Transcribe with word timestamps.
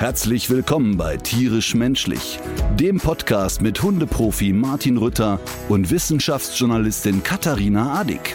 Herzlich 0.00 0.48
willkommen 0.48 0.96
bei 0.96 1.18
Tierisch 1.18 1.74
Menschlich, 1.74 2.40
dem 2.76 2.96
Podcast 2.96 3.60
mit 3.60 3.82
Hundeprofi 3.82 4.54
Martin 4.54 4.96
Rütter 4.96 5.38
und 5.68 5.90
Wissenschaftsjournalistin 5.90 7.22
Katharina 7.22 8.00
Adick. 8.00 8.34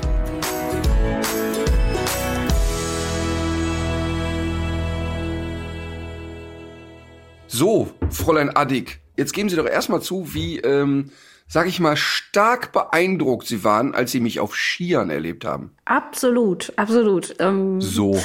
So, 7.47 7.89
Fräulein 8.11 8.55
Addig, 8.55 8.99
jetzt 9.17 9.33
geben 9.33 9.49
Sie 9.49 9.55
doch 9.55 9.65
erstmal 9.65 10.03
zu, 10.03 10.35
wie, 10.35 10.59
ähm, 10.59 11.09
sag 11.47 11.67
ich 11.67 11.79
mal, 11.79 11.97
stark 11.97 12.73
beeindruckt 12.73 13.47
Sie 13.47 13.63
waren, 13.63 13.95
als 13.95 14.11
Sie 14.11 14.19
mich 14.19 14.39
auf 14.39 14.55
Skiern 14.55 15.09
erlebt 15.09 15.45
haben. 15.45 15.71
Absolut, 15.85 16.73
absolut. 16.75 17.33
Ähm, 17.39 17.81
So. 17.81 18.21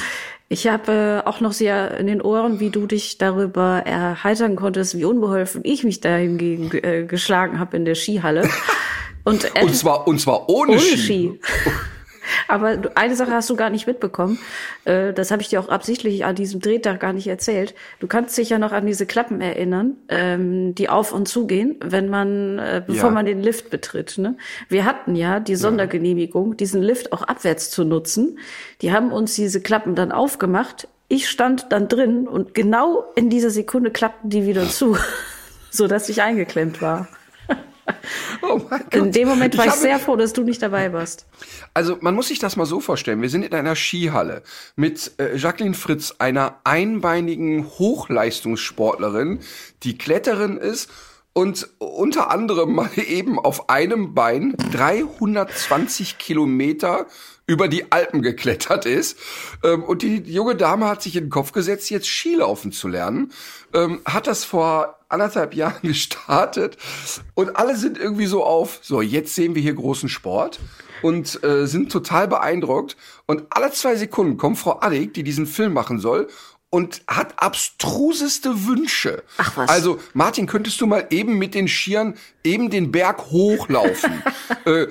Ich 0.51 0.67
habe 0.67 1.21
äh, 1.25 1.29
auch 1.29 1.39
noch 1.39 1.53
sehr 1.53 1.97
in 1.97 2.07
den 2.07 2.21
Ohren, 2.21 2.59
wie 2.59 2.71
du 2.71 2.85
dich 2.85 3.17
darüber 3.17 3.83
erheitern 3.85 4.57
konntest, 4.57 4.97
wie 4.97 5.05
unbeholfen 5.05 5.61
ich 5.63 5.85
mich 5.85 6.01
da 6.01 6.17
hingegen 6.17 6.69
äh, 6.73 7.05
geschlagen 7.05 7.57
habe 7.57 7.77
in 7.77 7.85
der 7.85 7.95
Skihalle. 7.95 8.49
Und, 9.23 9.45
äh, 9.55 9.63
Und 9.63 9.73
zwar, 9.75 10.07
und 10.07 10.19
zwar 10.19 10.49
ohne, 10.49 10.71
ohne 10.71 10.81
Ski. 10.81 10.97
Ski. 10.97 11.39
Aber 12.47 12.77
eine 12.95 13.15
Sache 13.15 13.31
hast 13.31 13.49
du 13.49 13.55
gar 13.55 13.69
nicht 13.69 13.87
mitbekommen. 13.87 14.39
Äh, 14.85 15.13
Das 15.13 15.31
habe 15.31 15.41
ich 15.41 15.49
dir 15.49 15.59
auch 15.59 15.69
absichtlich 15.69 16.25
an 16.25 16.35
diesem 16.35 16.59
Drehtag 16.61 16.99
gar 16.99 17.13
nicht 17.13 17.27
erzählt. 17.27 17.73
Du 17.99 18.07
kannst 18.07 18.37
dich 18.37 18.49
ja 18.49 18.59
noch 18.59 18.71
an 18.71 18.85
diese 18.85 19.05
Klappen 19.05 19.41
erinnern, 19.41 19.95
ähm, 20.09 20.75
die 20.75 20.89
auf 20.89 21.11
und 21.13 21.27
zugehen, 21.27 21.75
wenn 21.83 22.09
man, 22.09 22.59
äh, 22.59 22.81
bevor 22.85 23.09
Ja. 23.09 23.13
man 23.15 23.25
den 23.25 23.41
Lift 23.41 23.69
betritt. 23.69 24.17
Ne? 24.17 24.35
Wir 24.69 24.85
hatten 24.85 25.15
ja 25.15 25.39
die 25.39 25.55
Sondergenehmigung, 25.55 26.57
diesen 26.57 26.81
Lift 26.81 27.11
auch 27.13 27.23
abwärts 27.23 27.69
zu 27.69 27.83
nutzen. 27.83 28.39
Die 28.81 28.91
haben 28.91 29.11
uns 29.11 29.35
diese 29.35 29.61
Klappen 29.61 29.95
dann 29.95 30.11
aufgemacht. 30.11 30.87
Ich 31.07 31.29
stand 31.29 31.67
dann 31.71 31.87
drin 31.87 32.27
und 32.27 32.53
genau 32.53 33.03
in 33.15 33.29
dieser 33.29 33.49
Sekunde 33.49 33.91
klappten 33.91 34.29
die 34.29 34.45
wieder 34.45 34.67
zu, 34.69 34.97
so 35.69 35.87
dass 35.87 36.07
ich 36.09 36.21
eingeklemmt 36.21 36.81
war. 36.81 37.07
Oh. 38.43 38.59
In 38.91 39.11
dem 39.11 39.27
Moment 39.27 39.55
war 39.57 39.65
ich, 39.65 39.71
habe- 39.71 39.81
sehr 39.81 39.99
froh, 39.99 40.15
dass 40.15 40.33
du 40.33 40.43
nicht 40.43 40.61
dabei 40.61 40.91
warst. 40.93 41.25
Also 41.73 41.97
man 42.01 42.15
muss 42.15 42.29
sich 42.29 42.39
das 42.39 42.55
mal 42.55 42.65
so 42.65 42.79
vorstellen. 42.79 43.21
Wir 43.21 43.29
sind 43.29 43.43
in 43.43 43.53
einer 43.53 43.75
Skihalle 43.75 44.41
mit 44.75 45.11
äh, 45.19 45.35
Jacqueline 45.37 45.75
Fritz, 45.75 46.15
einer 46.17 46.59
einbeinigen 46.63 47.67
Hochleistungssportlerin, 47.67 49.39
die 49.83 49.97
Kletterin 49.97 50.57
ist 50.57 50.89
und 51.33 51.69
unter 51.77 52.31
anderem 52.31 52.73
mal 52.73 52.89
eben 52.95 53.39
auf 53.39 53.69
einem 53.69 54.13
Bein 54.13 54.55
320 54.71 56.17
Kilometer 56.17 57.07
über 57.47 57.67
die 57.67 57.91
Alpen 57.91 58.21
geklettert 58.21 58.85
ist. 58.85 59.17
Ähm, 59.63 59.83
und 59.83 60.01
die 60.03 60.17
junge 60.17 60.55
Dame 60.55 60.87
hat 60.87 61.01
sich 61.01 61.15
in 61.15 61.25
den 61.25 61.29
Kopf 61.29 61.51
gesetzt, 61.51 61.89
jetzt 61.89 62.07
Skilaufen 62.07 62.71
zu 62.71 62.87
lernen. 62.87 63.31
Ähm, 63.73 64.01
hat 64.05 64.27
das 64.27 64.43
vor 64.43 64.99
anderthalb 65.09 65.53
Jahren 65.53 65.81
gestartet 65.81 66.77
und 67.33 67.55
alle 67.55 67.75
sind 67.75 67.97
irgendwie 67.97 68.25
so 68.25 68.43
auf, 68.43 68.79
so 68.81 69.01
jetzt 69.01 69.35
sehen 69.35 69.55
wir 69.55 69.61
hier 69.61 69.73
großen 69.73 70.09
Sport 70.09 70.59
und 71.01 71.43
äh, 71.43 71.65
sind 71.65 71.91
total 71.91 72.27
beeindruckt. 72.27 72.95
Und 73.25 73.43
alle 73.49 73.71
zwei 73.71 73.95
Sekunden 73.95 74.37
kommt 74.37 74.59
Frau 74.59 74.79
Addig, 74.81 75.13
die 75.13 75.23
diesen 75.23 75.47
Film 75.47 75.73
machen 75.73 75.99
soll 75.99 76.27
und 76.69 77.01
hat 77.07 77.33
abstruseste 77.37 78.65
Wünsche. 78.65 79.23
Ach 79.37 79.57
was. 79.57 79.69
Also 79.69 79.99
Martin, 80.13 80.47
könntest 80.47 80.79
du 80.81 80.87
mal 80.87 81.05
eben 81.09 81.37
mit 81.37 81.53
den 81.53 81.67
Skiern 81.67 82.15
eben 82.43 82.69
den 82.69 82.91
Berg 82.91 83.25
hochlaufen? 83.25 84.23
äh, 84.65 84.87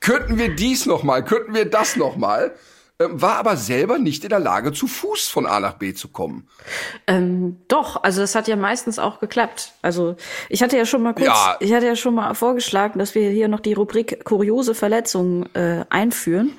könnten 0.00 0.36
wir 0.36 0.54
dies 0.54 0.84
noch 0.86 1.02
mal? 1.02 1.24
Könnten 1.24 1.54
wir 1.54 1.64
das 1.64 1.96
noch 1.96 2.16
mal? 2.16 2.54
Ähm, 2.98 3.20
war 3.20 3.36
aber 3.36 3.56
selber 3.56 3.98
nicht 3.98 4.24
in 4.24 4.30
der 4.30 4.40
Lage, 4.40 4.72
zu 4.72 4.86
Fuß 4.86 5.28
von 5.28 5.44
A 5.46 5.60
nach 5.60 5.74
B 5.74 5.92
zu 5.92 6.08
kommen. 6.08 6.48
Ähm, 7.06 7.58
doch, 7.68 8.02
also 8.02 8.22
das 8.22 8.34
hat 8.34 8.48
ja 8.48 8.56
meistens 8.56 8.98
auch 8.98 9.20
geklappt. 9.20 9.74
Also 9.82 10.16
ich 10.48 10.62
hatte 10.62 10.78
ja 10.78 10.86
schon 10.86 11.02
mal 11.02 11.12
kurz, 11.12 11.26
Ja. 11.26 11.56
ich 11.60 11.72
hatte 11.74 11.86
ja 11.86 11.96
schon 11.96 12.14
mal 12.14 12.32
vorgeschlagen, 12.34 12.98
dass 12.98 13.14
wir 13.14 13.28
hier 13.30 13.48
noch 13.48 13.60
die 13.60 13.74
Rubrik 13.74 14.24
kuriose 14.24 14.74
Verletzungen 14.74 15.46
äh, 15.54 15.84
einführen. 15.90 16.52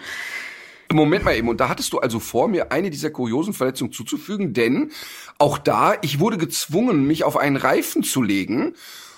Moment 0.93 1.25
mal 1.25 1.35
eben, 1.35 1.49
und 1.49 1.59
da 1.59 1.69
hattest 1.69 1.91
du 1.91 1.99
also 1.99 2.19
vor, 2.19 2.47
mir 2.47 2.71
eine 2.71 2.89
dieser 2.91 3.09
kuriosen 3.09 3.53
Verletzungen 3.53 3.91
zuzufügen, 3.91 4.53
denn 4.53 4.91
auch 5.37 5.57
da, 5.57 5.95
ich 6.01 6.19
wurde 6.19 6.37
gezwungen, 6.37 7.05
mich 7.05 7.23
auf 7.23 7.35
einen 7.35 7.57
Reifen 7.57 8.03
zu 8.03 8.21
legen 8.21 8.75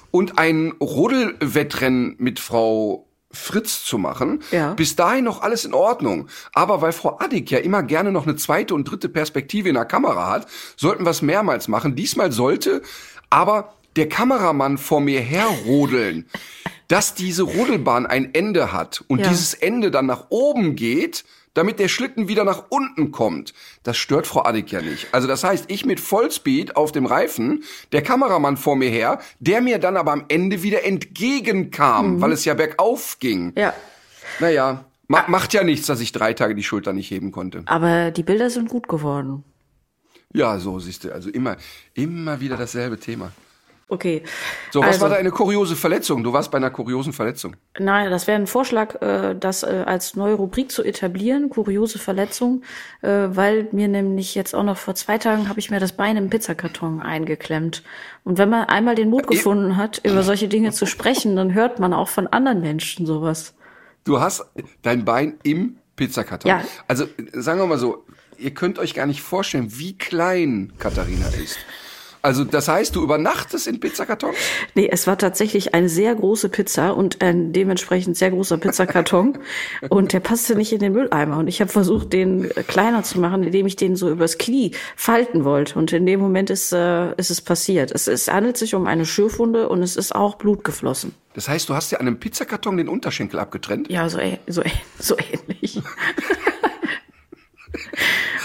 und 0.10 0.40
ein 0.40 0.72
Rodelwettrennen 0.82 2.16
mit 2.18 2.40
Frau 2.40 3.09
Fritz 3.32 3.84
zu 3.84 3.98
machen. 3.98 4.42
Ja. 4.52 4.74
Bis 4.74 4.96
dahin 4.96 5.24
noch 5.26 5.42
alles 5.42 5.66
in 5.66 5.74
Ordnung. 5.74 6.28
Aber 6.54 6.82
weil 6.82 6.92
Frau 6.94 7.20
Addig 7.20 7.50
ja 7.52 7.60
immer 7.60 7.84
gerne 7.84 8.12
noch 8.12 8.26
eine 8.26 8.36
zweite 8.36 8.74
und 8.74 8.86
dritte 8.86 9.08
Perspektive 9.10 9.70
in 9.70 9.76
der 9.76 9.86
Kamera 9.86 10.30
hat, 10.30 10.48
sollten 10.76 11.06
wir 11.06 11.12
es 11.12 11.22
mehrmals 11.22 11.68
machen. 11.68 11.96
Diesmal 11.96 12.32
sollte 12.32 12.82
aber 13.30 13.74
der 13.96 14.10
Kameramann 14.10 14.78
vor 14.78 15.02
mir 15.02 15.22
herrodeln, 15.22 16.28
dass 16.88 17.14
diese 17.14 17.44
Rodelbahn 17.44 18.08
ein 18.08 18.34
Ende 18.34 18.72
hat 18.74 19.04
und 19.08 19.20
Ja. 19.20 19.28
dieses 19.30 19.54
Ende 19.54 19.92
dann 19.92 20.08
nach 20.08 20.26
oben 20.30 20.76
geht, 20.76 21.24
damit 21.54 21.80
der 21.80 21.88
Schlitten 21.88 22.28
wieder 22.28 22.44
nach 22.44 22.66
unten 22.70 23.12
kommt. 23.12 23.54
Das 23.84 23.98
stört 23.98 24.28
Frau 24.28 24.44
Addig 24.44 24.72
ja 24.72 24.82
nicht. 24.82 25.08
Also 25.14 25.28
das 25.28 25.44
heißt, 25.44 25.66
ich 25.70 25.86
mit 25.86 26.00
Vollspeed 26.00 26.76
auf 26.76 26.92
dem 26.92 27.06
Reifen, 27.06 27.64
der 27.92 28.02
Kameramann 28.04 28.58
vor 28.58 28.76
mir 28.76 28.90
her, 28.90 29.20
der 29.40 29.62
mir 29.62 29.80
dann 29.80 29.98
aber 29.98 30.12
am 30.14 30.26
Ende 30.28 30.64
wieder 30.64 30.84
entgegenkam, 30.86 32.22
weil 32.22 32.32
es 32.32 32.46
ja 32.46 32.54
bergauf 32.54 33.18
ging. 33.20 33.54
Ja, 33.58 33.74
Naja, 34.40 34.86
ma 35.08 35.24
macht 35.28 35.54
ja 35.54 35.64
nichts, 35.64 35.88
dass 35.88 36.00
ich 36.00 36.12
drei 36.12 36.34
Tage 36.34 36.56
die 36.56 36.64
Schulter 36.64 36.94
nicht 36.94 37.10
heben 37.12 37.32
konnte. 37.32 37.64
aber 37.66 38.12
die 38.12 38.24
Bilder 38.24 38.50
sind 38.50 38.70
gut 38.70 38.88
geworden. 38.88 39.44
Ja, 40.34 40.60
so 40.60 40.78
siehst 40.80 41.04
du, 41.04 41.12
also 41.12 41.30
immer, 41.32 41.58
immer 41.96 42.40
wieder 42.40 42.56
dasselbe 42.56 43.00
Thema. 43.00 43.32
Okay. 43.92 44.22
So, 44.70 44.82
was 44.82 44.88
also, 44.88 45.02
war 45.02 45.10
deine 45.10 45.32
kuriose 45.32 45.76
Verletzung? 45.76 46.24
Du 46.24 46.32
warst 46.32 46.52
bei 46.52 46.58
einer 46.58 46.70
kuriosen 46.70 47.12
Verletzung. 47.12 47.56
Nein, 47.80 48.12
das 48.12 48.28
wäre 48.28 48.40
ein 48.40 48.46
Vorschlag, 48.46 49.02
äh, 49.02 49.36
das 49.36 49.64
äh, 49.64 49.84
als 49.86 50.16
neue 50.16 50.36
Rubrik 50.36 50.72
zu 50.72 50.84
etablieren, 50.84 51.50
kuriose 51.50 51.98
Verletzung, 51.98 52.62
äh, 53.02 53.10
weil 53.10 53.68
mir 53.72 53.88
nämlich 53.88 54.36
jetzt 54.36 54.54
auch 54.54 54.62
noch 54.64 54.78
vor 54.78 54.94
zwei 54.94 55.18
Tagen 55.18 55.50
habe 55.50 55.60
ich 55.60 55.72
mir 55.72 55.80
das 55.80 55.94
Bein 55.94 56.18
im 56.18 56.30
Pizzakarton 56.30 57.02
eingeklemmt. 57.02 57.84
Und 58.24 58.38
wenn 58.38 58.50
man 58.50 58.66
einmal 58.66 58.94
den 58.94 59.10
Mut 59.10 59.28
gefunden 59.28 59.76
hat, 59.76 60.02
über 60.04 60.22
solche 60.22 60.48
Dinge 60.48 60.72
zu 60.72 60.86
sprechen, 60.86 61.36
dann 61.36 61.56
hört 61.56 61.80
man 61.80 61.92
auch 61.92 62.10
von 62.10 62.28
anderen 62.28 62.62
Menschen 62.62 63.08
sowas. 63.08 63.56
Du 64.04 64.20
hast 64.20 64.46
dein 64.84 65.04
Bein 65.04 65.40
im 65.42 65.78
Pizzakarton. 65.96 66.48
Ja. 66.48 66.64
Also 66.88 67.08
sagen 67.34 67.60
wir 67.60 67.66
mal 67.66 67.80
so, 67.80 68.06
ihr 68.38 68.54
könnt 68.54 68.78
euch 68.78 68.94
gar 68.94 69.08
nicht 69.08 69.24
vorstellen, 69.24 69.80
wie 69.80 69.98
klein 69.98 70.74
Katharina 70.78 71.28
ist. 71.44 71.58
Also 72.22 72.44
das 72.44 72.68
heißt, 72.68 72.96
du 72.96 73.04
übernachtest 73.04 73.68
in 73.68 73.80
Pizzakarton? 73.80 74.32
Nee, 74.76 74.90
es 74.92 75.08
war 75.08 75.18
tatsächlich 75.18 75.74
eine 75.74 75.88
sehr 75.88 76.14
große 76.16 76.50
Pizza 76.50 76.96
und 76.96 77.22
ein 77.22 77.54
dementsprechend 77.54 78.18
sehr 78.18 78.32
großer 78.32 78.58
Pizzakarton. 78.58 79.38
und 79.90 80.12
der 80.12 80.20
passte 80.20 80.56
nicht 80.56 80.74
in 80.74 80.80
den 80.80 80.94
Mülleimer. 80.94 81.38
Und 81.38 81.48
ich 81.48 81.62
habe 81.62 81.72
versucht, 81.72 82.12
den 82.12 82.52
äh, 82.52 82.64
kleiner 82.64 83.04
zu 83.04 83.20
machen, 83.20 83.44
indem 83.44 83.66
ich 83.68 83.78
den 83.78 83.96
so 83.96 84.10
übers 84.10 84.38
Knie 84.38 84.72
falten 84.96 85.46
wollte. 85.46 85.80
Und 85.80 85.94
in 85.94 86.06
dem 86.06 86.20
Moment 86.20 86.50
ist, 86.50 86.74
äh, 86.74 87.16
ist 87.16 87.30
es 87.30 87.40
passiert. 87.42 87.92
Es, 87.92 88.08
es 88.08 88.28
handelt 88.28 88.58
sich 88.58 88.76
um 88.76 88.86
eine 88.86 89.06
Schürfwunde 89.06 89.70
und 89.70 89.82
es 89.82 89.96
ist 89.96 90.14
auch 90.14 90.36
Blut 90.36 90.64
geflossen. 90.66 91.16
Das 91.36 91.48
heißt, 91.48 91.70
du 91.70 91.74
hast 91.74 91.92
dir 91.92 92.02
an 92.02 92.08
einem 92.08 92.20
Pizzakarton 92.20 92.76
den 92.76 92.90
Unterschenkel 92.90 93.40
abgetrennt? 93.40 93.90
Ja, 93.90 94.10
so, 94.10 94.20
so, 94.48 94.62
so 95.00 95.16
ähnlich. 95.18 95.82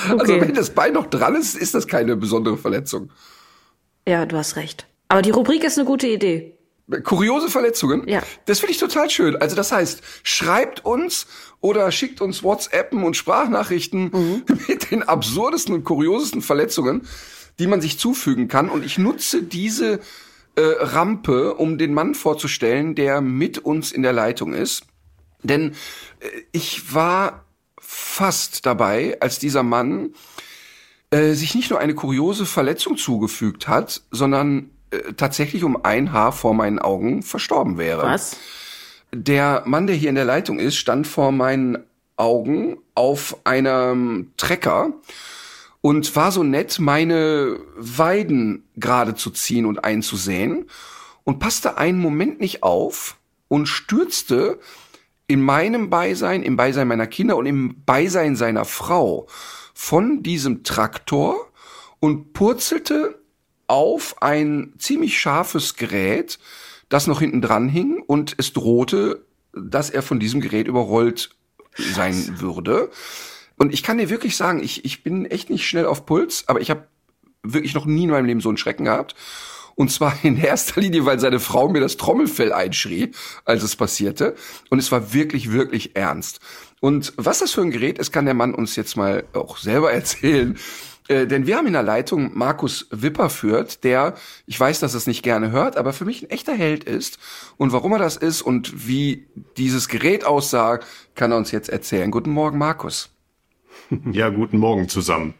Also 0.07 0.35
okay. 0.35 0.41
wenn 0.43 0.55
das 0.55 0.69
Bein 0.69 0.93
noch 0.93 1.07
dran 1.07 1.35
ist, 1.35 1.57
ist 1.57 1.75
das 1.75 1.87
keine 1.87 2.15
besondere 2.15 2.59
Verletzung. 2.59 3.11
Ja, 4.07 4.27
du 4.27 4.37
hast 4.37 4.57
recht. 4.57 4.87
Aber 5.09 5.23
die 5.23 5.31
Rubrik 5.31 5.65
ist 5.65 5.79
eine 5.79 5.87
gute 5.87 6.07
Idee. 6.07 6.55
Kuriose 7.03 7.49
Verletzungen? 7.49 8.07
Ja. 8.07 8.23
Das 8.45 8.61
finde 8.61 8.73
ich 8.73 8.79
total 8.79 9.09
schön. 9.09 9.37
Also 9.37 9.57
das 9.57 9.73
heißt, 9.73 10.03
schreibt 10.23 10.85
uns 10.85 11.27
oder 11.61 11.91
schickt 11.91 12.21
uns 12.21 12.43
WhatsAppen 12.43 13.03
und 13.05 13.17
Sprachnachrichten 13.17 14.11
Mhm. 14.13 14.45
mit 14.69 14.91
den 14.91 15.03
absurdesten 15.03 15.75
und 15.75 15.85
kuriosesten 15.85 16.43
Verletzungen, 16.43 17.07
die 17.59 17.67
man 17.67 17.81
sich 17.81 17.99
zufügen 17.99 18.49
kann. 18.49 18.69
Und 18.69 18.85
ich 18.85 18.99
nutze 18.99 19.43
diese 19.43 20.01
äh, 20.57 20.61
Rampe, 20.61 21.55
um 21.55 21.79
den 21.79 21.95
Mann 21.95 22.15
vorzustellen, 22.15 22.95
der 22.95 23.23
mit 23.23 23.59
uns 23.59 23.91
in 23.91 24.03
der 24.03 24.13
Leitung 24.13 24.53
ist. 24.53 24.85
Denn 25.43 25.73
äh, 26.21 26.27
ich 26.53 26.95
war 26.95 27.47
fast 27.81 28.67
dabei, 28.67 29.17
als 29.21 29.39
dieser 29.39 29.63
Mann 29.63 30.15
äh, 31.15 31.35
sich 31.35 31.55
nicht 31.55 31.71
nur 31.71 31.81
eine 31.81 31.95
kuriose 31.95 32.47
Verletzung 32.47 32.97
zugefügt 32.97 33.69
hat, 33.69 34.03
sondern 34.11 34.71
äh, 34.91 35.13
tatsächlich 35.17 35.65
um 35.65 35.85
ein 35.85 36.13
Haar 36.13 36.33
vor 36.33 36.55
meinen 36.55 36.79
Augen 36.79 37.23
verstorben 37.23 37.79
wäre. 37.79 38.03
Was? 38.03 38.37
der 39.15 39.63
Mann, 39.67 39.87
der 39.87 39.97
hier 39.97 40.09
in 40.09 40.15
der 40.15 40.25
Leitung 40.25 40.59
ist, 40.59 40.77
stand 40.77 41.07
vor 41.07 41.33
meinen 41.33 41.79
Augen 42.17 42.79
auf 42.95 43.39
einem 43.45 44.33
Trecker 44.37 44.93
und 45.81 46.15
war 46.17 46.33
so 46.33 46.43
nett, 46.43 46.79
meine 46.79 47.59
Weiden 47.77 48.65
gerade 48.77 49.15
zu 49.15 49.31
ziehen 49.31 49.67
und 49.67 49.85
einzusäen 49.85 50.69
und 51.25 51.39
passte 51.39 51.79
einen 51.79 51.99
Moment 51.99 52.41
nicht 52.41 52.63
auf 52.63 53.17
und 53.49 53.67
stürzte 53.67 54.59
in 55.27 55.41
meinem 55.41 55.91
Beisein, 55.91 56.43
im 56.43 56.57
Beisein 56.57 56.89
meiner 56.89 57.07
Kinder 57.07 57.37
und 57.37 57.47
im 57.47 57.83
Beisein 57.85 58.37
seiner 58.37 58.65
Frau 58.65 59.27
von 59.75 60.23
diesem 60.23 60.63
Traktor 60.63 61.51
und 62.01 62.33
purzelte 62.33 63.19
auf 63.67 64.23
ein 64.23 64.75
ziemlich 64.79 65.19
scharfes 65.19 65.75
Gerät, 65.75 66.39
das 66.89 67.07
noch 67.07 67.21
hinten 67.21 67.43
dran 67.43 67.69
hing 67.69 68.03
und 68.07 68.35
es 68.39 68.53
drohte, 68.53 69.25
dass 69.53 69.91
er 69.91 70.03
von 70.03 70.21
diesem 70.21 70.41
Gerät 70.41 70.69
überrollt 70.69 71.31
sein 71.77 72.41
würde. 72.41 72.91
Und 73.57 73.73
ich 73.73 73.83
kann 73.83 73.99
dir 73.99 74.11
wirklich 74.11 74.37
sagen, 74.37 74.63
ich, 74.63 74.85
ich 74.85 75.03
bin 75.03 75.27
echt 75.27 75.51
nicht 75.51 75.67
schnell 75.67 75.87
auf 75.87 76.07
Puls, 76.07 76.45
aber 76.47 76.61
ich 76.61 76.71
habe 76.71 76.87
wirklich 77.43 77.75
noch 77.75 77.87
nie 77.87 78.05
in 78.05 78.11
meinem 78.11 78.27
Leben 78.27 78.41
so 78.41 78.49
einen 78.49 78.59
Schrecken 78.59 78.85
gehabt. 78.85 79.15
Und 79.77 79.91
zwar 79.91 80.17
in 80.23 80.37
erster 80.37 80.81
Linie, 80.81 81.05
weil 81.05 81.21
seine 81.21 81.41
Frau 81.41 81.69
mir 81.69 81.81
das 81.81 81.97
Trommelfell 81.97 82.53
einschrie, 82.53 83.13
als 83.45 83.63
es 83.63 83.77
passierte. 83.77 84.35
Und 84.71 84.79
es 84.79 84.91
war 84.93 85.13
wirklich, 85.13 85.53
wirklich 85.53 85.97
ernst. 85.97 86.41
Und 86.85 87.15
was 87.17 87.39
das 87.39 87.53
für 87.53 87.63
ein 87.63 87.71
Gerät 87.71 87.99
ist, 87.99 88.13
kann 88.13 88.27
der 88.27 88.35
Mann 88.35 88.55
uns 88.55 88.77
jetzt 88.77 88.95
mal 88.95 89.25
auch 89.33 89.57
selber 89.57 89.91
erzählen. 89.95 90.59
Äh, 91.09 91.27
denn 91.27 91.47
wir 91.47 91.57
haben 91.57 91.67
in 91.67 91.73
der 91.73 91.83
Leitung 91.83 92.37
Markus 92.37 92.89
Wipper 92.91 93.31
führt, 93.31 93.85
der, 93.85 94.17
ich 94.45 94.61
weiß, 94.61 94.81
dass 94.81 94.93
er 94.93 94.99
es 94.99 95.07
nicht 95.07 95.23
gerne 95.23 95.51
hört, 95.51 95.79
aber 95.79 95.95
für 95.95 96.05
mich 96.05 96.23
ein 96.23 96.29
echter 96.29 96.53
Held 96.53 96.85
ist. 96.85 97.19
Und 97.57 97.73
warum 97.73 97.93
er 97.93 97.99
das 98.01 98.19
ist 98.19 98.43
und 98.43 98.87
wie 98.87 99.27
dieses 99.57 99.89
Gerät 99.89 100.27
aussah, 100.27 100.79
kann 101.15 101.31
er 101.33 101.39
uns 101.39 101.53
jetzt 101.53 101.71
erzählen. 101.71 102.11
Guten 102.11 102.33
Morgen, 102.33 102.59
Markus. 102.59 103.14
Ja, 104.13 104.29
guten 104.31 104.59
Morgen 104.59 104.89
zusammen. 104.89 105.35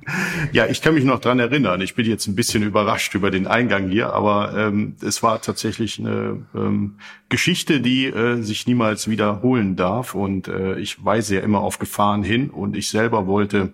Ja, 0.53 0.67
ich 0.67 0.83
kann 0.83 0.95
mich 0.95 1.05
noch 1.05 1.21
dran 1.21 1.39
erinnern. 1.39 1.81
Ich 1.81 1.95
bin 1.95 2.07
jetzt 2.07 2.27
ein 2.27 2.35
bisschen 2.35 2.63
überrascht 2.63 3.15
über 3.15 3.31
den 3.31 3.47
Eingang 3.47 3.89
hier, 3.89 4.13
aber 4.13 4.55
ähm, 4.57 4.97
es 5.03 5.23
war 5.23 5.41
tatsächlich 5.41 5.99
eine 5.99 6.45
ähm, 6.55 6.97
Geschichte, 7.29 7.81
die 7.81 8.07
äh, 8.07 8.43
sich 8.43 8.67
niemals 8.67 9.09
wiederholen 9.09 9.77
darf. 9.77 10.15
Und 10.15 10.49
äh, 10.49 10.79
ich 10.79 11.05
weise 11.05 11.37
ja 11.37 11.41
immer 11.41 11.61
auf 11.61 11.79
Gefahren 11.79 12.23
hin. 12.23 12.51
Und 12.51 12.77
ich 12.77 12.89
selber 12.89 13.27
wollte 13.27 13.73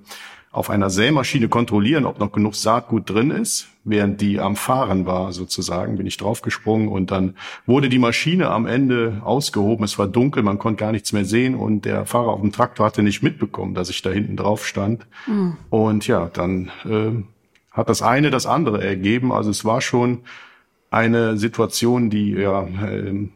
auf 0.52 0.68
einer 0.68 0.90
Sämaschine 0.90 1.48
kontrollieren, 1.48 2.04
ob 2.04 2.18
noch 2.18 2.32
genug 2.32 2.56
Saatgut 2.56 3.08
drin 3.08 3.30
ist. 3.30 3.68
Während 3.84 4.20
die 4.20 4.40
am 4.40 4.56
Fahren 4.56 5.06
war, 5.06 5.32
sozusagen, 5.32 5.96
bin 5.96 6.06
ich 6.06 6.16
draufgesprungen 6.16 6.88
und 6.88 7.10
dann 7.10 7.36
wurde 7.66 7.88
die 7.88 8.00
Maschine 8.00 8.50
am 8.50 8.66
Ende 8.66 9.22
ausgehoben. 9.24 9.84
Es 9.84 9.98
war 9.98 10.08
dunkel, 10.08 10.42
man 10.42 10.58
konnte 10.58 10.80
gar 10.80 10.92
nichts 10.92 11.12
mehr 11.12 11.24
sehen 11.24 11.54
und 11.54 11.84
der 11.84 12.04
Fahrer 12.04 12.32
auf 12.32 12.40
dem 12.40 12.52
Traktor 12.52 12.86
hatte 12.86 13.02
nicht 13.02 13.22
mitbekommen, 13.22 13.74
dass 13.74 13.90
ich 13.90 14.02
da 14.02 14.10
hinten 14.10 14.36
drauf 14.36 14.66
stand. 14.66 15.06
Mhm. 15.26 15.56
Und 15.70 16.06
ja, 16.08 16.28
dann 16.32 16.70
äh, 16.84 17.22
hat 17.70 17.88
das 17.88 18.02
eine 18.02 18.30
das 18.30 18.46
andere 18.46 18.82
ergeben. 18.84 19.32
Also 19.32 19.50
es 19.50 19.64
war 19.64 19.80
schon 19.80 20.22
eine 20.90 21.38
Situation, 21.38 22.10
die 22.10 22.32
ja 22.32 22.64
äh, 22.64 23.28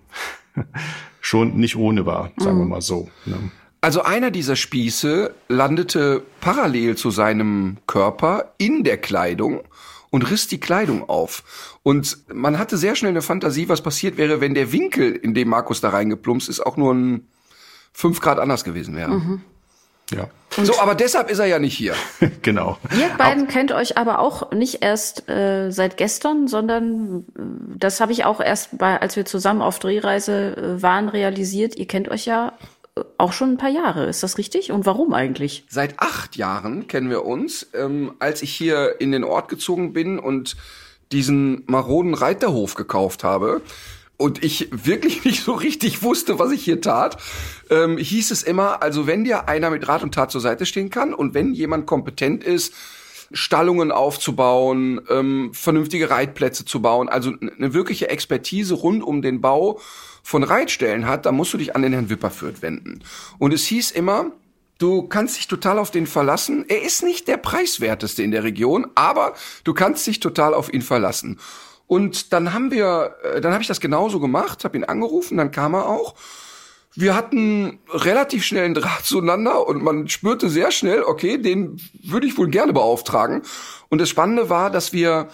schon 1.20 1.56
nicht 1.56 1.76
ohne 1.76 2.06
war, 2.06 2.32
sagen 2.36 2.56
mhm. 2.56 2.62
wir 2.62 2.66
mal 2.66 2.82
so. 2.82 3.08
Ne? 3.24 3.50
Also 3.84 4.00
einer 4.00 4.30
dieser 4.30 4.56
Spieße 4.56 5.34
landete 5.48 6.22
parallel 6.40 6.96
zu 6.96 7.10
seinem 7.10 7.76
Körper 7.86 8.54
in 8.56 8.82
der 8.82 8.96
Kleidung 8.96 9.60
und 10.08 10.30
riss 10.30 10.48
die 10.48 10.58
Kleidung 10.58 11.06
auf. 11.06 11.76
Und 11.82 12.16
man 12.32 12.58
hatte 12.58 12.78
sehr 12.78 12.96
schnell 12.96 13.10
eine 13.10 13.20
Fantasie, 13.20 13.68
was 13.68 13.82
passiert 13.82 14.16
wäre, 14.16 14.40
wenn 14.40 14.54
der 14.54 14.72
Winkel, 14.72 15.12
in 15.12 15.34
dem 15.34 15.50
Markus 15.50 15.82
da 15.82 15.90
reingeplumpst 15.90 16.48
ist, 16.48 16.60
auch 16.64 16.78
nur 16.78 16.94
ein 16.94 17.28
fünf 17.92 18.22
Grad 18.22 18.38
anders 18.38 18.64
gewesen 18.64 18.96
wäre. 18.96 19.10
Mhm. 19.10 19.42
Ja. 20.10 20.28
Und 20.56 20.64
so, 20.64 20.80
aber 20.80 20.94
deshalb 20.94 21.30
ist 21.30 21.38
er 21.38 21.46
ja 21.46 21.58
nicht 21.58 21.76
hier. 21.76 21.94
genau. 22.42 22.78
Ihr 22.98 23.10
beiden 23.18 23.48
kennt 23.48 23.70
euch 23.70 23.98
aber 23.98 24.18
auch 24.18 24.50
nicht 24.52 24.82
erst 24.82 25.28
äh, 25.28 25.70
seit 25.70 25.98
gestern, 25.98 26.48
sondern 26.48 27.26
äh, 27.36 27.42
das 27.76 28.00
habe 28.00 28.12
ich 28.12 28.24
auch 28.24 28.40
erst 28.40 28.78
bei, 28.78 28.98
als 28.98 29.16
wir 29.16 29.26
zusammen 29.26 29.60
auf 29.60 29.78
Drehreise 29.78 30.56
äh, 30.56 30.82
waren, 30.82 31.10
realisiert. 31.10 31.76
Ihr 31.76 31.86
kennt 31.86 32.08
euch 32.08 32.24
ja 32.24 32.54
auch 33.18 33.32
schon 33.32 33.50
ein 33.50 33.56
paar 33.56 33.70
Jahre. 33.70 34.06
Ist 34.06 34.22
das 34.22 34.38
richtig? 34.38 34.70
Und 34.70 34.86
warum 34.86 35.12
eigentlich? 35.14 35.64
Seit 35.68 35.98
acht 35.98 36.36
Jahren 36.36 36.86
kennen 36.86 37.10
wir 37.10 37.24
uns. 37.24 37.66
Ähm, 37.74 38.14
als 38.20 38.42
ich 38.42 38.54
hier 38.54 39.00
in 39.00 39.10
den 39.10 39.24
Ort 39.24 39.48
gezogen 39.48 39.92
bin 39.92 40.18
und 40.18 40.56
diesen 41.10 41.64
maroden 41.66 42.14
Reiterhof 42.14 42.74
gekauft 42.74 43.24
habe 43.24 43.62
und 44.16 44.44
ich 44.44 44.68
wirklich 44.70 45.24
nicht 45.24 45.42
so 45.42 45.54
richtig 45.54 46.02
wusste, 46.02 46.38
was 46.38 46.52
ich 46.52 46.64
hier 46.64 46.80
tat, 46.80 47.16
ähm, 47.68 47.98
hieß 47.98 48.30
es 48.30 48.44
immer, 48.44 48.82
also 48.82 49.06
wenn 49.08 49.24
dir 49.24 49.48
einer 49.48 49.70
mit 49.70 49.88
Rat 49.88 50.04
und 50.04 50.14
Tat 50.14 50.30
zur 50.30 50.40
Seite 50.40 50.64
stehen 50.64 50.90
kann 50.90 51.14
und 51.14 51.34
wenn 51.34 51.52
jemand 51.52 51.86
kompetent 51.86 52.44
ist, 52.44 52.74
Stallungen 53.32 53.90
aufzubauen, 53.90 55.00
ähm, 55.10 55.50
vernünftige 55.52 56.10
Reitplätze 56.10 56.64
zu 56.64 56.80
bauen, 56.80 57.08
also 57.08 57.32
eine 57.40 57.74
wirkliche 57.74 58.08
Expertise 58.08 58.74
rund 58.74 59.02
um 59.02 59.22
den 59.22 59.40
Bau 59.40 59.80
von 60.24 60.42
Reitstellen 60.42 61.06
hat, 61.06 61.26
dann 61.26 61.36
musst 61.36 61.52
du 61.52 61.58
dich 61.58 61.76
an 61.76 61.82
den 61.82 61.92
Herrn 61.92 62.10
Wipperfürth 62.10 62.62
wenden. 62.62 63.04
Und 63.38 63.54
es 63.54 63.64
hieß 63.66 63.92
immer, 63.92 64.32
Du 64.78 65.04
kannst 65.04 65.36
dich 65.36 65.46
total 65.46 65.78
auf 65.78 65.92
den 65.92 66.08
verlassen. 66.08 66.64
Er 66.66 66.82
ist 66.82 67.04
nicht 67.04 67.28
der 67.28 67.36
preiswerteste 67.36 68.24
in 68.24 68.32
der 68.32 68.42
Region, 68.42 68.88
aber 68.96 69.34
du 69.62 69.72
kannst 69.72 70.04
dich 70.04 70.18
total 70.18 70.52
auf 70.52 70.72
ihn 70.72 70.82
verlassen. 70.82 71.38
Und 71.86 72.32
dann 72.32 72.52
haben 72.52 72.72
wir, 72.72 73.14
äh, 73.22 73.40
dann 73.40 73.52
habe 73.52 73.62
ich 73.62 73.68
das 73.68 73.80
genauso 73.80 74.18
gemacht, 74.18 74.64
habe 74.64 74.76
ihn 74.76 74.84
angerufen, 74.84 75.36
dann 75.36 75.52
kam 75.52 75.74
er 75.74 75.88
auch. 75.88 76.16
Wir 76.96 77.14
hatten 77.14 77.78
relativ 77.88 78.44
schnell 78.44 78.64
einen 78.64 78.74
Draht 78.74 79.04
zueinander 79.04 79.66
und 79.66 79.82
man 79.82 80.08
spürte 80.08 80.48
sehr 80.48 80.72
schnell, 80.72 81.02
okay, 81.04 81.38
den 81.38 81.80
würde 82.02 82.26
ich 82.26 82.36
wohl 82.36 82.48
gerne 82.48 82.72
beauftragen. 82.72 83.42
Und 83.90 84.00
das 84.00 84.08
Spannende 84.08 84.50
war, 84.50 84.70
dass 84.70 84.92
wir 84.92 85.28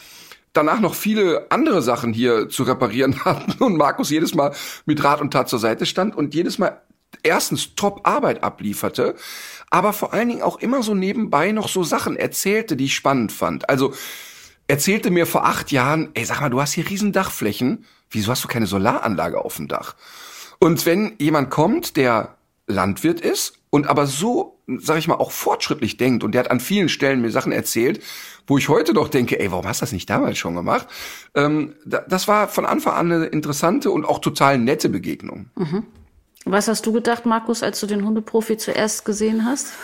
danach 0.53 0.81
noch 0.81 0.95
viele 0.95 1.47
andere 1.51 1.83
Sachen 1.83 2.13
hier 2.13 2.49
zu 2.49 2.63
reparieren 2.65 3.25
hatten 3.25 3.63
und 3.63 3.77
Markus 3.77 4.11
jedes 4.11 4.35
Mal 4.35 4.55
mit 4.87 5.03
Rat 5.03 5.21
und 5.21 5.33
Tat 5.33 5.49
zur 5.49 5.59
Seite 5.59 5.87
stand 5.87 6.17
und 6.17 6.35
jedes 6.35 6.59
Mal 6.59 6.81
erstens 7.23 7.75
Top-Arbeit 7.75 8.43
ablieferte, 8.43 9.15
aber 9.69 9.93
vor 9.93 10.13
allen 10.13 10.29
Dingen 10.29 10.43
auch 10.43 10.59
immer 10.59 10.83
so 10.83 10.95
nebenbei 10.95 11.53
noch 11.53 11.69
so 11.69 11.83
Sachen 11.83 12.17
erzählte, 12.17 12.77
die 12.77 12.87
ich 12.87 12.95
spannend 12.95 13.33
fand. 13.33 13.69
Also 13.69 13.93
erzählte 14.69 15.11
mir 15.11 15.27
vor 15.27 15.45
acht 15.45 15.73
Jahren, 15.73 16.11
ey, 16.15 16.25
sag 16.25 16.41
mal, 16.41 16.51
du 16.51 16.61
hast 16.61 16.73
hier 16.73 16.89
riesen 16.89 17.13
Dachflächen, 17.13 17.85
wieso 18.11 18.31
hast 18.31 18.45
du 18.45 18.49
keine 18.49 18.67
Solaranlage 18.67 19.45
auf 19.45 19.57
dem 19.57 19.69
Dach? 19.69 19.97
Und 20.59 20.87
wenn 20.87 21.15
jemand 21.19 21.51
kommt, 21.51 21.97
der 21.97 22.37
Landwirt 22.67 23.21
ist 23.21 23.60
und 23.71 23.87
aber 23.87 24.07
so, 24.07 24.59
sag 24.67 24.99
ich 24.99 25.09
mal, 25.09 25.15
auch 25.15 25.31
fortschrittlich 25.31 25.97
denkt 25.97 26.25
und 26.25 26.33
der 26.33 26.41
hat 26.41 26.51
an 26.51 26.61
vielen 26.61 26.89
Stellen 26.89 27.21
mir 27.23 27.31
Sachen 27.31 27.53
erzählt, 27.53 28.03
wo 28.47 28.59
ich 28.59 28.69
heute 28.69 28.93
doch 28.93 29.09
denke, 29.09 29.39
ey, 29.39 29.51
warum 29.53 29.67
hast 29.67 29.81
du 29.81 29.85
das 29.85 29.93
nicht 29.93 30.11
damals 30.11 30.39
schon 30.39 30.57
gemacht? 30.57 30.89
Ähm, 31.35 31.75
das 31.85 32.27
war 32.27 32.49
von 32.49 32.67
Anfang 32.67 32.95
an 32.95 33.13
eine 33.13 33.27
interessante 33.27 33.91
und 33.91 34.05
auch 34.05 34.19
total 34.19 34.59
nette 34.59 34.89
Begegnung. 34.89 35.51
Mhm. 35.57 35.87
Was 36.47 36.69
hast 36.69 36.87
du 36.87 36.93
gedacht, 36.93 37.27
Markus, 37.27 37.63
als 37.63 37.81
du 37.81 37.87
den 37.87 38.05
Hundeprofi 38.05 38.57
zuerst 38.57 39.05
gesehen 39.05 39.45
hast? 39.45 39.75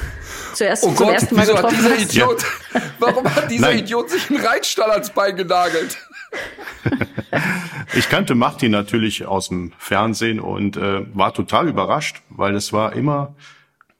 Zuerst 0.54 0.84
oh 0.84 0.86
zum 0.88 0.96
Gott, 0.96 1.14
ersten 1.14 1.36
Mal 1.36 1.42
wieso 1.42 1.58
hat 1.58 1.70
dieser 1.70 1.90
hast? 1.90 2.02
Idiot, 2.02 2.44
ja. 2.72 2.80
warum 2.98 3.34
hat 3.34 3.50
dieser 3.50 3.66
Nein. 3.68 3.78
Idiot 3.80 4.10
sich 4.10 4.30
einen 4.30 4.40
Reitstall 4.40 4.90
ans 4.90 5.10
Bein 5.10 5.36
genagelt? 5.36 5.98
ich 7.94 8.08
kannte 8.08 8.34
Martin 8.34 8.72
natürlich 8.72 9.26
aus 9.26 9.48
dem 9.48 9.72
Fernsehen 9.78 10.40
und 10.40 10.76
äh, 10.78 11.04
war 11.14 11.34
total 11.34 11.68
überrascht, 11.68 12.22
weil 12.30 12.54
es 12.54 12.72
war 12.72 12.94
immer 12.94 13.34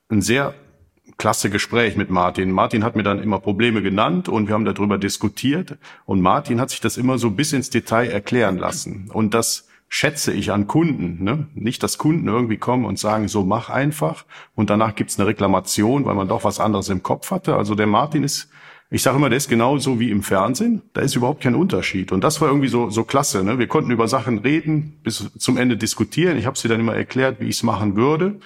ein 0.09 0.23
sehr 0.23 0.55
klasse 1.19 1.51
Gespräch 1.51 1.97
mit 1.97 2.11
Martin. 2.11 2.51
Martin 2.51 2.85
hat 2.85 2.97
mir 2.97 3.03
dann 3.03 3.23
immer 3.23 3.39
Probleme 3.39 3.83
genannt 3.83 4.29
und 4.29 4.49
wir 4.49 4.55
haben 4.55 4.65
darüber 4.65 4.99
diskutiert 4.99 5.79
und 6.05 6.21
Martin 6.21 6.61
hat 6.61 6.71
sich 6.71 6.81
das 6.81 6.97
immer 6.97 7.19
so 7.19 7.31
bis 7.31 7.53
ins 7.53 7.71
Detail 7.71 8.11
erklären 8.11 8.59
lassen. 8.59 9.11
Und 9.13 9.33
das 9.33 9.69
schätze 9.89 10.33
ich 10.33 10.51
an 10.53 10.67
Kunden. 10.67 11.23
Ne? 11.23 11.47
Nicht, 11.55 11.83
dass 11.83 11.99
Kunden 11.99 12.29
irgendwie 12.29 12.59
kommen 12.59 12.85
und 12.85 12.99
sagen, 12.99 13.29
so 13.29 13.45
mach 13.45 13.71
einfach 13.71 14.25
und 14.55 14.69
danach 14.69 14.95
gibt's 14.95 15.19
eine 15.19 15.29
Reklamation, 15.29 16.05
weil 16.05 16.15
man 16.15 16.29
doch 16.29 16.45
was 16.45 16.61
anderes 16.61 16.89
im 16.89 17.03
Kopf 17.03 17.31
hatte. 17.31 17.57
Also 17.57 17.75
der 17.75 17.87
Martin 17.87 18.25
ist, 18.25 18.51
ich 18.91 19.03
sage 19.03 19.17
immer, 19.17 19.31
der 19.31 19.39
ist 19.39 19.49
genauso 19.49 19.99
wie 19.99 20.11
im 20.11 20.23
Fernsehen. 20.23 20.83
Da 20.93 21.01
ist 21.01 21.17
überhaupt 21.17 21.43
kein 21.43 21.55
Unterschied. 21.55 22.13
Und 22.13 22.23
das 22.23 22.41
war 22.41 22.49
irgendwie 22.49 22.69
so, 22.69 22.91
so 22.91 23.05
klasse. 23.05 23.43
Ne? 23.43 23.59
Wir 23.59 23.69
konnten 23.69 23.91
über 23.91 24.07
Sachen 24.07 24.39
reden, 24.39 25.01
bis 25.03 25.31
zum 25.39 25.57
Ende 25.57 25.77
diskutieren. 25.77 26.37
Ich 26.37 26.47
habe 26.47 26.59
sie 26.59 26.69
dann 26.69 26.81
immer 26.81 26.95
erklärt, 26.95 27.41
wie 27.41 27.47
ich 27.47 27.57
es 27.57 27.63
machen 27.63 27.97
würde. 27.97 28.39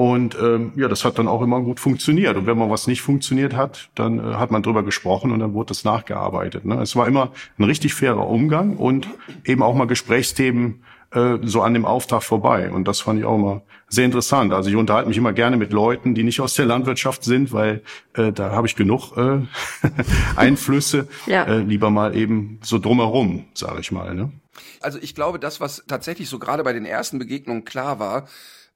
Und 0.00 0.34
ähm, 0.40 0.72
ja, 0.76 0.88
das 0.88 1.04
hat 1.04 1.18
dann 1.18 1.28
auch 1.28 1.42
immer 1.42 1.60
gut 1.60 1.78
funktioniert. 1.78 2.34
Und 2.34 2.46
wenn 2.46 2.56
mal 2.56 2.70
was 2.70 2.86
nicht 2.86 3.02
funktioniert 3.02 3.54
hat, 3.54 3.90
dann 3.94 4.18
äh, 4.18 4.34
hat 4.36 4.50
man 4.50 4.62
drüber 4.62 4.82
gesprochen 4.82 5.30
und 5.30 5.40
dann 5.40 5.52
wurde 5.52 5.68
das 5.68 5.84
nachgearbeitet. 5.84 6.64
Ne? 6.64 6.80
Es 6.80 6.96
war 6.96 7.06
immer 7.06 7.32
ein 7.58 7.64
richtig 7.64 7.92
fairer 7.92 8.26
Umgang 8.26 8.78
und 8.78 9.08
eben 9.44 9.62
auch 9.62 9.74
mal 9.74 9.84
Gesprächsthemen 9.84 10.82
äh, 11.10 11.36
so 11.42 11.60
an 11.60 11.74
dem 11.74 11.84
Auftrag 11.84 12.22
vorbei. 12.22 12.70
Und 12.70 12.88
das 12.88 13.00
fand 13.00 13.18
ich 13.18 13.26
auch 13.26 13.34
immer 13.34 13.60
sehr 13.90 14.06
interessant. 14.06 14.54
Also 14.54 14.70
ich 14.70 14.76
unterhalte 14.76 15.06
mich 15.06 15.18
immer 15.18 15.34
gerne 15.34 15.58
mit 15.58 15.70
Leuten, 15.70 16.14
die 16.14 16.22
nicht 16.22 16.40
aus 16.40 16.54
der 16.54 16.64
Landwirtschaft 16.64 17.22
sind, 17.22 17.52
weil 17.52 17.82
äh, 18.14 18.32
da 18.32 18.52
habe 18.52 18.66
ich 18.66 18.76
genug 18.76 19.18
äh, 19.18 19.40
Einflüsse. 20.34 21.08
ja. 21.26 21.44
äh, 21.44 21.58
lieber 21.58 21.90
mal 21.90 22.16
eben 22.16 22.58
so 22.62 22.78
drumherum, 22.78 23.44
sage 23.52 23.80
ich 23.80 23.92
mal. 23.92 24.14
Ne? 24.14 24.32
Also 24.80 24.98
ich 24.98 25.14
glaube, 25.14 25.38
das, 25.38 25.60
was 25.60 25.84
tatsächlich 25.86 26.30
so 26.30 26.38
gerade 26.38 26.64
bei 26.64 26.72
den 26.72 26.86
ersten 26.86 27.18
Begegnungen 27.18 27.66
klar 27.66 27.98
war, 27.98 28.26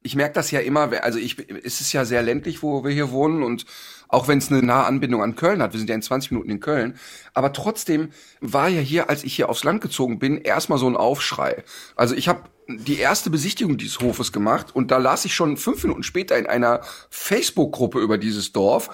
ich 0.05 0.17
merke 0.17 0.35
das 0.35 0.51
ja 0.51 0.61
immer, 0.61 0.91
also 1.03 1.19
ich, 1.19 1.37
es 1.65 1.81
ist 1.81 1.93
ja 1.95 2.05
sehr 2.05 2.23
ländlich, 2.23 2.63
wo 2.63 2.85
wir 2.85 2.93
hier 2.93 3.11
wohnen 3.11 3.43
und 3.43 3.65
auch 4.09 4.29
wenn 4.29 4.39
es 4.39 4.53
eine 4.53 4.63
nahe 4.63 4.85
Anbindung 4.85 5.23
an 5.23 5.35
Köln 5.35 5.63
hat, 5.63 5.73
wir 5.73 5.79
sind 5.79 5.89
ja 5.89 5.95
in 5.95 6.03
20 6.03 6.31
Minuten 6.31 6.51
in 6.51 6.61
Köln, 6.61 6.99
aber 7.33 7.55
trotzdem 7.55 8.11
war 8.41 8.69
ja 8.69 8.81
hier, 8.81 9.09
als 9.09 9.25
ich 9.25 9.35
hier 9.35 9.49
aufs 9.49 9.65
Land 9.65 9.81
gezogen 9.81 10.19
bin, 10.19 10.37
erstmal 10.37 10.79
so 10.79 10.87
ein 10.87 10.97
Aufschrei. 10.97 11.65
Also 11.97 12.15
ich 12.15 12.29
habe 12.29 12.43
die 12.69 12.99
erste 12.99 13.31
Besichtigung 13.31 13.79
dieses 13.79 14.01
Hofes 14.01 14.31
gemacht 14.31 14.77
und 14.77 14.91
da 14.91 14.99
las 14.99 15.25
ich 15.25 15.35
schon 15.35 15.57
fünf 15.57 15.83
Minuten 15.83 16.03
später 16.03 16.37
in 16.37 16.47
einer 16.47 16.83
Facebook-Gruppe 17.09 17.99
über 17.99 18.19
dieses 18.19 18.53
Dorf, 18.53 18.91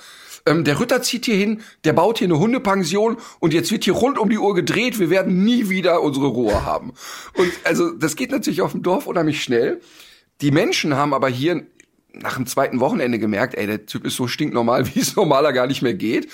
ähm, 0.46 0.62
der 0.62 0.78
Ritter 0.78 1.02
zieht 1.02 1.26
hier 1.26 1.36
hin, 1.36 1.60
der 1.84 1.92
baut 1.92 2.18
hier 2.18 2.28
eine 2.28 2.38
Hundepension 2.38 3.16
und 3.40 3.52
jetzt 3.52 3.72
wird 3.72 3.84
hier 3.84 3.94
rund 3.94 4.16
um 4.16 4.30
die 4.30 4.38
Uhr 4.38 4.54
gedreht, 4.54 5.00
wir 5.00 5.10
werden 5.10 5.44
nie 5.44 5.68
wieder 5.68 6.02
unsere 6.02 6.28
Ruhe 6.28 6.64
haben. 6.64 6.92
Und 7.34 7.52
also 7.64 7.90
das 7.90 8.14
geht 8.14 8.30
natürlich 8.30 8.62
auf 8.62 8.72
dem 8.72 8.82
Dorf 8.82 9.08
unheimlich 9.08 9.42
schnell. 9.42 9.80
Die 10.40 10.50
Menschen 10.50 10.96
haben 10.96 11.14
aber 11.14 11.28
hier 11.28 11.66
nach 12.12 12.36
dem 12.36 12.46
zweiten 12.46 12.80
Wochenende 12.80 13.18
gemerkt, 13.18 13.54
ey, 13.54 13.66
der 13.66 13.86
Typ 13.86 14.04
ist 14.04 14.16
so 14.16 14.26
stinknormal, 14.26 14.86
wie 14.94 15.00
es 15.00 15.16
normaler 15.16 15.52
gar 15.52 15.66
nicht 15.66 15.82
mehr 15.82 15.94
geht. 15.94 16.28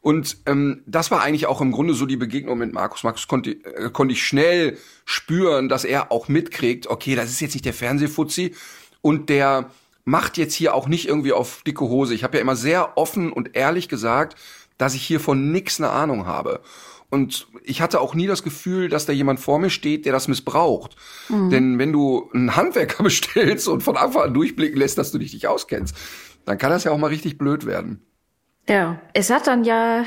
Und 0.00 0.38
ähm, 0.46 0.82
das 0.86 1.10
war 1.10 1.22
eigentlich 1.22 1.46
auch 1.46 1.60
im 1.60 1.72
Grunde 1.72 1.92
so 1.92 2.06
die 2.06 2.16
Begegnung 2.16 2.58
mit 2.58 2.72
Markus. 2.72 3.02
Markus 3.02 3.26
konnte, 3.26 3.50
äh, 3.50 3.90
konnte 3.90 4.12
ich 4.12 4.24
schnell 4.24 4.78
spüren, 5.04 5.68
dass 5.68 5.84
er 5.84 6.12
auch 6.12 6.28
mitkriegt, 6.28 6.86
okay, 6.86 7.16
das 7.16 7.30
ist 7.30 7.40
jetzt 7.40 7.54
nicht 7.54 7.64
der 7.64 7.74
Fernsehfuzzi 7.74 8.54
und 9.02 9.28
der 9.28 9.70
macht 10.04 10.38
jetzt 10.38 10.54
hier 10.54 10.74
auch 10.74 10.88
nicht 10.88 11.08
irgendwie 11.08 11.32
auf 11.32 11.62
dicke 11.66 11.84
Hose. 11.84 12.14
Ich 12.14 12.24
habe 12.24 12.36
ja 12.36 12.40
immer 12.40 12.56
sehr 12.56 12.96
offen 12.96 13.32
und 13.32 13.56
ehrlich 13.56 13.88
gesagt, 13.88 14.38
dass 14.78 14.94
ich 14.94 15.02
hier 15.02 15.20
von 15.20 15.50
nix 15.50 15.80
eine 15.80 15.90
Ahnung 15.90 16.26
habe. 16.26 16.62
Und 17.10 17.48
ich 17.62 17.80
hatte 17.80 18.00
auch 18.00 18.14
nie 18.14 18.26
das 18.26 18.42
Gefühl, 18.42 18.88
dass 18.88 19.06
da 19.06 19.12
jemand 19.12 19.40
vor 19.40 19.58
mir 19.58 19.70
steht, 19.70 20.04
der 20.04 20.12
das 20.12 20.28
missbraucht. 20.28 20.96
Mhm. 21.28 21.50
Denn 21.50 21.78
wenn 21.78 21.92
du 21.92 22.28
einen 22.34 22.54
Handwerker 22.56 23.02
bestellst 23.02 23.68
und 23.68 23.82
von 23.82 23.96
Anfang 23.96 24.22
an 24.22 24.34
durchblicken 24.34 24.78
lässt, 24.78 24.98
dass 24.98 25.12
du 25.12 25.18
dich 25.18 25.32
nicht 25.32 25.46
auskennst, 25.46 25.96
dann 26.44 26.58
kann 26.58 26.70
das 26.70 26.84
ja 26.84 26.92
auch 26.92 26.98
mal 26.98 27.08
richtig 27.08 27.38
blöd 27.38 27.66
werden. 27.66 28.04
Ja, 28.68 29.00
es 29.14 29.30
hat 29.30 29.46
dann 29.46 29.64
ja 29.64 30.04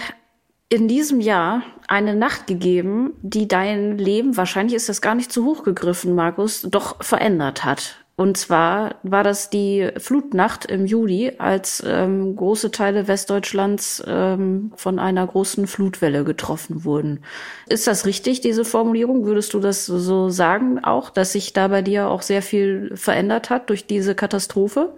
in 0.69 0.87
diesem 0.87 1.19
Jahr 1.19 1.63
eine 1.87 2.15
Nacht 2.15 2.47
gegeben, 2.47 3.13
die 3.21 3.47
dein 3.47 3.97
Leben, 3.97 4.37
wahrscheinlich 4.37 4.75
ist 4.75 4.87
das 4.87 5.01
gar 5.01 5.15
nicht 5.15 5.31
zu 5.31 5.43
hoch 5.43 5.63
gegriffen, 5.63 6.15
Markus, 6.15 6.61
doch 6.61 7.03
verändert 7.03 7.65
hat. 7.65 8.00
Und 8.15 8.37
zwar 8.37 8.95
war 9.03 9.23
das 9.23 9.49
die 9.49 9.89
Flutnacht 9.97 10.65
im 10.65 10.85
Juli, 10.85 11.33
als 11.39 11.83
ähm, 11.85 12.35
große 12.35 12.69
Teile 12.69 13.07
Westdeutschlands 13.07 14.03
ähm, 14.05 14.71
von 14.75 14.99
einer 14.99 15.25
großen 15.25 15.65
Flutwelle 15.65 16.23
getroffen 16.23 16.83
wurden. 16.83 17.21
Ist 17.67 17.87
das 17.87 18.05
richtig, 18.05 18.41
diese 18.41 18.63
Formulierung? 18.65 19.25
Würdest 19.25 19.53
du 19.53 19.59
das 19.59 19.85
so 19.85 20.29
sagen 20.29 20.83
auch, 20.83 21.09
dass 21.09 21.31
sich 21.31 21.53
da 21.53 21.69
bei 21.69 21.81
dir 21.81 22.09
auch 22.09 22.21
sehr 22.21 22.41
viel 22.41 22.91
verändert 22.95 23.49
hat 23.49 23.69
durch 23.69 23.87
diese 23.87 24.13
Katastrophe? 24.13 24.93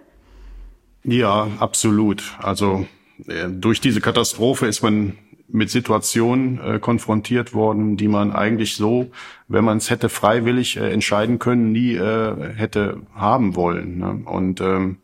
Ja, 1.04 1.48
absolut. 1.60 2.36
Also 2.42 2.86
äh, 3.26 3.48
durch 3.48 3.80
diese 3.80 4.00
Katastrophe 4.00 4.66
ist 4.66 4.82
man 4.82 5.16
mit 5.54 5.70
Situationen 5.70 6.60
äh, 6.60 6.78
konfrontiert 6.80 7.54
worden, 7.54 7.96
die 7.96 8.08
man 8.08 8.32
eigentlich 8.32 8.74
so, 8.74 9.10
wenn 9.46 9.64
man 9.64 9.78
es 9.78 9.88
hätte 9.88 10.08
freiwillig 10.08 10.76
äh, 10.76 10.90
entscheiden 10.90 11.38
können, 11.38 11.70
nie 11.70 11.94
äh, 11.94 12.54
hätte 12.56 13.02
haben 13.14 13.54
wollen. 13.54 13.98
Ne? 13.98 14.22
Und 14.24 14.60
ähm, 14.60 14.96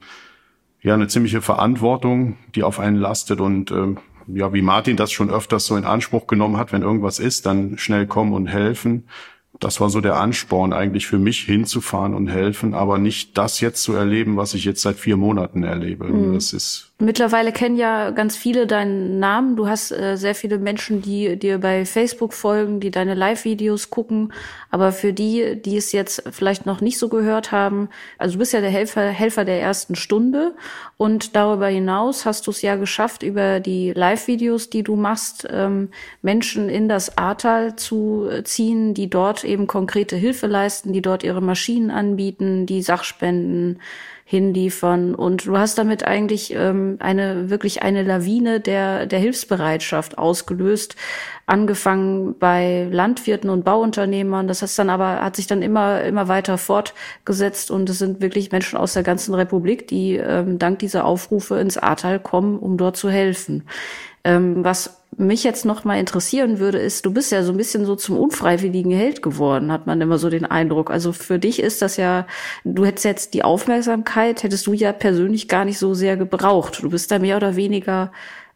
ja, 0.83 0.95
eine 0.95 1.07
ziemliche 1.07 1.41
Verantwortung, 1.41 2.37
die 2.55 2.65
auf 2.65 2.81
einen 2.81 2.97
lastet 2.97 3.41
und 3.41 3.71
ähm, 3.71 3.99
ja, 4.27 4.53
wie 4.53 4.63
Martin 4.63 4.97
das 4.97 5.13
schon 5.13 5.31
öfters 5.31 5.67
so 5.67 5.77
in 5.77 5.85
Anspruch 5.85 6.27
genommen 6.27 6.57
hat, 6.57 6.73
wenn 6.73 6.83
irgendwas 6.83 7.21
ist, 7.21 7.47
dann 7.47 7.79
schnell 7.79 8.07
kommen 8.07 8.33
und 8.33 8.47
helfen 8.47 9.05
das 9.61 9.81
war 9.81 9.91
so 9.91 10.01
der 10.01 10.17
Ansporn 10.17 10.73
eigentlich 10.73 11.07
für 11.07 11.19
mich 11.19 11.41
hinzufahren 11.41 12.15
und 12.15 12.29
helfen, 12.29 12.73
aber 12.73 12.99
nicht 12.99 13.37
das 13.37 13.61
jetzt 13.61 13.83
zu 13.83 13.93
erleben, 13.93 14.37
was 14.37 14.55
ich 14.55 14.65
jetzt 14.65 14.81
seit 14.81 14.97
vier 14.97 15.17
Monaten 15.17 15.63
erlebe. 15.63 16.07
Mhm. 16.07 16.35
Das 16.35 16.53
ist 16.55 16.90
Mittlerweile 17.03 17.51
kennen 17.51 17.79
ja 17.79 18.11
ganz 18.11 18.37
viele 18.37 18.67
deinen 18.67 19.19
Namen. 19.19 19.57
Du 19.57 19.67
hast 19.67 19.91
äh, 19.91 20.17
sehr 20.17 20.35
viele 20.35 20.59
Menschen, 20.59 21.01
die 21.01 21.39
dir 21.39 21.57
bei 21.57 21.87
Facebook 21.87 22.35
folgen, 22.35 22.79
die 22.79 22.91
deine 22.91 23.15
Live-Videos 23.15 23.89
gucken. 23.89 24.35
Aber 24.71 24.93
für 24.93 25.15
die, 25.15 25.57
die 25.63 25.79
es 25.79 25.93
jetzt 25.93 26.23
vielleicht 26.31 26.67
noch 26.67 26.83
nicht 26.83 26.99
so 26.99 27.09
gehört 27.09 27.53
haben, 27.53 27.89
also 28.19 28.35
du 28.35 28.41
bist 28.41 28.53
ja 28.53 28.61
der 28.61 28.69
Helfer, 28.69 29.09
Helfer 29.09 29.47
der 29.47 29.63
ersten 29.63 29.95
Stunde. 29.95 30.55
Und 30.99 31.35
darüber 31.37 31.69
hinaus 31.69 32.27
hast 32.27 32.47
du 32.47 32.51
es 32.51 32.61
ja 32.61 32.77
geschafft, 32.77 33.23
über 33.23 33.61
die 33.61 33.95
Live-Videos, 33.95 34.69
die 34.69 34.83
du 34.83 34.95
machst, 34.95 35.49
ähm, 35.51 35.89
Menschen 36.21 36.69
in 36.69 36.87
das 36.91 37.17
Ahrtal 37.17 37.77
zu 37.77 38.29
ziehen, 38.45 38.93
die 38.93 39.09
dort 39.09 39.43
eben 39.43 39.67
konkrete 39.67 40.17
Hilfe 40.17 40.49
leisten, 40.49 40.93
die 40.93 41.01
dort 41.01 41.25
ihre 41.25 41.41
Maschinen 41.41 41.91
anbieten, 41.91 42.67
die 42.67 42.83
Sachspenden 42.83 43.81
hinliefern. 44.31 45.17
Und 45.17 45.47
du 45.47 45.59
hast 45.59 45.77
damit 45.77 46.07
eigentlich 46.07 46.55
ähm, 46.55 46.99
eine 47.01 47.51
wirklich 47.51 47.83
eine 47.83 48.05
Lawine 48.05 48.61
der, 48.61 49.07
der 49.07 49.19
Hilfsbereitschaft 49.19 50.19
ausgelöst, 50.19 50.95
angefangen 51.47 52.39
bei 52.39 52.87
Landwirten 52.93 53.51
und 53.51 53.65
Bauunternehmern. 53.65 54.47
Das 54.47 54.63
heißt 54.63 54.79
dann 54.79 54.89
aber, 54.89 55.21
hat 55.21 55.35
sich 55.35 55.49
dann 55.49 55.63
immer, 55.63 56.05
immer 56.05 56.29
weiter 56.29 56.59
fortgesetzt 56.59 57.73
und 57.73 57.91
es 57.91 57.99
sind 57.99 58.21
wirklich 58.21 58.53
Menschen 58.53 58.79
aus 58.79 58.93
der 58.93 59.03
ganzen 59.03 59.35
Republik, 59.35 59.89
die 59.89 60.15
ähm, 60.15 60.61
dank 60.61 60.79
dieser 60.79 61.07
Aufrufe 61.07 61.59
ins 61.59 61.77
Ahrtal 61.77 62.21
kommen, 62.21 62.61
um 62.61 62.77
dort 62.79 62.97
zu 62.97 63.11
helfen. 63.11 63.65
Ähm, 64.23 64.63
was 64.63 65.00
mich 65.17 65.45
jetzt 65.45 65.65
noch 65.65 65.85
mal 65.85 65.99
interessieren 65.99 66.59
würde, 66.59 66.79
ist, 66.79 67.05
du 67.05 67.13
bist 67.13 67.33
ja 67.33 67.43
so 67.43 67.53
ein 67.53 67.57
bisschen 67.57 67.85
so 67.85 67.97
zum 67.97 68.17
unfreiwilligen 68.17 68.93
Held 68.93 69.23
geworden, 69.23 69.73
hat 69.73 69.87
man 69.87 70.01
immer 70.01 70.19
so 70.19 70.31
den 70.31 70.47
Eindruck. 70.47 70.91
Also 70.91 71.13
für 71.13 71.39
dich 71.39 71.61
ist 71.61 71.83
das 71.83 71.97
ja, 71.97 72.27
du 72.65 72.85
hättest 72.85 73.05
jetzt 73.05 73.35
die 73.35 73.43
Aufmerksamkeit, 73.43 74.43
hättest 74.43 74.67
du 74.67 74.73
ja 74.73 74.93
persönlich 74.93 75.49
gar 75.49 75.65
nicht 75.65 75.79
so 75.79 75.95
sehr 75.95 76.17
gebraucht. 76.17 76.83
Du 76.83 76.91
bist 76.91 77.11
da 77.11 77.19
mehr 77.19 77.37
oder 77.37 77.57
weniger 77.57 78.13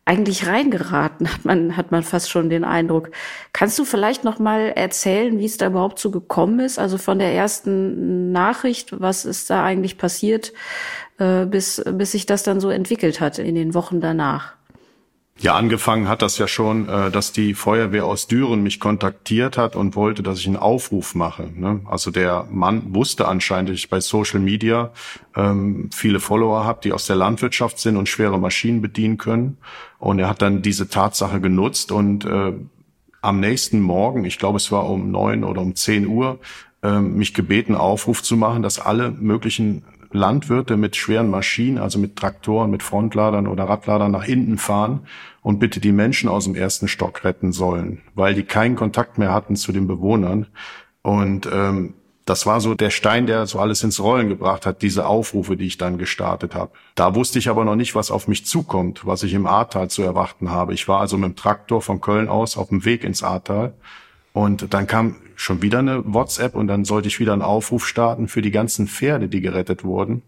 eigentlich 0.07 0.47
reingeraten, 0.47 1.33
hat 1.33 1.45
man, 1.45 1.77
hat 1.77 1.91
man 1.91 2.03
fast 2.03 2.31
schon 2.31 2.51
den 2.51 2.65
Eindruck. 2.65 3.11
Kannst 3.53 3.79
du 3.79 3.85
vielleicht 3.85 4.23
noch 4.23 4.39
mal 4.39 4.69
erzählen, 4.69 5.39
wie 5.39 5.47
es 5.47 5.57
da 5.57 5.69
überhaupt 5.69 5.99
so 5.99 6.11
gekommen 6.11 6.61
ist? 6.61 6.79
Also 6.79 6.99
von 6.99 7.19
der 7.19 7.33
ersten 7.33 8.31
Nachricht, 8.31 9.01
was 9.01 9.25
ist 9.25 9.49
da 9.49 9.65
eigentlich 9.65 9.97
passiert, 9.97 10.53
äh, 11.19 11.47
bis, 11.47 11.83
bis 11.91 12.13
sich 12.13 12.27
das 12.27 12.43
dann 12.43 12.61
so 12.61 12.69
entwickelt 12.69 13.21
hat 13.21 13.39
in 13.39 13.55
den 13.55 13.73
Wochen 13.75 14.01
danach? 14.01 14.55
Ja, 15.41 15.57
angefangen 15.57 16.09
hat 16.09 16.23
das 16.23 16.38
ja 16.38 16.47
schon, 16.47 16.88
äh, 16.88 17.11
dass 17.11 17.33
die 17.33 17.55
Feuerwehr 17.55 18.07
aus 18.07 18.29
Düren 18.29 18.62
mich 18.62 18.79
kontaktiert 18.79 19.59
hat 19.59 19.75
und 19.75 19.97
wollte, 19.97 20.23
dass 20.23 20.38
ich 20.38 20.47
einen 20.47 20.57
Aufruf 20.57 21.14
mache. 21.17 21.50
Ne? 21.55 21.81
Also 21.87 22.12
der 22.12 22.47
Mann 22.50 22.95
wusste 22.95 23.26
anscheinend, 23.26 23.71
dass 23.71 23.76
ich 23.76 23.91
bei 23.91 24.00
Social 24.00 24.38
Media 24.38 24.93
ähm, 25.35 25.91
viele 25.93 26.21
Follower 26.21 26.64
habe, 26.64 26.81
die 26.85 26.93
aus 26.93 27.07
der 27.07 27.17
Landwirtschaft 27.17 27.81
sind 27.81 27.97
und 27.97 28.09
schwere 28.09 28.38
Maschinen 28.38 28.81
bedienen 28.81 29.19
können. 29.19 29.59
Und 29.99 30.21
er 30.21 30.29
hat 30.29 30.41
dann 30.41 30.62
diese 30.62 30.88
Tatsache 30.88 31.41
genutzt 31.41 31.91
und 31.91 32.25
äh, 32.25 32.53
am 33.21 33.41
nächsten 33.41 33.81
Morgen, 33.81 34.25
ich 34.25 34.38
glaube 34.38 34.59
es 34.59 34.71
war 34.71 34.88
um 34.88 35.11
neun 35.11 35.45
oder 35.45 35.62
um 35.62 35.75
zehn 35.75 36.07
Uhr, 36.07 36.38
äh, 36.83 37.00
mich 37.00 37.35
gebeten, 37.35 37.75
Aufruf 37.75 38.23
zu 38.23 38.37
machen, 38.37 38.62
dass 38.62 38.79
alle 38.79 39.11
möglichen 39.11 39.83
Landwirte 40.14 40.76
mit 40.76 40.94
schweren 40.94 41.28
Maschinen, 41.28 41.78
also 41.78 41.99
mit 41.99 42.16
Traktoren, 42.16 42.71
mit 42.71 42.83
Frontladern 42.83 43.49
oder 43.49 43.64
Radladern 43.64 44.12
nach 44.12 44.25
hinten 44.25 44.59
fahren 44.59 45.06
und 45.42 45.59
bitte 45.59 45.80
die 45.80 45.92
Menschen 45.92 46.28
aus 46.28 46.44
dem 46.44 46.54
ersten 46.54 46.87
Stock 46.87 47.25
retten 47.25 47.52
sollen, 47.52 48.00
weil 48.14 48.35
die 48.35 48.44
keinen 48.44 48.76
Kontakt 48.76 49.18
mehr 49.18 49.35
hatten 49.35 49.56
zu 49.56 49.73
den 49.73 49.88
Bewohnern. 49.88 50.47
Und 51.02 51.49
ähm, 51.52 51.94
das 52.26 52.47
war 52.47 52.61
so 52.61 52.75
der 52.75 52.90
Stein, 52.90 53.26
der 53.26 53.47
so 53.47 53.59
alles 53.59 53.83
ins 53.83 54.00
Rollen 54.00 54.28
gebracht 54.28 54.66
hat, 54.66 54.83
diese 54.83 55.06
Aufrufe, 55.06 55.56
die 55.56 55.66
ich 55.66 55.78
dann 55.78 55.99
gestartet 55.99 56.54
habe. 56.54 56.71
Da 56.94 57.14
wusste 57.16 57.40
ich 57.40 57.49
aber 57.49 57.64
noch 57.64 57.76
nicht, 57.76 57.97
was 57.97 58.12
auf 58.12 58.28
mich 58.28 58.47
zukommt, 58.47 59.04
was 59.04 59.25
ich 59.25 59.35
im 59.35 59.47
Ahrtal 59.47 59.90
zu 59.90 60.02
erwarten 60.02 60.50
habe. 60.50 60.75
Ich 60.75 60.87
war 60.87 61.00
also 61.00 61.18
mit 61.18 61.30
dem 61.30 61.37
Traktor 61.37 61.83
von 61.83 62.00
Köln 62.00 62.28
aus 62.28 62.56
auf 62.56 62.68
dem 62.68 62.85
Weg 62.85 63.02
ins 63.02 63.25
Ahrtal 63.25 63.75
und 64.33 64.73
dann 64.73 64.87
kam 64.87 65.16
schon 65.37 65.62
wieder 65.62 65.79
eine 65.79 66.03
WhatsApp 66.07 66.55
und 66.55 66.69
dann 66.69 66.85
sollte 66.85 67.09
ich 67.09 67.21
wieder 67.21 67.33
einen 67.33 67.43
Aufruf 67.43 67.87
starten 67.87 68.29
für 68.29 68.43
die 68.43 68.50
ganzen 68.50 68.87
Pferde, 68.87 69.29
die 69.29 69.41
gerettet 69.41 69.85
wurden, 69.85 70.23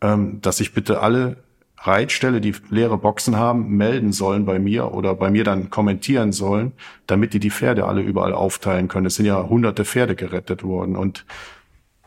ähm, 0.00 0.40
dass 0.40 0.60
ich 0.60 0.72
bitte 0.72 1.00
alle 1.00 1.36
Reitställe, 1.80 2.40
die 2.40 2.54
leere 2.70 2.98
Boxen 2.98 3.36
haben, 3.36 3.76
melden 3.76 4.12
sollen 4.12 4.44
bei 4.44 4.58
mir 4.58 4.92
oder 4.92 5.14
bei 5.14 5.30
mir 5.30 5.44
dann 5.44 5.70
kommentieren 5.70 6.32
sollen, 6.32 6.72
damit 7.06 7.34
die 7.34 7.40
die 7.40 7.50
Pferde 7.50 7.86
alle 7.86 8.02
überall 8.02 8.32
aufteilen 8.32 8.88
können. 8.88 9.06
Es 9.06 9.14
sind 9.14 9.26
ja 9.26 9.48
hunderte 9.48 9.84
Pferde 9.84 10.16
gerettet 10.16 10.64
worden 10.64 10.96
und 10.96 11.24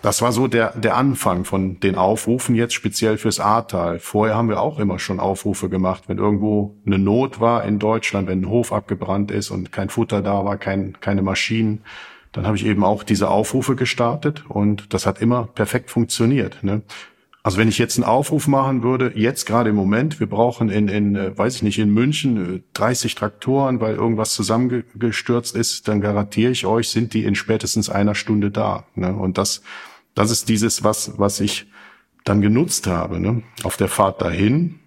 das 0.01 0.23
war 0.23 0.31
so 0.31 0.47
der, 0.47 0.71
der 0.71 0.97
Anfang 0.97 1.45
von 1.45 1.79
den 1.79 1.95
Aufrufen 1.95 2.55
jetzt 2.55 2.73
speziell 2.73 3.17
fürs 3.17 3.39
Ahrtal. 3.39 3.99
Vorher 3.99 4.35
haben 4.35 4.49
wir 4.49 4.59
auch 4.59 4.79
immer 4.79 4.97
schon 4.97 5.19
Aufrufe 5.19 5.69
gemacht, 5.69 6.05
wenn 6.07 6.17
irgendwo 6.17 6.75
eine 6.87 6.97
Not 6.97 7.39
war 7.39 7.63
in 7.63 7.77
Deutschland, 7.77 8.27
wenn 8.27 8.41
ein 8.41 8.49
Hof 8.49 8.73
abgebrannt 8.73 9.29
ist 9.29 9.51
und 9.51 9.71
kein 9.71 9.89
Futter 9.89 10.23
da 10.23 10.43
war, 10.43 10.57
kein, 10.57 10.97
keine 11.01 11.21
Maschinen, 11.21 11.83
dann 12.31 12.45
habe 12.45 12.55
ich 12.55 12.65
eben 12.65 12.83
auch 12.83 13.03
diese 13.03 13.29
Aufrufe 13.29 13.75
gestartet 13.75 14.43
und 14.47 14.93
das 14.93 15.05
hat 15.05 15.21
immer 15.21 15.45
perfekt 15.45 15.89
funktioniert. 15.89 16.63
Ne? 16.63 16.81
Also 17.43 17.57
wenn 17.57 17.67
ich 17.67 17.79
jetzt 17.79 17.97
einen 17.97 18.03
Aufruf 18.03 18.47
machen 18.47 18.83
würde, 18.83 19.13
jetzt 19.15 19.45
gerade 19.45 19.71
im 19.71 19.75
Moment, 19.75 20.19
wir 20.19 20.27
brauchen 20.27 20.69
in, 20.69 20.87
in 20.87 21.15
äh, 21.15 21.37
weiß 21.37 21.55
ich 21.55 21.63
nicht, 21.63 21.79
in 21.79 21.91
München 21.91 22.63
30 22.73 23.11
äh, 23.11 23.15
Traktoren, 23.15 23.81
weil 23.81 23.95
irgendwas 23.95 24.33
zusammengestürzt 24.33 25.55
ist, 25.55 25.87
dann 25.87 26.01
garantiere 26.01 26.51
ich 26.51 26.65
euch, 26.65 26.89
sind 26.89 27.13
die 27.13 27.23
in 27.23 27.35
spätestens 27.35 27.89
einer 27.89 28.13
Stunde 28.13 28.51
da. 28.51 28.85
Ne? 28.93 29.13
Und 29.13 29.39
das, 29.39 29.63
das 30.13 30.29
ist 30.29 30.49
dieses, 30.49 30.83
was, 30.83 31.17
was 31.17 31.39
ich 31.39 31.65
dann 32.23 32.41
genutzt 32.41 32.85
habe. 32.85 33.19
Ne? 33.19 33.41
Auf 33.63 33.75
der 33.75 33.87
Fahrt 33.87 34.21
dahin, 34.21 34.79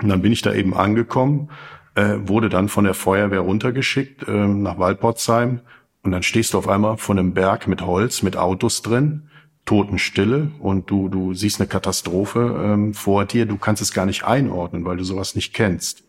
und 0.00 0.10
dann 0.10 0.20
bin 0.20 0.32
ich 0.32 0.42
da 0.42 0.52
eben 0.52 0.74
angekommen, 0.74 1.48
äh, 1.94 2.18
wurde 2.22 2.50
dann 2.50 2.68
von 2.68 2.84
der 2.84 2.94
Feuerwehr 2.94 3.40
runtergeschickt 3.40 4.28
äh, 4.28 4.46
nach 4.46 4.78
Waldpotzheim 4.78 5.60
und 6.02 6.12
dann 6.12 6.22
stehst 6.22 6.54
du 6.54 6.58
auf 6.58 6.68
einmal 6.68 6.96
vor 6.96 7.16
einem 7.16 7.34
Berg 7.34 7.66
mit 7.66 7.82
Holz, 7.82 8.22
mit 8.22 8.36
Autos 8.36 8.82
drin 8.82 9.28
Totenstille 9.68 10.50
und 10.60 10.88
du, 10.90 11.10
du 11.10 11.34
siehst 11.34 11.60
eine 11.60 11.68
Katastrophe 11.68 12.58
ähm, 12.64 12.94
vor 12.94 13.26
dir, 13.26 13.44
du 13.44 13.58
kannst 13.58 13.82
es 13.82 13.92
gar 13.92 14.06
nicht 14.06 14.24
einordnen, 14.24 14.86
weil 14.86 14.96
du 14.96 15.04
sowas 15.04 15.34
nicht 15.34 15.52
kennst. 15.52 16.04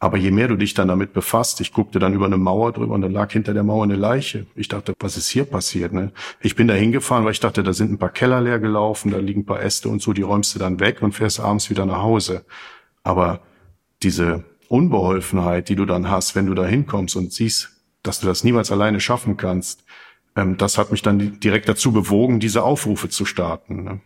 Aber 0.00 0.16
je 0.16 0.30
mehr 0.30 0.48
du 0.48 0.56
dich 0.56 0.72
dann 0.72 0.88
damit 0.88 1.12
befasst, 1.12 1.60
ich 1.60 1.74
guckte 1.74 1.98
dann 1.98 2.14
über 2.14 2.24
eine 2.24 2.38
Mauer 2.38 2.72
drüber 2.72 2.94
und 2.94 3.02
dann 3.02 3.12
lag 3.12 3.30
hinter 3.30 3.52
der 3.52 3.62
Mauer 3.62 3.84
eine 3.84 3.96
Leiche. 3.96 4.46
Ich 4.54 4.68
dachte, 4.68 4.94
was 5.00 5.18
ist 5.18 5.28
hier 5.28 5.44
passiert? 5.44 5.92
Ne? 5.92 6.12
Ich 6.40 6.56
bin 6.56 6.66
da 6.66 6.72
hingefahren, 6.72 7.26
weil 7.26 7.32
ich 7.32 7.40
dachte, 7.40 7.62
da 7.62 7.74
sind 7.74 7.92
ein 7.92 7.98
paar 7.98 8.08
Keller 8.08 8.40
leer 8.40 8.58
gelaufen, 8.58 9.10
da 9.10 9.18
liegen 9.18 9.42
ein 9.42 9.46
paar 9.46 9.62
Äste 9.62 9.90
und 9.90 10.00
so, 10.00 10.14
die 10.14 10.22
räumst 10.22 10.54
du 10.54 10.58
dann 10.58 10.80
weg 10.80 11.02
und 11.02 11.12
fährst 11.12 11.40
abends 11.40 11.68
wieder 11.68 11.84
nach 11.84 12.00
Hause. 12.00 12.46
Aber 13.02 13.40
diese 14.02 14.44
Unbeholfenheit, 14.68 15.68
die 15.68 15.76
du 15.76 15.84
dann 15.84 16.10
hast, 16.10 16.34
wenn 16.36 16.46
du 16.46 16.54
da 16.54 16.64
hinkommst 16.64 17.16
und 17.16 17.34
siehst, 17.34 17.73
dass 18.04 18.20
du 18.20 18.26
das 18.28 18.44
niemals 18.44 18.70
alleine 18.70 19.00
schaffen 19.00 19.36
kannst, 19.36 19.82
ähm, 20.36 20.56
das 20.56 20.78
hat 20.78 20.92
mich 20.92 21.02
dann 21.02 21.40
direkt 21.40 21.68
dazu 21.68 21.90
bewogen, 21.90 22.38
diese 22.38 22.62
Aufrufe 22.62 23.08
zu 23.08 23.24
starten. 23.24 23.82
Ne? 23.82 24.00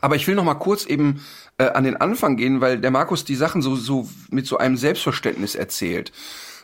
Aber 0.00 0.16
ich 0.16 0.28
will 0.28 0.34
noch 0.34 0.44
mal 0.44 0.54
kurz 0.54 0.86
eben 0.86 1.24
äh, 1.58 1.64
an 1.64 1.84
den 1.84 1.96
Anfang 1.96 2.36
gehen, 2.36 2.60
weil 2.60 2.78
der 2.78 2.90
Markus 2.90 3.24
die 3.24 3.34
Sachen 3.34 3.62
so, 3.62 3.74
so 3.74 4.08
mit 4.30 4.46
so 4.46 4.58
einem 4.58 4.76
Selbstverständnis 4.76 5.54
erzählt. 5.54 6.12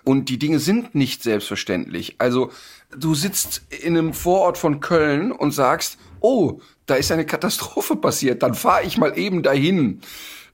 Und 0.05 0.29
die 0.29 0.39
Dinge 0.39 0.59
sind 0.59 0.95
nicht 0.95 1.23
selbstverständlich. 1.23 2.17
Also 2.19 2.51
du 2.97 3.15
sitzt 3.15 3.63
in 3.69 3.97
einem 3.97 4.15
Vorort 4.15 4.57
von 4.57 4.81
Köln 4.81 5.33
und 5.33 5.53
sagst, 5.53 5.99
oh, 6.21 6.61
da 6.87 6.95
ist 6.95 7.13
eine 7.13 7.27
Katastrophe 7.27 7.97
passiert, 7.97 8.43
dann 8.43 8.55
fahre 8.55 8.85
ich 8.85 8.97
mal 8.97 9.19
eben 9.19 9.43
dahin. 9.43 10.01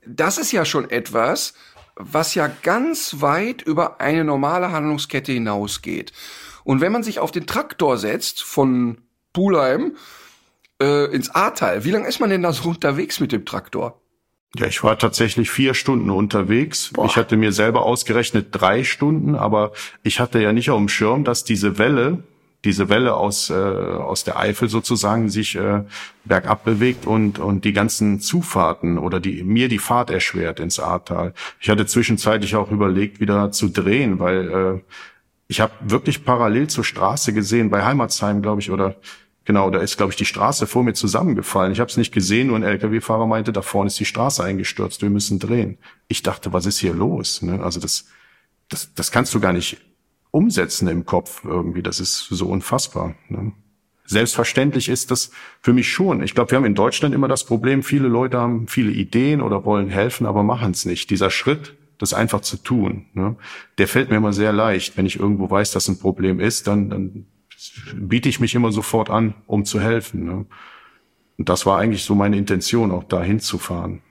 Das 0.06 0.38
ist 0.38 0.52
ja 0.52 0.64
schon 0.64 0.90
etwas, 0.90 1.54
was 1.96 2.34
ja 2.34 2.48
ganz 2.62 3.20
weit 3.20 3.62
über 3.62 4.00
eine 4.00 4.24
normale 4.24 4.72
Handlungskette 4.72 5.32
hinausgeht. 5.32 6.12
Und 6.64 6.80
wenn 6.80 6.92
man 6.92 7.02
sich 7.02 7.18
auf 7.18 7.30
den 7.30 7.46
Traktor 7.46 7.98
setzt 7.98 8.42
von 8.42 8.98
Pulheim 9.32 9.96
äh, 10.80 11.12
ins 11.14 11.30
Ahrtal, 11.30 11.84
wie 11.84 11.90
lange 11.90 12.08
ist 12.08 12.20
man 12.20 12.30
denn 12.30 12.42
da 12.42 12.52
so 12.52 12.70
unterwegs 12.70 13.20
mit 13.20 13.32
dem 13.32 13.44
Traktor? 13.44 14.00
Ja, 14.56 14.66
ich 14.66 14.84
war 14.84 14.98
tatsächlich 14.98 15.50
vier 15.50 15.74
Stunden 15.74 16.10
unterwegs. 16.10 16.90
Boah. 16.92 17.06
Ich 17.06 17.16
hatte 17.16 17.36
mir 17.36 17.52
selber 17.52 17.82
ausgerechnet 17.82 18.48
drei 18.52 18.84
Stunden, 18.84 19.34
aber 19.34 19.72
ich 20.04 20.20
hatte 20.20 20.40
ja 20.40 20.52
nicht 20.52 20.70
auf 20.70 20.78
dem 20.78 20.88
Schirm, 20.88 21.24
dass 21.24 21.44
diese 21.44 21.76
Welle, 21.78 22.22
diese 22.64 22.88
Welle 22.88 23.14
aus, 23.14 23.50
äh, 23.50 23.54
aus 23.54 24.25
der 24.25 24.38
Eifel 24.38 24.68
sozusagen 24.68 25.28
sich 25.28 25.54
äh, 25.54 25.85
bergab 26.25 26.64
bewegt 26.64 27.06
und, 27.06 27.38
und 27.38 27.64
die 27.64 27.73
ganzen 27.73 28.21
Zufahrten 28.21 28.99
oder 28.99 29.21
die, 29.21 29.44
mir 29.44 29.68
die 29.68 29.78
Fahrt 29.78 30.11
erschwert 30.11 30.61
ins 30.61 30.80
Ahrtal. 30.80 31.35
Ich 31.61 31.68
hatte 31.68 31.87
zwischenzeitlich 31.87 32.56
auch 32.56 32.71
überlegt, 32.71 33.21
wieder 33.21 33.52
zu 33.52 33.68
drehen, 33.68 34.18
weil 34.18 34.49
äh, 34.49 34.80
ich 35.47 35.61
habe 35.61 35.73
wirklich 35.80 36.25
parallel 36.25 36.68
zur 36.68 36.85
Straße 36.85 37.35
gesehen, 37.35 37.71
bei 37.71 37.85
Heimatsheim, 37.85 38.40
glaube 38.40 38.62
ich, 38.62 38.71
oder 38.71 38.97
genau, 39.44 39.68
da 39.71 39.80
ist, 39.80 39.99
glaube 39.99 40.12
ich, 40.12 40.16
die 40.16 40.25
Straße 40.25 40.66
vor 40.66 40.83
mir 40.83 40.94
zusammengefallen. 40.94 41.73
Ich 41.73 41.80
habe 41.80 41.90
es 41.90 41.99
nicht 41.99 42.12
gesehen, 42.12 42.47
nur 42.47 42.56
ein 42.56 42.62
LKW-Fahrer 42.62 43.26
meinte, 43.26 43.52
da 43.52 43.61
vorne 43.61 43.88
ist 43.88 44.00
die 44.00 44.06
Straße 44.06 44.42
eingestürzt, 44.42 45.02
wir 45.02 45.11
müssen 45.11 45.38
drehen. 45.38 45.76
Ich 46.09 46.23
dachte, 46.23 46.54
was 46.54 46.64
ist 46.64 46.78
hier 46.78 46.94
los? 46.94 47.42
Ne? 47.42 47.62
Also 47.62 47.78
das, 47.78 48.06
das, 48.71 48.94
das 48.94 49.11
kannst 49.11 49.35
du 49.35 49.40
gar 49.40 49.52
nicht 49.52 49.76
umsetzen 50.34 50.88
im 50.88 51.06
Kopf 51.06 51.44
irgendwie. 51.44 51.82
Das 51.82 52.00
ist 52.00 52.26
so 52.28 52.48
unfassbar. 52.48 53.14
Ne? 53.28 53.52
Selbstverständlich 54.04 54.88
ist 54.88 55.12
das 55.12 55.30
für 55.60 55.72
mich 55.72 55.90
schon. 55.90 56.22
Ich 56.22 56.34
glaube, 56.34 56.50
wir 56.50 56.56
haben 56.58 56.64
in 56.64 56.74
Deutschland 56.74 57.14
immer 57.14 57.28
das 57.28 57.44
Problem, 57.44 57.82
viele 57.84 58.08
Leute 58.08 58.38
haben 58.38 58.66
viele 58.66 58.90
Ideen 58.90 59.40
oder 59.40 59.64
wollen 59.64 59.88
helfen, 59.88 60.26
aber 60.26 60.42
machen 60.42 60.72
es 60.72 60.84
nicht. 60.84 61.08
Dieser 61.10 61.30
Schritt, 61.30 61.76
das 61.98 62.12
einfach 62.12 62.40
zu 62.40 62.56
tun. 62.56 63.06
Ne? 63.14 63.36
Der 63.78 63.87
fällt 63.87 64.11
mir 64.11 64.16
immer 64.16 64.32
sehr 64.32 64.52
leicht. 64.52 64.96
Wenn 64.96 65.06
ich 65.06 65.20
irgendwo 65.20 65.48
weiß, 65.48 65.70
dass 65.70 65.87
ein 65.87 66.00
Problem 66.00 66.40
ist, 66.40 66.66
dann, 66.66 66.90
dann 66.90 67.26
biete 67.94 68.28
ich 68.28 68.40
mich 68.40 68.56
immer 68.56 68.72
sofort 68.72 69.11
an, 69.11 69.35
um 69.46 69.64
zu 69.64 69.80
helfen. 69.80 70.24
Ne? 70.24 70.46
Und 71.38 71.48
das 71.48 71.64
war 71.64 71.78
eigentlich 71.78 72.02
so 72.02 72.16
meine 72.16 72.37
Intention, 72.37 72.90
auch 72.90 73.04
da 73.04 73.22
hinzufahren. 73.22 74.02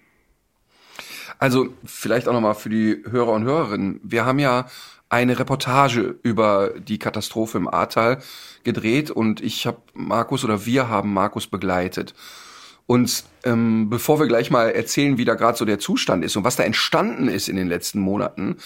Also 1.38 1.67
vielleicht 1.84 2.30
auch 2.30 2.34
nochmal 2.34 2.56
für 2.56 2.69
die 2.69 3.04
Hörer 3.10 3.34
und 3.34 3.43
Hörerinnen. 3.43 4.00
Wir 4.04 4.26
haben 4.26 4.39
ja 4.39 4.67
eine 5.13 5.38
Reportage 5.38 6.17
über 6.23 6.71
die 6.76 6.97
Katastrophe 6.97 7.60
im 7.60 7.67
Ahrtal 7.67 8.17
gedreht 8.63 9.12
und 9.12 9.41
ich 9.41 9.67
habe 9.67 9.78
Markus 9.93 10.43
oder 10.43 10.65
wir 10.65 10.89
haben 10.89 11.13
Markus 11.13 11.45
begleitet. 11.45 12.15
Und 12.88 13.23
ähm, 13.43 13.91
bevor 13.91 14.19
wir 14.19 14.26
gleich 14.26 14.49
mal 14.49 14.71
erzählen, 14.71 15.19
wie 15.19 15.23
da 15.23 15.36
gerade 15.36 15.56
so 15.56 15.65
der 15.65 15.78
Zustand 15.78 16.26
ist 16.26 16.36
und 16.36 16.43
was 16.43 16.56
da 16.56 16.63
entstanden 16.63 17.28
ist 17.28 17.47
in 17.47 17.56
den 17.56 17.67
letzten 17.67 17.99
Monaten, 17.99 18.58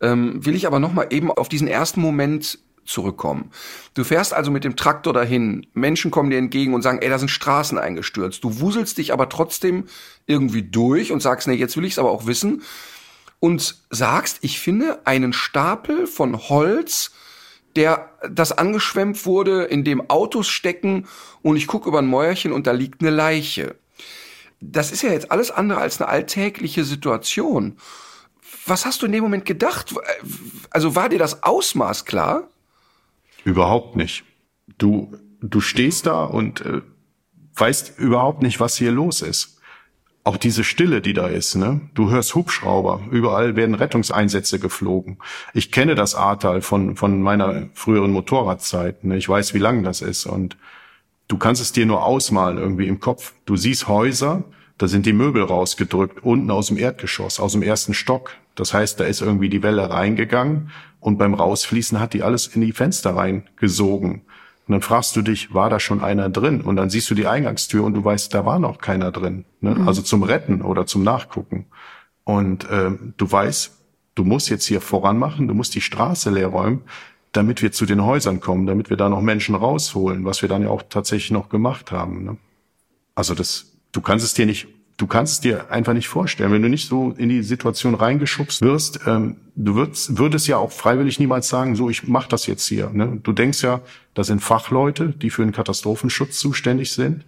ähm, 0.00 0.44
will 0.44 0.54
ich 0.54 0.66
aber 0.66 0.78
noch 0.78 0.94
mal 0.94 1.06
eben 1.10 1.30
auf 1.30 1.50
diesen 1.50 1.68
ersten 1.68 2.00
Moment 2.00 2.58
zurückkommen. 2.86 3.50
Du 3.92 4.02
fährst 4.02 4.32
also 4.32 4.50
mit 4.50 4.64
dem 4.64 4.76
Traktor 4.76 5.12
dahin, 5.12 5.66
Menschen 5.74 6.10
kommen 6.10 6.30
dir 6.30 6.38
entgegen 6.38 6.72
und 6.72 6.80
sagen, 6.80 7.00
ey, 7.02 7.10
da 7.10 7.18
sind 7.18 7.28
Straßen 7.28 7.76
eingestürzt. 7.76 8.42
Du 8.42 8.58
wuselst 8.58 8.96
dich 8.96 9.12
aber 9.12 9.28
trotzdem 9.28 9.84
irgendwie 10.26 10.62
durch 10.62 11.12
und 11.12 11.20
sagst, 11.20 11.46
nee, 11.46 11.54
jetzt 11.54 11.76
will 11.76 11.84
ich 11.84 11.92
es 11.92 11.98
aber 11.98 12.10
auch 12.10 12.26
wissen. 12.26 12.62
Und 13.40 13.76
sagst, 13.88 14.38
ich 14.42 14.60
finde 14.60 15.06
einen 15.06 15.32
Stapel 15.32 16.06
von 16.06 16.38
Holz, 16.38 17.10
der 17.74 18.10
das 18.28 18.52
angeschwemmt 18.52 19.24
wurde, 19.24 19.64
in 19.64 19.84
dem 19.84 20.10
Autos 20.10 20.48
stecken 20.48 21.06
und 21.42 21.56
ich 21.56 21.66
gucke 21.66 21.88
über 21.88 22.00
ein 22.00 22.06
Mäuerchen 22.06 22.52
und 22.52 22.66
da 22.66 22.72
liegt 22.72 23.00
eine 23.00 23.10
Leiche. 23.10 23.76
Das 24.60 24.92
ist 24.92 25.02
ja 25.02 25.10
jetzt 25.10 25.32
alles 25.32 25.50
andere 25.50 25.80
als 25.80 26.00
eine 26.00 26.10
alltägliche 26.10 26.84
Situation. 26.84 27.78
Was 28.66 28.84
hast 28.84 29.00
du 29.00 29.06
in 29.06 29.12
dem 29.12 29.22
Moment 29.22 29.46
gedacht? 29.46 29.94
Also 30.68 30.94
war 30.94 31.08
dir 31.08 31.18
das 31.18 31.42
Ausmaß 31.42 32.04
klar? 32.04 32.48
Überhaupt 33.44 33.96
nicht. 33.96 34.24
Du, 34.76 35.16
du 35.40 35.60
stehst 35.60 36.06
da 36.06 36.24
und 36.24 36.60
äh, 36.60 36.82
weißt 37.54 37.98
überhaupt 37.98 38.42
nicht, 38.42 38.60
was 38.60 38.76
hier 38.76 38.92
los 38.92 39.22
ist 39.22 39.59
auch 40.22 40.36
diese 40.36 40.64
Stille, 40.64 41.00
die 41.00 41.14
da 41.14 41.28
ist, 41.28 41.54
ne? 41.54 41.80
Du 41.94 42.10
hörst 42.10 42.34
Hubschrauber, 42.34 43.00
überall 43.10 43.56
werden 43.56 43.74
Rettungseinsätze 43.74 44.58
geflogen. 44.58 45.18
Ich 45.54 45.72
kenne 45.72 45.94
das 45.94 46.14
Ahrtal 46.14 46.60
von, 46.60 46.96
von 46.96 47.22
meiner 47.22 47.68
früheren 47.74 48.12
Motorradzeit, 48.12 49.04
ne? 49.04 49.16
Ich 49.16 49.28
weiß, 49.28 49.54
wie 49.54 49.58
lang 49.58 49.82
das 49.82 50.02
ist 50.02 50.26
und 50.26 50.56
du 51.28 51.38
kannst 51.38 51.62
es 51.62 51.72
dir 51.72 51.86
nur 51.86 52.04
ausmalen 52.04 52.58
irgendwie 52.58 52.86
im 52.86 53.00
Kopf. 53.00 53.32
Du 53.46 53.56
siehst 53.56 53.88
Häuser, 53.88 54.44
da 54.76 54.88
sind 54.88 55.06
die 55.06 55.12
Möbel 55.12 55.42
rausgedrückt, 55.42 56.22
unten 56.22 56.50
aus 56.50 56.68
dem 56.68 56.76
Erdgeschoss, 56.76 57.40
aus 57.40 57.52
dem 57.52 57.62
ersten 57.62 57.94
Stock. 57.94 58.32
Das 58.54 58.74
heißt, 58.74 59.00
da 59.00 59.04
ist 59.04 59.22
irgendwie 59.22 59.48
die 59.48 59.62
Welle 59.62 59.88
reingegangen 59.88 60.70
und 61.00 61.16
beim 61.18 61.34
Rausfließen 61.34 61.98
hat 61.98 62.12
die 62.12 62.22
alles 62.22 62.46
in 62.46 62.60
die 62.60 62.72
Fenster 62.72 63.16
reingesogen. 63.16 64.22
Und 64.70 64.74
dann 64.74 64.82
fragst 64.82 65.16
du 65.16 65.22
dich, 65.22 65.52
war 65.52 65.68
da 65.68 65.80
schon 65.80 66.00
einer 66.00 66.28
drin? 66.28 66.60
Und 66.60 66.76
dann 66.76 66.90
siehst 66.90 67.10
du 67.10 67.16
die 67.16 67.26
Eingangstür 67.26 67.82
und 67.82 67.94
du 67.94 68.04
weißt, 68.04 68.32
da 68.32 68.46
war 68.46 68.60
noch 68.60 68.78
keiner 68.78 69.10
drin. 69.10 69.44
Ne? 69.60 69.74
Mhm. 69.74 69.88
Also 69.88 70.00
zum 70.00 70.22
Retten 70.22 70.62
oder 70.62 70.86
zum 70.86 71.02
Nachgucken. 71.02 71.66
Und 72.22 72.70
äh, 72.70 72.92
du 73.16 73.32
weißt, 73.32 73.76
du 74.14 74.22
musst 74.22 74.48
jetzt 74.48 74.66
hier 74.66 74.80
voran 74.80 75.18
machen, 75.18 75.48
du 75.48 75.54
musst 75.54 75.74
die 75.74 75.80
Straße 75.80 76.30
leer 76.30 76.46
räumen, 76.46 76.82
damit 77.32 77.62
wir 77.62 77.72
zu 77.72 77.84
den 77.84 78.04
Häusern 78.04 78.38
kommen, 78.38 78.68
damit 78.68 78.90
wir 78.90 78.96
da 78.96 79.08
noch 79.08 79.22
Menschen 79.22 79.56
rausholen, 79.56 80.24
was 80.24 80.40
wir 80.40 80.48
dann 80.48 80.62
ja 80.62 80.68
auch 80.68 80.84
tatsächlich 80.88 81.32
noch 81.32 81.48
gemacht 81.48 81.90
haben. 81.90 82.22
Ne? 82.22 82.36
Also 83.16 83.34
das, 83.34 83.72
du 83.90 84.00
kannst 84.00 84.24
es 84.24 84.34
dir 84.34 84.46
nicht 84.46 84.68
du 85.00 85.06
kannst 85.06 85.32
es 85.34 85.40
dir 85.40 85.70
einfach 85.70 85.94
nicht 85.94 86.08
vorstellen, 86.08 86.52
wenn 86.52 86.62
du 86.62 86.68
nicht 86.68 86.88
so 86.88 87.14
in 87.16 87.30
die 87.30 87.42
Situation 87.42 87.94
reingeschubst 87.94 88.60
wirst. 88.60 89.00
Ähm, 89.06 89.36
du 89.56 89.74
würdest, 89.74 90.18
würdest 90.18 90.46
ja 90.46 90.58
auch 90.58 90.72
freiwillig 90.72 91.18
niemals 91.18 91.48
sagen, 91.48 91.74
so 91.74 91.88
ich 91.88 92.06
mach 92.06 92.26
das 92.26 92.46
jetzt 92.46 92.66
hier. 92.66 92.90
Ne? 92.90 93.18
Du 93.22 93.32
denkst 93.32 93.62
ja, 93.62 93.80
das 94.14 94.26
sind 94.26 94.40
Fachleute, 94.40 95.08
die 95.08 95.30
für 95.30 95.42
den 95.42 95.52
Katastrophenschutz 95.52 96.38
zuständig 96.38 96.92
sind, 96.92 97.24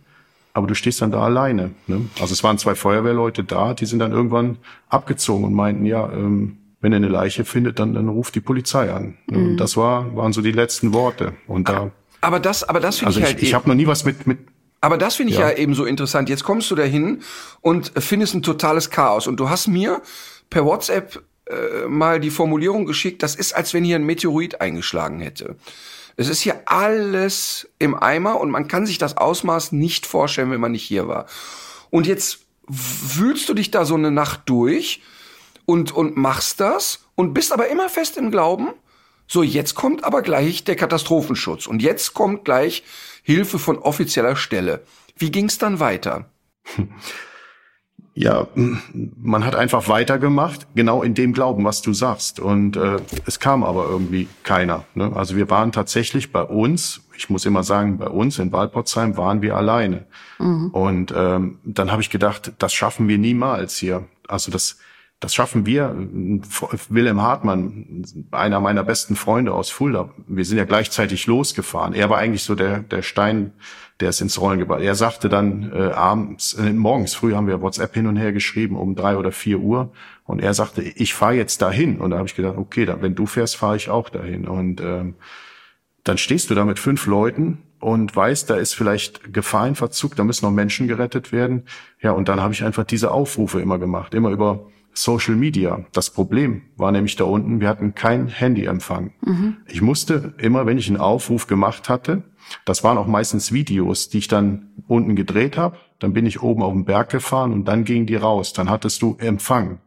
aber 0.53 0.67
du 0.67 0.75
stehst 0.75 1.01
dann 1.01 1.11
da 1.11 1.23
alleine. 1.23 1.71
Ne? 1.87 2.03
Also 2.21 2.35
es 2.35 2.45
waren 2.45 2.59
zwei 2.59 2.75
Feuerwehrleute 2.75 3.43
da, 3.43 3.73
die 3.73 3.87
sind 3.87 4.01
dann 4.01 4.13
irgendwann 4.13 4.59
abgezogen 4.91 5.45
und 5.45 5.55
meinten, 5.55 5.87
ja, 5.87 6.13
ähm, 6.13 6.59
wenn 6.83 6.93
er 6.93 6.97
eine 6.97 7.09
Leiche 7.09 7.45
findet, 7.45 7.79
dann, 7.79 7.95
dann 7.95 8.09
ruft 8.09 8.35
die 8.35 8.41
Polizei 8.41 8.93
an. 8.93 9.15
Ne? 9.31 9.39
Mhm. 9.39 9.57
Das 9.57 9.77
war, 9.77 10.15
waren 10.15 10.33
so 10.33 10.43
die 10.43 10.53
letzten 10.53 10.93
Worte. 10.93 11.33
Und 11.47 11.69
da 11.69 11.91
aber 12.23 12.39
das, 12.39 12.63
aber 12.63 12.79
das 12.79 12.99
finde 12.99 13.09
also 13.09 13.19
ich 13.19 13.27
halt. 13.27 13.37
Ich, 13.39 13.49
ich 13.49 13.55
habe 13.55 13.69
noch 13.69 13.75
nie 13.75 13.89
was 13.89 14.05
mit 14.05 14.29
mit 14.29 14.39
aber 14.83 14.99
das 14.99 15.15
finde 15.15 15.33
ich 15.33 15.39
ja. 15.39 15.49
ja 15.49 15.57
eben 15.57 15.75
so 15.75 15.85
interessant. 15.85 16.29
Jetzt 16.29 16.43
kommst 16.43 16.71
du 16.71 16.75
dahin 16.75 17.23
und 17.61 17.93
findest 17.97 18.35
ein 18.35 18.43
totales 18.43 18.91
Chaos. 18.91 19.29
Und 19.29 19.39
du 19.39 19.49
hast 19.49 19.69
mir 19.69 20.03
per 20.51 20.65
WhatsApp 20.67 21.23
äh, 21.47 21.87
mal 21.87 22.19
die 22.19 22.31
Formulierung 22.31 22.85
geschickt, 22.85 23.23
das 23.23 23.37
ist, 23.37 23.55
als 23.55 23.73
wenn 23.75 23.85
hier 23.85 23.97
ein 23.97 24.05
Meteorit 24.05 24.61
eingeschlagen 24.61 25.21
hätte. 25.21 25.57
Es 26.17 26.29
ist 26.29 26.41
hier 26.41 26.63
alles 26.67 27.69
im 27.79 27.95
Eimer 27.95 28.41
und 28.41 28.51
man 28.51 28.67
kann 28.67 28.85
sich 28.85 28.99
das 28.99 29.17
Ausmaß 29.17 29.71
nicht 29.71 30.05
vorstellen, 30.05 30.51
wenn 30.51 30.61
man 30.61 30.73
nicht 30.73 30.85
hier 30.85 31.07
war. 31.07 31.27
Und 31.91 32.09
jetzt 32.09 32.41
wühlst 32.67 33.49
du 33.49 33.55
dich 33.55 33.71
da 33.71 33.85
so 33.85 33.95
eine 33.95 34.11
Nacht 34.11 34.43
durch 34.47 35.01
und, 35.65 35.93
und 35.93 36.17
machst 36.17 36.59
das 36.59 37.05
und 37.15 37.35
bist 37.35 37.53
aber 37.53 37.69
immer 37.69 37.89
fest 37.89 38.17
im 38.17 38.33
Glauben, 38.33 38.71
so 39.29 39.45
jetzt 39.45 39.77
kommt 39.77 40.03
aber 40.03 40.23
gleich 40.23 40.65
der 40.65 40.75
Katastrophenschutz 40.75 41.69
und 41.69 41.83
jetzt 41.83 42.15
kommt 42.15 42.45
gleich 42.45 42.83
Hilfe 43.23 43.59
von 43.59 43.79
offizieller 43.79 44.37
Stelle. 44.37 44.83
Wie 45.17 45.31
ging's 45.31 45.59
dann 45.59 45.81
weiter? 45.81 46.27
Ja, 48.15 48.47
man 48.55 49.45
hat 49.47 49.55
einfach 49.55 49.89
weitergemacht, 49.89 50.67
genau 50.75 51.03
in 51.03 51.15
dem 51.15 51.33
Glauben, 51.33 51.65
was 51.65 51.81
du 51.81 51.95
sagst. 51.95 52.41
Und 52.41 52.77
äh, 52.77 52.99
es 53.25 53.41
kam 53.41 53.65
aber 53.65 53.87
irgendwie 53.89 54.29
keiner. 54.43 54.85
Ne? 54.95 55.13
Also 55.15 55.35
wir 55.35 55.49
waren 55.49 55.73
tatsächlich 55.73 56.31
bei 56.31 56.43
uns, 56.43 57.01
ich 57.17 57.31
muss 57.31 57.47
immer 57.47 57.63
sagen, 57.63 57.97
bei 57.97 58.09
uns 58.09 58.39
in 58.39 58.53
Walpotsheim 58.53 59.17
waren 59.17 59.41
wir 59.41 59.57
alleine. 59.57 60.05
Mhm. 60.39 60.69
Und 60.71 61.15
ähm, 61.17 61.59
dann 61.65 61.91
habe 61.91 62.03
ich 62.03 62.11
gedacht, 62.11 62.53
das 62.59 62.75
schaffen 62.75 63.09
wir 63.09 63.17
niemals 63.17 63.79
hier. 63.79 64.05
Also 64.29 64.53
das, 64.53 64.77
das 65.23 65.37
schaffen 65.37 65.67
wir. 65.67 65.95
Wilhelm 66.89 67.23
Hartmann, 67.23 68.05
einer 68.33 68.59
meiner 68.59 68.83
besten 68.83 69.15
Freunde 69.15 69.55
aus 69.55 69.71
Fulda, 69.71 70.11
wir 70.27 70.45
sind 70.45 70.59
ja 70.59 70.65
gleichzeitig 70.65 71.29
losgefahren. 71.29 71.95
Er 71.95 72.11
war 72.11 72.19
eigentlich 72.19 72.43
so 72.43 72.57
der, 72.57 72.81
der 72.81 73.03
Stein, 73.03 73.53
der 74.01 74.09
es 74.09 74.21
ins 74.21 74.41
Rollen 74.41 74.59
gebracht. 74.59 74.81
Er 74.81 74.97
sagte 74.97 75.29
dann 75.29 75.71
äh, 75.73 75.93
abends, 75.93 76.55
äh, 76.55 76.73
morgens 76.73 77.15
früh 77.15 77.35
haben 77.35 77.47
wir 77.47 77.63
WhatsApp 77.63 77.95
hin 77.95 78.09
und 78.09 78.17
her 78.17 78.33
geschrieben 78.33 78.77
um 78.77 78.97
drei 78.97 79.17
oder 79.17 79.31
vier 79.31 79.61
Uhr 79.61 79.93
und 80.25 80.43
er 80.43 80.55
sagte, 80.55 80.83
ich 80.83 81.15
fahre 81.15 81.35
jetzt 81.35 81.63
dahin. 81.63 82.01
Und 82.01 82.11
da 82.11 82.19
habe 82.19 82.27
ich 82.27 82.35
gedacht, 82.35 82.57
okay, 82.57 82.85
dann, 82.85 83.01
wenn 83.01 83.15
du 83.15 83.27
fährst, 83.27 83.57
fahre 83.57 83.77
ich 83.77 83.91
auch 83.91 84.09
dahin. 84.09 84.49
Und 84.49 84.81
ähm, 84.81 85.15
dann 86.03 86.19
stehst 86.19 86.51
du 86.51 86.57
da 86.57 86.65
mit 86.65 86.81
fünf 86.81 87.07
Leuten 87.07 87.59
und 87.79 88.17
weißt, 88.17 88.51
da 88.51 88.57
ist 88.57 88.75
vielleicht 88.75 89.33
Gefahr 89.33 89.69
in 89.69 89.77
Verzug, 89.77 90.17
da 90.17 90.25
müssen 90.25 90.47
noch 90.47 90.53
Menschen 90.53 90.89
gerettet 90.89 91.31
werden. 91.31 91.63
Ja, 92.01 92.11
und 92.11 92.29
dann 92.29 92.41
habe 92.41 92.53
ich 92.53 92.65
einfach 92.65 92.83
diese 92.83 93.13
Aufrufe 93.13 93.61
immer 93.61 93.79
gemacht, 93.79 94.15
immer 94.15 94.31
über 94.31 94.67
Social 94.95 95.37
Media. 95.37 95.85
Das 95.93 96.11
Problem 96.11 96.63
war 96.77 96.93
nämlich 96.93 97.17
da 97.17 97.25
unten, 97.25 97.61
wir 97.61 97.69
hatten 97.69 97.95
kein 97.95 98.29
Handyempfang. 98.29 99.13
Mhm. 99.25 99.57
Ich 99.67 99.81
musste 99.81 100.35
immer, 100.39 100.67
wenn 100.67 100.79
ich 100.79 100.89
einen 100.89 100.99
Aufruf 100.99 101.47
gemacht 101.47 101.89
hatte, 101.89 102.25
das 102.65 102.85
waren 102.85 102.99
auch 102.99 103.07
meistens 103.07 103.53
Videos, 103.53 104.09
die 104.09 104.19
ich 104.19 104.29
dann 104.29 104.71
unten 104.87 105.17
gedreht 105.17 105.57
habe, 105.57 105.79
dann 105.99 106.13
bin 106.13 106.27
ich 106.27 106.43
oben 106.43 106.63
auf 106.63 106.73
den 106.73 106.85
Berg 106.85 107.11
gefahren 107.11 107.53
und 107.53 107.67
dann 107.67 107.85
gingen 107.85 108.07
die 108.07 108.17
raus. 108.17 108.53
Dann 108.53 108.69
hattest 108.69 109.03
du 109.03 109.17
Empfang. 109.19 109.81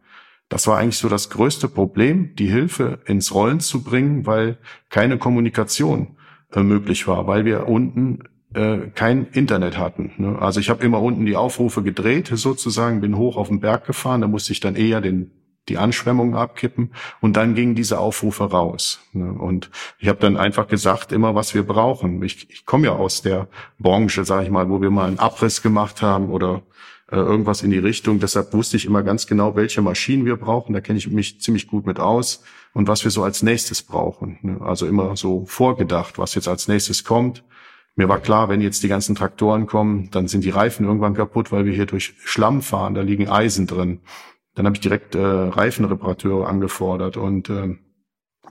Das 0.48 0.66
war 0.66 0.78
eigentlich 0.78 0.98
so 0.98 1.08
das 1.08 1.30
größte 1.30 1.68
Problem, 1.68 2.34
die 2.36 2.48
Hilfe 2.48 3.00
ins 3.06 3.34
Rollen 3.34 3.60
zu 3.60 3.82
bringen, 3.82 4.26
weil 4.26 4.58
keine 4.90 5.18
Kommunikation 5.18 6.16
äh, 6.52 6.62
möglich 6.62 7.08
war, 7.08 7.26
weil 7.26 7.44
wir 7.44 7.68
unten 7.68 8.20
äh, 8.54 8.88
kein 8.94 9.26
Internet 9.32 9.78
hatten. 9.78 10.12
Ne? 10.18 10.38
Also 10.40 10.60
ich 10.60 10.70
habe 10.70 10.84
immer 10.84 11.02
unten 11.02 11.26
die 11.26 11.36
Aufrufe 11.36 11.82
gedreht, 11.82 12.30
sozusagen, 12.32 13.00
bin 13.00 13.16
hoch 13.16 13.36
auf 13.36 13.48
den 13.48 13.60
Berg 13.60 13.86
gefahren, 13.86 14.20
da 14.20 14.28
musste 14.28 14.52
ich 14.52 14.60
dann 14.60 14.76
eher 14.76 15.00
den 15.00 15.30
die 15.68 15.78
Anschwemmungen 15.78 16.34
abkippen 16.34 16.92
und 17.20 17.36
dann 17.36 17.54
gingen 17.54 17.74
diese 17.74 17.98
Aufrufe 17.98 18.44
raus. 18.44 19.00
Ne? 19.12 19.32
Und 19.32 19.70
ich 19.98 20.08
habe 20.08 20.20
dann 20.20 20.36
einfach 20.36 20.68
gesagt, 20.68 21.12
immer 21.12 21.34
was 21.34 21.54
wir 21.54 21.64
brauchen. 21.64 22.22
Ich, 22.22 22.48
ich 22.50 22.66
komme 22.66 22.86
ja 22.86 22.92
aus 22.92 23.22
der 23.22 23.48
Branche, 23.78 24.24
sage 24.24 24.44
ich 24.44 24.50
mal, 24.50 24.70
wo 24.70 24.80
wir 24.80 24.90
mal 24.90 25.08
einen 25.08 25.18
Abriss 25.18 25.62
gemacht 25.62 26.02
haben 26.02 26.30
oder 26.30 26.62
äh, 27.10 27.16
irgendwas 27.16 27.62
in 27.62 27.70
die 27.70 27.78
Richtung. 27.78 28.20
Deshalb 28.20 28.52
wusste 28.52 28.76
ich 28.76 28.84
immer 28.84 29.02
ganz 29.02 29.26
genau, 29.26 29.56
welche 29.56 29.82
Maschinen 29.82 30.24
wir 30.24 30.36
brauchen. 30.36 30.72
Da 30.72 30.80
kenne 30.80 30.98
ich 30.98 31.10
mich 31.10 31.40
ziemlich 31.40 31.66
gut 31.66 31.84
mit 31.84 31.98
aus 31.98 32.44
und 32.72 32.86
was 32.86 33.02
wir 33.02 33.10
so 33.10 33.24
als 33.24 33.42
nächstes 33.42 33.82
brauchen. 33.82 34.38
Ne? 34.42 34.60
Also 34.60 34.86
immer 34.86 35.16
so 35.16 35.46
vorgedacht, 35.46 36.18
was 36.18 36.36
jetzt 36.36 36.46
als 36.48 36.68
nächstes 36.68 37.02
kommt 37.02 37.42
mir 37.96 38.08
war 38.08 38.20
klar, 38.20 38.48
wenn 38.48 38.60
jetzt 38.60 38.82
die 38.82 38.88
ganzen 38.88 39.14
Traktoren 39.14 39.66
kommen, 39.66 40.10
dann 40.10 40.28
sind 40.28 40.44
die 40.44 40.50
Reifen 40.50 40.86
irgendwann 40.86 41.14
kaputt, 41.14 41.50
weil 41.50 41.64
wir 41.64 41.72
hier 41.72 41.86
durch 41.86 42.14
Schlamm 42.24 42.60
fahren, 42.62 42.94
da 42.94 43.00
liegen 43.00 43.28
Eisen 43.28 43.66
drin. 43.66 44.00
Dann 44.54 44.66
habe 44.66 44.76
ich 44.76 44.80
direkt 44.80 45.14
äh, 45.14 45.18
Reifenreparateure 45.18 46.46
angefordert 46.46 47.16
und 47.16 47.48
äh, 47.48 47.76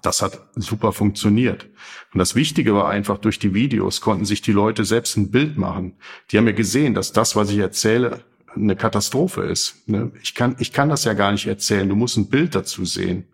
das 0.02 0.22
hat 0.22 0.48
super 0.56 0.92
funktioniert. 0.92 1.70
Und 2.14 2.20
das 2.20 2.36
Wichtige 2.36 2.74
war 2.74 2.90
einfach, 2.90 3.20
durch 3.20 3.40
die 3.40 3.54
Videos 3.54 4.02
konnten 4.02 4.26
sich 4.26 4.42
die 4.42 4.52
Leute 4.52 4.84
selbst 4.84 5.16
ein 5.16 5.32
Bild 5.32 5.58
machen. 5.58 5.98
Die 6.30 6.38
haben 6.38 6.48
ja 6.48 6.54
gesehen, 6.54 6.94
dass 6.94 7.12
das, 7.12 7.36
was 7.36 7.50
ich 7.52 7.58
erzähle, 7.58 8.22
eine 8.56 8.76
Katastrophe 8.76 9.42
ist. 9.42 9.88
Ne? 9.88 10.12
Ich, 10.22 10.34
kann, 10.34 10.56
ich 10.60 10.74
kann 10.74 10.90
das 10.90 11.04
ja 11.04 11.14
gar 11.14 11.32
nicht 11.32 11.48
erzählen. 11.48 11.90
Du 11.90 11.96
musst 11.96 12.18
ein 12.18 12.30
Bild 12.30 12.56
dazu 12.56 12.86
sehen. 12.86 13.28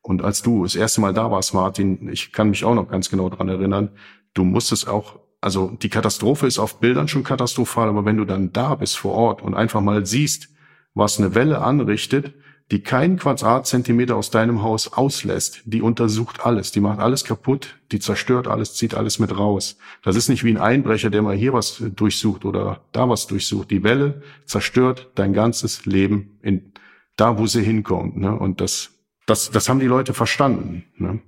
Und 0.00 0.22
als 0.22 0.42
du 0.42 0.62
das 0.62 0.76
erste 0.76 1.00
Mal 1.00 1.12
da 1.12 1.30
warst, 1.30 1.52
Martin, 1.52 2.08
ich 2.10 2.32
kann 2.32 2.50
mich 2.50 2.64
auch 2.64 2.74
noch 2.74 2.88
ganz 2.88 3.10
genau 3.10 3.28
dran 3.28 3.48
erinnern, 3.48 3.90
du 4.34 4.44
musstest 4.44 4.88
auch 4.88 5.18
also 5.40 5.70
die 5.70 5.88
Katastrophe 5.88 6.46
ist 6.46 6.58
auf 6.58 6.80
Bildern 6.80 7.08
schon 7.08 7.24
katastrophal, 7.24 7.88
aber 7.88 8.04
wenn 8.04 8.16
du 8.16 8.24
dann 8.24 8.52
da 8.52 8.74
bist 8.74 8.96
vor 8.96 9.14
Ort 9.14 9.42
und 9.42 9.54
einfach 9.54 9.80
mal 9.80 10.04
siehst, 10.04 10.48
was 10.94 11.18
eine 11.18 11.34
Welle 11.34 11.60
anrichtet, 11.60 12.34
die 12.70 12.82
keinen 12.82 13.18
Quadratzentimeter 13.18 14.16
aus 14.16 14.30
deinem 14.30 14.62
Haus 14.62 14.92
auslässt, 14.92 15.62
die 15.64 15.80
untersucht 15.80 16.44
alles, 16.44 16.70
die 16.70 16.80
macht 16.80 16.98
alles 16.98 17.24
kaputt, 17.24 17.76
die 17.92 17.98
zerstört 17.98 18.46
alles, 18.46 18.74
zieht 18.74 18.94
alles 18.94 19.18
mit 19.18 19.36
raus. 19.36 19.78
Das 20.02 20.16
ist 20.16 20.28
nicht 20.28 20.44
wie 20.44 20.50
ein 20.50 20.58
Einbrecher, 20.58 21.08
der 21.08 21.22
mal 21.22 21.36
hier 21.36 21.54
was 21.54 21.82
durchsucht 21.96 22.44
oder 22.44 22.82
da 22.92 23.08
was 23.08 23.26
durchsucht. 23.26 23.70
Die 23.70 23.84
Welle 23.84 24.22
zerstört 24.44 25.10
dein 25.14 25.32
ganzes 25.32 25.86
Leben 25.86 26.38
in 26.42 26.72
da, 27.16 27.38
wo 27.38 27.46
sie 27.46 27.62
hinkommt. 27.62 28.16
Ne? 28.16 28.34
Und 28.36 28.60
das, 28.60 28.90
das, 29.26 29.50
das 29.50 29.68
haben 29.68 29.80
die 29.80 29.86
Leute 29.86 30.12
verstanden. 30.12 30.84
Ne? 30.96 31.20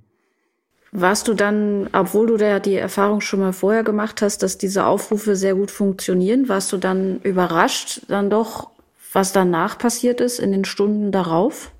Warst 0.93 1.29
du 1.29 1.35
dann, 1.35 1.89
obwohl 1.93 2.27
du 2.27 2.37
da 2.37 2.59
die 2.59 2.75
Erfahrung 2.75 3.21
schon 3.21 3.41
mal 3.41 3.53
vorher 3.53 3.85
gemacht 3.85 4.23
hast, 4.23 4.43
dass 4.43 4.59
diese 4.59 4.87
Aufrufe 4.87 5.37
sehr 5.37 5.55
gut 5.55 5.71
funktionieren, 5.71 6.49
warst 6.49 6.73
du 6.73 6.79
dann 6.79 7.21
überrascht 7.21 8.03
dann 8.09 8.29
doch, 8.29 8.71
was 9.13 9.33
danach 9.33 9.79
passiert 9.79 10.21
ist 10.21 10.41
in 10.41 10.51
den 10.51 10.65
Stunden 10.65 11.13
darauf? 11.13 11.71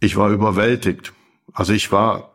Ich 0.00 0.16
war 0.16 0.30
überwältigt. 0.30 1.12
Also 1.52 1.72
ich 1.74 1.92
war, 1.92 2.32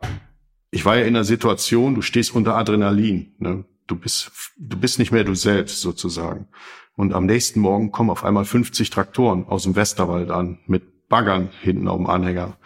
ich 0.70 0.84
war 0.84 0.96
ja 0.96 1.02
in 1.02 1.16
einer 1.16 1.24
Situation, 1.24 1.96
du 1.96 2.02
stehst 2.02 2.34
unter 2.34 2.56
Adrenalin. 2.56 3.34
Ne? 3.38 3.64
Du 3.88 3.96
bist, 3.96 4.30
du 4.56 4.76
bist 4.76 5.00
nicht 5.00 5.10
mehr 5.10 5.24
du 5.24 5.34
selbst 5.34 5.80
sozusagen. 5.80 6.46
Und 6.94 7.14
am 7.14 7.26
nächsten 7.26 7.60
Morgen 7.60 7.90
kommen 7.90 8.10
auf 8.10 8.24
einmal 8.24 8.44
50 8.44 8.90
Traktoren 8.90 9.44
aus 9.46 9.64
dem 9.64 9.74
Westerwald 9.74 10.30
an 10.30 10.58
mit 10.66 11.08
Baggern 11.08 11.50
hinten 11.60 11.88
auf 11.88 11.96
dem 11.96 12.06
Anhänger 12.06 12.56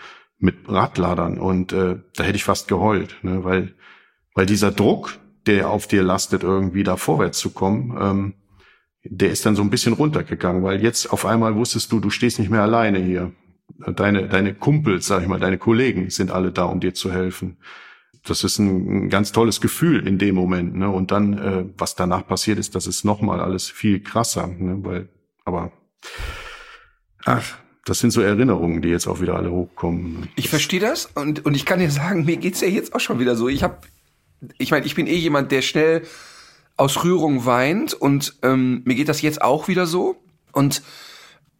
mit 0.44 0.68
Radladern 0.68 1.38
und 1.38 1.72
äh, 1.72 1.96
da 2.16 2.22
hätte 2.22 2.36
ich 2.36 2.44
fast 2.44 2.68
geheult, 2.68 3.16
ne? 3.22 3.42
weil 3.44 3.74
weil 4.34 4.46
dieser 4.46 4.70
Druck, 4.70 5.18
der 5.46 5.70
auf 5.70 5.86
dir 5.86 6.02
lastet, 6.02 6.42
irgendwie 6.42 6.82
da 6.82 6.96
vorwärts 6.96 7.38
zu 7.38 7.50
kommen, 7.50 7.96
ähm, 7.98 8.34
der 9.04 9.30
ist 9.30 9.46
dann 9.46 9.56
so 9.56 9.62
ein 9.62 9.70
bisschen 9.70 9.92
runtergegangen, 9.94 10.62
weil 10.62 10.82
jetzt 10.82 11.12
auf 11.12 11.24
einmal 11.24 11.54
wusstest 11.54 11.92
du, 11.92 12.00
du 12.00 12.10
stehst 12.10 12.38
nicht 12.38 12.50
mehr 12.50 12.62
alleine 12.62 12.98
hier. 12.98 13.32
Deine 13.96 14.28
deine 14.28 14.54
Kumpels, 14.54 15.06
sag 15.06 15.22
ich 15.22 15.28
mal, 15.28 15.40
deine 15.40 15.58
Kollegen 15.58 16.10
sind 16.10 16.30
alle 16.30 16.52
da, 16.52 16.64
um 16.64 16.80
dir 16.80 16.94
zu 16.94 17.10
helfen. 17.10 17.56
Das 18.26 18.44
ist 18.44 18.58
ein, 18.58 19.04
ein 19.04 19.08
ganz 19.08 19.32
tolles 19.32 19.60
Gefühl 19.60 20.06
in 20.06 20.18
dem 20.18 20.34
Moment, 20.34 20.74
ne? 20.76 20.90
Und 20.90 21.10
dann, 21.10 21.38
äh, 21.38 21.64
was 21.76 21.94
danach 21.94 22.26
passiert 22.26 22.58
ist, 22.58 22.74
das 22.74 22.86
ist 22.86 23.04
nochmal 23.04 23.40
alles 23.40 23.68
viel 23.70 24.00
krasser, 24.00 24.46
ne? 24.46 24.78
Weil, 24.82 25.08
aber 25.44 25.72
ach, 27.24 27.58
das 27.84 27.98
sind 27.98 28.10
so 28.10 28.20
Erinnerungen, 28.22 28.80
die 28.82 28.88
jetzt 28.88 29.06
auch 29.06 29.20
wieder 29.20 29.36
alle 29.36 29.50
hochkommen. 29.50 30.28
Ich 30.36 30.48
verstehe 30.48 30.80
das 30.80 31.06
und, 31.14 31.44
und 31.44 31.54
ich 31.54 31.66
kann 31.66 31.78
dir 31.78 31.90
sagen, 31.90 32.24
mir 32.24 32.38
geht's 32.38 32.60
ja 32.60 32.68
jetzt 32.68 32.94
auch 32.94 33.00
schon 33.00 33.18
wieder 33.18 33.36
so. 33.36 33.48
Ich 33.48 33.62
habe, 33.62 33.78
ich 34.58 34.70
meine, 34.70 34.86
ich 34.86 34.94
bin 34.94 35.06
eh 35.06 35.16
jemand, 35.16 35.52
der 35.52 35.62
schnell 35.62 36.02
aus 36.76 37.04
Rührung 37.04 37.44
weint 37.46 37.94
und 37.94 38.36
ähm, 38.42 38.82
mir 38.84 38.94
geht 38.94 39.08
das 39.08 39.22
jetzt 39.22 39.42
auch 39.42 39.68
wieder 39.68 39.86
so. 39.86 40.16
Und 40.52 40.82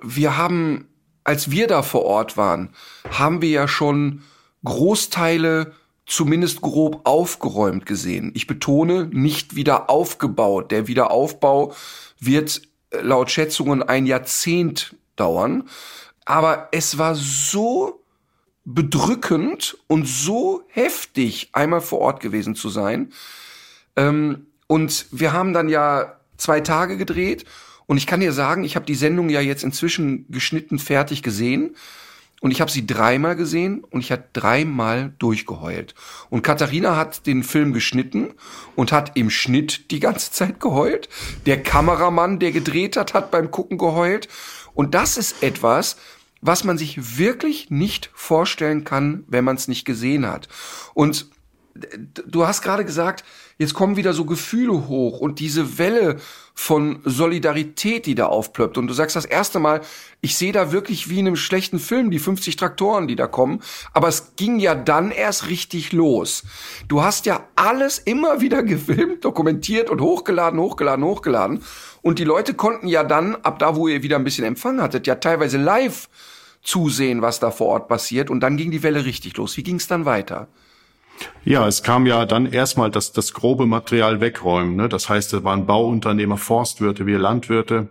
wir 0.02 0.36
haben, 0.36 0.88
als 1.24 1.50
wir 1.50 1.66
da 1.66 1.82
vor 1.82 2.04
Ort 2.04 2.36
waren, 2.36 2.70
haben 3.10 3.42
wir 3.42 3.50
ja 3.50 3.68
schon 3.68 4.22
Großteile 4.64 5.72
zumindest 6.06 6.60
grob 6.60 7.02
aufgeräumt 7.04 7.86
gesehen. 7.86 8.32
Ich 8.34 8.46
betone, 8.46 9.08
nicht 9.12 9.56
wieder 9.56 9.90
aufgebaut. 9.90 10.70
Der 10.70 10.86
Wiederaufbau 10.86 11.74
wird 12.18 12.62
äh, 12.90 13.00
laut 13.00 13.30
Schätzungen 13.30 13.82
ein 13.82 14.06
Jahrzehnt 14.06 14.96
dauern. 15.16 15.68
Aber 16.24 16.68
es 16.72 16.98
war 16.98 17.14
so 17.14 18.00
bedrückend 18.64 19.76
und 19.86 20.08
so 20.08 20.62
heftig, 20.68 21.50
einmal 21.52 21.80
vor 21.80 22.00
Ort 22.00 22.20
gewesen 22.20 22.54
zu 22.54 22.68
sein. 22.68 23.12
Ähm, 23.96 24.46
und 24.66 25.06
wir 25.10 25.32
haben 25.32 25.52
dann 25.52 25.68
ja 25.68 26.18
zwei 26.36 26.60
Tage 26.60 26.96
gedreht. 26.96 27.44
Und 27.86 27.98
ich 27.98 28.06
kann 28.06 28.20
dir 28.20 28.32
sagen, 28.32 28.64
ich 28.64 28.76
habe 28.76 28.86
die 28.86 28.94
Sendung 28.94 29.28
ja 29.28 29.40
jetzt 29.40 29.62
inzwischen 29.62 30.26
geschnitten 30.30 30.78
fertig 30.78 31.22
gesehen. 31.22 31.76
Und 32.40 32.50
ich 32.50 32.60
habe 32.60 32.70
sie 32.70 32.86
dreimal 32.86 33.36
gesehen 33.36 33.84
und 33.84 34.00
ich 34.00 34.12
habe 34.12 34.24
dreimal 34.34 35.14
durchgeheult. 35.18 35.94
Und 36.28 36.42
Katharina 36.42 36.94
hat 36.94 37.26
den 37.26 37.42
Film 37.42 37.72
geschnitten 37.72 38.34
und 38.76 38.92
hat 38.92 39.16
im 39.16 39.30
Schnitt 39.30 39.90
die 39.90 40.00
ganze 40.00 40.30
Zeit 40.30 40.60
geheult. 40.60 41.08
Der 41.46 41.62
Kameramann, 41.62 42.38
der 42.38 42.52
gedreht 42.52 42.98
hat, 42.98 43.14
hat 43.14 43.30
beim 43.30 43.50
Gucken 43.50 43.78
geheult. 43.78 44.28
Und 44.74 44.94
das 44.94 45.16
ist 45.16 45.42
etwas, 45.42 45.96
was 46.40 46.64
man 46.64 46.76
sich 46.76 47.18
wirklich 47.18 47.70
nicht 47.70 48.10
vorstellen 48.12 48.84
kann, 48.84 49.24
wenn 49.28 49.44
man 49.44 49.56
es 49.56 49.68
nicht 49.68 49.84
gesehen 49.84 50.26
hat. 50.26 50.48
Und 50.92 51.26
du 52.26 52.46
hast 52.46 52.62
gerade 52.62 52.84
gesagt, 52.84 53.24
jetzt 53.58 53.74
kommen 53.74 53.96
wieder 53.96 54.12
so 54.12 54.24
Gefühle 54.24 54.86
hoch 54.88 55.20
und 55.20 55.40
diese 55.40 55.78
Welle 55.78 56.20
von 56.56 57.00
Solidarität, 57.04 58.06
die 58.06 58.14
da 58.14 58.26
aufplöppt. 58.26 58.78
Und 58.78 58.86
du 58.86 58.94
sagst 58.94 59.16
das 59.16 59.24
erste 59.24 59.58
Mal, 59.58 59.80
ich 60.20 60.36
sehe 60.36 60.52
da 60.52 60.70
wirklich 60.70 61.10
wie 61.10 61.18
in 61.18 61.26
einem 61.26 61.36
schlechten 61.36 61.80
Film 61.80 62.12
die 62.12 62.20
50 62.20 62.54
Traktoren, 62.54 63.08
die 63.08 63.16
da 63.16 63.26
kommen. 63.26 63.60
Aber 63.92 64.06
es 64.06 64.36
ging 64.36 64.60
ja 64.60 64.76
dann 64.76 65.10
erst 65.10 65.48
richtig 65.48 65.92
los. 65.92 66.44
Du 66.86 67.02
hast 67.02 67.26
ja 67.26 67.46
alles 67.56 67.98
immer 67.98 68.40
wieder 68.40 68.62
gefilmt, 68.62 69.24
dokumentiert 69.24 69.90
und 69.90 70.00
hochgeladen, 70.00 70.60
hochgeladen, 70.60 71.04
hochgeladen. 71.04 71.62
Und 72.02 72.20
die 72.20 72.24
Leute 72.24 72.54
konnten 72.54 72.86
ja 72.86 73.02
dann, 73.02 73.34
ab 73.36 73.58
da, 73.58 73.74
wo 73.74 73.88
ihr 73.88 74.02
wieder 74.02 74.16
ein 74.16 74.24
bisschen 74.24 74.44
Empfang 74.44 74.80
hattet, 74.80 75.06
ja 75.08 75.16
teilweise 75.16 75.58
live 75.58 76.08
zusehen, 76.62 77.20
was 77.20 77.40
da 77.40 77.50
vor 77.50 77.66
Ort 77.66 77.88
passiert. 77.88 78.30
Und 78.30 78.40
dann 78.40 78.56
ging 78.56 78.70
die 78.70 78.82
Welle 78.82 79.04
richtig 79.04 79.36
los. 79.36 79.56
Wie 79.56 79.64
ging 79.64 79.76
es 79.76 79.88
dann 79.88 80.04
weiter? 80.04 80.48
Ja, 81.44 81.66
es 81.66 81.82
kam 81.82 82.06
ja 82.06 82.24
dann 82.24 82.46
erstmal 82.46 82.90
das, 82.90 83.12
das 83.12 83.34
grobe 83.34 83.66
Material 83.66 84.20
wegräumen. 84.20 84.76
Ne? 84.76 84.88
Das 84.88 85.08
heißt, 85.08 85.34
es 85.34 85.44
waren 85.44 85.66
Bauunternehmer, 85.66 86.38
Forstwirte, 86.38 87.06
wir 87.06 87.18
Landwirte. 87.18 87.88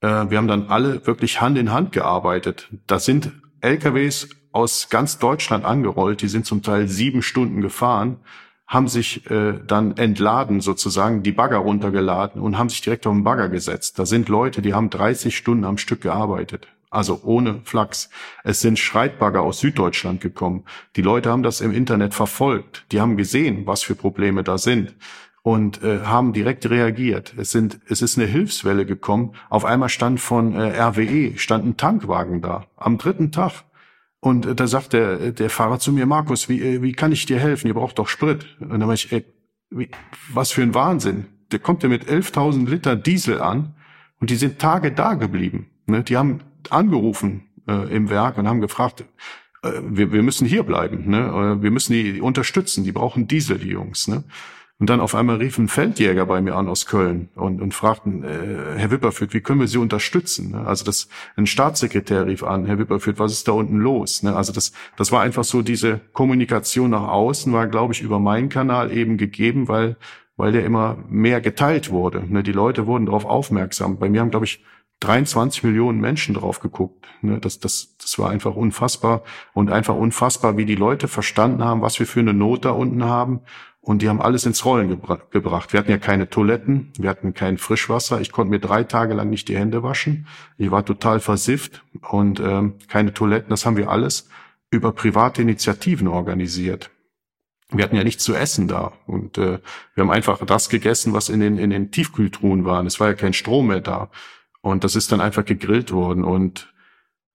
Äh, 0.00 0.08
wir 0.28 0.38
haben 0.38 0.48
dann 0.48 0.68
alle 0.68 1.06
wirklich 1.06 1.40
Hand 1.40 1.56
in 1.56 1.72
Hand 1.72 1.92
gearbeitet. 1.92 2.68
Da 2.86 2.98
sind 2.98 3.32
LKWs 3.60 4.28
aus 4.52 4.88
ganz 4.88 5.18
Deutschland 5.18 5.64
angerollt, 5.64 6.22
die 6.22 6.28
sind 6.28 6.46
zum 6.46 6.62
Teil 6.62 6.88
sieben 6.88 7.22
Stunden 7.22 7.60
gefahren, 7.60 8.20
haben 8.66 8.88
sich 8.88 9.30
äh, 9.30 9.60
dann 9.64 9.96
entladen 9.96 10.60
sozusagen, 10.60 11.22
die 11.22 11.32
Bagger 11.32 11.58
runtergeladen 11.58 12.40
und 12.40 12.58
haben 12.58 12.68
sich 12.68 12.80
direkt 12.80 13.06
auf 13.06 13.12
den 13.12 13.22
Bagger 13.22 13.48
gesetzt. 13.48 13.98
Da 13.98 14.06
sind 14.06 14.28
Leute, 14.28 14.62
die 14.62 14.74
haben 14.74 14.90
30 14.90 15.36
Stunden 15.36 15.64
am 15.64 15.78
Stück 15.78 16.00
gearbeitet 16.00 16.68
also 16.96 17.20
ohne 17.22 17.60
Flachs. 17.64 18.10
Es 18.42 18.60
sind 18.60 18.78
Schreitbagger 18.78 19.42
aus 19.42 19.60
Süddeutschland 19.60 20.20
gekommen. 20.20 20.64
Die 20.96 21.02
Leute 21.02 21.30
haben 21.30 21.42
das 21.42 21.60
im 21.60 21.72
Internet 21.72 22.14
verfolgt. 22.14 22.86
Die 22.90 23.00
haben 23.00 23.16
gesehen, 23.16 23.66
was 23.66 23.82
für 23.82 23.94
Probleme 23.94 24.42
da 24.42 24.58
sind 24.58 24.96
und 25.42 25.84
äh, 25.84 26.00
haben 26.00 26.32
direkt 26.32 26.68
reagiert. 26.68 27.34
Es 27.36 27.52
sind, 27.52 27.78
es 27.88 28.02
ist 28.02 28.18
eine 28.18 28.26
Hilfswelle 28.26 28.84
gekommen. 28.84 29.34
Auf 29.48 29.64
einmal 29.64 29.90
stand 29.90 30.18
von 30.18 30.54
äh, 30.54 30.76
RWE 30.80 31.38
stand 31.38 31.64
ein 31.64 31.76
Tankwagen 31.76 32.42
da 32.42 32.66
am 32.76 32.98
dritten 32.98 33.30
Tag. 33.30 33.62
Und 34.18 34.44
äh, 34.44 34.54
da 34.56 34.66
sagt 34.66 34.92
der, 34.92 35.30
der 35.30 35.48
Fahrer 35.48 35.78
zu 35.78 35.92
mir, 35.92 36.04
Markus, 36.04 36.48
wie, 36.48 36.60
äh, 36.60 36.82
wie 36.82 36.94
kann 36.94 37.12
ich 37.12 37.26
dir 37.26 37.38
helfen? 37.38 37.68
Ihr 37.68 37.74
braucht 37.74 38.00
doch 38.00 38.08
Sprit. 38.08 38.56
Und 38.58 38.70
dann 38.70 38.88
war 38.88 38.94
ich, 38.94 39.12
ey, 39.12 39.24
wie, 39.70 39.88
was 40.32 40.50
für 40.50 40.62
ein 40.62 40.74
Wahnsinn. 40.74 41.26
Der 41.52 41.60
kommt 41.60 41.84
ja 41.84 41.88
mit 41.88 42.06
11.000 42.08 42.68
Liter 42.68 42.96
Diesel 42.96 43.40
an 43.40 43.74
und 44.18 44.30
die 44.30 44.36
sind 44.36 44.58
Tage 44.58 44.90
da 44.90 45.14
geblieben. 45.14 45.70
Ne? 45.86 46.02
Die 46.02 46.16
haben 46.16 46.40
angerufen 46.72 47.46
äh, 47.68 47.94
im 47.94 48.10
Werk 48.10 48.38
und 48.38 48.48
haben 48.48 48.60
gefragt, 48.60 49.04
äh, 49.62 49.72
wir, 49.82 50.12
wir 50.12 50.22
müssen 50.22 50.46
hier 50.46 50.62
bleiben, 50.62 51.08
ne? 51.08 51.56
Äh, 51.58 51.62
wir 51.62 51.70
müssen 51.70 51.92
die 51.92 52.20
unterstützen, 52.20 52.84
die 52.84 52.92
brauchen 52.92 53.28
Diesel, 53.28 53.58
die 53.58 53.70
Jungs. 53.70 54.08
Ne? 54.08 54.24
Und 54.78 54.90
dann 54.90 55.00
auf 55.00 55.14
einmal 55.14 55.36
rief 55.36 55.56
ein 55.56 55.68
Feldjäger 55.68 56.26
bei 56.26 56.42
mir 56.42 56.54
an 56.54 56.68
aus 56.68 56.84
Köln 56.84 57.30
und, 57.34 57.62
und 57.62 57.72
fragten, 57.72 58.22
äh, 58.24 58.76
Herr 58.76 58.90
Wipperfürt, 58.90 59.32
wie 59.32 59.40
können 59.40 59.60
wir 59.60 59.68
Sie 59.68 59.78
unterstützen? 59.78 60.50
Ne? 60.50 60.66
Also 60.66 60.84
das, 60.84 61.08
ein 61.34 61.46
Staatssekretär 61.46 62.26
rief 62.26 62.42
an, 62.42 62.66
Herr 62.66 62.78
Wipperfürt, 62.78 63.18
was 63.18 63.32
ist 63.32 63.48
da 63.48 63.52
unten 63.52 63.78
los? 63.78 64.22
Ne? 64.22 64.36
Also 64.36 64.52
das, 64.52 64.72
das 64.96 65.12
war 65.12 65.22
einfach 65.22 65.44
so, 65.44 65.62
diese 65.62 66.00
Kommunikation 66.12 66.90
nach 66.90 67.08
außen 67.08 67.50
war, 67.54 67.68
glaube 67.68 67.94
ich, 67.94 68.02
über 68.02 68.18
meinen 68.18 68.50
Kanal 68.50 68.92
eben 68.92 69.16
gegeben, 69.16 69.66
weil, 69.66 69.96
weil 70.36 70.52
der 70.52 70.66
immer 70.66 70.98
mehr 71.08 71.40
geteilt 71.40 71.90
wurde. 71.90 72.22
Ne? 72.28 72.42
Die 72.42 72.52
Leute 72.52 72.86
wurden 72.86 73.06
darauf 73.06 73.24
aufmerksam. 73.24 73.98
Bei 73.98 74.10
mir 74.10 74.20
haben, 74.20 74.30
glaube 74.30 74.44
ich, 74.44 74.62
23 75.00 75.62
Millionen 75.64 76.00
Menschen 76.00 76.34
drauf 76.34 76.60
geguckt. 76.60 77.06
Ne, 77.22 77.38
das, 77.38 77.58
das, 77.58 77.96
das 77.98 78.18
war 78.18 78.30
einfach 78.30 78.54
unfassbar 78.56 79.22
und 79.52 79.70
einfach 79.70 79.94
unfassbar, 79.94 80.56
wie 80.56 80.64
die 80.64 80.74
Leute 80.74 81.08
verstanden 81.08 81.64
haben, 81.64 81.82
was 81.82 81.98
wir 81.98 82.06
für 82.06 82.20
eine 82.20 82.32
Not 82.32 82.64
da 82.64 82.70
unten 82.70 83.04
haben. 83.04 83.40
Und 83.80 84.02
die 84.02 84.08
haben 84.08 84.20
alles 84.20 84.46
ins 84.46 84.64
Rollen 84.64 84.88
gebra 84.88 85.20
gebracht. 85.30 85.72
Wir 85.72 85.78
hatten 85.78 85.92
ja 85.92 85.98
keine 85.98 86.28
Toiletten, 86.28 86.92
wir 86.98 87.08
hatten 87.08 87.34
kein 87.34 87.56
Frischwasser. 87.56 88.20
Ich 88.20 88.32
konnte 88.32 88.50
mir 88.50 88.58
drei 88.58 88.82
Tage 88.82 89.14
lang 89.14 89.30
nicht 89.30 89.48
die 89.48 89.56
Hände 89.56 89.84
waschen. 89.84 90.26
Ich 90.58 90.72
war 90.72 90.84
total 90.84 91.20
versifft 91.20 91.84
und 92.10 92.40
ähm, 92.40 92.74
keine 92.88 93.14
Toiletten. 93.14 93.50
Das 93.50 93.64
haben 93.64 93.76
wir 93.76 93.88
alles 93.88 94.28
über 94.70 94.90
private 94.90 95.42
Initiativen 95.42 96.08
organisiert. 96.08 96.90
Wir 97.70 97.84
hatten 97.84 97.96
ja 97.96 98.02
nichts 98.02 98.24
zu 98.24 98.34
essen 98.34 98.66
da 98.66 98.92
und 99.06 99.38
äh, 99.38 99.60
wir 99.94 100.02
haben 100.02 100.10
einfach 100.10 100.44
das 100.44 100.68
gegessen, 100.68 101.12
was 101.12 101.28
in 101.28 101.38
den 101.38 101.56
in 101.58 101.70
den 101.70 101.92
Tiefkühltruhen 101.92 102.64
war. 102.64 102.84
Es 102.84 102.98
war 102.98 103.08
ja 103.08 103.14
kein 103.14 103.34
Strom 103.34 103.68
mehr 103.68 103.80
da. 103.80 104.10
Und 104.66 104.82
das 104.82 104.96
ist 104.96 105.12
dann 105.12 105.20
einfach 105.20 105.44
gegrillt 105.44 105.92
worden. 105.92 106.24
Und 106.24 106.74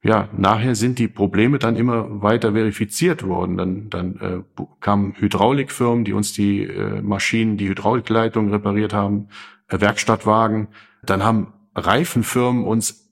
ja, 0.03 0.27
nachher 0.35 0.75
sind 0.75 0.99
die 0.99 1.07
Probleme 1.07 1.59
dann 1.59 1.77
immer 1.77 2.21
weiter 2.21 2.51
verifiziert 2.51 3.25
worden. 3.25 3.55
Dann, 3.55 3.89
dann 3.89 4.15
äh, 4.19 4.63
kamen 4.81 5.13
Hydraulikfirmen, 5.17 6.03
die 6.03 6.11
uns 6.11 6.33
die 6.33 6.63
äh, 6.63 7.01
Maschinen, 7.01 7.55
die 7.55 7.69
Hydraulikleitung 7.69 8.49
repariert 8.49 8.91
haben, 8.91 9.29
äh, 9.69 9.79
Werkstattwagen. 9.79 10.67
Dann 11.03 11.23
haben 11.23 11.53
Reifenfirmen 11.73 12.65
uns 12.65 13.09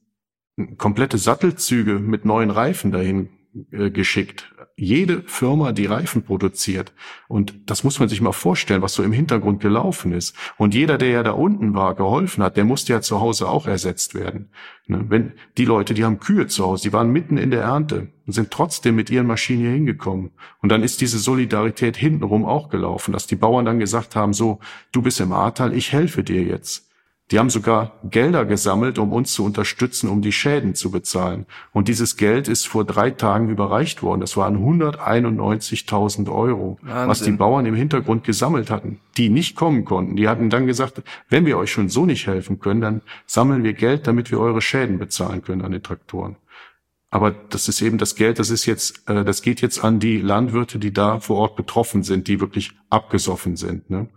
komplette 0.78 1.18
Sattelzüge 1.18 1.98
mit 2.00 2.26
neuen 2.26 2.52
Reifen 2.52 2.92
dahin 2.92 3.30
äh, 3.72 3.90
geschickt 3.90 4.54
jede 4.80 5.24
Firma, 5.24 5.72
die 5.72 5.86
Reifen 5.86 6.24
produziert. 6.24 6.94
Und 7.28 7.54
das 7.66 7.84
muss 7.84 8.00
man 8.00 8.10
sich 8.10 8.22
mal 8.22 8.32
vorstellen, 8.32 8.82
was 8.82 8.94
so 8.94 9.04
im 9.04 9.12
Hintergrund 9.12 9.62
gelaufen 9.62 10.14
ist. 10.14 10.36
Und 10.58 10.74
jeder, 10.74 10.98
der 10.98 11.10
ja 11.10 11.24
da 11.24 11.32
unten 11.32 11.74
war, 11.74 11.96
geholfen 11.96 12.44
hat, 12.44 12.58
der 12.58 12.66
musste 12.66 12.94
ja 12.94 13.02
zu 13.02 13.20
Hause 13.20 13.48
auch 13.48 13.68
ersetzt 13.68 14.16
werden. 14.16 14.50
Ne? 14.88 15.06
Wenn 15.08 15.34
die 15.58 15.66
Leute, 15.66 15.94
die 15.94 16.04
haben 16.04 16.20
Kühe 16.20 16.48
zu 16.48 16.66
Hause, 16.66 16.84
die 16.84 16.94
waren 16.94 17.12
mitten 17.12 17.38
in 17.38 17.52
der 17.52 17.62
Ernte 17.62 18.10
und 18.26 18.34
sind 18.34 18.52
trotzdem 18.52 18.96
mit 18.96 19.10
ihren 19.10 19.28
Maschinen 19.28 19.62
hier 19.62 19.72
hingekommen. 19.72 20.32
Und 20.62 20.70
dann 20.70 20.84
ist 20.84 21.02
diese 21.02 21.20
Solidarität 21.20 21.98
hintenrum 21.98 22.46
auch 22.46 22.70
gelaufen, 22.70 23.12
dass 23.12 23.28
die 23.28 23.36
Bauern 23.36 23.66
dann 23.66 23.80
gesagt 23.80 24.16
haben, 24.16 24.34
so, 24.34 24.60
du 24.92 25.02
bist 25.02 25.20
im 25.20 25.32
Ahrtal, 25.32 25.74
ich 25.74 25.92
helfe 25.92 26.24
dir 26.24 26.44
jetzt. 26.44 26.89
Die 27.32 27.38
haben 27.38 27.52
sogar 27.52 28.00
Gelder 28.04 28.44
gesammelt, 28.46 28.98
um 28.98 29.14
uns 29.14 29.34
zu 29.34 29.46
unterstützen, 29.46 30.10
um 30.10 30.24
die 30.24 30.32
Schäden 30.32 30.74
zu 30.74 30.90
bezahlen. 30.90 31.46
Und 31.72 31.88
dieses 31.88 32.18
Geld 32.18 32.48
ist 32.48 32.68
vor 32.68 32.86
drei 32.86 33.12
Tagen 33.12 33.50
überreicht 33.50 34.02
worden. 34.02 34.22
Das 34.22 34.36
waren 34.36 34.58
191.000 34.58 36.32
Euro, 36.32 36.80
Wahnsinn. 36.82 37.08
was 37.08 37.22
die 37.22 37.32
Bauern 37.32 37.68
im 37.68 37.76
Hintergrund 37.76 38.24
gesammelt 38.24 38.72
hatten, 38.72 39.00
die 39.18 39.30
nicht 39.30 39.56
kommen 39.56 39.86
konnten. 39.86 40.16
Die 40.16 40.28
hatten 40.28 40.50
dann 40.50 40.66
gesagt, 40.66 41.04
wenn 41.30 41.46
wir 41.46 41.60
euch 41.60 41.72
schon 41.72 41.90
so 41.90 42.08
nicht 42.08 42.26
helfen 42.26 42.60
können, 42.60 42.82
dann 42.82 43.02
sammeln 43.28 43.64
wir 43.64 43.74
Geld, 43.74 44.08
damit 44.08 44.32
wir 44.32 44.40
eure 44.40 44.62
Schäden 44.62 44.98
bezahlen 44.98 45.44
können 45.44 45.62
an 45.62 45.72
den 45.72 45.84
Traktoren. 45.84 46.36
Aber 47.12 47.32
das 47.32 47.68
ist 47.68 47.82
eben 47.82 47.98
das 47.98 48.16
Geld, 48.16 48.40
das 48.40 48.50
ist 48.50 48.66
jetzt, 48.66 49.08
äh, 49.10 49.24
das 49.24 49.42
geht 49.42 49.62
jetzt 49.62 49.84
an 49.84 50.00
die 50.00 50.20
Landwirte, 50.20 50.80
die 50.80 50.94
da 50.94 51.20
vor 51.20 51.38
Ort 51.38 51.56
betroffen 51.56 52.04
sind, 52.04 52.28
die 52.28 52.40
wirklich 52.40 52.72
abgesoffen 52.90 53.56
sind. 53.56 53.90
Ne? 53.90 54.10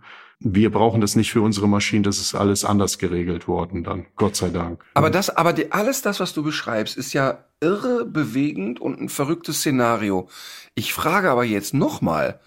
Wir 0.43 0.71
brauchen 0.71 1.01
das 1.01 1.15
nicht 1.15 1.31
für 1.31 1.41
unsere 1.41 1.67
Maschinen, 1.67 2.03
das 2.03 2.19
ist 2.19 2.35
alles 2.35 2.65
anders 2.65 2.97
geregelt 2.97 3.47
worden 3.47 3.83
dann, 3.83 4.05
Gott 4.17 4.35
sei 4.35 4.49
Dank. 4.49 4.83
Aber 4.93 5.09
das, 5.09 5.29
aber 5.29 5.53
die, 5.53 5.71
alles 5.71 6.01
das, 6.01 6.19
was 6.19 6.33
du 6.33 6.43
beschreibst, 6.43 6.97
ist 6.97 7.13
ja 7.13 7.45
irre 7.61 8.05
bewegend 8.05 8.81
und 8.81 8.99
ein 8.99 9.09
verrücktes 9.09 9.59
Szenario. 9.59 10.27
Ich 10.75 10.93
frage 10.93 11.29
aber 11.29 11.45
jetzt 11.45 11.73
nochmal, 11.73 12.41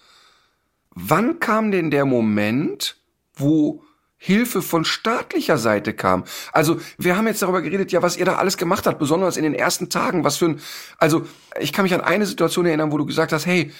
wann 0.91 1.39
kam 1.39 1.71
denn 1.71 1.89
der 1.89 2.05
Moment, 2.05 2.97
wo 3.33 3.83
Hilfe 4.19 4.63
von 4.63 4.83
staatlicher 4.83 5.59
Seite 5.59 5.93
kam. 5.93 6.23
Also, 6.51 6.79
wir 6.97 7.15
haben 7.15 7.27
jetzt 7.27 7.43
darüber 7.43 7.61
geredet, 7.61 7.91
ja, 7.91 8.01
was 8.01 8.17
ihr 8.17 8.25
da 8.25 8.37
alles 8.37 8.57
gemacht 8.57 8.87
habt, 8.87 8.97
besonders 8.97 9.37
in 9.37 9.43
den 9.43 9.53
ersten 9.53 9.89
Tagen, 9.89 10.23
was 10.23 10.37
für 10.37 10.45
ein, 10.45 10.59
also, 10.97 11.27
ich 11.59 11.71
kann 11.71 11.83
mich 11.83 11.93
an 11.93 12.01
eine 12.01 12.25
Situation 12.25 12.65
erinnern, 12.65 12.91
wo 12.91 12.97
du 12.97 13.05
gesagt 13.05 13.31
hast, 13.31 13.45
hey, 13.45 13.71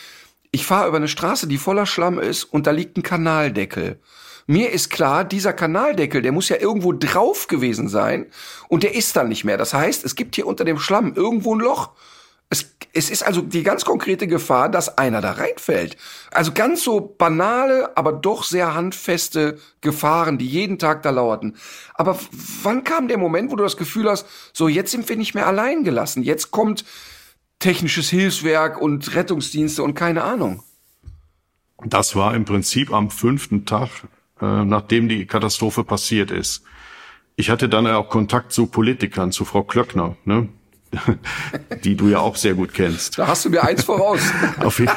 ich 0.52 0.66
fahre 0.66 0.88
über 0.88 0.98
eine 0.98 1.08
Straße, 1.08 1.48
die 1.48 1.58
voller 1.58 1.86
Schlamm 1.86 2.20
ist 2.20 2.44
und 2.44 2.68
da 2.68 2.72
liegt 2.72 2.98
ein 2.98 3.04
Kanaldeckel. 3.04 4.00
Mir 4.50 4.72
ist 4.72 4.90
klar, 4.90 5.26
dieser 5.26 5.52
Kanaldeckel, 5.52 6.22
der 6.22 6.32
muss 6.32 6.48
ja 6.48 6.56
irgendwo 6.56 6.94
drauf 6.94 7.48
gewesen 7.48 7.90
sein 7.90 8.28
und 8.70 8.84
der 8.84 8.96
ist 8.96 9.16
dann 9.18 9.28
nicht 9.28 9.44
mehr. 9.44 9.58
Das 9.58 9.74
heißt, 9.74 10.06
es 10.06 10.16
gibt 10.16 10.36
hier 10.36 10.48
unter 10.48 10.64
dem 10.64 10.80
Schlamm 10.80 11.14
irgendwo 11.14 11.54
ein 11.54 11.60
Loch. 11.60 11.92
Es, 12.50 12.74
es 12.94 13.10
ist 13.10 13.24
also 13.24 13.42
die 13.42 13.64
ganz 13.64 13.84
konkrete 13.84 14.26
Gefahr, 14.26 14.70
dass 14.70 14.98
einer 14.98 15.20
da 15.20 15.34
reinfällt. 15.34 15.98
Also 16.32 16.54
ganz 16.54 16.82
so 16.82 17.02
banale, 17.02 17.98
aber 17.98 18.14
doch 18.14 18.46
sehr 18.46 18.74
handfeste 18.74 19.60
Gefahren, 19.82 20.38
die 20.38 20.48
jeden 20.48 20.80
Tag 20.80 21.04
da 21.04 21.10
lauerten. 21.10 21.58
Aber 21.94 22.18
wann 22.64 22.86
kam 22.86 23.10
der 23.10 23.18
Moment, 23.18 23.52
wo 23.52 23.58
du 23.58 23.64
das 23.64 23.76
Gefühl 23.76 24.10
hast, 24.10 24.26
so 24.54 24.70
jetzt 24.70 24.92
sind 24.92 25.10
wir 25.10 25.18
nicht 25.18 25.36
mehr 25.36 25.46
allein 25.46 25.84
gelassen. 25.84 26.24
Jetzt 26.24 26.52
kommt 26.52 26.86
technisches 27.60 28.10
Hilfswerk 28.10 28.80
und 28.82 29.16
Rettungsdienste 29.16 29.84
und 29.84 29.94
keine 29.94 30.24
Ahnung. 30.24 30.64
Das 31.86 32.16
war 32.16 32.36
im 32.36 32.46
Prinzip 32.46 32.92
am 32.92 33.10
fünften 33.12 33.66
Tag, 33.66 33.90
äh, 34.42 34.64
nachdem 34.64 35.10
die 35.10 35.26
Katastrophe 35.26 35.84
passiert 35.84 36.32
ist. 36.32 36.64
Ich 37.36 37.50
hatte 37.50 37.70
dann 37.70 37.86
auch 37.88 38.10
Kontakt 38.10 38.52
zu 38.52 38.66
Politikern, 38.68 39.32
zu 39.32 39.46
Frau 39.46 39.64
Klöckner, 39.64 40.18
ne? 40.26 40.50
die 41.84 41.96
du 41.96 42.08
ja 42.08 42.20
auch 42.20 42.36
sehr 42.36 42.54
gut 42.54 42.74
kennst. 42.74 43.20
Da 43.20 43.28
hast 43.28 43.46
du 43.46 43.50
mir 43.50 43.64
eins 43.64 43.84
voraus. 43.84 44.22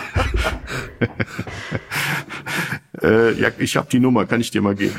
Äh, 3.03 3.33
ja, 3.41 3.49
ich 3.59 3.77
habe 3.77 3.89
die 3.91 4.01
Nummer, 4.01 4.27
kann 4.27 4.41
ich 4.41 4.51
dir 4.51 4.63
mal 4.63 4.75
geben. 4.75 4.95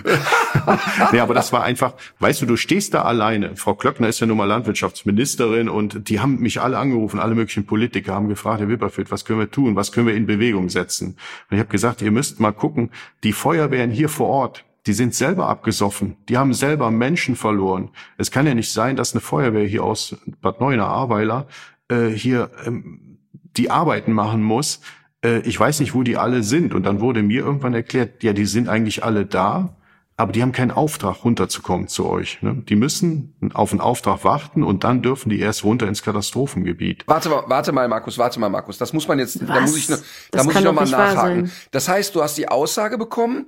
nee, 1.11 1.19
aber 1.19 1.33
das 1.33 1.53
war 1.53 1.63
einfach, 1.63 1.93
weißt 2.19 2.41
du, 2.41 2.45
du 2.45 2.55
stehst 2.55 2.93
da 2.93 3.03
alleine. 3.03 3.55
Frau 3.55 3.75
Klöckner 3.75 4.07
ist 4.07 4.19
ja 4.19 4.27
nun 4.27 4.37
mal 4.37 4.45
Landwirtschaftsministerin 4.45 5.69
und 5.69 6.09
die 6.09 6.19
haben 6.19 6.39
mich 6.39 6.61
alle 6.61 6.77
angerufen, 6.77 7.19
alle 7.19 7.35
möglichen 7.35 7.65
Politiker 7.65 8.13
haben 8.13 8.29
gefragt, 8.29 8.61
Herr 8.61 8.69
Wipperfeld, 8.69 9.11
was 9.11 9.25
können 9.25 9.39
wir 9.39 9.51
tun, 9.51 9.75
was 9.75 9.91
können 9.91 10.07
wir 10.07 10.15
in 10.15 10.25
Bewegung 10.25 10.69
setzen? 10.69 11.17
Und 11.49 11.57
ich 11.57 11.59
habe 11.59 11.69
gesagt, 11.69 12.01
ihr 12.01 12.11
müsst 12.11 12.39
mal 12.39 12.51
gucken, 12.51 12.89
die 13.23 13.33
Feuerwehren 13.33 13.91
hier 13.91 14.09
vor 14.09 14.27
Ort, 14.27 14.65
die 14.87 14.93
sind 14.93 15.13
selber 15.13 15.47
abgesoffen, 15.47 16.17
die 16.27 16.37
haben 16.37 16.53
selber 16.53 16.89
Menschen 16.89 17.35
verloren. 17.35 17.89
Es 18.17 18.31
kann 18.31 18.47
ja 18.47 18.55
nicht 18.55 18.71
sein, 18.71 18.95
dass 18.95 19.13
eine 19.13 19.21
Feuerwehr 19.21 19.67
hier 19.67 19.83
aus 19.83 20.15
Bad 20.41 20.59
Neuenahr-Ahrweiler 20.59 21.47
äh, 21.87 22.07
hier 22.07 22.49
ähm, 22.65 23.19
die 23.57 23.69
Arbeiten 23.69 24.13
machen 24.13 24.41
muss, 24.41 24.81
äh, 25.23 25.39
ich 25.39 25.60
weiß 25.60 25.79
nicht, 25.79 25.93
wo 25.93 26.03
die 26.03 26.17
alle 26.17 26.43
sind. 26.43 26.73
Und 26.73 26.84
dann 26.84 26.99
wurde 26.99 27.23
mir 27.23 27.43
irgendwann 27.43 27.73
erklärt, 27.73 28.23
ja, 28.23 28.34
die 28.34 28.45
sind 28.45 28.69
eigentlich 28.69 29.03
alle 29.03 29.25
da, 29.25 29.75
aber 30.17 30.31
die 30.31 30.41
haben 30.41 30.51
keinen 30.51 30.71
Auftrag, 30.71 31.23
runterzukommen 31.23 31.88
zu 31.88 32.07
euch. 32.07 32.41
Ne? 32.41 32.63
Die 32.69 32.75
müssen 32.75 33.34
auf 33.53 33.71
einen 33.71 33.81
Auftrag 33.81 34.23
warten 34.23 34.63
und 34.63 34.84
dann 34.84 35.01
dürfen 35.01 35.29
die 35.29 35.39
erst 35.39 35.63
runter 35.63 35.88
ins 35.88 36.03
Katastrophengebiet. 36.03 37.03
Warte 37.07 37.29
mal, 37.29 37.43
warte 37.47 37.71
mal, 37.71 37.88
Markus, 37.88 38.17
warte 38.17 38.39
mal, 38.39 38.49
Markus. 38.49 38.77
Das 38.77 38.93
muss 38.93 39.07
man 39.07 39.17
jetzt, 39.17 39.41
Was? 39.41 39.47
da 39.47 39.62
muss 39.62 39.77
ich, 39.77 39.89
noch, 39.89 39.97
da 40.31 40.43
muss 40.43 40.55
ich 40.55 40.63
noch 40.63 40.73
mal 40.73 40.88
nachhaken. 40.88 41.51
Das 41.71 41.88
heißt, 41.88 42.13
du 42.13 42.21
hast 42.21 42.38
die 42.38 42.47
Aussage 42.49 42.97
bekommen, 42.97 43.47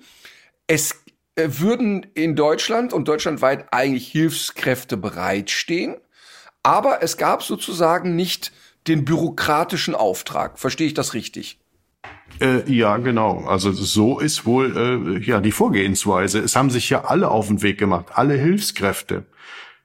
es 0.66 0.96
äh, 1.36 1.48
würden 1.50 2.08
in 2.16 2.36
Deutschland 2.36 2.94
und 2.94 3.08
deutschlandweit 3.08 3.68
eigentlich 3.72 4.08
Hilfskräfte 4.08 4.98
bereitstehen, 4.98 5.98
aber 6.64 7.04
es 7.04 7.18
gab 7.18 7.44
sozusagen 7.44 8.16
nicht 8.16 8.52
den 8.88 9.06
bürokratischen 9.06 9.96
Auftrag. 9.96 10.58
Verstehe 10.58 10.88
ich 10.88 10.94
das 10.94 11.14
richtig? 11.14 11.60
Äh, 12.42 12.72
ja, 12.72 12.98
genau. 12.98 13.46
Also 13.46 13.72
so 13.72 14.20
ist 14.20 14.46
wohl 14.46 14.76
äh, 14.76 15.20
ja 15.20 15.40
die 15.40 15.52
Vorgehensweise. 15.52 16.40
Es 16.40 16.56
haben 16.56 16.70
sich 16.70 16.90
ja 16.90 17.06
alle 17.06 17.30
auf 17.30 17.48
den 17.48 17.62
Weg 17.62 17.78
gemacht, 17.78 18.08
alle 18.14 18.36
Hilfskräfte. 18.36 19.26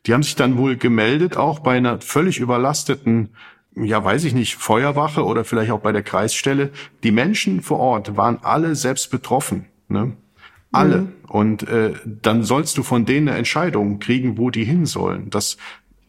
Die 0.06 0.14
haben 0.14 0.22
sich 0.22 0.36
dann 0.36 0.56
wohl 0.56 0.76
gemeldet, 0.76 1.36
auch 1.36 1.58
bei 1.60 1.76
einer 1.76 2.00
völlig 2.00 2.38
überlasteten, 2.38 3.30
ja, 3.74 4.02
weiß 4.02 4.24
ich 4.24 4.34
nicht, 4.34 4.56
Feuerwache 4.56 5.24
oder 5.24 5.44
vielleicht 5.44 5.70
auch 5.70 5.80
bei 5.80 5.92
der 5.92 6.02
Kreisstelle. 6.02 6.70
Die 7.02 7.10
Menschen 7.10 7.60
vor 7.60 7.78
Ort 7.78 8.16
waren 8.16 8.38
alle 8.42 8.74
selbst 8.74 9.10
betroffen. 9.10 9.66
Ne? 9.88 10.16
Alle. 10.72 11.02
Mhm. 11.02 11.12
Und 11.28 11.68
äh, 11.68 11.92
dann 12.04 12.42
sollst 12.42 12.78
du 12.78 12.82
von 12.82 13.04
denen 13.04 13.28
eine 13.28 13.38
Entscheidung 13.38 13.98
kriegen, 13.98 14.38
wo 14.38 14.50
die 14.50 14.64
hin 14.64 14.86
sollen. 14.86 15.30
Das 15.30 15.58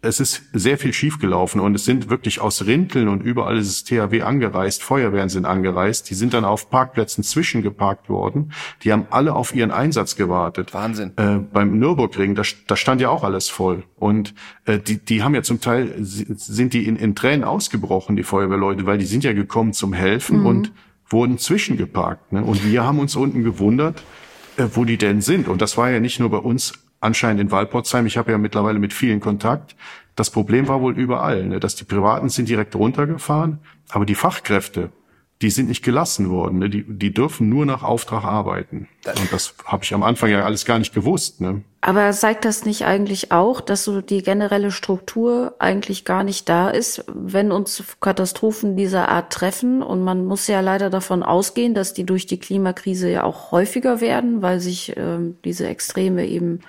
es 0.02 0.20
ist 0.20 0.44
sehr 0.54 0.78
viel 0.78 0.94
schiefgelaufen 0.94 1.60
und 1.60 1.76
es 1.76 1.84
sind 1.84 2.10
wirklich 2.10 2.40
aus 2.40 2.66
Rinteln 2.66 3.10
und 3.10 3.22
überall 3.22 3.58
ist 3.58 3.68
es 3.68 3.84
THW 3.84 4.22
angereist, 4.22 4.82
Feuerwehren 4.82 5.30
sind 5.30 5.46
angereist, 5.46 6.10
die 6.10 6.14
sind 6.14 6.34
dann 6.34 6.46
auf 6.46 6.70
Parkplätzen 6.70 7.24
zwischengeparkt 7.24 8.10
worden, 8.10 8.54
die 8.84 8.94
haben 8.94 9.08
alle 9.10 9.36
auf 9.36 9.54
ihren 9.54 9.72
Einsatz 9.72 10.16
gewartet. 10.16 10.74
Wahnsinn. 10.74 11.12
Äh, 11.18 11.40
beim 11.52 11.78
Nürburgring, 11.78 12.36
da, 12.36 12.44
da 12.68 12.76
stand 12.76 13.02
ja 13.02 13.10
auch 13.10 13.24
alles 13.24 13.50
voll 13.50 13.84
und 13.98 14.34
äh, 14.66 14.80
die, 14.80 14.98
die 14.98 15.22
haben 15.22 15.36
ja 15.36 15.44
zum 15.44 15.60
Teil, 15.60 15.94
sind 16.00 16.74
die 16.74 16.88
in, 16.88 16.96
in 16.96 17.16
Tränen 17.16 17.44
ausgebrochen, 17.44 18.16
die 18.16 18.24
Feuerwehrleute, 18.24 18.86
weil 18.86 18.98
die 18.98 19.06
sind 19.06 19.24
ja 19.26 19.34
gekommen 19.34 19.74
zum 19.74 19.92
Helfen 19.94 20.40
mhm. 20.40 20.46
und 20.46 20.72
wurden 21.10 21.38
zwischengeparkt. 21.38 22.32
Ne? 22.32 22.44
Und 22.44 22.64
wir 22.64 22.84
haben 22.84 23.00
uns 23.00 23.16
unten 23.16 23.44
gewundert, 23.44 24.04
äh, 24.58 24.66
wo 24.74 24.86
die 24.86 24.98
denn 24.98 25.22
sind. 25.22 25.48
Und 25.48 25.62
das 25.62 25.78
war 25.78 25.90
ja 25.90 26.00
nicht 26.00 26.20
nur 26.20 26.30
bei 26.30 26.38
uns 26.38 26.74
anscheinend 27.00 27.42
in 27.42 27.52
Walpotsheim. 27.52 28.06
Ich 28.06 28.18
habe 28.18 28.32
ja 28.32 28.38
mittlerweile 28.38 28.80
mit 28.80 28.94
vielen 28.94 29.20
Kontakt. 29.20 29.76
Das 30.16 30.30
Problem 30.30 30.68
war 30.68 30.82
wohl 30.82 30.98
überall, 30.98 31.46
ne, 31.46 31.60
dass 31.60 31.76
die 31.76 31.86
Privaten 31.86 32.30
sind 32.30 32.50
direkt 32.50 32.76
runtergefahren, 32.76 33.60
aber 33.90 34.06
die 34.06 34.16
Fachkräfte, 34.16 34.92
die 35.42 35.50
sind 35.50 35.70
nicht 35.70 35.84
gelassen 35.84 36.30
worden. 36.30 36.60
Ne? 36.60 36.70
Die, 36.70 36.84
die 36.84 37.14
dürfen 37.14 37.48
nur 37.48 37.66
nach 37.66 37.82
Auftrag 37.82 38.26
arbeiten. 38.26 38.90
Und 39.06 39.32
das 39.32 39.56
habe 39.64 39.86
ich 39.86 39.94
am 39.94 40.04
Anfang 40.04 40.30
ja 40.30 40.44
alles 40.44 40.66
gar 40.66 40.80
nicht 40.80 40.94
gewusst. 40.94 41.40
Ne? 41.40 41.62
Aber 41.80 42.12
zeigt 42.12 42.44
das 42.44 42.66
nicht 42.66 42.86
eigentlich 42.86 43.32
auch, 43.32 43.62
dass 43.62 43.86
so 43.86 44.02
die 44.02 44.22
generelle 44.22 44.70
Struktur 44.72 45.56
eigentlich 45.58 46.04
gar 46.04 46.26
nicht 46.26 46.50
da 46.50 46.70
ist, 46.70 47.06
wenn 47.08 47.54
uns 47.54 47.82
Katastrophen 48.02 48.76
dieser 48.76 49.08
Art 49.08 49.32
treffen? 49.32 49.82
Und 49.82 50.04
man 50.04 50.26
muss 50.26 50.46
ja 50.48 50.60
leider 50.60 50.90
davon 50.90 51.24
ausgehen, 51.24 51.74
dass 51.74 51.94
die 51.94 52.06
durch 52.06 52.26
die 52.26 52.40
Klimakrise 52.40 53.10
ja 53.10 53.24
auch 53.24 53.52
häufiger 53.52 54.02
werden, 54.02 54.42
weil 54.42 54.60
sich 54.60 54.94
ähm, 54.98 55.38
diese 55.46 55.68
Extreme 55.68 56.28
eben 56.28 56.60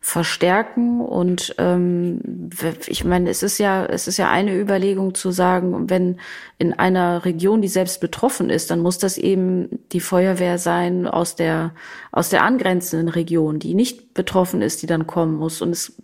verstärken. 0.00 1.00
Und 1.00 1.54
ähm, 1.58 2.50
ich 2.86 3.04
meine, 3.04 3.28
es 3.28 3.42
ist 3.42 3.58
ja, 3.58 3.84
es 3.84 4.08
ist 4.08 4.16
ja 4.16 4.30
eine 4.30 4.58
Überlegung 4.58 5.14
zu 5.14 5.30
sagen, 5.30 5.90
wenn 5.90 6.18
in 6.58 6.72
einer 6.72 7.24
Region, 7.24 7.60
die 7.60 7.68
selbst 7.68 8.00
betroffen 8.00 8.48
ist, 8.48 8.70
dann 8.70 8.80
muss 8.80 8.98
das 8.98 9.18
eben 9.18 9.68
die 9.92 10.00
Feuerwehr 10.00 10.58
sein 10.58 11.06
aus 11.06 11.36
der 11.36 11.74
aus 12.12 12.30
der 12.30 12.42
angrenzenden 12.44 13.08
Region, 13.08 13.58
die 13.58 13.74
nicht 13.74 14.09
betroffen 14.20 14.60
ist, 14.60 14.82
die 14.82 14.86
dann 14.86 15.06
kommen 15.06 15.34
muss. 15.34 15.62
Und 15.62 15.70
es, 15.70 15.94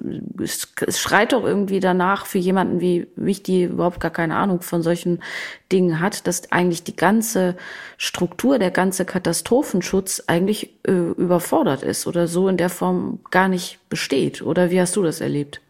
es, 0.43 0.73
es 0.87 0.99
schreit 0.99 1.35
doch 1.35 1.45
irgendwie 1.45 1.81
danach 1.81 2.25
für 2.25 2.39
jemanden 2.39 2.81
wie 2.81 3.09
mich, 3.15 3.43
die 3.43 3.65
überhaupt 3.65 4.01
gar 4.01 4.11
keine 4.11 4.37
Ahnung 4.37 4.63
von 4.63 4.81
solchen 4.81 5.23
Dingen 5.71 6.01
hat, 6.01 6.27
dass 6.27 6.51
eigentlich 6.51 6.83
die 6.83 6.97
ganze 6.97 7.59
Struktur, 7.99 8.59
der 8.59 8.71
ganze 8.71 9.05
Katastrophenschutz 9.05 10.23
eigentlich 10.29 10.71
äh, 10.89 10.93
überfordert 10.93 11.83
ist 11.83 12.07
oder 12.07 12.27
so 12.27 12.49
in 12.49 12.57
der 12.57 12.71
Form 12.71 13.19
gar 13.31 13.49
nicht 13.49 13.81
besteht. 13.91 14.41
Oder 14.41 14.71
wie 14.71 14.81
hast 14.81 14.97
du 14.97 15.03
das 15.03 15.21
erlebt? 15.21 15.61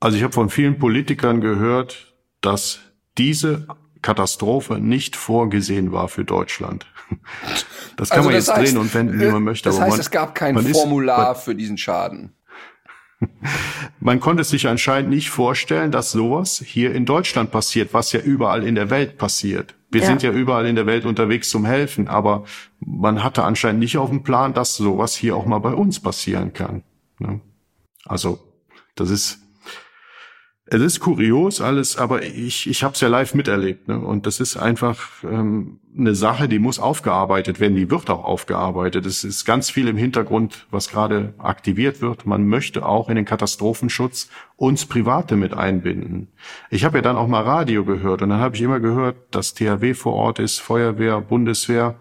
Also 0.00 0.16
ich 0.16 0.24
habe 0.24 0.32
von 0.32 0.50
vielen 0.50 0.80
Politikern 0.80 1.40
gehört, 1.40 2.12
dass 2.40 2.80
diese 3.16 3.68
Katastrophe 4.02 4.80
nicht 4.80 5.14
vorgesehen 5.14 5.92
war 5.92 6.08
für 6.08 6.24
Deutschland. 6.24 6.86
Das 7.96 8.10
kann 8.10 8.18
also 8.18 8.30
man 8.30 8.36
das 8.36 8.46
jetzt 8.46 8.56
heißt, 8.56 8.72
drehen 8.72 8.78
und 8.78 8.92
wenden, 8.92 9.20
wie 9.20 9.26
man 9.26 9.44
möchte. 9.44 9.68
Das 9.68 9.78
heißt, 9.78 9.90
man, 9.90 10.00
es 10.00 10.10
gab 10.10 10.34
kein 10.34 10.58
Formular 10.58 11.36
ist, 11.36 11.42
für 11.42 11.54
diesen 11.54 11.78
Schaden. 11.78 12.32
Man 14.00 14.20
konnte 14.20 14.44
sich 14.44 14.66
anscheinend 14.66 15.10
nicht 15.10 15.30
vorstellen, 15.30 15.90
dass 15.90 16.10
sowas 16.10 16.62
hier 16.64 16.92
in 16.92 17.06
Deutschland 17.06 17.50
passiert, 17.50 17.94
was 17.94 18.12
ja 18.12 18.20
überall 18.20 18.66
in 18.66 18.74
der 18.74 18.90
Welt 18.90 19.16
passiert. 19.18 19.74
Wir 19.90 20.02
ja. 20.02 20.08
sind 20.08 20.22
ja 20.22 20.32
überall 20.32 20.66
in 20.66 20.74
der 20.74 20.86
Welt 20.86 21.04
unterwegs 21.04 21.48
zum 21.50 21.64
Helfen, 21.64 22.08
aber 22.08 22.44
man 22.80 23.22
hatte 23.22 23.44
anscheinend 23.44 23.80
nicht 23.80 23.96
auf 23.96 24.10
dem 24.10 24.24
Plan, 24.24 24.52
dass 24.52 24.76
sowas 24.76 25.14
hier 25.14 25.36
auch 25.36 25.46
mal 25.46 25.60
bei 25.60 25.72
uns 25.72 26.00
passieren 26.00 26.52
kann. 26.52 26.82
Ne? 27.18 27.40
Also, 28.04 28.40
das 28.96 29.10
ist 29.10 29.43
es 30.82 30.94
ist 30.94 31.00
kurios 31.00 31.60
alles, 31.60 31.96
aber 31.96 32.22
ich, 32.24 32.68
ich 32.68 32.82
habe 32.82 32.94
es 32.94 33.00
ja 33.00 33.08
live 33.08 33.34
miterlebt. 33.34 33.86
Ne? 33.86 33.98
Und 33.98 34.26
das 34.26 34.40
ist 34.40 34.56
einfach 34.56 35.22
ähm, 35.22 35.78
eine 35.96 36.14
Sache, 36.14 36.48
die 36.48 36.58
muss 36.58 36.78
aufgearbeitet 36.78 37.60
werden, 37.60 37.76
die 37.76 37.90
wird 37.90 38.10
auch 38.10 38.24
aufgearbeitet. 38.24 39.06
Es 39.06 39.22
ist 39.22 39.44
ganz 39.44 39.70
viel 39.70 39.86
im 39.86 39.96
Hintergrund, 39.96 40.66
was 40.70 40.88
gerade 40.88 41.34
aktiviert 41.38 42.00
wird. 42.00 42.26
Man 42.26 42.46
möchte 42.46 42.84
auch 42.84 43.08
in 43.08 43.14
den 43.14 43.24
Katastrophenschutz 43.24 44.28
uns 44.56 44.86
Private 44.86 45.36
mit 45.36 45.54
einbinden. 45.54 46.28
Ich 46.70 46.84
habe 46.84 46.98
ja 46.98 47.02
dann 47.02 47.16
auch 47.16 47.28
mal 47.28 47.42
Radio 47.42 47.84
gehört 47.84 48.22
und 48.22 48.30
dann 48.30 48.40
habe 48.40 48.56
ich 48.56 48.62
immer 48.62 48.80
gehört, 48.80 49.16
dass 49.30 49.54
THW 49.54 49.94
vor 49.94 50.14
Ort 50.14 50.40
ist, 50.40 50.58
Feuerwehr, 50.58 51.20
Bundeswehr. 51.20 51.96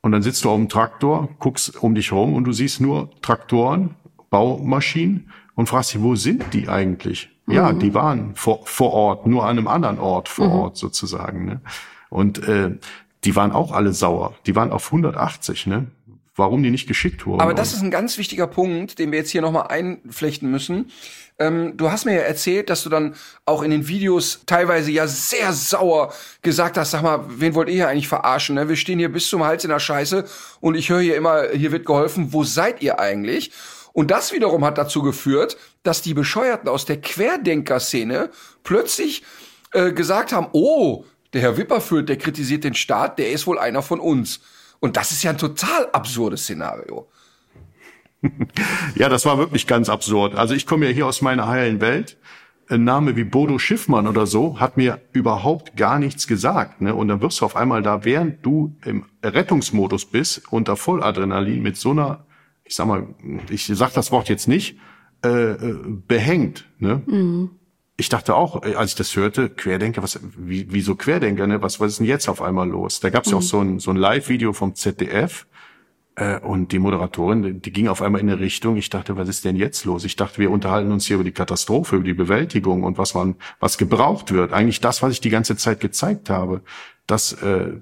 Und 0.00 0.12
dann 0.12 0.22
sitzt 0.22 0.44
du 0.44 0.50
auf 0.50 0.56
dem 0.56 0.68
Traktor, 0.68 1.28
guckst 1.38 1.82
um 1.82 1.94
dich 1.94 2.12
rum 2.12 2.34
und 2.34 2.44
du 2.44 2.52
siehst 2.52 2.80
nur 2.80 3.10
Traktoren, 3.20 3.96
Baumaschinen 4.30 5.30
und 5.54 5.68
fragst 5.68 5.94
dich, 5.94 6.02
wo 6.02 6.14
sind 6.14 6.44
die 6.52 6.68
eigentlich? 6.68 7.31
Ja, 7.46 7.72
mhm. 7.72 7.78
die 7.80 7.94
waren 7.94 8.34
vor, 8.34 8.60
vor 8.64 8.92
Ort, 8.92 9.26
nur 9.26 9.44
an 9.44 9.58
einem 9.58 9.68
anderen 9.68 9.98
Ort 9.98 10.28
vor 10.28 10.46
mhm. 10.46 10.52
Ort 10.52 10.76
sozusagen. 10.76 11.44
Ne? 11.44 11.60
Und 12.08 12.46
äh, 12.46 12.76
die 13.24 13.36
waren 13.36 13.52
auch 13.52 13.72
alle 13.72 13.92
sauer. 13.92 14.34
Die 14.46 14.54
waren 14.56 14.72
auf 14.72 14.86
180, 14.86 15.66
ne? 15.66 15.86
Warum 16.34 16.62
die 16.62 16.70
nicht 16.70 16.88
geschickt 16.88 17.26
wurden. 17.26 17.42
Aber 17.42 17.52
das 17.52 17.74
ist 17.74 17.82
ein 17.82 17.90
ganz 17.90 18.16
wichtiger 18.16 18.46
Punkt, 18.46 18.98
den 18.98 19.12
wir 19.12 19.18
jetzt 19.18 19.30
hier 19.30 19.42
nochmal 19.42 19.66
einflechten 19.68 20.50
müssen. 20.50 20.90
Ähm, 21.38 21.76
du 21.76 21.90
hast 21.90 22.06
mir 22.06 22.14
ja 22.14 22.22
erzählt, 22.22 22.70
dass 22.70 22.84
du 22.84 22.88
dann 22.88 23.14
auch 23.44 23.62
in 23.62 23.70
den 23.70 23.86
Videos 23.86 24.40
teilweise 24.46 24.90
ja 24.90 25.06
sehr 25.06 25.52
sauer 25.52 26.12
gesagt 26.40 26.78
hast, 26.78 26.92
sag 26.92 27.02
mal, 27.02 27.24
wen 27.28 27.54
wollt 27.54 27.68
ihr 27.68 27.74
hier 27.74 27.88
eigentlich 27.88 28.08
verarschen? 28.08 28.54
Ne? 28.54 28.68
Wir 28.68 28.76
stehen 28.76 28.98
hier 28.98 29.12
bis 29.12 29.28
zum 29.28 29.44
Hals 29.44 29.64
in 29.64 29.70
der 29.70 29.78
Scheiße 29.78 30.24
und 30.60 30.74
ich 30.74 30.88
höre 30.88 31.00
hier 31.00 31.16
immer, 31.16 31.48
hier 31.52 31.70
wird 31.70 31.84
geholfen, 31.84 32.32
wo 32.32 32.44
seid 32.44 32.82
ihr 32.82 32.98
eigentlich? 32.98 33.52
Und 33.92 34.10
das 34.10 34.32
wiederum 34.32 34.64
hat 34.64 34.78
dazu 34.78 35.02
geführt, 35.02 35.56
dass 35.82 36.02
die 36.02 36.14
Bescheuerten 36.14 36.68
aus 36.68 36.84
der 36.84 37.00
Querdenker-Szene 37.00 38.30
plötzlich 38.64 39.22
äh, 39.72 39.92
gesagt 39.92 40.32
haben, 40.32 40.48
oh, 40.52 41.04
der 41.32 41.42
Herr 41.42 41.56
Wipperfürth, 41.56 42.08
der 42.08 42.16
kritisiert 42.16 42.64
den 42.64 42.74
Staat, 42.74 43.18
der 43.18 43.30
ist 43.30 43.46
wohl 43.46 43.58
einer 43.58 43.82
von 43.82 44.00
uns. 44.00 44.40
Und 44.80 44.96
das 44.96 45.12
ist 45.12 45.22
ja 45.22 45.30
ein 45.30 45.38
total 45.38 45.88
absurdes 45.92 46.42
Szenario. 46.42 47.08
ja, 48.94 49.08
das 49.08 49.24
war 49.24 49.38
wirklich 49.38 49.66
ganz 49.66 49.88
absurd. 49.88 50.34
Also 50.34 50.54
ich 50.54 50.66
komme 50.66 50.86
ja 50.86 50.92
hier 50.92 51.06
aus 51.06 51.22
meiner 51.22 51.48
heilen 51.48 51.80
Welt. 51.80 52.18
Ein 52.68 52.84
Name 52.84 53.16
wie 53.16 53.24
Bodo 53.24 53.58
Schiffmann 53.58 54.06
oder 54.06 54.26
so 54.26 54.60
hat 54.60 54.76
mir 54.76 55.00
überhaupt 55.12 55.76
gar 55.76 55.98
nichts 55.98 56.26
gesagt. 56.26 56.80
Ne? 56.80 56.94
Und 56.94 57.08
dann 57.08 57.20
wirst 57.20 57.40
du 57.40 57.44
auf 57.44 57.56
einmal 57.56 57.82
da, 57.82 58.04
während 58.04 58.44
du 58.46 58.76
im 58.84 59.04
Rettungsmodus 59.22 60.06
bist, 60.06 60.50
unter 60.50 60.76
Volladrenalin 60.76 61.62
mit 61.62 61.76
so 61.76 61.90
einer 61.90 62.24
ich 62.72 62.76
sag 62.76 62.86
mal, 62.86 63.06
ich 63.50 63.66
sag 63.66 63.92
das 63.92 64.10
Wort 64.12 64.30
jetzt 64.30 64.48
nicht, 64.48 64.78
äh, 65.22 65.28
äh, 65.28 65.76
behängt. 66.08 66.64
Ne? 66.78 67.02
Mhm. 67.04 67.50
Ich 67.98 68.08
dachte 68.08 68.34
auch, 68.34 68.64
äh, 68.64 68.76
als 68.76 68.92
ich 68.92 68.96
das 68.96 69.14
hörte, 69.14 69.50
Querdenker, 69.50 70.02
was, 70.02 70.18
wie, 70.38 70.66
wieso 70.70 70.96
Querdenker, 70.96 71.46
ne? 71.46 71.60
Was, 71.60 71.80
was 71.80 71.92
ist 71.92 72.00
denn 72.00 72.06
jetzt 72.06 72.30
auf 72.30 72.40
einmal 72.40 72.66
los? 72.66 73.00
Da 73.00 73.10
gab 73.10 73.24
es 73.26 73.30
ja 73.30 73.36
auch 73.36 73.42
mhm. 73.42 73.46
so 73.46 73.60
ein, 73.60 73.78
so 73.78 73.90
ein 73.90 73.96
Live-Video 73.96 74.54
vom 74.54 74.74
ZDF, 74.74 75.46
Äh, 76.14 76.40
und 76.40 76.72
die 76.72 76.78
Moderatorin, 76.78 77.62
die 77.62 77.72
ging 77.72 77.88
auf 77.88 78.02
einmal 78.02 78.20
in 78.20 78.28
eine 78.28 78.38
Richtung. 78.38 78.76
Ich 78.76 78.90
dachte, 78.90 79.16
was 79.16 79.28
ist 79.28 79.44
denn 79.44 79.56
jetzt 79.56 79.86
los? 79.86 80.04
Ich 80.04 80.16
dachte, 80.16 80.38
wir 80.38 80.50
unterhalten 80.50 80.92
uns 80.92 81.06
hier 81.06 81.16
über 81.16 81.24
die 81.24 81.32
Katastrophe, 81.32 81.96
über 81.96 82.04
die 82.04 82.14
Bewältigung 82.14 82.84
und 82.84 82.98
was 82.98 83.14
man, 83.14 83.36
was 83.60 83.78
gebraucht 83.78 84.30
wird. 84.30 84.52
Eigentlich 84.52 84.80
das, 84.80 85.02
was 85.02 85.12
ich 85.12 85.20
die 85.20 85.30
ganze 85.30 85.56
Zeit 85.56 85.80
gezeigt 85.80 86.28
habe. 86.28 86.62
Das, 87.06 87.32
äh, 87.42 87.80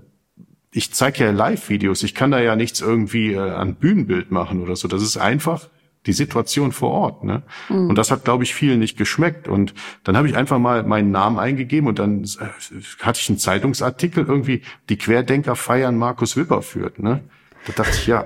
ich 0.73 0.93
zeige 0.93 1.25
ja 1.25 1.31
Live-Videos. 1.31 2.03
Ich 2.03 2.15
kann 2.15 2.31
da 2.31 2.41
ja 2.41 2.57
nichts 2.57 2.81
irgendwie 2.81 3.33
äh, 3.33 3.39
an 3.39 3.75
Bühnenbild 3.75 4.31
machen 4.31 4.63
oder 4.63 4.77
so. 4.77 4.89
Das 4.89 5.03
ist 5.03 5.17
einfach 5.17 5.69
die 6.07 6.13
Situation 6.13 6.73
vor 6.73 6.91
Ort. 6.93 7.25
Ne? 7.25 7.43
Mhm. 7.69 7.91
Und 7.91 7.97
das 7.97 8.11
hat, 8.11 8.25
glaube 8.25 8.45
ich, 8.45 8.55
vielen 8.55 8.79
nicht 8.79 8.97
geschmeckt. 8.97 9.49
Und 9.49 9.75
dann 10.05 10.17
habe 10.17 10.29
ich 10.29 10.37
einfach 10.37 10.59
mal 10.59 10.83
meinen 10.85 11.11
Namen 11.11 11.39
eingegeben 11.39 11.89
und 11.89 11.99
dann 11.99 12.25
äh, 12.25 13.03
hatte 13.03 13.21
ich 13.21 13.29
einen 13.29 13.39
Zeitungsartikel 13.39 14.25
irgendwie, 14.25 14.63
die 14.89 14.97
Querdenker 14.97 15.57
feiern 15.57 15.99
Markus 15.99 16.37
Wipper 16.37 16.63
führt. 16.63 16.99
Ne? 17.01 17.23
Da 17.67 17.73
dachte 17.73 17.97
ich, 17.97 18.07
ja, 18.07 18.25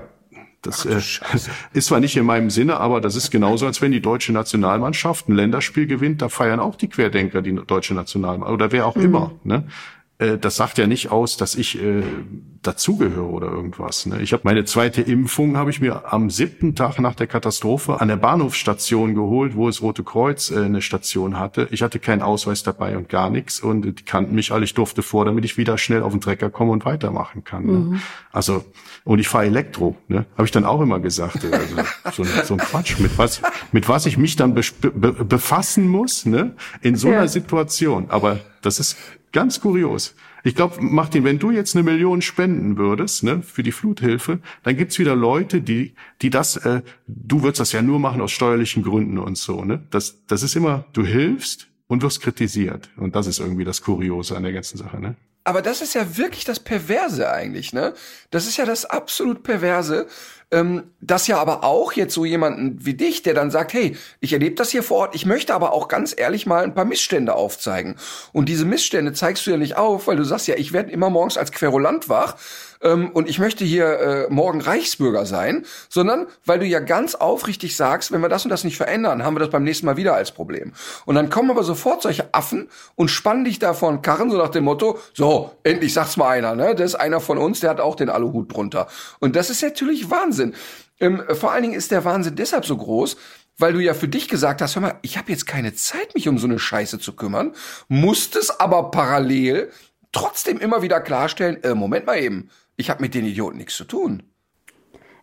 das 0.61 0.85
äh, 0.85 0.97
ist 1.73 1.87
zwar 1.87 1.99
nicht 1.99 2.15
in 2.15 2.25
meinem 2.25 2.49
Sinne, 2.49 2.79
aber 2.79 3.01
das 3.01 3.15
ist 3.15 3.29
genauso, 3.31 3.65
als 3.65 3.81
wenn 3.81 3.91
die 3.91 4.01
deutsche 4.01 4.31
Nationalmannschaft 4.31 5.27
ein 5.27 5.35
Länderspiel 5.35 5.87
gewinnt, 5.87 6.21
da 6.21 6.29
feiern 6.29 6.59
auch 6.59 6.75
die 6.75 6.87
Querdenker 6.87 7.41
die 7.41 7.55
deutsche 7.55 7.93
Nationalmannschaft 7.93 8.53
oder 8.53 8.71
wer 8.71 8.85
auch 8.85 8.95
mhm. 8.95 9.03
immer. 9.03 9.31
Ne? 9.43 9.67
Äh, 10.17 10.37
das 10.37 10.55
sagt 10.55 10.77
ja 10.77 10.87
nicht 10.87 11.11
aus, 11.11 11.35
dass 11.35 11.55
ich 11.55 11.81
äh, 11.81 12.03
dazugehöre 12.61 13.29
oder 13.29 13.47
irgendwas. 13.47 14.05
Ne? 14.05 14.21
Ich 14.21 14.31
habe 14.31 14.43
meine 14.45 14.63
zweite 14.63 15.01
Impfung 15.01 15.57
habe 15.57 15.69
ich 15.69 15.81
mir 15.81 16.13
am 16.13 16.29
siebten 16.29 16.73
Tag 16.73 16.99
nach 16.99 17.15
der 17.15 17.27
Katastrophe 17.27 17.99
an 17.99 18.07
der 18.07 18.15
Bahnhofsstation 18.15 19.13
geholt, 19.13 19.55
wo 19.55 19.67
es 19.67 19.81
Rote 19.81 20.03
Kreuz 20.03 20.51
äh, 20.51 20.63
eine 20.63 20.81
Station 20.81 21.37
hatte. 21.37 21.67
Ich 21.71 21.81
hatte 21.81 21.99
keinen 21.99 22.21
Ausweis 22.21 22.63
dabei 22.63 22.97
und 22.97 23.09
gar 23.09 23.29
nichts 23.29 23.59
und 23.59 23.81
die 23.81 24.05
kannten 24.05 24.35
mich 24.35 24.51
alle. 24.51 24.63
Ich 24.63 24.73
durfte 24.73 25.03
vor, 25.03 25.25
damit 25.25 25.43
ich 25.43 25.57
wieder 25.57 25.77
schnell 25.77 26.01
auf 26.01 26.13
den 26.13 26.21
Trecker 26.21 26.49
komme 26.49 26.71
und 26.71 26.85
weitermachen 26.85 27.43
kann. 27.43 27.65
Ne? 27.65 27.71
Mhm. 27.73 28.01
Also 28.31 28.63
und 29.03 29.19
ich 29.19 29.27
fahre 29.27 29.45
Elektro, 29.45 29.95
ne? 30.07 30.25
habe 30.33 30.45
ich 30.45 30.51
dann 30.51 30.65
auch 30.65 30.81
immer 30.81 30.99
gesagt. 30.99 31.45
Also, 31.45 32.23
so, 32.23 32.43
so 32.43 32.53
ein 32.55 32.59
Quatsch 32.59 32.99
mit 32.99 33.17
was 33.17 33.41
mit 33.71 33.87
was 33.89 34.05
ich 34.05 34.17
mich 34.17 34.35
dann 34.37 34.53
be 34.53 34.61
be 34.93 35.11
befassen 35.25 35.87
muss, 35.87 36.25
ne? 36.25 36.55
In 36.81 36.95
so 36.95 37.09
einer 37.09 37.17
ja. 37.17 37.27
Situation. 37.27 38.05
Aber 38.09 38.39
das 38.61 38.79
ist 38.79 38.97
Ganz 39.35 39.59
kurios. 39.59 40.15
Ich 40.45 40.55
glaube, 40.55 40.81
Martin, 40.81 41.25
wenn 41.25 41.39
du 41.39 41.51
jetzt 41.51 41.75
eine 41.75 41.83
Million 41.83 42.21
spenden 42.21 42.77
würdest 42.77 43.21
ne, 43.25 43.41
für 43.41 43.63
die 43.63 43.73
Fluthilfe, 43.73 44.39
dann 44.63 44.77
gibt's 44.77 44.97
wieder 44.97 45.13
Leute, 45.13 45.61
die, 45.61 45.93
die 46.21 46.29
das, 46.29 46.55
äh, 46.55 46.83
du 47.05 47.43
würdest 47.43 47.59
das 47.59 47.73
ja 47.73 47.81
nur 47.81 47.99
machen 47.99 48.21
aus 48.21 48.31
steuerlichen 48.31 48.81
Gründen 48.81 49.17
und 49.17 49.37
so. 49.37 49.65
Ne? 49.65 49.85
Das, 49.89 50.25
das 50.27 50.41
ist 50.41 50.55
immer, 50.55 50.85
du 50.93 51.05
hilfst 51.05 51.67
und 51.87 52.01
wirst 52.01 52.21
kritisiert. 52.21 52.89
Und 52.95 53.17
das 53.17 53.27
ist 53.27 53.39
irgendwie 53.39 53.65
das 53.65 53.81
Kuriose 53.81 54.37
an 54.37 54.43
der 54.43 54.53
ganzen 54.53 54.77
Sache. 54.77 55.01
Ne? 55.01 55.17
Aber 55.45 55.61
das 55.61 55.81
ist 55.81 55.93
ja 55.93 56.17
wirklich 56.17 56.43
das 56.43 56.59
Perverse 56.59 57.31
eigentlich, 57.31 57.71
ne? 57.71 57.93
Das 58.31 58.47
ist 58.47 58.57
ja 58.57 58.65
das 58.65 58.85
absolut 58.85 59.43
Perverse, 59.43 60.07
ähm, 60.51 60.91
dass 61.01 61.27
ja 61.27 61.37
aber 61.37 61.63
auch 61.63 61.93
jetzt 61.93 62.15
so 62.15 62.25
jemanden 62.25 62.83
wie 62.83 62.95
dich, 62.95 63.21
der 63.21 63.35
dann 63.35 63.51
sagt, 63.51 63.73
hey, 63.73 63.95
ich 64.19 64.33
erlebe 64.33 64.55
das 64.55 64.71
hier 64.71 64.81
vor 64.81 64.97
Ort, 64.97 65.15
ich 65.15 65.27
möchte 65.27 65.53
aber 65.53 65.71
auch 65.71 65.87
ganz 65.87 66.15
ehrlich 66.17 66.47
mal 66.47 66.63
ein 66.63 66.73
paar 66.73 66.85
Missstände 66.85 67.35
aufzeigen. 67.35 67.95
Und 68.33 68.49
diese 68.49 68.65
Missstände 68.65 69.13
zeigst 69.13 69.45
du 69.45 69.51
ja 69.51 69.57
nicht 69.57 69.77
auf, 69.77 70.07
weil 70.07 70.17
du 70.17 70.23
sagst 70.23 70.47
ja, 70.47 70.55
ich 70.55 70.73
werde 70.73 70.91
immer 70.91 71.11
morgens 71.11 71.37
als 71.37 71.51
Querulant 71.51 72.09
wach 72.09 72.37
ähm, 72.85 73.09
und 73.09 73.27
ich 73.27 73.39
möchte 73.39 73.65
hier 73.65 73.99
äh, 73.99 74.27
morgen 74.29 74.61
Reichsbürger 74.61 75.25
sein, 75.25 75.65
sondern 75.89 76.27
weil 76.45 76.59
du 76.59 76.65
ja 76.65 76.79
ganz 76.79 77.15
aufrichtig 77.15 77.75
sagst, 77.75 78.11
wenn 78.11 78.21
wir 78.21 78.29
das 78.29 78.45
und 78.45 78.51
das 78.51 78.63
nicht 78.63 78.77
verändern, 78.77 79.23
haben 79.23 79.35
wir 79.35 79.39
das 79.39 79.49
beim 79.49 79.63
nächsten 79.63 79.87
Mal 79.87 79.97
wieder 79.97 80.13
als 80.13 80.31
Problem. 80.31 80.71
Und 81.05 81.15
dann 81.15 81.29
kommen 81.29 81.49
aber 81.49 81.63
sofort 81.63 82.03
solche 82.03 82.33
Affen 82.33 82.69
und 82.95 83.09
spannen 83.09 83.43
dich 83.43 83.59
da 83.59 83.73
vor 83.73 84.01
Karren, 84.01 84.29
so 84.29 84.37
nach 84.37 84.49
dem 84.49 84.63
Motto, 84.63 84.99
so, 85.13 85.51
endlich 85.63 85.93
sagt's 85.93 86.15
mal 86.15 86.29
einer, 86.29 86.55
ne? 86.55 86.75
Das 86.75 86.91
ist 86.91 86.95
einer 86.95 87.19
von 87.19 87.37
uns, 87.37 87.59
der 87.59 87.71
hat 87.71 87.79
auch 87.79 87.95
den 87.95 88.09
Aluhut 88.09 88.53
drunter. 88.53 88.87
Und 89.19 89.35
das 89.35 89.49
ist 89.49 89.63
natürlich 89.63 90.11
Wahnsinn. 90.11 90.53
Ähm, 90.99 91.23
vor 91.33 91.51
allen 91.51 91.63
Dingen 91.63 91.73
ist 91.75 91.91
der 91.91 92.05
Wahnsinn 92.05 92.35
deshalb 92.35 92.65
so 92.65 92.77
groß, 92.77 93.17
weil 93.57 93.73
du 93.73 93.79
ja 93.79 93.93
für 93.93 94.07
dich 94.07 94.27
gesagt 94.27 94.61
hast, 94.61 94.75
hör 94.75 94.81
mal, 94.81 94.99
ich 95.01 95.17
habe 95.17 95.31
jetzt 95.31 95.47
keine 95.47 95.73
Zeit, 95.73 96.13
mich 96.13 96.27
um 96.27 96.37
so 96.37 96.47
eine 96.47 96.59
Scheiße 96.59 96.99
zu 96.99 97.13
kümmern, 97.13 97.53
musstest 97.87 98.61
aber 98.61 98.91
parallel 98.91 99.71
trotzdem 100.11 100.59
immer 100.59 100.81
wieder 100.81 101.01
klarstellen, 101.01 101.61
äh, 101.63 101.73
Moment 101.73 102.05
mal 102.05 102.17
eben, 102.17 102.49
ich 102.77 102.89
habe 102.89 103.01
mit 103.01 103.13
den 103.13 103.25
Idioten 103.25 103.57
nichts 103.57 103.75
zu 103.75 103.85
tun. 103.85 104.23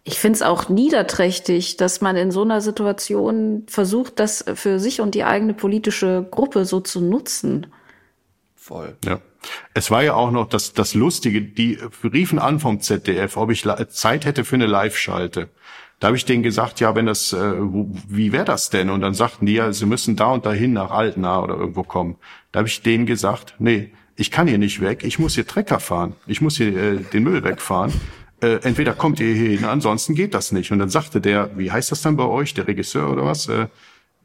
Ich 0.04 0.18
finde 0.18 0.36
es 0.36 0.42
auch 0.42 0.68
niederträchtig, 0.68 1.76
dass 1.76 2.00
man 2.00 2.16
in 2.16 2.32
so 2.32 2.42
einer 2.42 2.60
Situation 2.60 3.64
versucht, 3.68 4.18
das 4.18 4.44
für 4.54 4.80
sich 4.80 5.00
und 5.00 5.14
die 5.14 5.22
eigene 5.22 5.54
politische 5.54 6.26
Gruppe 6.28 6.64
so 6.64 6.80
zu 6.80 7.00
nutzen. 7.00 7.68
Voll. 8.56 8.96
Ja. 9.04 9.20
Es 9.74 9.90
war 9.90 10.02
ja 10.02 10.14
auch 10.14 10.30
noch 10.30 10.48
das, 10.48 10.72
das 10.72 10.94
Lustige, 10.94 11.42
die 11.42 11.78
riefen 12.04 12.38
an 12.38 12.60
vom 12.60 12.80
ZDF, 12.80 13.36
ob 13.36 13.50
ich 13.50 13.64
Zeit 13.88 14.24
hätte 14.24 14.44
für 14.44 14.56
eine 14.56 14.66
Live-Schalte. 14.66 15.50
Da 15.98 16.08
habe 16.08 16.16
ich 16.16 16.24
denen 16.24 16.42
gesagt, 16.42 16.80
ja, 16.80 16.96
wenn 16.96 17.06
das, 17.06 17.32
äh, 17.32 17.54
wie 18.08 18.32
wäre 18.32 18.44
das 18.44 18.70
denn? 18.70 18.90
Und 18.90 19.02
dann 19.02 19.14
sagten 19.14 19.46
die 19.46 19.54
ja, 19.54 19.72
sie 19.72 19.86
müssen 19.86 20.16
da 20.16 20.32
und 20.32 20.46
dahin 20.46 20.72
nach 20.72 20.90
Altena 20.90 21.40
oder 21.40 21.56
irgendwo 21.56 21.84
kommen. 21.84 22.16
Da 22.50 22.58
habe 22.58 22.68
ich 22.68 22.82
denen 22.82 23.06
gesagt, 23.06 23.54
nee, 23.60 23.92
ich 24.16 24.30
kann 24.30 24.46
hier 24.46 24.58
nicht 24.58 24.80
weg, 24.80 25.04
ich 25.04 25.18
muss 25.18 25.34
hier 25.34 25.46
Trecker 25.46 25.80
fahren, 25.80 26.14
ich 26.26 26.40
muss 26.40 26.56
hier 26.56 26.76
äh, 26.76 26.96
den 26.98 27.22
Müll 27.24 27.42
wegfahren. 27.44 27.92
Äh, 28.40 28.58
entweder 28.62 28.92
kommt 28.92 29.20
ihr 29.20 29.34
hier 29.34 29.50
hin, 29.50 29.64
ansonsten 29.64 30.14
geht 30.14 30.34
das 30.34 30.52
nicht. 30.52 30.72
Und 30.72 30.80
dann 30.80 30.88
sagte 30.88 31.20
der, 31.20 31.50
wie 31.56 31.70
heißt 31.70 31.92
das 31.92 32.02
dann 32.02 32.16
bei 32.16 32.24
euch, 32.24 32.54
der 32.54 32.66
Regisseur 32.66 33.10
oder 33.10 33.24
was? 33.24 33.48
Äh, 33.48 33.68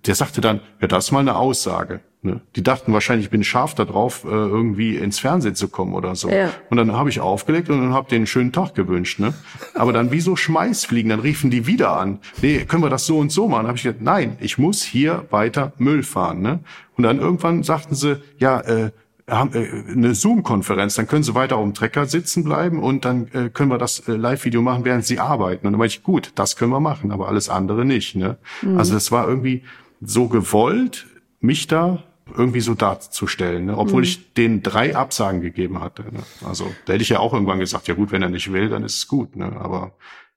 der 0.05 0.15
sagte 0.15 0.41
dann, 0.41 0.61
ja, 0.81 0.88
das 0.88 1.05
ist 1.05 1.11
mal 1.11 1.19
eine 1.19 1.35
Aussage. 1.35 2.01
Ne? 2.21 2.41
Die 2.55 2.63
dachten 2.63 2.93
wahrscheinlich, 2.93 3.27
ich 3.27 3.31
bin 3.31 3.43
scharf 3.43 3.75
darauf, 3.75 4.23
äh, 4.23 4.29
irgendwie 4.29 4.95
ins 4.95 5.19
Fernsehen 5.19 5.55
zu 5.55 5.67
kommen 5.67 5.93
oder 5.93 6.15
so. 6.15 6.29
Ja. 6.29 6.51
Und 6.69 6.77
dann 6.77 6.93
habe 6.93 7.09
ich 7.09 7.19
aufgelegt 7.19 7.69
und 7.69 7.79
dann 7.79 7.93
habe 7.93 8.09
denen 8.09 8.21
einen 8.21 8.27
schönen 8.27 8.51
Tag 8.51 8.73
gewünscht. 8.73 9.19
Ne? 9.19 9.33
Aber 9.75 9.93
dann 9.93 10.11
wie 10.11 10.19
so 10.19 10.35
Schmeißfliegen, 10.35 11.09
dann 11.09 11.19
riefen 11.19 11.51
die 11.51 11.67
wieder 11.67 11.97
an. 11.97 12.19
Nee, 12.41 12.65
können 12.65 12.83
wir 12.83 12.89
das 12.89 13.05
so 13.05 13.19
und 13.19 13.31
so 13.31 13.47
machen? 13.47 13.67
habe 13.67 13.77
ich 13.77 13.83
gesagt, 13.83 14.01
nein, 14.01 14.38
ich 14.39 14.57
muss 14.57 14.83
hier 14.83 15.25
weiter 15.29 15.73
Müll 15.77 16.03
fahren. 16.03 16.41
Ne? 16.41 16.59
Und 16.95 17.03
dann 17.03 17.19
irgendwann 17.19 17.63
sagten 17.63 17.95
sie, 17.95 18.21
ja, 18.39 18.61
äh, 18.61 18.91
haben, 19.30 19.53
äh, 19.53 19.91
eine 19.91 20.15
Zoom-Konferenz, 20.15 20.95
dann 20.95 21.07
können 21.07 21.23
Sie 21.23 21.36
weiter 21.36 21.57
auf 21.57 21.63
dem 21.63 21.73
Trecker 21.73 22.05
sitzen 22.05 22.43
bleiben 22.43 22.82
und 22.82 23.05
dann 23.05 23.28
äh, 23.34 23.49
können 23.49 23.69
wir 23.69 23.78
das 23.78 24.07
äh, 24.07 24.13
Live-Video 24.13 24.61
machen, 24.61 24.86
während 24.86 25.05
Sie 25.05 25.19
arbeiten. 25.19 25.67
Und 25.67 25.73
dann 25.73 25.80
meinte 25.80 25.95
ich, 25.95 26.03
gut, 26.03 26.32
das 26.36 26.55
können 26.55 26.71
wir 26.71 26.80
machen, 26.80 27.11
aber 27.11 27.28
alles 27.28 27.49
andere 27.49 27.86
nicht. 27.86 28.15
Ne? 28.15 28.38
Mhm. 28.61 28.78
Also 28.78 28.93
das 28.93 29.11
war 29.11 29.28
irgendwie 29.28 29.63
so 30.01 30.28
gewollt, 30.28 31.07
mich 31.39 31.67
da 31.67 32.03
irgendwie 32.36 32.59
so 32.61 32.73
darzustellen, 32.73 33.65
ne? 33.65 33.78
obwohl 33.78 34.01
mhm. 34.01 34.03
ich 34.03 34.34
den 34.34 34.63
drei 34.63 34.95
Absagen 34.95 35.41
gegeben 35.41 35.82
hatte. 35.82 36.03
Ne? 36.03 36.23
Also 36.45 36.71
da 36.86 36.93
hätte 36.93 37.03
ich 37.03 37.09
ja 37.09 37.19
auch 37.19 37.34
irgendwann 37.34 37.59
gesagt, 37.59 37.88
ja 37.88 37.93
gut, 37.93 38.11
wenn 38.11 38.21
er 38.21 38.30
nicht 38.30 38.51
will, 38.51 38.69
dann 38.69 38.84
ist 38.84 38.97
es 38.97 39.07
gut. 39.07 39.36
Ne? 39.36 39.45
Aber 39.59 39.93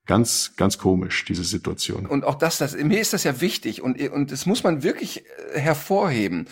ganz, 0.07 0.55
ganz 0.57 0.79
komisch, 0.79 1.25
diese 1.25 1.45
Situation. 1.45 2.07
Und 2.07 2.25
auch 2.25 2.35
das, 2.35 2.59
das, 2.59 2.77
mir 2.77 3.01
ist 3.01 3.13
das 3.13 3.23
ja 3.23 3.41
wichtig 3.41 3.81
und, 3.81 4.01
und 4.11 4.33
das 4.33 4.45
muss 4.45 4.65
man 4.65 4.83
wirklich 4.83 5.25
äh, 5.55 5.61
hervorheben. 5.61 6.49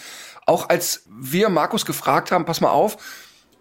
Auch 0.49 0.68
als 0.70 1.05
wir 1.09 1.51
Markus 1.51 1.84
gefragt 1.84 2.32
haben, 2.32 2.46
pass 2.46 2.61
mal 2.61 2.70
auf, 2.70 2.96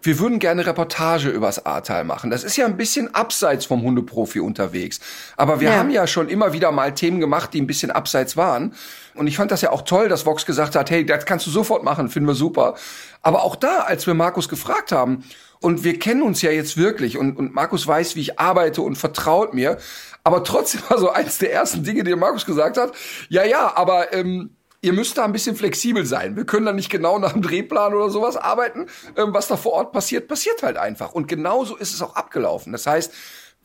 wir 0.00 0.18
würden 0.18 0.38
gerne 0.38 0.64
Reportage 0.64 1.28
übers 1.28 1.66
Ahrtal 1.66 2.04
machen. 2.04 2.30
Das 2.30 2.44
ist 2.44 2.56
ja 2.56 2.64
ein 2.64 2.76
bisschen 2.76 3.14
abseits 3.14 3.66
vom 3.66 3.82
Hundeprofi 3.82 4.40
unterwegs. 4.40 5.00
Aber 5.36 5.60
wir 5.60 5.70
ja. 5.70 5.76
haben 5.76 5.90
ja 5.90 6.06
schon 6.06 6.28
immer 6.28 6.52
wieder 6.52 6.72
mal 6.72 6.94
Themen 6.94 7.20
gemacht, 7.20 7.52
die 7.52 7.60
ein 7.60 7.66
bisschen 7.66 7.90
abseits 7.90 8.36
waren. 8.36 8.74
Und 9.14 9.26
ich 9.26 9.36
fand 9.36 9.50
das 9.50 9.60
ja 9.60 9.70
auch 9.70 9.82
toll, 9.82 10.08
dass 10.08 10.24
Vox 10.24 10.46
gesagt 10.46 10.76
hat, 10.76 10.90
hey, 10.90 11.04
das 11.04 11.26
kannst 11.26 11.46
du 11.46 11.50
sofort 11.50 11.82
machen, 11.82 12.08
finden 12.08 12.28
wir 12.28 12.34
super. 12.34 12.74
Aber 13.22 13.42
auch 13.42 13.56
da, 13.56 13.80
als 13.80 14.06
wir 14.06 14.14
Markus 14.14 14.48
gefragt 14.48 14.92
haben, 14.92 15.24
und 15.60 15.82
wir 15.82 15.98
kennen 15.98 16.22
uns 16.22 16.40
ja 16.40 16.52
jetzt 16.52 16.76
wirklich, 16.76 17.18
und, 17.18 17.36
und 17.36 17.52
Markus 17.52 17.84
weiß, 17.84 18.14
wie 18.14 18.20
ich 18.20 18.38
arbeite 18.38 18.80
und 18.80 18.96
vertraut 18.96 19.54
mir, 19.54 19.78
aber 20.22 20.44
trotzdem 20.44 20.82
war 20.88 20.98
so 20.98 21.10
eins 21.10 21.38
der 21.38 21.52
ersten 21.52 21.82
Dinge, 21.82 22.04
die 22.04 22.14
Markus 22.14 22.46
gesagt 22.46 22.76
hat, 22.76 22.92
ja, 23.28 23.44
ja, 23.44 23.76
aber 23.76 24.12
ähm, 24.12 24.56
ihr 24.80 24.92
müsst 24.92 25.18
da 25.18 25.24
ein 25.24 25.32
bisschen 25.32 25.56
flexibel 25.56 26.06
sein. 26.06 26.36
Wir 26.36 26.44
können 26.44 26.66
da 26.66 26.72
nicht 26.72 26.90
genau 26.90 27.18
nach 27.18 27.32
dem 27.32 27.42
Drehplan 27.42 27.94
oder 27.94 28.10
sowas 28.10 28.36
arbeiten. 28.36 28.86
Ähm, 29.16 29.34
was 29.34 29.48
da 29.48 29.56
vor 29.56 29.72
Ort 29.72 29.92
passiert, 29.92 30.28
passiert 30.28 30.62
halt 30.62 30.76
einfach. 30.76 31.12
Und 31.12 31.28
genauso 31.28 31.76
ist 31.76 31.94
es 31.94 32.02
auch 32.02 32.14
abgelaufen. 32.14 32.72
Das 32.72 32.86
heißt, 32.86 33.12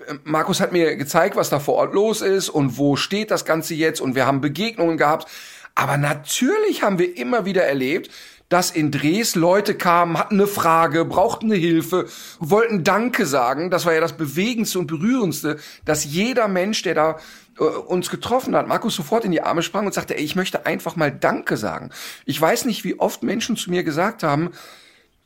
ähm, 0.08 0.20
Markus 0.24 0.60
hat 0.60 0.72
mir 0.72 0.96
gezeigt, 0.96 1.36
was 1.36 1.50
da 1.50 1.60
vor 1.60 1.76
Ort 1.76 1.94
los 1.94 2.22
ist 2.22 2.50
und 2.50 2.78
wo 2.78 2.96
steht 2.96 3.32
das 3.32 3.46
Ganze 3.46 3.76
jetzt 3.76 4.02
und 4.02 4.16
wir 4.16 4.26
haben 4.26 4.42
Begegnungen 4.42 4.98
gehabt. 4.98 5.28
Aber 5.76 5.98
natürlich 5.98 6.84
haben 6.84 7.00
wir 7.00 7.18
immer 7.18 7.46
wieder 7.46 7.64
erlebt, 7.64 8.12
dass 8.54 8.70
in 8.70 8.92
Drehs 8.92 9.34
Leute 9.34 9.74
kamen, 9.74 10.20
hatten 10.20 10.36
eine 10.36 10.46
Frage, 10.46 11.06
brauchten 11.06 11.48
eine 11.48 11.56
Hilfe, 11.56 12.06
wollten 12.38 12.84
Danke 12.84 13.26
sagen. 13.26 13.72
Das 13.72 13.88
war 13.88 13.96
ja 13.96 14.00
das 14.00 14.16
Bewegendste 14.16 14.78
und 14.78 14.86
Berührendste, 14.86 15.58
dass 15.86 16.06
jeder 16.06 16.48
Mensch, 16.48 16.84
der 16.84 16.94
da 16.94 17.20
äh, 17.58 17.64
uns 17.64 18.12
getroffen 18.12 18.56
hat, 18.56 18.68
Markus 18.68 18.94
sofort 18.94 19.26
in 19.26 19.32
die 19.32 19.42
Arme 19.42 19.64
sprang 19.64 19.88
und 19.88 19.96
sagte, 19.96 20.16
ey, 20.16 20.24
ich 20.24 20.36
möchte 20.36 20.68
einfach 20.68 20.96
mal 20.96 21.12
Danke 21.12 21.58
sagen. 21.58 21.90
Ich 22.28 22.40
weiß 22.40 22.66
nicht, 22.66 22.84
wie 22.84 23.00
oft 23.00 23.24
Menschen 23.24 23.58
zu 23.58 23.72
mir 23.72 23.84
gesagt 23.84 24.22
haben, 24.22 24.52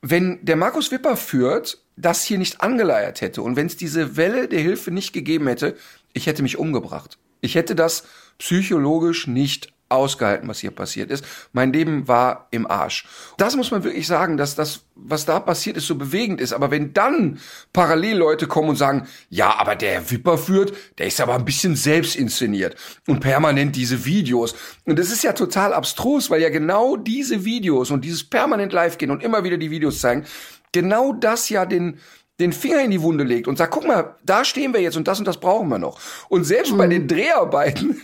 wenn 0.02 0.40
der 0.46 0.56
Markus 0.56 0.90
Wipper 0.92 1.18
führt, 1.18 1.84
das 1.98 2.24
hier 2.24 2.38
nicht 2.38 2.62
angeleiert 2.62 3.20
hätte 3.20 3.42
und 3.42 3.58
wenn 3.58 3.68
es 3.68 3.76
diese 3.76 4.16
Welle 4.16 4.48
der 4.48 4.62
Hilfe 4.62 4.92
nicht 4.92 5.12
gegeben 5.12 5.48
hätte, 5.48 5.76
ich 6.14 6.28
hätte 6.28 6.44
mich 6.44 6.58
umgebracht. 6.58 7.18
Ich 7.42 7.56
hätte 7.56 7.76
das 7.76 8.06
psychologisch 8.38 9.28
nicht 9.28 9.74
ausgehalten, 9.90 10.48
was 10.48 10.60
hier 10.60 10.72
passiert 10.72 11.12
ist. 11.12 11.26
Mein 11.54 11.72
Leben 11.72 12.08
war 12.08 12.48
im 12.52 12.70
Arsch. 12.70 13.08
Das 13.38 13.56
muss 13.56 13.72
man 13.72 13.84
wirklich 13.84 14.08
sagen, 14.08 14.38
dass 14.38 14.56
das, 14.56 14.82
was 14.96 15.26
da 15.26 15.40
passiert 15.40 15.78
ist, 15.78 15.88
so 15.88 15.96
bewegend 15.96 16.42
ist. 16.42 16.54
Aber 16.54 16.72
wenn 16.72 16.94
dann 16.94 17.40
parallel 17.74 18.18
Leute 18.18 18.48
kommen 18.48 18.70
und 18.70 18.76
sagen, 18.76 19.08
ja, 19.30 19.56
aber 19.58 19.76
der 19.76 20.10
Wipper 20.12 20.38
führt, 20.38 20.74
der 20.98 21.08
ist 21.08 21.22
aber 21.22 21.36
ein 21.36 21.46
bisschen 21.46 21.76
selbst 21.76 22.16
inszeniert 22.16 22.76
und 23.08 23.20
permanent 23.20 23.76
diese 23.76 24.06
Videos. 24.06 24.56
Und 24.86 25.00
das 25.00 25.12
ist 25.12 25.24
ja 25.24 25.34
total 25.34 25.74
abstrus, 25.74 26.30
weil 26.30 26.42
ja 26.42 26.50
genau 26.50 26.98
diese 26.98 27.46
Videos 27.46 27.92
und 27.92 28.04
dieses 28.04 28.24
permanent 28.24 28.74
live 28.74 28.98
gehen 28.98 29.12
und 29.12 29.24
immer 29.24 29.44
wieder 29.44 29.58
die 29.58 29.72
Videos 29.72 30.00
zeigen, 30.00 30.26
genau 30.72 31.14
das 31.14 31.50
ja 31.50 31.66
den, 31.66 32.00
den 32.40 32.54
Finger 32.54 32.82
in 32.82 32.92
die 32.92 33.02
Wunde 33.02 33.24
legt 33.24 33.48
und 33.48 33.58
sagt, 33.58 33.74
guck 33.74 33.88
mal, 33.88 34.16
da 34.24 34.44
stehen 34.44 34.74
wir 34.74 34.82
jetzt 34.82 34.98
und 34.98 35.08
das 35.08 35.20
und 35.20 35.26
das 35.26 35.40
brauchen 35.40 35.70
wir 35.70 35.80
noch. 35.80 36.00
Und 36.30 36.44
selbst 36.44 36.74
mhm. 36.74 36.78
bei 36.78 36.88
den 36.88 37.08
Dreharbeiten 37.08 38.02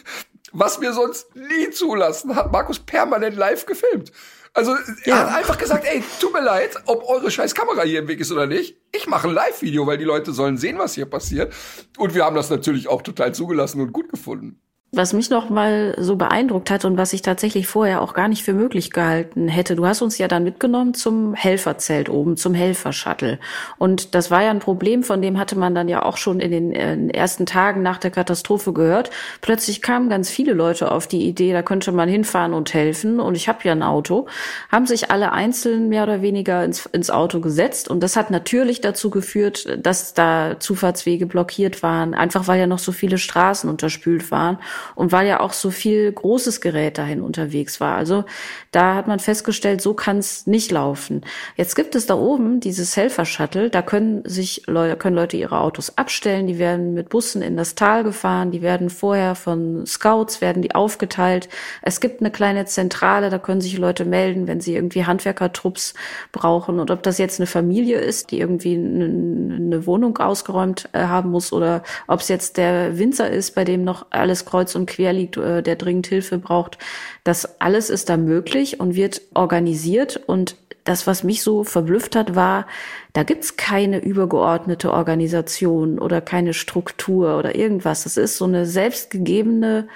was 0.53 0.79
wir 0.79 0.93
sonst 0.93 1.35
nie 1.35 1.69
zulassen, 1.71 2.35
hat 2.35 2.51
Markus 2.51 2.79
permanent 2.79 3.35
live 3.35 3.65
gefilmt. 3.65 4.11
Also 4.53 4.75
er 5.05 5.19
hat 5.19 5.35
einfach 5.35 5.57
gesagt, 5.57 5.83
ey, 5.85 6.03
tut 6.19 6.31
mir 6.31 6.43
leid, 6.43 6.75
ob 6.85 7.09
eure 7.09 7.31
scheiß 7.31 7.55
Kamera 7.55 7.81
hier 7.81 7.99
im 7.99 8.07
Weg 8.07 8.19
ist 8.19 8.31
oder 8.31 8.45
nicht. 8.45 8.77
Ich 8.91 9.07
mache 9.07 9.27
ein 9.27 9.33
Live-Video, 9.33 9.87
weil 9.87 9.97
die 9.97 10.03
Leute 10.03 10.31
sollen 10.31 10.57
sehen, 10.57 10.77
was 10.77 10.93
hier 10.93 11.07
passiert. 11.07 11.51
Und 11.97 12.13
wir 12.13 12.23
haben 12.23 12.35
das 12.35 12.51
natürlich 12.51 12.87
auch 12.87 13.01
total 13.01 13.33
zugelassen 13.33 13.81
und 13.81 13.91
gut 13.91 14.09
gefunden 14.09 14.61
was 14.95 15.11
mich 15.13 15.31
noch 15.31 15.49
mal 15.49 15.95
so 15.97 16.15
beeindruckt 16.15 16.69
hat 16.69 16.85
und 16.85 16.97
was 16.97 17.13
ich 17.13 17.23
tatsächlich 17.23 17.65
vorher 17.65 18.01
auch 18.01 18.13
gar 18.13 18.27
nicht 18.27 18.43
für 18.43 18.53
möglich 18.53 18.91
gehalten 18.91 19.47
hätte. 19.47 19.75
Du 19.75 19.87
hast 19.87 20.03
uns 20.03 20.19
ja 20.19 20.27
dann 20.27 20.43
mitgenommen 20.43 20.93
zum 20.93 21.33
Helferzelt 21.33 22.09
oben, 22.09 22.37
zum 22.37 22.53
Helfershuttle. 22.53 23.39
Und 23.79 24.13
das 24.13 24.29
war 24.29 24.43
ja 24.43 24.51
ein 24.51 24.59
Problem, 24.59 25.01
von 25.01 25.19
dem 25.21 25.39
hatte 25.39 25.57
man 25.57 25.73
dann 25.73 25.89
ja 25.89 26.03
auch 26.03 26.17
schon 26.17 26.39
in 26.39 26.51
den, 26.51 26.71
äh, 26.71 26.93
in 26.93 27.07
den 27.07 27.09
ersten 27.09 27.47
Tagen 27.47 27.81
nach 27.81 27.97
der 27.97 28.11
Katastrophe 28.11 28.71
gehört. 28.71 29.09
Plötzlich 29.41 29.81
kamen 29.81 30.09
ganz 30.09 30.29
viele 30.29 30.53
Leute 30.53 30.91
auf 30.91 31.07
die 31.07 31.27
Idee, 31.27 31.53
da 31.53 31.63
könnte 31.63 31.91
man 31.91 32.07
hinfahren 32.07 32.53
und 32.53 32.71
helfen. 32.75 33.19
Und 33.19 33.33
ich 33.33 33.47
habe 33.47 33.59
ja 33.63 33.71
ein 33.71 33.83
Auto, 33.83 34.27
haben 34.71 34.85
sich 34.85 35.09
alle 35.09 35.31
einzeln 35.31 35.89
mehr 35.89 36.03
oder 36.03 36.21
weniger 36.21 36.63
ins, 36.63 36.85
ins 36.85 37.09
Auto 37.09 37.39
gesetzt. 37.39 37.89
Und 37.89 38.01
das 38.01 38.15
hat 38.15 38.29
natürlich 38.29 38.79
dazu 38.79 39.09
geführt, 39.09 39.79
dass 39.81 40.13
da 40.13 40.59
Zufahrtswege 40.59 41.25
blockiert 41.25 41.81
waren, 41.81 42.13
einfach 42.13 42.47
weil 42.47 42.59
ja 42.59 42.67
noch 42.67 42.79
so 42.79 42.91
viele 42.91 43.17
Straßen 43.17 43.67
unterspült 43.67 44.29
waren 44.29 44.59
und 44.95 45.11
weil 45.11 45.27
ja 45.27 45.39
auch 45.39 45.53
so 45.53 45.71
viel 45.71 46.11
großes 46.11 46.61
Gerät 46.61 46.97
dahin 46.97 47.21
unterwegs 47.21 47.79
war. 47.79 47.95
Also 47.95 48.25
da 48.71 48.95
hat 48.95 49.07
man 49.07 49.19
festgestellt, 49.19 49.81
so 49.81 49.93
kann 49.93 50.17
es 50.17 50.47
nicht 50.47 50.71
laufen. 50.71 51.21
Jetzt 51.55 51.75
gibt 51.75 51.95
es 51.95 52.05
da 52.05 52.15
oben 52.15 52.59
dieses 52.59 52.95
Helfer-Shuttle, 52.95 53.69
da 53.69 53.81
können 53.81 54.23
sich 54.25 54.63
Leute, 54.67 54.97
können 54.97 55.15
Leute 55.15 55.37
ihre 55.37 55.59
Autos 55.59 55.97
abstellen, 55.97 56.47
die 56.47 56.59
werden 56.59 56.93
mit 56.93 57.09
Bussen 57.09 57.41
in 57.41 57.57
das 57.57 57.75
Tal 57.75 58.03
gefahren, 58.03 58.51
die 58.51 58.61
werden 58.61 58.89
vorher 58.89 59.35
von 59.35 59.85
Scouts, 59.85 60.41
werden 60.41 60.61
die 60.61 60.75
aufgeteilt. 60.75 61.49
Es 61.81 61.99
gibt 61.99 62.21
eine 62.21 62.31
kleine 62.31 62.65
Zentrale, 62.65 63.29
da 63.29 63.39
können 63.39 63.61
sich 63.61 63.77
Leute 63.77 64.05
melden, 64.05 64.47
wenn 64.47 64.61
sie 64.61 64.75
irgendwie 64.75 65.05
Handwerkertrupps 65.05 65.93
brauchen 66.31 66.79
und 66.79 66.91
ob 66.91 67.03
das 67.03 67.17
jetzt 67.17 67.39
eine 67.39 67.47
Familie 67.47 67.99
ist, 67.99 68.31
die 68.31 68.39
irgendwie 68.39 68.75
eine 68.75 69.85
Wohnung 69.85 70.17
ausgeräumt 70.17 70.89
äh, 70.93 71.03
haben 71.03 71.31
muss 71.31 71.53
oder 71.53 71.83
ob 72.07 72.19
es 72.21 72.27
jetzt 72.27 72.57
der 72.57 72.97
Winzer 72.97 73.29
ist, 73.29 73.55
bei 73.55 73.63
dem 73.63 73.83
noch 73.83 74.05
alles 74.09 74.45
kreuz 74.45 74.72
und 74.75 74.87
quer 74.87 75.13
liegt, 75.13 75.37
äh, 75.37 75.61
der 75.61 75.75
dringend 75.75 76.07
Hilfe 76.07 76.37
braucht. 76.37 76.77
Das 77.23 77.61
alles 77.61 77.89
ist 77.89 78.09
da 78.09 78.17
möglich 78.17 78.79
und 78.79 78.95
wird 78.95 79.21
organisiert. 79.33 80.21
Und 80.27 80.55
das, 80.83 81.07
was 81.07 81.23
mich 81.23 81.43
so 81.43 81.63
verblüfft 81.63 82.15
hat, 82.15 82.35
war, 82.35 82.67
da 83.13 83.23
gibt's 83.23 83.55
keine 83.55 83.99
übergeordnete 83.99 84.91
Organisation 84.91 85.99
oder 85.99 86.21
keine 86.21 86.53
Struktur 86.53 87.37
oder 87.37 87.55
irgendwas. 87.55 88.03
Das 88.03 88.17
ist 88.17 88.37
so 88.37 88.45
eine 88.45 88.65
selbstgegebene 88.65 89.87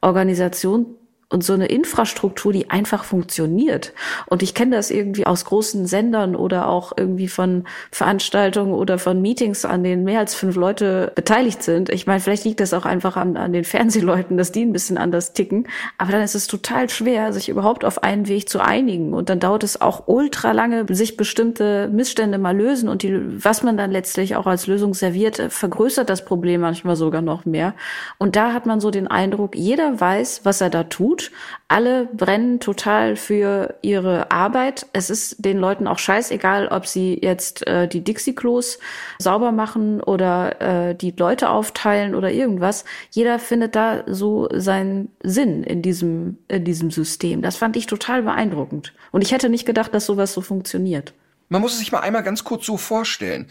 Organisation, 0.00 0.86
und 1.34 1.42
so 1.42 1.52
eine 1.52 1.66
Infrastruktur, 1.66 2.52
die 2.52 2.70
einfach 2.70 3.04
funktioniert. 3.04 3.92
Und 4.26 4.42
ich 4.42 4.54
kenne 4.54 4.76
das 4.76 4.90
irgendwie 4.90 5.26
aus 5.26 5.44
großen 5.44 5.86
Sendern 5.86 6.36
oder 6.36 6.68
auch 6.68 6.92
irgendwie 6.96 7.28
von 7.28 7.64
Veranstaltungen 7.90 8.72
oder 8.72 8.98
von 8.98 9.20
Meetings, 9.20 9.64
an 9.64 9.82
denen 9.82 10.04
mehr 10.04 10.20
als 10.20 10.34
fünf 10.34 10.54
Leute 10.54 11.12
beteiligt 11.16 11.62
sind. 11.62 11.90
Ich 11.90 12.06
meine, 12.06 12.20
vielleicht 12.20 12.44
liegt 12.44 12.60
das 12.60 12.72
auch 12.72 12.86
einfach 12.86 13.16
an, 13.16 13.36
an 13.36 13.52
den 13.52 13.64
Fernsehleuten, 13.64 14.38
dass 14.38 14.52
die 14.52 14.64
ein 14.64 14.72
bisschen 14.72 14.96
anders 14.96 15.32
ticken. 15.32 15.66
Aber 15.98 16.12
dann 16.12 16.22
ist 16.22 16.36
es 16.36 16.46
total 16.46 16.88
schwer, 16.88 17.32
sich 17.32 17.48
überhaupt 17.48 17.84
auf 17.84 18.04
einen 18.04 18.28
Weg 18.28 18.48
zu 18.48 18.60
einigen. 18.60 19.12
Und 19.12 19.28
dann 19.28 19.40
dauert 19.40 19.64
es 19.64 19.80
auch 19.80 20.04
ultra 20.06 20.52
lange, 20.52 20.86
sich 20.88 21.16
bestimmte 21.16 21.88
Missstände 21.88 22.38
mal 22.38 22.56
lösen. 22.56 22.88
Und 22.88 23.02
die, 23.02 23.44
was 23.44 23.64
man 23.64 23.76
dann 23.76 23.90
letztlich 23.90 24.36
auch 24.36 24.46
als 24.46 24.68
Lösung 24.68 24.94
serviert, 24.94 25.42
vergrößert 25.48 26.08
das 26.08 26.24
Problem 26.24 26.60
manchmal 26.60 26.94
sogar 26.94 27.22
noch 27.22 27.44
mehr. 27.44 27.74
Und 28.18 28.36
da 28.36 28.52
hat 28.52 28.66
man 28.66 28.78
so 28.78 28.92
den 28.92 29.08
Eindruck, 29.08 29.56
jeder 29.56 30.00
weiß, 30.00 30.42
was 30.44 30.60
er 30.60 30.70
da 30.70 30.84
tut 30.84 31.23
alle 31.68 32.06
brennen 32.06 32.60
total 32.60 33.16
für 33.16 33.74
ihre 33.82 34.30
Arbeit. 34.30 34.86
Es 34.92 35.10
ist 35.10 35.44
den 35.44 35.58
Leuten 35.58 35.86
auch 35.86 35.98
scheißegal, 35.98 36.68
ob 36.68 36.86
sie 36.86 37.18
jetzt 37.20 37.66
äh, 37.66 37.88
die 37.88 38.02
Dixie-Klos 38.02 38.78
sauber 39.18 39.52
machen 39.52 40.00
oder 40.00 40.90
äh, 40.90 40.94
die 40.94 41.12
Leute 41.16 41.50
aufteilen 41.50 42.14
oder 42.14 42.30
irgendwas. 42.30 42.84
Jeder 43.10 43.38
findet 43.38 43.74
da 43.74 44.04
so 44.06 44.48
seinen 44.52 45.10
Sinn 45.22 45.64
in 45.64 45.82
diesem, 45.82 46.38
in 46.48 46.64
diesem 46.64 46.90
System. 46.90 47.42
Das 47.42 47.56
fand 47.56 47.76
ich 47.76 47.86
total 47.86 48.22
beeindruckend. 48.22 48.92
Und 49.10 49.22
ich 49.22 49.32
hätte 49.32 49.48
nicht 49.48 49.66
gedacht, 49.66 49.94
dass 49.94 50.06
sowas 50.06 50.32
so 50.32 50.40
funktioniert. 50.40 51.14
Man 51.48 51.60
muss 51.60 51.74
es 51.74 51.78
sich 51.78 51.92
mal 51.92 52.00
einmal 52.00 52.22
ganz 52.22 52.44
kurz 52.44 52.66
so 52.66 52.76
vorstellen. 52.76 53.48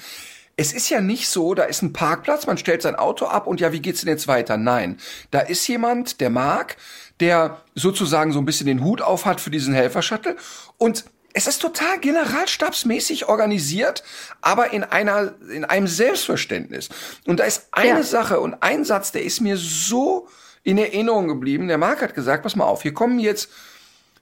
Es 0.56 0.72
ist 0.72 0.90
ja 0.90 1.02
nicht 1.02 1.30
so, 1.30 1.56
da 1.56 1.64
ist 1.64 1.82
ein 1.82 1.94
Parkplatz, 1.94 2.46
man 2.46 2.60
stellt 2.60 2.84
sein 2.84 2.96
Auto 2.96 3.26
ab 3.26 3.48
und 3.48 3.60
ja, 3.60 3.72
wie 3.72 3.80
geht's 3.80 4.02
denn 4.02 4.10
jetzt 4.10 4.28
weiter? 4.28 4.56
Nein, 4.56 4.98
da 5.32 5.40
ist 5.40 5.68
jemand, 5.68 6.22
der 6.22 6.30
mag, 6.30 6.78
der 7.20 7.62
sozusagen 7.76 8.34
so 8.34 8.40
ein 8.40 8.46
bisschen 8.46 8.68
den 8.68 8.84
Hut 8.84 9.02
auf 9.02 9.26
hat 9.26 9.42
für 9.42 9.52
diesen 9.52 9.74
Helfershuttle 9.74 10.36
und 10.78 11.06
es 11.34 11.48
ist 11.48 11.62
total 11.62 12.00
generalstabsmäßig 12.00 13.28
organisiert, 13.28 14.04
aber 14.42 14.72
in 14.72 14.84
einer, 14.84 15.34
in 15.52 15.66
einem 15.66 15.88
Selbstverständnis. 15.88 16.90
Und 17.26 17.40
da 17.40 17.46
ist 17.46 17.70
eine 17.72 17.90
ja. 17.90 18.04
Sache 18.04 18.40
und 18.40 18.62
ein 18.62 18.86
Satz, 18.86 19.12
der 19.12 19.24
ist 19.24 19.42
mir 19.42 19.58
so 19.58 20.28
in 20.62 20.78
Erinnerung 20.78 21.28
geblieben. 21.28 21.68
Der 21.68 21.80
Marc 21.80 22.02
hat 22.04 22.14
gesagt, 22.14 22.44
pass 22.44 22.56
mal 22.56 22.66
auf, 22.66 22.84
hier 22.84 22.94
kommen 22.94 23.18
jetzt 23.18 23.50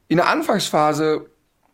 in 0.08 0.18
der 0.18 0.28
Anfangsphase 0.28 1.30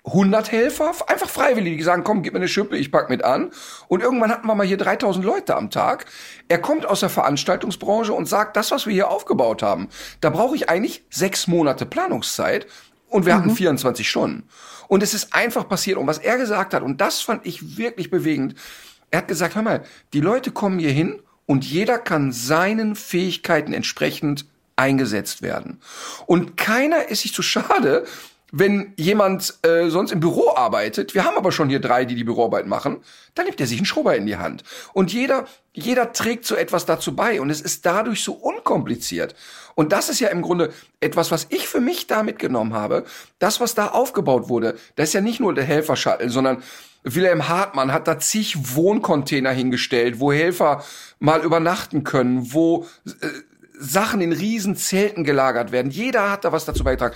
100 0.07 0.51
Helfer, 0.51 0.93
einfach 1.07 1.29
freiwillig, 1.29 1.77
die 1.77 1.83
sagen, 1.83 2.03
komm, 2.03 2.23
gib 2.23 2.33
mir 2.33 2.39
eine 2.39 2.47
Schippe, 2.47 2.77
ich 2.77 2.91
pack 2.91 3.09
mit 3.09 3.23
an. 3.23 3.51
Und 3.87 4.01
irgendwann 4.01 4.31
hatten 4.31 4.47
wir 4.47 4.55
mal 4.55 4.65
hier 4.65 4.77
3000 4.77 5.23
Leute 5.23 5.55
am 5.55 5.69
Tag. 5.69 6.05
Er 6.47 6.59
kommt 6.59 6.85
aus 6.85 7.01
der 7.01 7.09
Veranstaltungsbranche 7.09 8.13
und 8.13 8.25
sagt, 8.25 8.55
das, 8.55 8.71
was 8.71 8.85
wir 8.85 8.93
hier 8.93 9.09
aufgebaut 9.09 9.61
haben, 9.61 9.89
da 10.21 10.29
brauche 10.29 10.55
ich 10.55 10.69
eigentlich 10.69 11.03
sechs 11.09 11.47
Monate 11.47 11.85
Planungszeit 11.85 12.67
und 13.09 13.25
wir 13.25 13.35
mhm. 13.35 13.39
hatten 13.39 13.55
24 13.55 14.09
Stunden. 14.09 14.47
Und 14.87 15.03
es 15.03 15.13
ist 15.13 15.33
einfach 15.35 15.67
passiert. 15.67 15.97
Und 15.97 16.07
was 16.07 16.19
er 16.19 16.37
gesagt 16.37 16.73
hat, 16.73 16.83
und 16.83 17.01
das 17.01 17.21
fand 17.21 17.45
ich 17.45 17.77
wirklich 17.77 18.09
bewegend, 18.09 18.55
er 19.11 19.19
hat 19.19 19.27
gesagt, 19.27 19.55
hör 19.55 19.61
mal, 19.61 19.83
die 20.13 20.21
Leute 20.21 20.51
kommen 20.51 20.79
hier 20.79 20.91
hin 20.91 21.21
und 21.45 21.65
jeder 21.65 21.97
kann 21.97 22.31
seinen 22.31 22.95
Fähigkeiten 22.95 23.73
entsprechend 23.73 24.45
eingesetzt 24.77 25.41
werden. 25.41 25.81
Und 26.27 26.55
keiner 26.55 27.09
ist 27.09 27.23
sich 27.23 27.33
zu 27.33 27.41
schade, 27.41 28.05
wenn 28.51 28.93
jemand 28.95 29.55
äh, 29.63 29.89
sonst 29.89 30.11
im 30.11 30.19
Büro 30.19 30.53
arbeitet, 30.55 31.13
wir 31.13 31.25
haben 31.25 31.37
aber 31.37 31.51
schon 31.51 31.69
hier 31.69 31.81
drei, 31.81 32.05
die 32.05 32.15
die 32.15 32.23
Büroarbeit 32.23 32.65
machen, 32.65 32.97
dann 33.35 33.45
nimmt 33.45 33.59
er 33.59 33.67
sich 33.67 33.77
einen 33.77 33.85
Schrubber 33.85 34.15
in 34.15 34.25
die 34.25 34.37
Hand. 34.37 34.63
Und 34.93 35.11
jeder, 35.11 35.45
jeder 35.73 36.13
trägt 36.13 36.45
so 36.45 36.55
etwas 36.55 36.85
dazu 36.85 37.15
bei 37.15 37.41
und 37.41 37.49
es 37.49 37.61
ist 37.61 37.85
dadurch 37.85 38.23
so 38.23 38.33
unkompliziert. 38.33 39.35
Und 39.75 39.91
das 39.91 40.09
ist 40.09 40.19
ja 40.19 40.29
im 40.29 40.41
Grunde 40.41 40.73
etwas, 41.01 41.29
was 41.29 41.47
ich 41.49 41.67
für 41.67 41.81
mich 41.81 42.07
da 42.07 42.23
mitgenommen 42.23 42.73
habe. 42.73 43.03
Das, 43.37 43.59
was 43.59 43.75
da 43.75 43.89
aufgebaut 43.89 44.49
wurde, 44.49 44.77
das 44.95 45.09
ist 45.09 45.13
ja 45.13 45.21
nicht 45.21 45.39
nur 45.39 45.53
der 45.53 45.65
Helfershuttle, 45.65 46.29
sondern 46.29 46.63
Wilhelm 47.03 47.47
Hartmann 47.47 47.93
hat 47.93 48.07
da 48.07 48.17
zig 48.17 48.75
Wohncontainer 48.75 49.51
hingestellt, 49.51 50.19
wo 50.19 50.31
Helfer 50.31 50.83
mal 51.19 51.43
übernachten 51.43 52.03
können, 52.03 52.53
wo 52.53 52.87
äh, 53.05 53.27
Sachen 53.79 54.21
in 54.21 54.31
riesen 54.31 54.75
Zelten 54.75 55.23
gelagert 55.23 55.71
werden. 55.71 55.91
Jeder 55.91 56.31
hat 56.31 56.45
da 56.45 56.51
was 56.51 56.65
dazu 56.65 56.83
beigetragen. 56.83 57.15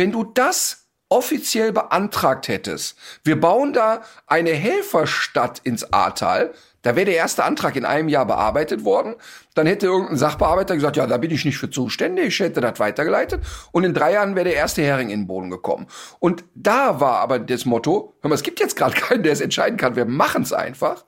Wenn 0.00 0.12
du 0.12 0.24
das 0.24 0.86
offiziell 1.10 1.72
beantragt 1.72 2.48
hättest, 2.48 2.96
wir 3.22 3.38
bauen 3.38 3.74
da 3.74 4.00
eine 4.26 4.48
Helferstadt 4.48 5.58
ins 5.58 5.92
Ahrtal, 5.92 6.54
da 6.80 6.96
wäre 6.96 7.04
der 7.04 7.16
erste 7.16 7.44
Antrag 7.44 7.76
in 7.76 7.84
einem 7.84 8.08
Jahr 8.08 8.24
bearbeitet 8.24 8.86
worden. 8.86 9.16
Dann 9.52 9.66
hätte 9.66 9.84
irgendein 9.84 10.16
Sachbearbeiter 10.16 10.74
gesagt, 10.74 10.96
ja, 10.96 11.06
da 11.06 11.18
bin 11.18 11.30
ich 11.30 11.44
nicht 11.44 11.58
für 11.58 11.68
zuständig, 11.68 12.28
ich 12.28 12.40
hätte 12.40 12.62
das 12.62 12.80
weitergeleitet. 12.80 13.44
Und 13.72 13.84
in 13.84 13.92
drei 13.92 14.14
Jahren 14.14 14.36
wäre 14.36 14.46
der 14.46 14.54
erste 14.54 14.80
Hering 14.80 15.10
in 15.10 15.20
den 15.20 15.26
Boden 15.26 15.50
gekommen. 15.50 15.86
Und 16.18 16.44
da 16.54 16.98
war 17.00 17.18
aber 17.18 17.38
das 17.38 17.66
Motto, 17.66 18.14
hör 18.22 18.30
mal, 18.30 18.36
es 18.36 18.42
gibt 18.42 18.58
jetzt 18.58 18.76
gerade 18.76 18.94
keinen, 18.98 19.22
der 19.22 19.34
es 19.34 19.42
entscheiden 19.42 19.76
kann, 19.76 19.96
wir 19.96 20.06
machen 20.06 20.44
es 20.44 20.54
einfach. 20.54 21.04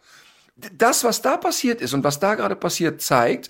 Das, 0.76 1.02
was 1.02 1.22
da 1.22 1.38
passiert 1.38 1.80
ist 1.80 1.94
und 1.94 2.04
was 2.04 2.20
da 2.20 2.34
gerade 2.34 2.56
passiert, 2.56 3.00
zeigt, 3.00 3.48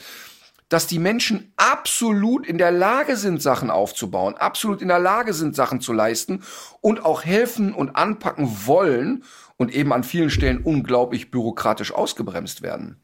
dass 0.73 0.87
die 0.87 0.99
Menschen 0.99 1.53
absolut 1.57 2.47
in 2.47 2.57
der 2.57 2.71
Lage 2.71 3.17
sind, 3.17 3.43
Sachen 3.43 3.71
aufzubauen, 3.71 4.35
absolut 4.37 4.81
in 4.81 4.89
der 4.89 4.99
Lage 4.99 5.35
sind, 5.35 5.55
Sachen 5.55 5.81
zu 5.81 5.93
leisten 5.93 6.43
und 6.81 7.05
auch 7.05 7.25
helfen 7.25 7.75
und 7.75 7.95
anpacken 7.97 8.67
wollen 8.67 9.25
und 9.57 9.75
eben 9.75 9.93
an 9.93 10.03
vielen 10.03 10.31
Stellen 10.31 10.63
unglaublich 10.63 11.31
bürokratisch 11.31 11.93
ausgebremst 11.93 12.63
werden. 12.63 13.03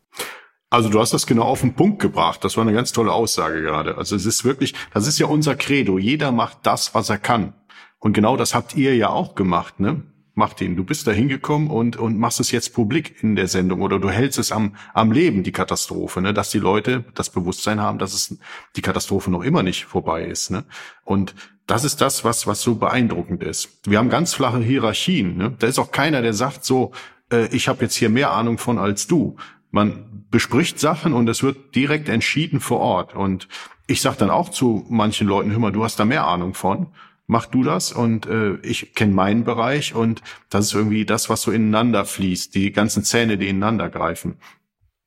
Also 0.71 0.89
du 0.89 0.99
hast 1.01 1.13
das 1.13 1.27
genau 1.27 1.45
auf 1.45 1.61
den 1.61 1.75
Punkt 1.75 2.01
gebracht. 2.01 2.43
Das 2.43 2.57
war 2.57 2.63
eine 2.63 2.75
ganz 2.75 2.93
tolle 2.93 3.13
Aussage 3.13 3.63
gerade. 3.63 3.97
Also 3.97 4.17
es 4.17 4.27
ist 4.27 4.45
wirklich, 4.45 4.75
das 4.93 5.07
ist 5.07 5.19
ja 5.19 5.27
unser 5.27 5.55
Credo. 5.55 5.99
Jeder 5.99 6.33
macht 6.33 6.59
das, 6.63 6.95
was 6.95 7.11
er 7.11 7.19
kann. 7.19 7.55
Und 7.99 8.13
genau 8.13 8.37
das 8.37 8.55
habt 8.55 8.77
ihr 8.77 8.97
ja 8.97 9.11
auch 9.11 9.35
gemacht, 9.35 9.81
ne? 9.81 10.03
Martin, 10.39 10.77
du 10.77 10.85
bist 10.85 11.05
da 11.09 11.11
hingekommen 11.11 11.69
und, 11.69 11.97
und 11.97 12.17
machst 12.17 12.39
es 12.39 12.53
jetzt 12.53 12.73
publik 12.73 13.25
in 13.25 13.35
der 13.35 13.49
Sendung 13.49 13.83
oder 13.83 13.99
du 13.99 14.09
hältst 14.09 14.39
es 14.39 14.53
am, 14.53 14.77
am 14.95 15.11
Leben, 15.11 15.43
die 15.43 15.51
Katastrophe, 15.51 16.23
ne? 16.23 16.33
dass 16.33 16.51
die 16.51 16.61
Leute 16.61 17.05
das 17.15 17.29
Bewusstsein 17.29 17.81
haben, 17.81 17.99
dass 17.99 18.15
es 18.15 18.39
die 18.77 18.81
Katastrophe 18.81 19.33
noch 19.33 19.43
immer 19.43 19.65
nicht 19.65 19.87
vorbei 19.87 20.25
ist. 20.25 20.53
Ne? 20.53 20.65
Und 21.05 21.35
das 21.67 21.83
ist 21.83 22.01
das, 22.01 22.25
was, 22.25 22.47
was 22.47 22.63
so 22.63 22.77
beeindruckend 22.77 23.43
ist. 23.43 23.81
Wir 23.85 23.99
haben 23.99 24.11
ganz 24.11 24.33
flache 24.33 24.61
Hierarchien. 24.61 25.37
Ne? 25.37 25.57
Da 25.59 25.67
ist 25.67 25.81
auch 25.81 25.91
keiner, 25.91 26.23
der 26.23 26.35
sagt 26.35 26.65
so, 26.65 26.93
äh, 27.33 27.49
ich 27.49 27.67
habe 27.67 27.83
jetzt 27.83 27.97
hier 27.97 28.09
mehr 28.09 28.31
Ahnung 28.31 28.59
von 28.59 28.79
als 28.79 29.09
du. 29.09 29.37
Man 29.73 30.25
bespricht 30.31 30.79
Sachen 30.79 31.15
und 31.15 31.29
es 31.29 31.43
wird 31.43 31.75
direkt 31.75 32.09
entschieden 32.09 32.61
vor 32.61 32.79
Ort. 32.79 33.13
Und 33.13 33.49
ich 33.89 34.01
sage 34.01 34.19
dann 34.19 34.31
auch 34.31 34.51
zu 34.51 34.87
manchen 34.89 35.27
Leuten, 35.27 35.51
hör 35.51 35.59
mal, 35.59 35.73
du 35.73 35.83
hast 35.83 35.99
da 35.99 36.05
mehr 36.05 36.29
Ahnung 36.29 36.55
von 36.55 36.93
mach 37.29 37.47
du 37.47 37.63
das 37.63 37.93
und 37.93 38.27
äh, 38.27 38.57
ich 38.63 38.95
kenne 38.95 39.13
meinen 39.13 39.45
Bereich 39.45 39.95
und 39.95 40.23
das 40.51 40.67
ist 40.67 40.75
irgendwie 40.75 41.05
das, 41.05 41.29
was 41.29 41.43
so 41.43 41.53
ineinander 41.53 42.05
fließt, 42.05 42.55
die 42.55 42.73
ganzen 42.73 43.05
Zähne, 43.05 43.39
die 43.39 43.49
ineinander 43.49 43.91
greifen. 43.91 44.39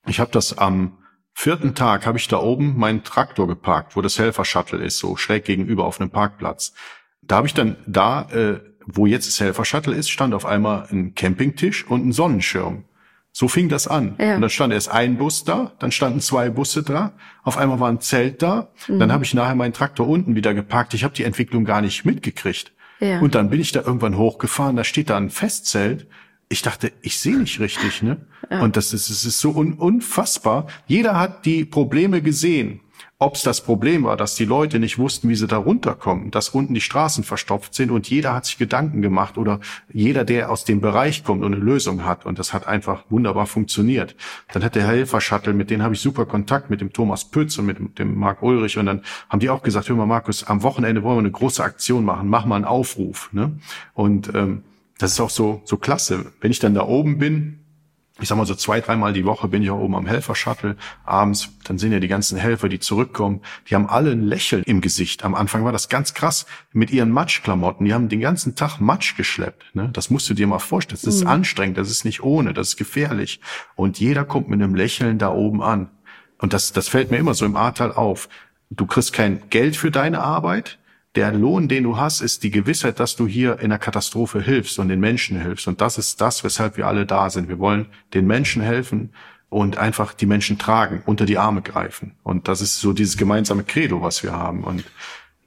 Ich 0.08 0.20
habe 0.20 0.32
das 0.32 0.58
am 0.58 1.00
vierten 1.34 1.76
Tag, 1.76 2.06
habe 2.06 2.20
ich 2.20 2.28
da 2.28 2.38
oben 2.38 2.78
meinen 2.78 3.04
Traktor 3.04 3.48
geparkt, 3.48 3.96
wo 3.96 4.02
das 4.02 4.20
Helfer-Shuttle 4.20 4.84
ist, 4.84 5.00
so 5.00 5.18
schräg 5.18 5.46
gegenüber 5.46 5.86
auf 5.86 6.00
einem 6.00 6.12
Parkplatz. 6.12 6.74
Da 7.24 7.38
habe 7.38 7.48
ich 7.48 7.56
dann 7.56 7.78
da, 7.88 8.30
äh, 8.30 8.60
wo 8.86 9.08
jetzt 9.08 9.28
das 9.28 9.40
Helfer-Shuttle 9.40 9.96
ist, 9.96 10.10
stand 10.10 10.36
auf 10.36 10.46
einmal 10.46 10.88
ein 10.92 11.16
Campingtisch 11.16 11.88
und 11.88 12.06
ein 12.06 12.12
Sonnenschirm. 12.12 12.86
So 13.34 13.48
fing 13.48 13.70
das 13.70 13.88
an. 13.88 14.16
Ja. 14.20 14.36
Und 14.36 14.42
dann 14.42 14.50
stand 14.50 14.74
erst 14.74 14.92
ein 14.92 15.18
Bus 15.18 15.44
da, 15.44 15.72
dann 15.80 15.92
standen 15.92 16.20
zwei 16.20 16.50
Busse 16.50 16.84
da, 16.84 17.14
auf 17.44 17.58
einmal 17.58 17.80
war 17.80 17.90
ein 17.90 18.02
Zelt 18.02 18.42
da, 18.42 18.70
mhm. 18.88 19.00
dann 19.00 19.12
habe 19.12 19.24
ich 19.24 19.34
nachher 19.34 19.56
meinen 19.56 19.74
Traktor 19.74 20.08
unten 20.08 20.36
wieder 20.36 20.54
geparkt. 20.54 20.94
Ich 20.94 21.04
habe 21.04 21.14
die 21.14 21.24
Entwicklung 21.24 21.64
gar 21.64 21.82
nicht 21.82 22.04
mitgekriegt. 22.06 22.74
Ja. 23.00 23.20
Und 23.20 23.36
dann 23.36 23.50
bin 23.50 23.62
ich 23.62 23.72
da 23.72 23.82
irgendwann 23.82 24.18
hochgefahren, 24.18 24.76
da 24.76 24.84
steht 24.84 25.10
da 25.10 25.18
ein 25.18 25.30
Festzelt. 25.30 26.08
Ich 26.50 26.62
dachte, 26.62 26.92
ich 27.02 27.20
sehe 27.20 27.38
nicht 27.38 27.60
richtig, 27.62 28.04
ne? 28.04 28.18
Ja. 28.50 28.62
Und 28.62 28.76
das 28.76 28.94
ist, 28.94 29.10
es 29.10 29.24
ist 29.24 29.40
so 29.40 29.52
un 29.52 29.74
unfassbar. 29.74 30.68
Jeder 30.86 31.18
hat 31.18 31.46
die 31.46 31.64
Probleme 31.64 32.22
gesehen 32.22 32.82
ob 33.22 33.36
es 33.36 33.44
das 33.44 33.62
Problem 33.62 34.04
war, 34.04 34.18
dass 34.18 34.34
die 34.34 34.46
Leute 34.46 34.80
nicht 34.80 34.98
wussten, 34.98 35.30
wie 35.30 35.36
sie 35.36 35.46
da 35.46 35.58
runterkommen, 35.58 36.32
dass 36.32 36.50
unten 36.50 36.74
die 36.74 36.82
Straßen 36.82 37.24
verstopft 37.24 37.76
sind 37.76 37.92
und 37.92 38.10
jeder 38.10 38.34
hat 38.34 38.46
sich 38.46 38.58
Gedanken 38.58 39.04
gemacht 39.04 39.38
oder 39.38 39.60
jeder, 39.94 40.26
der 40.26 40.50
aus 40.50 40.66
dem 40.66 40.82
Bereich 40.82 41.24
kommt 41.24 41.44
und 41.44 41.54
eine 41.54 41.64
Lösung 41.64 42.04
hat 42.04 42.26
und 42.26 42.40
das 42.40 42.52
hat 42.52 42.68
einfach 42.68 43.04
wunderbar 43.12 43.46
funktioniert. 43.46 44.16
Dann 44.52 44.64
hat 44.64 44.74
der 44.74 44.88
Helfer-Shuttle, 44.88 45.54
mit 45.54 45.70
denen 45.70 45.84
habe 45.84 45.94
ich 45.94 46.02
super 46.02 46.26
Kontakt, 46.26 46.72
mit 46.72 46.82
dem 46.82 46.94
Thomas 46.94 47.24
Pütz 47.26 47.60
und 47.60 47.68
mit 47.68 48.00
dem 48.00 48.18
Marc 48.18 48.42
Ulrich 48.42 48.80
und 48.80 48.88
dann 48.88 49.04
haben 49.30 49.40
die 49.40 49.52
auch 49.52 49.62
gesagt, 49.62 49.88
hör 49.88 49.96
mal 49.96 50.08
Markus, 50.08 50.44
am 50.46 50.64
Wochenende 50.64 51.04
wollen 51.04 51.18
wir 51.18 51.20
eine 51.20 51.32
große 51.32 51.64
Aktion 51.64 52.04
machen, 52.04 52.28
mach 52.28 52.46
mal 52.46 52.56
einen 52.56 52.66
Aufruf. 52.66 53.30
Ne? 53.34 53.52
Und 53.94 54.34
ähm, 54.34 54.64
das 54.98 55.12
ist 55.12 55.20
auch 55.20 55.30
so, 55.30 55.62
so 55.66 55.78
klasse. 55.78 56.32
Wenn 56.42 56.50
ich 56.50 56.58
dann 56.58 56.74
da 56.74 56.88
oben 56.88 57.20
bin, 57.20 57.61
ich 58.22 58.28
sag 58.28 58.38
mal 58.38 58.46
so 58.46 58.56
zwei, 58.56 58.80
dreimal 58.82 59.14
die 59.14 59.26
Woche 59.26 59.48
bin 59.48 59.64
ich 59.64 59.70
auch 59.70 59.80
oben 59.80 59.96
am 59.96 60.06
Helfer-Shuttle 60.06 60.78
abends, 61.04 61.50
dann 61.64 61.78
sind 61.78 61.92
ja 61.92 62.00
die 62.00 62.08
ganzen 62.08 62.38
Helfer, 62.38 62.70
die 62.70 62.80
zurückkommen, 62.80 63.42
die 63.70 63.76
haben 63.76 63.90
alle 63.90 64.12
ein 64.12 64.22
Lächeln 64.22 64.64
im 64.64 64.82
Gesicht. 64.82 65.24
Am 65.24 65.36
Anfang 65.36 65.66
war 65.66 65.72
das 65.72 65.90
ganz 65.90 66.14
krass 66.14 66.46
mit 66.72 66.92
ihren 66.92 67.12
Matschklamotten, 67.12 67.86
die 67.86 67.94
haben 67.94 68.10
den 68.10 68.22
ganzen 68.22 68.56
Tag 68.56 68.80
Matsch 68.80 69.18
geschleppt. 69.18 69.66
Ne? 69.74 69.90
Das 69.94 70.10
musst 70.10 70.30
du 70.30 70.34
dir 70.34 70.48
mal 70.48 70.60
vorstellen. 70.60 71.00
Das 71.04 71.14
ist 71.14 71.24
mhm. 71.24 71.30
anstrengend, 71.30 71.78
das 71.78 71.90
ist 71.90 72.06
nicht 72.06 72.24
ohne, 72.24 72.54
das 72.54 72.70
ist 72.70 72.78
gefährlich. 72.78 73.42
Und 73.76 74.00
jeder 74.00 74.24
kommt 74.24 74.50
mit 74.50 74.62
einem 74.62 74.76
Lächeln 74.76 75.18
da 75.18 75.32
oben 75.32 75.62
an. 75.62 75.90
Und 76.38 76.54
das, 76.54 76.74
das 76.74 76.88
fällt 76.88 77.12
mir 77.12 77.18
immer 77.18 77.34
so 77.34 77.46
im 77.46 77.56
Ahrtal 77.56 77.92
auf. 77.92 78.30
Du 78.70 78.86
kriegst 78.86 79.14
kein 79.14 79.44
Geld 79.50 79.76
für 79.76 79.92
deine 79.92 80.22
Arbeit, 80.22 80.80
der 81.16 81.34
Lohn, 81.34 81.68
den 81.68 81.84
du 81.84 81.97
hast, 81.97 82.22
ist 82.22 82.43
die 82.43 82.51
Gewissheit, 82.51 82.99
dass 82.99 83.16
du 83.16 83.28
hier 83.28 83.59
in 83.59 83.70
der 83.70 83.80
Katastrophe 83.80 84.41
hilfst 84.41 84.80
und 84.80 84.88
den 84.88 84.99
Menschen 84.99 85.41
hilfst. 85.41 85.68
Und 85.68 85.82
das 85.82 85.97
ist 85.97 86.22
das, 86.22 86.43
weshalb 86.43 86.78
wir 86.78 86.88
alle 86.88 87.05
da 87.05 87.30
sind. 87.30 87.49
Wir 87.49 87.59
wollen 87.59 87.88
den 88.14 88.28
Menschen 88.28 88.62
helfen 88.62 89.12
und 89.49 89.78
einfach 89.78 90.14
die 90.14 90.26
Menschen 90.26 90.57
tragen, 90.57 91.03
unter 91.05 91.26
die 91.26 91.38
Arme 91.38 91.62
greifen. 91.62 92.16
Und 92.24 92.47
das 92.47 92.62
ist 92.62 92.80
so 92.80 92.93
dieses 92.93 93.18
gemeinsame 93.18 93.64
Credo, 93.64 94.01
was 94.01 94.24
wir 94.24 94.32
haben. 94.32 94.64
Und 94.64 94.86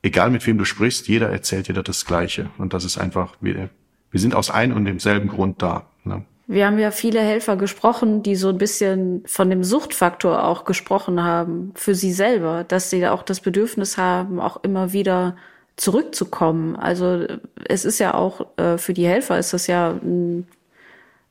egal 0.03 0.31
mit 0.31 0.47
wem 0.47 0.59
du 0.59 0.67
sprichst, 0.67 1.09
jeder 1.09 1.31
erzählt 1.31 1.69
dir 1.69 1.83
das 1.83 2.05
Gleiche. 2.05 2.51
Und 2.59 2.75
das 2.75 2.85
ist 2.85 2.99
einfach, 2.99 3.35
wir, 3.41 3.71
wir 4.11 4.21
sind 4.21 4.35
aus 4.35 4.51
einem 4.51 4.77
und 4.77 4.85
demselben 4.85 5.29
Grund 5.29 5.63
da. 5.63 5.87
Ne? 6.05 6.27
Wir 6.47 6.67
haben 6.67 6.79
ja 6.79 6.91
viele 6.91 7.21
Helfer 7.21 7.57
gesprochen, 7.57 8.23
die 8.23 8.37
so 8.37 8.51
ein 8.51 8.59
bisschen 8.59 9.23
von 9.25 9.49
dem 9.49 9.65
Suchtfaktor 9.65 10.45
auch 10.45 10.67
gesprochen 10.67 11.23
haben 11.23 11.73
für 11.75 11.95
sie 11.95 12.13
selber, 12.13 12.65
dass 12.65 12.91
sie 12.91 13.09
auch 13.09 13.23
das 13.23 13.41
Bedürfnis 13.41 13.97
haben, 13.97 14.41
auch 14.41 14.63
immer 14.63 14.93
wieder 14.93 15.37
zurückzukommen. 15.77 16.77
Also 16.77 17.27
es 17.69 17.85
ist 17.85 17.99
ja 17.99 18.15
auch 18.15 18.47
äh, 18.57 18.79
für 18.79 18.95
die 18.95 19.07
Helfer 19.07 19.39
ist 19.39 19.53
das 19.53 19.67
ja 19.67 19.91
ein, 19.91 20.47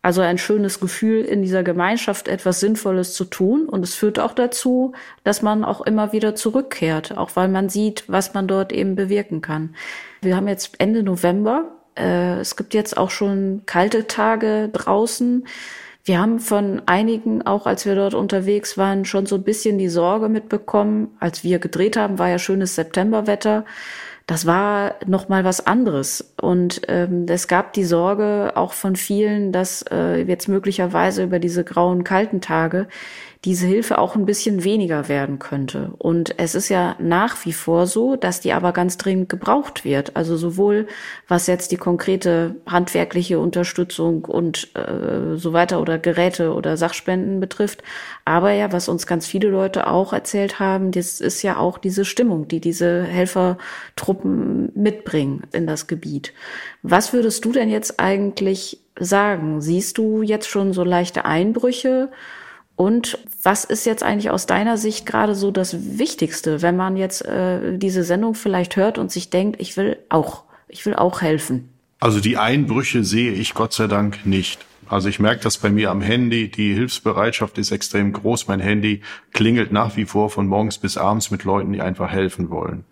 also 0.02 0.22
ein 0.22 0.38
schönes 0.38 0.82
Gefühl, 0.82 1.22
in 1.22 1.41
dieser 1.41 1.64
Gemeinschaft 1.64 2.28
etwas 2.28 2.60
Sinnvolles 2.60 3.14
zu 3.14 3.24
tun. 3.26 3.68
Und 3.68 3.84
es 3.84 3.96
führt 3.96 4.20
auch 4.20 4.34
dazu, 4.34 4.94
dass 5.24 5.41
man 5.41 5.64
auch 5.64 5.82
immer 5.82 6.12
wieder 6.12 6.36
zurückkehrt, 6.36 7.18
auch 7.18 7.36
weil 7.36 7.48
man 7.48 7.70
sieht, 7.70 8.04
was 8.08 8.34
man 8.34 8.48
dort 8.48 8.74
eben 8.74 8.96
bewirken 8.96 9.41
kann. 9.41 9.76
Wir 10.22 10.36
haben 10.36 10.48
jetzt 10.48 10.76
Ende 10.80 11.04
November. 11.04 11.72
Äh, 11.96 12.39
es 12.39 12.58
gibt 12.58 12.74
jetzt 12.74 12.98
auch 12.98 13.12
schon 13.12 13.62
kalte 13.66 14.08
Tage 14.08 14.70
draußen. 14.74 15.46
Wir 16.06 16.20
haben 16.20 16.39
von 16.39 16.82
einigen, 16.86 17.44
auch 17.44 17.66
als 17.66 17.86
wir 17.86 17.96
dort 17.96 18.14
unterwegs 18.14 18.78
waren, 18.78 19.06
schon 19.06 19.26
so 19.26 19.36
ein 19.36 19.44
bisschen 19.44 19.78
die 19.78 19.88
Sorge 19.88 20.28
mitbekommen. 20.28 21.16
Als 21.22 21.46
wir 21.46 21.60
gedreht 21.60 21.96
haben, 21.96 22.20
war 22.20 22.28
ja 22.28 22.39
schönes 22.39 22.76
Septemberwetter 22.76 23.64
das 24.26 24.45
war 24.45 24.95
noch 25.05 25.28
mal 25.28 25.43
was 25.43 25.65
anderes. 25.67 26.34
Und 26.39 26.82
ähm, 26.88 27.26
es 27.28 27.47
gab 27.47 27.74
die 27.74 27.84
Sorge 27.84 28.53
auch 28.55 28.74
von 28.74 28.95
vielen, 28.95 29.51
dass 29.51 29.84
äh, 29.91 30.21
jetzt 30.21 30.47
möglicherweise 30.47 31.24
über 31.24 31.39
diese 31.39 31.63
grauen, 31.63 32.03
kalten 32.03 32.39
Tage 32.39 32.88
diese 33.46 33.68
Hilfe 33.68 33.98
auch 33.98 34.16
ein 34.16 34.26
bisschen 34.26 34.64
weniger 34.64 35.10
werden 35.10 35.38
könnte. 35.38 35.91
Und 35.98 36.39
es 36.39 36.56
ist 36.56 36.70
ja 36.70 36.96
nach 37.00 37.46
wie 37.46 37.52
vor 37.52 37.88
so, 37.88 38.16
dass 38.16 38.39
die 38.39 38.54
aber 38.54 38.72
ganz 38.72 38.98
dringend 38.98 39.28
gebraucht 39.28 39.84
wird. 39.84 40.16
Also 40.16 40.38
sowohl 40.38 40.88
was 41.28 41.48
jetzt 41.48 41.72
die 41.72 41.78
konkrete 41.78 42.56
handwerkliche 42.66 43.39
Unterstützung 43.39 44.24
und 44.24 44.70
äh, 44.76 45.36
so 45.36 45.52
weiter 45.52 45.82
oder 45.82 46.00
Geräte 46.00 46.54
oder 46.54 46.78
Sachspenden 46.78 47.41
betrifft, 47.41 47.84
aber 48.26 48.52
ja, 48.52 48.72
was 48.72 48.88
uns 48.88 49.06
ganz 49.06 49.28
viele 49.28 49.50
Leute 49.50 49.88
auch 49.88 50.14
erzählt 50.14 50.60
haben, 50.60 50.91
das 50.91 51.20
ist 51.20 51.41
ja 51.41 51.58
auch 51.58 51.78
diese 51.78 52.06
Stimmung, 52.06 52.48
die 52.48 52.62
diese 52.62 53.04
Helfertruppen 53.04 54.72
mitbringen 54.76 55.44
in 55.52 55.68
das 55.68 55.88
Gebiet. 55.88 56.34
Was 56.82 57.12
würdest 57.12 57.44
du 57.44 57.52
denn 57.52 57.70
jetzt 57.70 58.00
eigentlich 58.00 58.80
sagen? 58.98 59.60
Siehst 59.60 59.98
du 59.98 60.22
jetzt 60.22 60.48
schon 60.48 60.72
so 60.72 60.86
leichte 60.86 61.26
Einbrüche? 61.26 62.10
Und 62.76 63.19
was 63.41 63.65
ist 63.65 63.86
jetzt 63.86 64.03
eigentlich 64.03 64.32
aus 64.32 64.45
deiner 64.45 64.78
Sicht 64.78 65.05
gerade 65.05 65.36
so 65.36 65.51
das 65.51 65.97
Wichtigste, 65.97 66.61
wenn 66.61 66.76
man 66.76 66.97
jetzt 66.97 67.24
äh, 67.24 67.78
diese 67.78 68.03
Sendung 68.03 68.34
vielleicht 68.34 68.76
hört 68.76 68.97
und 68.97 69.11
sich 69.11 69.30
denkt, 69.30 69.61
ich 69.61 69.78
will 69.78 69.97
auch, 70.09 70.43
ich 70.67 70.86
will 70.86 70.95
auch 70.95 71.21
helfen? 71.21 71.69
Also 71.99 72.19
die 72.19 72.38
Einbrüche 72.38 73.03
sehe 73.03 73.32
ich 73.32 73.53
Gott 73.53 73.74
sei 73.74 73.88
Dank 73.88 74.26
nicht. 74.26 74.59
Also 74.89 75.07
ich 75.07 75.19
merke 75.19 75.41
das 75.41 75.57
bei 75.57 75.69
mir 75.69 75.91
am 75.91 76.01
Handy. 76.01 76.49
Die 76.49 76.74
Hilfsbereitschaft 76.74 77.57
ist 77.57 77.71
extrem 77.71 78.11
groß. 78.11 78.47
Mein 78.47 78.59
Handy 78.59 79.01
klingelt 79.32 79.71
nach 79.71 79.95
wie 79.95 80.05
vor 80.05 80.30
von 80.30 80.47
morgens 80.47 80.78
bis 80.78 80.97
abends 80.97 81.32
mit 81.32 81.43
Leuten, 81.45 81.71
die 81.71 81.82
einfach 81.82 82.11
helfen 82.11 82.49
wollen. 82.49 82.84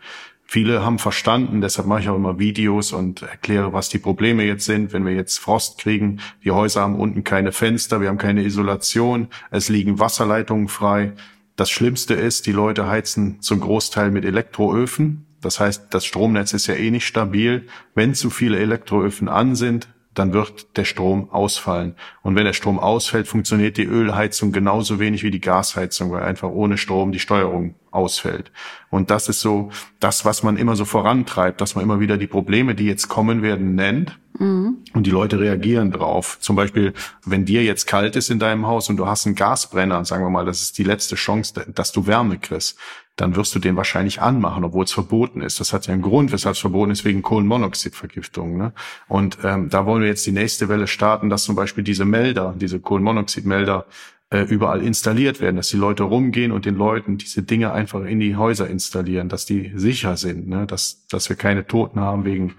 Viele 0.54 0.84
haben 0.84 1.00
verstanden, 1.00 1.62
deshalb 1.62 1.88
mache 1.88 2.02
ich 2.02 2.10
auch 2.10 2.18
immer 2.18 2.38
Videos 2.38 2.92
und 2.92 3.22
erkläre, 3.22 3.72
was 3.72 3.88
die 3.88 4.00
Probleme 4.00 4.44
jetzt 4.44 4.66
sind, 4.66 4.92
wenn 4.92 5.06
wir 5.06 5.14
jetzt 5.14 5.38
Frost 5.38 5.78
kriegen. 5.78 6.20
Die 6.44 6.52
Häuser 6.52 6.82
haben 6.82 7.00
unten 7.00 7.24
keine 7.24 7.54
Fenster, 7.54 8.02
wir 8.02 8.10
haben 8.10 8.18
keine 8.18 8.44
Isolation, 8.44 9.30
es 9.50 9.70
liegen 9.70 9.98
Wasserleitungen 9.98 10.68
frei. 10.68 11.14
Das 11.56 11.70
Schlimmste 11.70 12.16
ist, 12.16 12.48
die 12.48 12.52
Leute 12.52 12.88
heizen 12.88 13.40
zum 13.40 13.62
Großteil 13.62 14.12
mit 14.12 14.26
Elektroöfen. 14.26 15.26
Das 15.40 15.62
heißt, 15.62 15.86
das 15.92 16.04
Stromnetz 16.04 16.52
ist 16.52 16.68
ja 16.68 16.74
eh 16.74 16.92
nicht 16.92 17.08
stabil. 17.08 17.68
Wenn 17.96 18.14
zu 18.14 18.30
viele 18.30 18.60
Elektroöfen 18.60 19.30
an 19.30 19.56
sind, 19.56 19.88
dann 20.14 20.34
wird 20.34 20.78
der 20.78 20.84
Strom 20.84 21.30
ausfallen. 21.32 21.96
Und 22.22 22.36
wenn 22.36 22.46
der 22.46 22.54
Strom 22.54 22.80
ausfällt, 22.80 23.28
funktioniert 23.28 23.78
die 23.78 23.86
Ölheizung 23.86 24.52
genauso 24.52 25.00
wenig 25.00 25.24
wie 25.24 25.32
die 25.32 25.40
Gasheizung, 25.40 26.12
weil 26.12 26.24
einfach 26.24 26.50
ohne 26.50 26.78
Strom 26.78 27.12
die 27.12 27.20
Steuerung 27.20 27.76
ausfällt. 27.92 28.52
Und 28.90 29.10
das 29.10 29.30
ist 29.30 29.42
so 29.42 29.70
das, 30.00 30.26
was 30.26 30.44
man 30.44 30.58
immer 30.58 30.76
so 30.76 30.86
vorantreibt, 30.86 31.62
dass 31.62 31.76
man 31.76 31.84
immer 31.84 32.00
wieder 32.00 32.18
die 32.18 32.28
Probleme, 32.28 32.76
die 32.76 32.86
jetzt 32.86 33.08
kommen 33.08 33.42
werden, 33.42 33.76
nennt. 33.76 34.18
Mhm. 34.38 34.78
Und 34.94 35.06
die 35.06 35.12
Leute 35.12 35.40
reagieren 35.40 35.92
drauf. 35.92 36.38
Zum 36.42 36.56
Beispiel, 36.56 36.94
wenn 37.26 37.46
dir 37.46 37.64
jetzt 37.64 37.88
kalt 37.88 38.16
ist 38.16 38.30
in 38.30 38.40
deinem 38.40 38.68
Haus 38.68 38.90
und 38.90 38.98
du 38.98 39.08
hast 39.08 39.26
einen 39.26 39.36
Gasbrenner, 39.36 40.04
sagen 40.04 40.24
wir 40.24 40.30
mal, 40.30 40.46
das 40.46 40.62
ist 40.62 40.78
die 40.78 40.84
letzte 40.84 41.16
Chance, 41.16 41.66
dass 41.74 41.92
du 41.92 42.08
Wärme 42.08 42.38
kriegst 42.38 42.78
dann 43.22 43.36
wirst 43.36 43.54
du 43.54 43.60
den 43.60 43.76
wahrscheinlich 43.76 44.20
anmachen, 44.20 44.64
obwohl 44.64 44.84
es 44.84 44.92
verboten 44.92 45.42
ist. 45.42 45.60
Das 45.60 45.74
hat 45.74 45.86
ja 45.86 45.94
einen 45.94 46.02
Grund, 46.02 46.32
weshalb 46.32 46.56
es 46.56 46.60
verboten 46.60 46.90
ist, 46.90 47.06
wegen 47.06 47.22
Kohlenmonoxidvergiftung. 47.22 48.58
Ne? 48.58 48.74
Und 49.08 49.38
ähm, 49.44 49.70
da 49.70 49.86
wollen 49.86 50.02
wir 50.02 50.10
jetzt 50.10 50.26
die 50.26 50.32
nächste 50.32 50.70
Welle 50.70 50.88
starten, 50.88 51.30
dass 51.30 51.44
zum 51.44 51.56
Beispiel 51.56 51.84
diese 51.84 52.04
Melder, 52.04 52.56
diese 52.58 52.80
Kohlenmonoxidmelder, 52.80 53.86
äh, 54.32 54.42
überall 54.42 54.82
installiert 54.82 55.40
werden, 55.40 55.58
dass 55.58 55.70
die 55.70 55.78
Leute 55.78 56.02
rumgehen 56.02 56.52
und 56.52 56.66
den 56.66 56.76
Leuten 56.76 57.20
diese 57.20 57.44
Dinge 57.44 57.72
einfach 57.74 58.04
in 58.06 58.20
die 58.20 58.38
Häuser 58.38 58.68
installieren, 58.68 59.30
dass 59.30 59.46
die 59.46 59.72
sicher 59.76 60.18
sind, 60.18 60.48
ne? 60.48 60.66
dass, 60.66 61.06
dass 61.08 61.30
wir 61.30 61.36
keine 61.36 61.68
Toten 61.68 62.00
haben 62.00 62.26
wegen, 62.26 62.56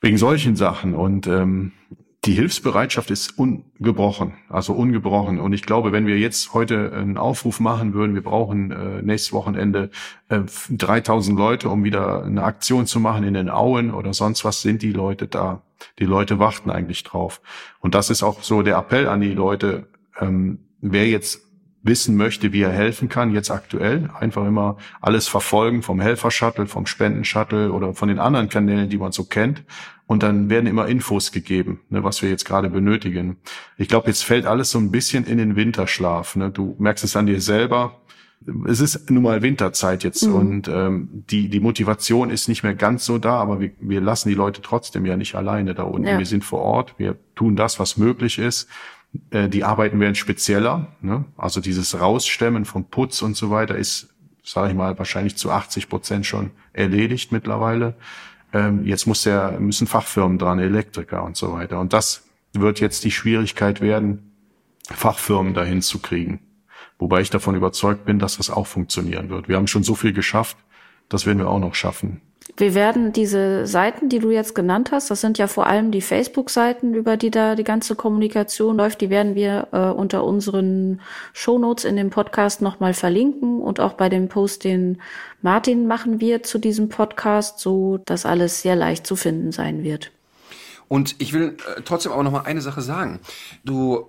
wegen 0.00 0.18
solchen 0.18 0.56
Sachen. 0.56 0.94
Und 0.94 1.28
ähm, 1.28 1.70
die 2.28 2.34
Hilfsbereitschaft 2.34 3.10
ist 3.10 3.38
ungebrochen, 3.38 4.34
also 4.50 4.74
ungebrochen. 4.74 5.40
Und 5.40 5.54
ich 5.54 5.62
glaube, 5.62 5.92
wenn 5.92 6.06
wir 6.06 6.18
jetzt 6.18 6.52
heute 6.52 6.92
einen 6.92 7.16
Aufruf 7.16 7.58
machen 7.58 7.94
würden, 7.94 8.14
wir 8.14 8.22
brauchen 8.22 8.70
äh, 8.70 9.00
nächstes 9.00 9.32
Wochenende 9.32 9.88
äh, 10.28 10.40
3000 10.68 11.38
Leute, 11.38 11.70
um 11.70 11.84
wieder 11.84 12.24
eine 12.24 12.42
Aktion 12.42 12.84
zu 12.84 13.00
machen 13.00 13.24
in 13.24 13.32
den 13.32 13.48
Auen 13.48 13.94
oder 13.94 14.12
sonst 14.12 14.44
was, 14.44 14.60
sind 14.60 14.82
die 14.82 14.92
Leute 14.92 15.26
da. 15.26 15.62
Die 16.00 16.04
Leute 16.04 16.38
warten 16.38 16.70
eigentlich 16.70 17.02
drauf. 17.02 17.40
Und 17.80 17.94
das 17.94 18.10
ist 18.10 18.22
auch 18.22 18.42
so 18.42 18.60
der 18.60 18.76
Appell 18.76 19.08
an 19.08 19.22
die 19.22 19.32
Leute, 19.32 19.86
ähm, 20.20 20.58
wer 20.82 21.08
jetzt 21.08 21.40
wissen 21.82 22.14
möchte, 22.14 22.52
wie 22.52 22.60
er 22.60 22.72
helfen 22.72 23.08
kann, 23.08 23.32
jetzt 23.32 23.50
aktuell, 23.50 24.10
einfach 24.20 24.44
immer 24.44 24.76
alles 25.00 25.28
verfolgen 25.28 25.82
vom 25.82 25.98
Helfer-Shuttle, 25.98 26.66
vom 26.66 26.84
Spenden-Shuttle 26.84 27.72
oder 27.72 27.94
von 27.94 28.10
den 28.10 28.18
anderen 28.18 28.50
Kanälen, 28.50 28.90
die 28.90 28.98
man 28.98 29.12
so 29.12 29.24
kennt. 29.24 29.64
Und 30.08 30.22
dann 30.22 30.48
werden 30.48 30.66
immer 30.66 30.88
Infos 30.88 31.32
gegeben, 31.32 31.80
ne, 31.90 32.02
was 32.02 32.22
wir 32.22 32.30
jetzt 32.30 32.46
gerade 32.46 32.70
benötigen. 32.70 33.36
Ich 33.76 33.88
glaube, 33.88 34.06
jetzt 34.06 34.24
fällt 34.24 34.46
alles 34.46 34.70
so 34.70 34.78
ein 34.78 34.90
bisschen 34.90 35.26
in 35.26 35.36
den 35.36 35.54
Winterschlaf. 35.54 36.34
Ne? 36.34 36.50
Du 36.50 36.74
merkst 36.78 37.04
es 37.04 37.14
an 37.14 37.26
dir 37.26 37.42
selber. 37.42 38.00
Es 38.66 38.80
ist 38.80 39.10
nun 39.10 39.24
mal 39.24 39.42
Winterzeit 39.42 40.04
jetzt 40.04 40.26
mhm. 40.26 40.34
und 40.34 40.68
ähm, 40.68 41.24
die, 41.28 41.50
die 41.50 41.60
Motivation 41.60 42.30
ist 42.30 42.48
nicht 42.48 42.62
mehr 42.62 42.74
ganz 42.74 43.04
so 43.04 43.18
da, 43.18 43.34
aber 43.34 43.60
wir, 43.60 43.72
wir 43.80 44.00
lassen 44.00 44.30
die 44.30 44.34
Leute 44.34 44.62
trotzdem 44.62 45.04
ja 45.04 45.14
nicht 45.14 45.34
alleine 45.34 45.74
da 45.74 45.82
unten. 45.82 46.08
Ja. 46.08 46.18
Wir 46.18 46.24
sind 46.24 46.42
vor 46.42 46.60
Ort, 46.62 46.94
wir 46.96 47.18
tun 47.34 47.54
das, 47.54 47.78
was 47.78 47.98
möglich 47.98 48.38
ist. 48.38 48.66
Äh, 49.28 49.50
die 49.50 49.62
Arbeiten 49.62 50.00
werden 50.00 50.14
spezieller. 50.14 50.86
Ne? 51.02 51.26
Also 51.36 51.60
dieses 51.60 52.00
Rausstemmen 52.00 52.64
vom 52.64 52.86
Putz 52.86 53.20
und 53.20 53.36
so 53.36 53.50
weiter 53.50 53.76
ist, 53.76 54.08
sage 54.42 54.70
ich 54.70 54.74
mal, 54.74 54.96
wahrscheinlich 54.96 55.36
zu 55.36 55.50
80 55.50 55.90
Prozent 55.90 56.24
schon 56.24 56.52
erledigt 56.72 57.30
mittlerweile. 57.30 57.94
Ähm, 58.52 58.84
jetzt 58.86 59.06
muss 59.06 59.22
der, 59.22 59.58
müssen 59.60 59.86
Fachfirmen 59.86 60.38
dran, 60.38 60.58
Elektriker 60.58 61.22
und 61.22 61.36
so 61.36 61.52
weiter. 61.52 61.80
Und 61.80 61.92
das 61.92 62.24
wird 62.52 62.80
jetzt 62.80 63.04
die 63.04 63.10
Schwierigkeit 63.10 63.80
werden, 63.80 64.32
Fachfirmen 64.90 65.54
dahin 65.54 65.82
zu 65.82 65.98
kriegen. 65.98 66.40
Wobei 66.98 67.20
ich 67.20 67.30
davon 67.30 67.54
überzeugt 67.54 68.04
bin, 68.04 68.18
dass 68.18 68.38
das 68.38 68.50
auch 68.50 68.66
funktionieren 68.66 69.28
wird. 69.28 69.48
Wir 69.48 69.56
haben 69.56 69.66
schon 69.66 69.84
so 69.84 69.94
viel 69.94 70.12
geschafft, 70.12 70.56
das 71.08 71.26
werden 71.26 71.38
wir 71.38 71.48
auch 71.48 71.60
noch 71.60 71.74
schaffen. 71.74 72.20
Wir 72.56 72.74
werden 72.74 73.12
diese 73.12 73.66
Seiten, 73.66 74.08
die 74.08 74.18
du 74.18 74.30
jetzt 74.30 74.54
genannt 74.54 74.90
hast, 74.90 75.10
das 75.10 75.20
sind 75.20 75.38
ja 75.38 75.46
vor 75.46 75.66
allem 75.66 75.90
die 75.90 76.00
Facebook-Seiten, 76.00 76.94
über 76.94 77.16
die 77.16 77.30
da 77.30 77.54
die 77.54 77.64
ganze 77.64 77.94
Kommunikation 77.94 78.76
läuft, 78.76 79.00
die 79.00 79.10
werden 79.10 79.34
wir 79.34 79.68
äh, 79.72 79.78
unter 79.90 80.24
unseren 80.24 81.00
Shownotes 81.32 81.84
in 81.84 81.96
dem 81.96 82.10
Podcast 82.10 82.62
nochmal 82.62 82.94
verlinken 82.94 83.60
und 83.60 83.80
auch 83.80 83.92
bei 83.92 84.08
dem 84.08 84.28
Post, 84.28 84.64
den 84.64 85.00
Martin 85.42 85.86
machen 85.86 86.20
wird 86.20 86.46
zu 86.46 86.58
diesem 86.58 86.88
Podcast, 86.88 87.60
so 87.60 87.98
dass 88.06 88.26
alles 88.26 88.62
sehr 88.62 88.74
leicht 88.74 89.06
zu 89.06 89.14
finden 89.14 89.52
sein 89.52 89.84
wird. 89.84 90.10
Und 90.88 91.16
ich 91.18 91.32
will 91.32 91.56
äh, 91.76 91.82
trotzdem 91.84 92.12
auch 92.12 92.22
noch 92.22 92.32
mal 92.32 92.42
eine 92.42 92.60
Sache 92.60 92.80
sagen. 92.80 93.20
Du 93.62 94.08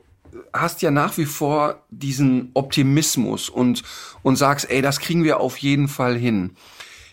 hast 0.53 0.81
ja 0.81 0.91
nach 0.91 1.17
wie 1.17 1.25
vor 1.25 1.83
diesen 1.89 2.51
Optimismus 2.53 3.49
und, 3.49 3.83
und 4.23 4.37
sagst, 4.37 4.69
ey, 4.69 4.81
das 4.81 4.99
kriegen 4.99 5.23
wir 5.23 5.39
auf 5.39 5.57
jeden 5.57 5.87
Fall 5.87 6.15
hin. 6.15 6.51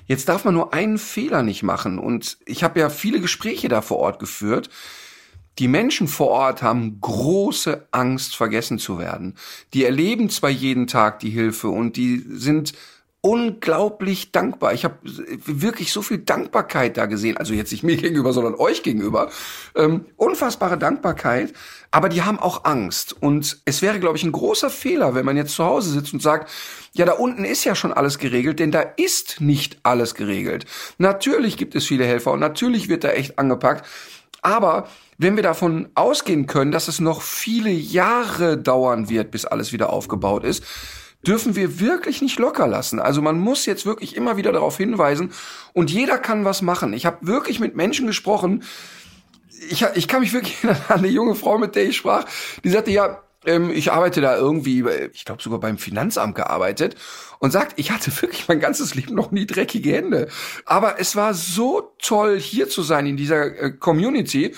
Jetzt 0.07 0.29
darf 0.29 0.45
man 0.45 0.55
nur 0.55 0.73
einen 0.73 0.99
Fehler 0.99 1.43
nicht 1.43 1.63
machen. 1.63 1.99
Und 1.99 2.39
ich 2.47 2.63
habe 2.63 2.81
ja 2.81 2.89
viele 2.89 3.21
Gespräche 3.21 3.69
da 3.69 3.83
vor 3.83 3.99
Ort 3.99 4.19
geführt. 4.19 4.71
Die 5.59 5.69
Menschen 5.69 6.07
vor 6.07 6.29
Ort 6.29 6.63
haben 6.63 7.01
große 7.01 7.89
Angst, 7.91 8.37
vergessen 8.37 8.79
zu 8.79 8.99
werden. 8.99 9.35
Die 9.73 9.85
erleben 9.85 10.29
zwar 10.29 10.51
jeden 10.51 10.87
Tag 10.87 11.19
die 11.21 11.31
Hilfe 11.31 11.69
und 11.69 11.97
die 11.97 12.25
sind 12.29 12.75
unglaublich 13.21 14.31
dankbar. 14.31 14.73
Ich 14.73 14.85
habe 14.85 14.99
wirklich 15.03 15.93
so 15.93 16.03
viel 16.03 16.19
Dankbarkeit 16.19 16.97
da 16.97 17.07
gesehen. 17.07 17.37
Also 17.37 17.55
jetzt 17.55 17.73
nicht 17.73 17.83
mir 17.83 17.97
gegenüber, 17.97 18.33
sondern 18.33 18.55
euch 18.55 18.83
gegenüber. 18.83 19.31
Ähm, 19.75 20.07
unfassbare 20.17 20.79
Dankbarkeit. 20.79 21.53
Aber 21.91 22.09
die 22.09 22.23
haben 22.23 22.39
auch 22.39 22.65
Angst. 22.65 23.17
Und 23.21 23.63
es 23.65 23.83
wäre, 23.83 23.99
glaube 23.99 24.17
ich, 24.17 24.23
ein 24.23 24.33
großer 24.33 24.71
Fehler, 24.71 25.15
wenn 25.15 25.25
man 25.25 25.37
jetzt 25.37 25.55
zu 25.55 25.65
Hause 25.65 25.91
sitzt 25.91 26.13
und 26.13 26.23
sagt, 26.23 26.51
ja, 26.93 27.05
da 27.05 27.13
unten 27.13 27.45
ist 27.45 27.65
ja 27.65 27.75
schon 27.75 27.93
alles 27.93 28.19
geregelt, 28.19 28.61
denn 28.61 28.71
da 28.71 28.81
ist 28.81 29.41
nicht 29.41 29.79
alles 29.83 30.15
geregelt. 30.15 30.67
Natürlich 30.99 31.57
gibt 31.57 31.75
es 31.75 31.87
viele 31.87 32.05
Helfer 32.05 32.33
und 32.33 32.41
natürlich 32.41 32.89
wird 32.89 33.03
da 33.03 33.11
echt 33.11 33.39
angepackt. 33.39 33.85
Aber 34.43 34.87
wenn 35.19 35.35
wir 35.35 35.43
davon 35.43 35.89
ausgehen 35.95 36.47
können, 36.47 36.71
dass 36.71 36.89
es 36.89 37.01
noch 37.01 37.23
viele 37.23 37.71
Jahre 37.71 38.57
dauern 38.57 39.09
wird, 39.09 39.31
bis 39.31 39.45
alles 39.45 39.73
wieder 39.73 39.91
aufgebaut 39.91 40.45
ist, 40.45 40.63
dürfen 41.23 41.57
wir 41.57 41.81
wirklich 41.81 42.23
nicht 42.23 42.39
locker 42.39 42.67
lassen. 42.67 43.01
Also 43.01 43.23
man 43.23 43.39
muss 43.39 43.67
jetzt 43.67 43.87
wirklich 43.87 44.17
immer 44.17 44.37
wieder 44.37 44.53
darauf 44.53 44.77
hinweisen 44.77 45.33
und 45.73 45.91
jeder 45.91 46.19
kann 46.19 46.45
was 46.45 46.63
machen. 46.63 46.93
Ich 46.93 47.07
habe 47.07 47.27
wirklich 47.27 47.61
mit 47.61 47.77
Menschen 47.77 48.07
gesprochen. 48.07 48.63
Ich, 49.69 49.85
ich 49.95 50.09
kann 50.09 50.21
mich 50.21 50.33
wirklich 50.33 50.57
an 50.89 50.99
eine 50.99 51.09
junge 51.09 51.35
Frau, 51.35 51.59
mit 51.59 51.75
der 51.75 51.85
ich 51.85 51.97
sprach, 51.97 52.25
die 52.65 52.71
sagte, 52.71 52.91
ja, 52.91 53.23
ähm, 53.47 53.71
ich 53.71 53.93
arbeite 53.93 54.21
da 54.21 54.37
irgendwie, 54.37 54.85
ich 55.13 55.25
glaube 55.25 55.43
sogar 55.43 55.61
beim 55.61 55.79
Finanzamt 55.79 56.35
gearbeitet 56.35 56.97
und 57.39 57.53
sagt, 57.53 57.75
ich 57.77 57.91
hatte 57.91 58.11
wirklich 58.21 58.49
mein 58.49 58.61
ganzes 58.61 58.95
Leben 58.95 59.15
noch 59.15 59.31
nie 59.31 59.47
dreckige 59.47 59.93
Hände. 59.93 60.29
Aber 60.65 61.01
es 61.01 61.17
war 61.17 61.33
so 61.33 61.93
toll, 61.99 62.39
hier 62.39 62.69
zu 62.69 62.83
sein 62.83 63.07
in 63.07 63.17
dieser 63.17 63.45
äh, 63.61 63.71
Community. 63.71 64.55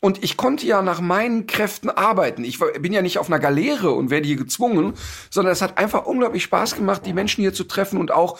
Und 0.00 0.24
ich 0.24 0.38
konnte 0.38 0.66
ja 0.66 0.80
nach 0.80 1.00
meinen 1.00 1.46
Kräften 1.46 1.90
arbeiten. 1.90 2.42
Ich 2.42 2.58
bin 2.58 2.92
ja 2.92 3.02
nicht 3.02 3.18
auf 3.18 3.28
einer 3.28 3.38
Galeere 3.38 3.92
und 3.92 4.08
werde 4.08 4.26
hier 4.26 4.36
gezwungen, 4.36 4.94
sondern 5.28 5.52
es 5.52 5.60
hat 5.60 5.76
einfach 5.76 6.06
unglaublich 6.06 6.42
Spaß 6.42 6.74
gemacht, 6.74 7.04
die 7.04 7.12
Menschen 7.12 7.42
hier 7.42 7.52
zu 7.52 7.64
treffen 7.64 7.98
und 7.98 8.10
auch 8.10 8.38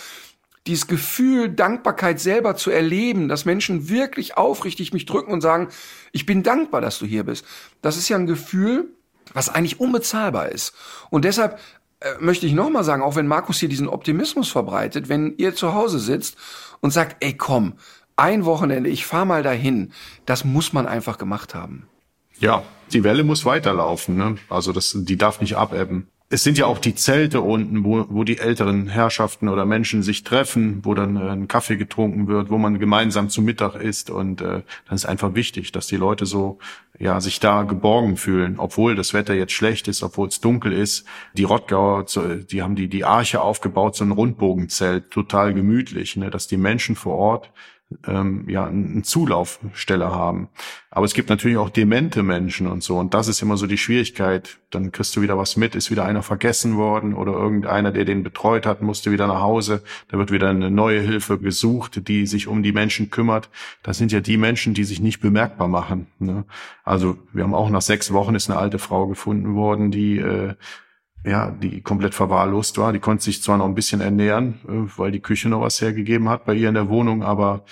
dieses 0.67 0.87
Gefühl, 0.87 1.51
Dankbarkeit 1.51 2.21
selber 2.21 2.57
zu 2.57 2.71
erleben, 2.71 3.29
dass 3.29 3.45
Menschen 3.45 3.89
wirklich 3.89 4.37
aufrichtig 4.37 4.93
mich 4.93 5.07
drücken 5.07 5.33
und 5.33 5.41
sagen, 5.41 5.69
ich 6.13 6.27
bin 6.27 6.43
dankbar, 6.43 6.81
dass 6.81 6.99
du 6.99 7.07
hier 7.07 7.25
bist. 7.25 7.45
Das 7.83 7.97
ist 7.97 8.09
ja 8.09 8.17
ein 8.17 8.27
Gefühl, 8.27 8.91
was 9.33 9.49
eigentlich 9.49 9.81
unbezahlbar 9.81 10.49
ist. 10.51 10.75
Und 11.11 11.25
deshalb 11.25 11.59
äh, 12.01 12.15
möchte 12.21 12.47
ich 12.47 12.53
nochmal 12.53 12.85
sagen, 12.85 13.03
auch 13.03 13.17
wenn 13.17 13.27
Markus 13.27 13.59
hier 13.59 13.69
diesen 13.69 13.89
Optimismus 13.89 14.51
verbreitet, 14.51 15.09
wenn 15.09 15.35
ihr 15.37 15.55
zu 15.55 15.75
Hause 15.75 15.99
sitzt 15.99 16.37
und 16.81 16.93
sagt, 16.93 17.17
ey 17.21 17.37
komm, 17.37 17.75
ein 18.21 18.45
Wochenende, 18.45 18.91
ich 18.91 19.07
fahr 19.07 19.25
mal 19.25 19.43
dahin, 19.43 19.93
das 20.27 20.45
muss 20.45 20.73
man 20.73 20.87
einfach 20.87 21.19
gemacht 21.19 21.55
haben. 21.55 21.87
Ja, 22.39 22.63
die 22.93 23.05
Welle 23.05 23.25
muss 23.25 23.45
weiterlaufen, 23.45 24.17
ne? 24.17 24.37
Also 24.49 24.73
das, 24.73 24.97
die 24.97 25.17
darf 25.17 25.41
nicht 25.41 25.57
abebben 25.57 26.09
es 26.33 26.45
sind 26.45 26.57
ja 26.59 26.67
auch 26.67 26.79
die 26.79 26.95
Zelte 26.95 27.41
unten, 27.41 27.85
wo, 27.85 28.07
wo 28.09 28.23
die 28.23 28.39
älteren 28.39 28.87
Herrschaften 28.87 29.49
oder 29.49 29.67
Menschen 29.67 30.05
sich 30.05 30.23
treffen, 30.23 30.81
wo 30.85 30.95
dann 30.95 31.17
äh, 31.17 31.29
ein 31.29 31.49
Kaffee 31.49 31.77
getrunken 31.77 32.29
wird, 32.29 32.51
wo 32.51 32.57
man 32.57 32.79
gemeinsam 32.79 33.29
zu 33.29 33.43
Mittag 33.43 33.75
isst 33.75 34.11
und 34.11 34.41
äh, 34.41 34.63
dann 34.87 34.95
ist 34.95 35.07
einfach 35.07 35.35
wichtig, 35.35 35.73
dass 35.73 35.89
die 35.89 35.97
Leute 35.97 36.27
so 36.27 36.61
ja 37.01 37.21
sich 37.21 37.41
da 37.41 37.65
geborgen 37.65 38.17
fühlen, 38.17 38.61
obwohl 38.61 38.95
das 38.95 39.13
Wetter 39.13 39.35
jetzt 39.35 39.53
schlecht 39.53 39.89
ist, 39.89 40.05
obwohl 40.05 40.29
es 40.29 40.41
dunkel 40.41 40.73
ist. 40.73 41.05
Die 41.35 41.45
Rottgauer, 41.45 42.07
die 42.49 42.63
haben 42.63 42.77
die 42.77 42.89
die 42.89 43.05
Arche 43.05 43.41
aufgebaut, 43.41 43.97
so 43.97 44.05
ein 44.05 44.13
Rundbogenzelt, 44.13 45.11
total 45.11 45.53
gemütlich, 45.53 46.15
ne, 46.15 46.31
dass 46.31 46.47
die 46.47 46.59
Menschen 46.59 46.95
vor 46.95 47.17
Ort 47.17 47.51
ähm, 48.07 48.49
ja 48.49 48.67
eine 48.67 49.03
Zulaufstelle 49.03 50.11
haben. 50.11 50.49
Aber 50.91 51.07
es 51.07 51.15
gibt 51.15 51.29
natürlich 51.29 51.57
auch 51.57 51.71
demente 51.71 52.23
Menschen 52.23 52.67
und 52.67 52.83
so. 52.83 52.99
Und 52.99 53.15
das 53.15 53.29
ist 53.29 53.43
immer 53.43 53.57
so 53.57 53.67
die 53.67 53.79
Schwierigkeit. 53.79 54.59
Dann 54.71 54.93
kriegst 54.93 55.15
du 55.15 55.23
wieder 55.23 55.39
was 55.39 55.57
mit, 55.57 55.75
ist 55.75 55.91
wieder 55.91 56.05
einer 56.05 56.23
vergessen 56.23 56.77
worden 56.77 57.15
oder 57.15 57.33
irgendeiner, 57.33 57.93
der 57.93 58.05
den 58.05 58.23
betreut 58.23 58.67
hat, 58.67 58.83
musste 58.83 59.13
wieder 59.13 59.27
nach 59.27 59.41
Hause. 59.41 59.83
Da 60.09 60.19
wird 60.19 60.33
wieder 60.33 60.51
eine 60.51 60.71
neue 60.71 61.01
Hilfe 61.01 61.39
gesucht, 61.39 62.09
die 62.09 62.27
sich 62.27 62.49
um 62.49 62.63
die 62.63 62.73
Menschen 62.73 63.11
kümmert. 63.11 63.51
Das 63.83 63.99
sind 63.99 64.13
ja 64.13 64.21
die 64.21 64.37
Menschen, 64.37 64.75
die 64.75 64.85
sich 64.85 65.01
nicht 65.01 65.21
bemerkbar 65.21 65.69
machen. 65.69 66.07
Ne? 66.19 66.45
Also 66.85 67.19
wir 67.33 67.45
haben 67.45 67.55
auch 67.55 67.71
nach 67.71 67.83
sechs 67.83 68.13
Wochen 68.13 68.35
ist 68.35 68.51
eine 68.51 68.59
alte 68.59 68.79
Frau 68.79 69.07
gefunden 69.07 69.55
worden, 69.55 69.91
die 69.91 70.19
äh, 70.19 70.55
ja, 71.25 71.51
die 71.51 71.83
komplett 71.83 72.15
verwahrlost 72.15 72.79
war. 72.79 72.93
Die 72.93 72.99
konnte 72.99 73.25
sich 73.25 73.43
zwar 73.43 73.59
noch 73.59 73.67
ein 73.67 73.75
bisschen 73.75 74.01
ernähren, 74.01 74.61
äh, 74.67 74.99
weil 74.99 75.13
die 75.13 75.21
Küche 75.21 75.49
noch 75.49 75.61
was 75.61 75.81
hergegeben 75.81 76.29
hat 76.29 76.45
bei 76.45 76.55
ihr 76.55 76.69
in 76.69 76.75
der 76.75 76.89
Wohnung, 76.89 77.23
aber 77.23 77.65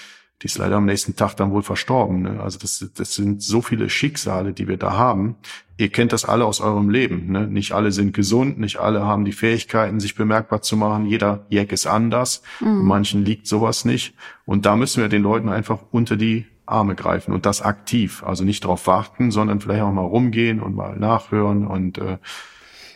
die 0.42 0.46
ist 0.46 0.58
leider 0.58 0.76
am 0.76 0.84
nächsten 0.84 1.16
Tag 1.16 1.34
dann 1.34 1.50
wohl 1.50 1.62
verstorben. 1.62 2.22
Ne? 2.22 2.40
Also 2.40 2.58
das, 2.60 2.88
das 2.94 3.14
sind 3.14 3.42
so 3.42 3.60
viele 3.60 3.90
Schicksale, 3.90 4.52
die 4.52 4.68
wir 4.68 4.76
da 4.76 4.92
haben. 4.92 5.34
Ihr 5.78 5.88
kennt 5.88 6.12
das 6.12 6.24
alle 6.24 6.44
aus 6.44 6.60
eurem 6.60 6.90
Leben. 6.90 7.32
Ne? 7.32 7.48
Nicht 7.48 7.72
alle 7.72 7.90
sind 7.90 8.14
gesund, 8.14 8.58
nicht 8.58 8.76
alle 8.78 9.04
haben 9.04 9.24
die 9.24 9.32
Fähigkeiten, 9.32 9.98
sich 9.98 10.14
bemerkbar 10.14 10.62
zu 10.62 10.76
machen. 10.76 11.06
Jeder 11.06 11.46
Jack 11.48 11.72
ist 11.72 11.86
anders. 11.86 12.42
Mhm. 12.60 12.84
Manchen 12.84 13.24
liegt 13.24 13.48
sowas 13.48 13.84
nicht. 13.84 14.14
Und 14.44 14.64
da 14.64 14.76
müssen 14.76 15.02
wir 15.02 15.08
den 15.08 15.22
Leuten 15.22 15.48
einfach 15.48 15.80
unter 15.90 16.16
die 16.16 16.46
Arme 16.66 16.94
greifen 16.94 17.32
und 17.32 17.44
das 17.44 17.60
aktiv. 17.60 18.22
Also 18.24 18.44
nicht 18.44 18.62
darauf 18.62 18.86
warten, 18.86 19.32
sondern 19.32 19.60
vielleicht 19.60 19.82
auch 19.82 19.92
mal 19.92 20.02
rumgehen 20.02 20.60
und 20.60 20.76
mal 20.76 20.96
nachhören 20.96 21.66
und 21.66 21.98
äh, 21.98 22.18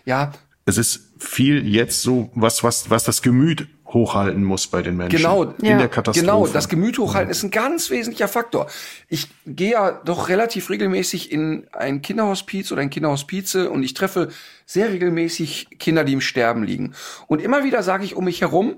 ja. 0.05 0.33
Es 0.65 0.79
ist 0.79 1.13
viel 1.19 1.67
jetzt 1.67 2.03
so, 2.03 2.31
was, 2.35 2.63
was, 2.63 2.89
was 2.89 3.05
das 3.05 3.23
Gemüt 3.23 3.67
hochhalten 3.93 4.43
muss 4.43 4.67
bei 4.67 4.83
den 4.83 4.97
Menschen. 4.97 5.17
Genau, 5.17 5.45
in 5.45 5.65
ja. 5.65 5.79
der 5.79 5.89
Katastrophe. 5.89 6.21
Genau, 6.21 6.47
das 6.47 6.69
Gemüt 6.69 6.99
hochhalten 6.99 7.31
ist 7.31 7.43
ein 7.43 7.51
ganz 7.51 7.91
wesentlicher 7.91 8.29
Faktor. 8.29 8.69
Ich 9.09 9.29
gehe 9.47 9.73
ja 9.73 9.91
doch 9.91 10.29
relativ 10.29 10.71
regelmäßig 10.71 11.31
in 11.31 11.67
ein 11.73 12.03
Kinderhospiz 12.03 12.73
oder 12.73 12.83
ein 12.83 12.91
Kinderhospize 12.91 13.71
und 13.71 13.83
ich 13.83 13.95
treffe 13.95 14.29
sehr 14.67 14.91
regelmäßig 14.91 15.79
Kinder, 15.79 16.05
die 16.05 16.15
im 16.15 16.21
Sterben 16.21 16.63
liegen. 16.63 16.95
Und 17.27 17.41
immer 17.43 17.65
wieder 17.65 17.83
sage 17.83 18.05
ich 18.05 18.17
um 18.17 18.25
mich 18.25 18.41
herum 18.41 18.77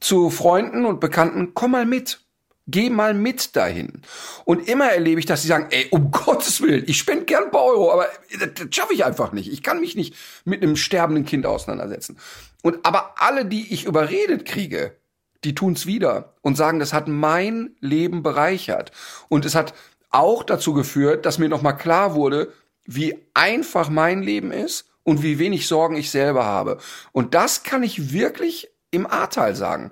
zu 0.00 0.30
Freunden 0.30 0.84
und 0.84 1.00
Bekannten, 1.00 1.54
komm 1.54 1.72
mal 1.72 1.86
mit. 1.86 2.20
Geh 2.68 2.90
mal 2.90 3.12
mit 3.12 3.56
dahin. 3.56 4.02
Und 4.44 4.68
immer 4.68 4.86
erlebe 4.90 5.18
ich, 5.18 5.26
dass 5.26 5.42
sie 5.42 5.48
sagen, 5.48 5.66
ey, 5.70 5.88
um 5.90 6.10
Gottes 6.12 6.60
Willen, 6.60 6.84
ich 6.86 6.98
spende 6.98 7.24
gern 7.24 7.44
ein 7.44 7.50
paar 7.50 7.64
Euro, 7.64 7.92
aber 7.92 8.06
das, 8.38 8.50
das 8.54 8.66
schaffe 8.70 8.94
ich 8.94 9.04
einfach 9.04 9.32
nicht. 9.32 9.52
Ich 9.52 9.62
kann 9.62 9.80
mich 9.80 9.96
nicht 9.96 10.14
mit 10.44 10.62
einem 10.62 10.76
sterbenden 10.76 11.24
Kind 11.24 11.46
auseinandersetzen. 11.46 12.18
Und 12.62 12.84
aber 12.84 13.14
alle, 13.16 13.44
die 13.44 13.72
ich 13.72 13.84
überredet 13.84 14.44
kriege, 14.44 14.96
die 15.44 15.54
tun's 15.54 15.86
wieder 15.86 16.34
und 16.42 16.56
sagen, 16.56 16.78
das 16.78 16.92
hat 16.92 17.08
mein 17.08 17.74
Leben 17.80 18.22
bereichert. 18.22 18.92
Und 19.28 19.44
es 19.44 19.54
hat 19.54 19.74
auch 20.10 20.44
dazu 20.44 20.72
geführt, 20.72 21.26
dass 21.26 21.38
mir 21.38 21.48
nochmal 21.48 21.76
klar 21.76 22.14
wurde, 22.14 22.52
wie 22.84 23.16
einfach 23.34 23.88
mein 23.88 24.22
Leben 24.22 24.52
ist 24.52 24.86
und 25.04 25.22
wie 25.22 25.38
wenig 25.38 25.66
Sorgen 25.66 25.96
ich 25.96 26.10
selber 26.10 26.44
habe. 26.44 26.78
Und 27.12 27.34
das 27.34 27.62
kann 27.62 27.82
ich 27.82 28.12
wirklich 28.12 28.70
im 28.90 29.06
Ahrtal 29.06 29.56
sagen. 29.56 29.90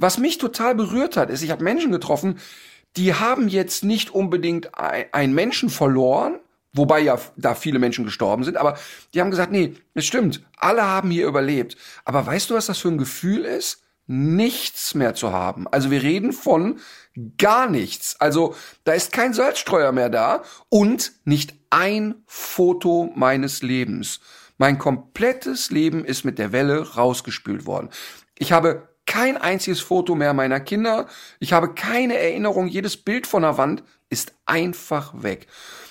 Was 0.00 0.16
mich 0.16 0.38
total 0.38 0.74
berührt 0.74 1.18
hat, 1.18 1.28
ist, 1.28 1.42
ich 1.42 1.50
habe 1.50 1.62
Menschen 1.62 1.92
getroffen, 1.92 2.38
die 2.96 3.12
haben 3.12 3.48
jetzt 3.48 3.84
nicht 3.84 4.10
unbedingt 4.10 4.70
einen 4.74 5.34
Menschen 5.34 5.68
verloren, 5.68 6.40
wobei 6.72 7.00
ja 7.00 7.18
da 7.36 7.54
viele 7.54 7.78
Menschen 7.78 8.06
gestorben 8.06 8.42
sind, 8.42 8.56
aber 8.56 8.78
die 9.12 9.20
haben 9.20 9.30
gesagt, 9.30 9.52
nee, 9.52 9.74
es 9.92 10.06
stimmt, 10.06 10.42
alle 10.56 10.84
haben 10.84 11.10
hier 11.10 11.26
überlebt. 11.26 11.76
Aber 12.06 12.24
weißt 12.24 12.48
du, 12.48 12.54
was 12.54 12.64
das 12.64 12.78
für 12.78 12.88
ein 12.88 12.96
Gefühl 12.96 13.44
ist? 13.44 13.82
Nichts 14.06 14.94
mehr 14.94 15.14
zu 15.14 15.32
haben. 15.32 15.68
Also 15.68 15.90
wir 15.90 16.02
reden 16.02 16.32
von 16.32 16.80
gar 17.36 17.68
nichts. 17.68 18.18
Also 18.20 18.54
da 18.84 18.92
ist 18.92 19.12
kein 19.12 19.34
Salzstreuer 19.34 19.92
mehr 19.92 20.08
da 20.08 20.42
und 20.70 21.12
nicht 21.24 21.54
ein 21.68 22.14
Foto 22.26 23.12
meines 23.14 23.62
Lebens. 23.62 24.20
Mein 24.56 24.78
komplettes 24.78 25.70
Leben 25.70 26.06
ist 26.06 26.24
mit 26.24 26.38
der 26.38 26.52
Welle 26.52 26.94
rausgespült 26.94 27.66
worden. 27.66 27.90
Ich 28.38 28.52
habe 28.52 28.89
kein 29.10 29.36
einziges 29.36 29.80
Foto 29.80 30.14
mehr 30.14 30.32
meiner 30.34 30.60
Kinder. 30.60 31.08
Ich 31.40 31.52
habe 31.52 31.74
keine 31.74 32.16
Erinnerung. 32.16 32.68
Jedes 32.68 32.96
Bild 32.96 33.26
von 33.26 33.42
der 33.42 33.58
Wand 33.58 33.82
ist 34.08 34.34
einfach 34.46 35.12
weg. 35.20 35.48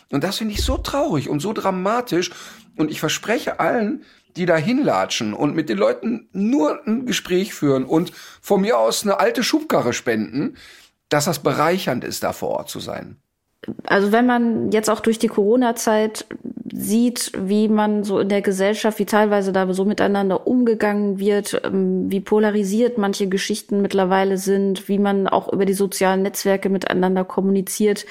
Und 0.09 0.24
das 0.24 0.38
finde 0.38 0.53
ich 0.53 0.63
so 0.63 0.78
traurig 0.78 1.28
und 1.28 1.41
so 1.41 1.51
dramatisch. 1.51 2.32
Und 2.78 2.89
ich 2.89 3.01
verspreche 3.01 3.59
allen, 3.59 4.05
die 4.38 4.45
da 4.45 4.55
hinlatschen 4.55 5.34
und 5.34 5.53
mit 5.53 5.67
den 5.67 5.78
Leuten 5.78 6.30
nur 6.32 6.80
ein 6.88 7.05
Gespräch 7.05 7.53
führen 7.53 7.84
und 7.84 8.13
von 8.41 8.61
mir 8.61 8.78
aus 8.78 9.03
eine 9.03 9.20
alte 9.20 9.43
Schubkarre 9.43 9.91
spenden, 9.91 10.55
dass 11.09 11.26
das 11.26 11.39
bereichernd 11.39 12.05
ist, 12.05 12.24
da 12.24 12.32
vor 12.32 12.51
Ort 12.51 12.70
zu 12.70 12.80
sein 12.80 13.17
also 13.86 14.11
wenn 14.11 14.26
man 14.26 14.72
jetzt 14.72 14.89
auch 14.89 14.99
durch 14.99 15.20
die 15.20 15.28
Corona-Zeit 15.28 16.26
sieht, 16.72 17.32
wie 17.38 17.67
man 17.67 18.03
so 18.03 18.20
in 18.20 18.30
der 18.30 18.41
Gesellschaft, 18.41 18.99
wie 18.99 19.05
teilweise 19.05 19.51
da 19.51 19.72
so 19.74 19.86
miteinander 19.86 20.47
umgegangen 20.47 21.20
wird, 21.20 21.61
ähm, 21.63 22.11
wie 22.11 22.20
polarisiert 22.20 22.97
manche 22.97 23.28
Geschichten 23.28 23.82
mittlerweile 23.82 24.38
sind, 24.38 24.88
wie 24.88 24.99
man 24.99 25.28
auch 25.28 25.51
über 25.51 25.65
die 25.65 25.74
sozialen 25.74 26.22
Netzwerke 26.22 26.70
miteinander 26.70 27.24
kommuniziert. 27.24 28.05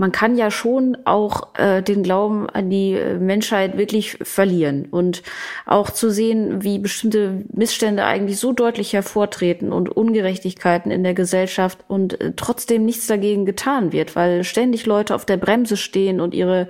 Man 0.00 0.12
kann 0.12 0.34
ja 0.34 0.50
schon 0.50 0.96
auch 1.04 1.54
äh, 1.58 1.82
den 1.82 2.02
Glauben 2.02 2.48
an 2.48 2.70
die 2.70 2.98
Menschheit 3.18 3.76
wirklich 3.76 4.16
verlieren 4.22 4.86
und 4.90 5.22
auch 5.66 5.90
zu 5.90 6.10
sehen, 6.10 6.64
wie 6.64 6.78
bestimmte 6.78 7.44
Missstände 7.52 8.06
eigentlich 8.06 8.38
so 8.38 8.54
deutlich 8.54 8.94
hervortreten 8.94 9.74
und 9.74 9.90
Ungerechtigkeiten 9.90 10.90
in 10.90 11.04
der 11.04 11.12
Gesellschaft 11.12 11.84
und 11.86 12.18
äh, 12.18 12.32
trotzdem 12.34 12.86
nichts 12.86 13.08
dagegen 13.08 13.44
getan 13.44 13.92
wird, 13.92 14.16
weil 14.16 14.42
ständig 14.42 14.86
Leute 14.86 15.14
auf 15.14 15.26
der 15.26 15.36
Bremse 15.36 15.76
stehen 15.76 16.22
und 16.22 16.32
ihre 16.32 16.68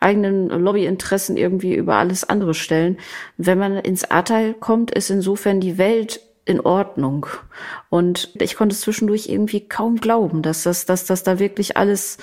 eigenen 0.00 0.48
Lobbyinteressen 0.48 1.36
irgendwie 1.36 1.74
über 1.74 1.96
alles 1.96 2.26
andere 2.26 2.54
stellen. 2.54 2.96
Wenn 3.36 3.58
man 3.58 3.76
ins 3.76 4.10
Ahrtal 4.10 4.54
kommt, 4.54 4.90
ist 4.90 5.10
insofern 5.10 5.60
die 5.60 5.76
Welt 5.76 6.22
in 6.46 6.60
Ordnung. 6.60 7.26
Und 7.90 8.30
ich 8.40 8.56
konnte 8.56 8.74
zwischendurch 8.74 9.28
irgendwie 9.28 9.68
kaum 9.68 9.96
glauben, 9.96 10.42
dass 10.42 10.64
das, 10.64 10.84
dass 10.86 11.04
das 11.04 11.22
da 11.22 11.38
wirklich 11.38 11.76
alles 11.76 12.18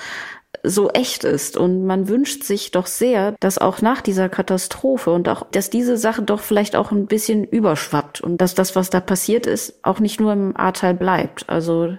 so 0.62 0.90
echt 0.90 1.24
ist. 1.24 1.56
Und 1.56 1.86
man 1.86 2.08
wünscht 2.08 2.42
sich 2.42 2.70
doch 2.70 2.86
sehr, 2.86 3.36
dass 3.40 3.58
auch 3.58 3.82
nach 3.82 4.00
dieser 4.00 4.28
Katastrophe 4.28 5.10
und 5.10 5.28
auch, 5.28 5.46
dass 5.50 5.70
diese 5.70 5.96
Sache 5.96 6.22
doch 6.22 6.40
vielleicht 6.40 6.76
auch 6.76 6.90
ein 6.90 7.06
bisschen 7.06 7.44
überschwappt 7.44 8.20
und 8.20 8.40
dass 8.40 8.54
das, 8.54 8.74
was 8.74 8.90
da 8.90 9.00
passiert 9.00 9.46
ist, 9.46 9.84
auch 9.84 10.00
nicht 10.00 10.20
nur 10.20 10.32
im 10.32 10.56
Ahrtal 10.56 10.94
bleibt. 10.94 11.48
Also 11.48 11.96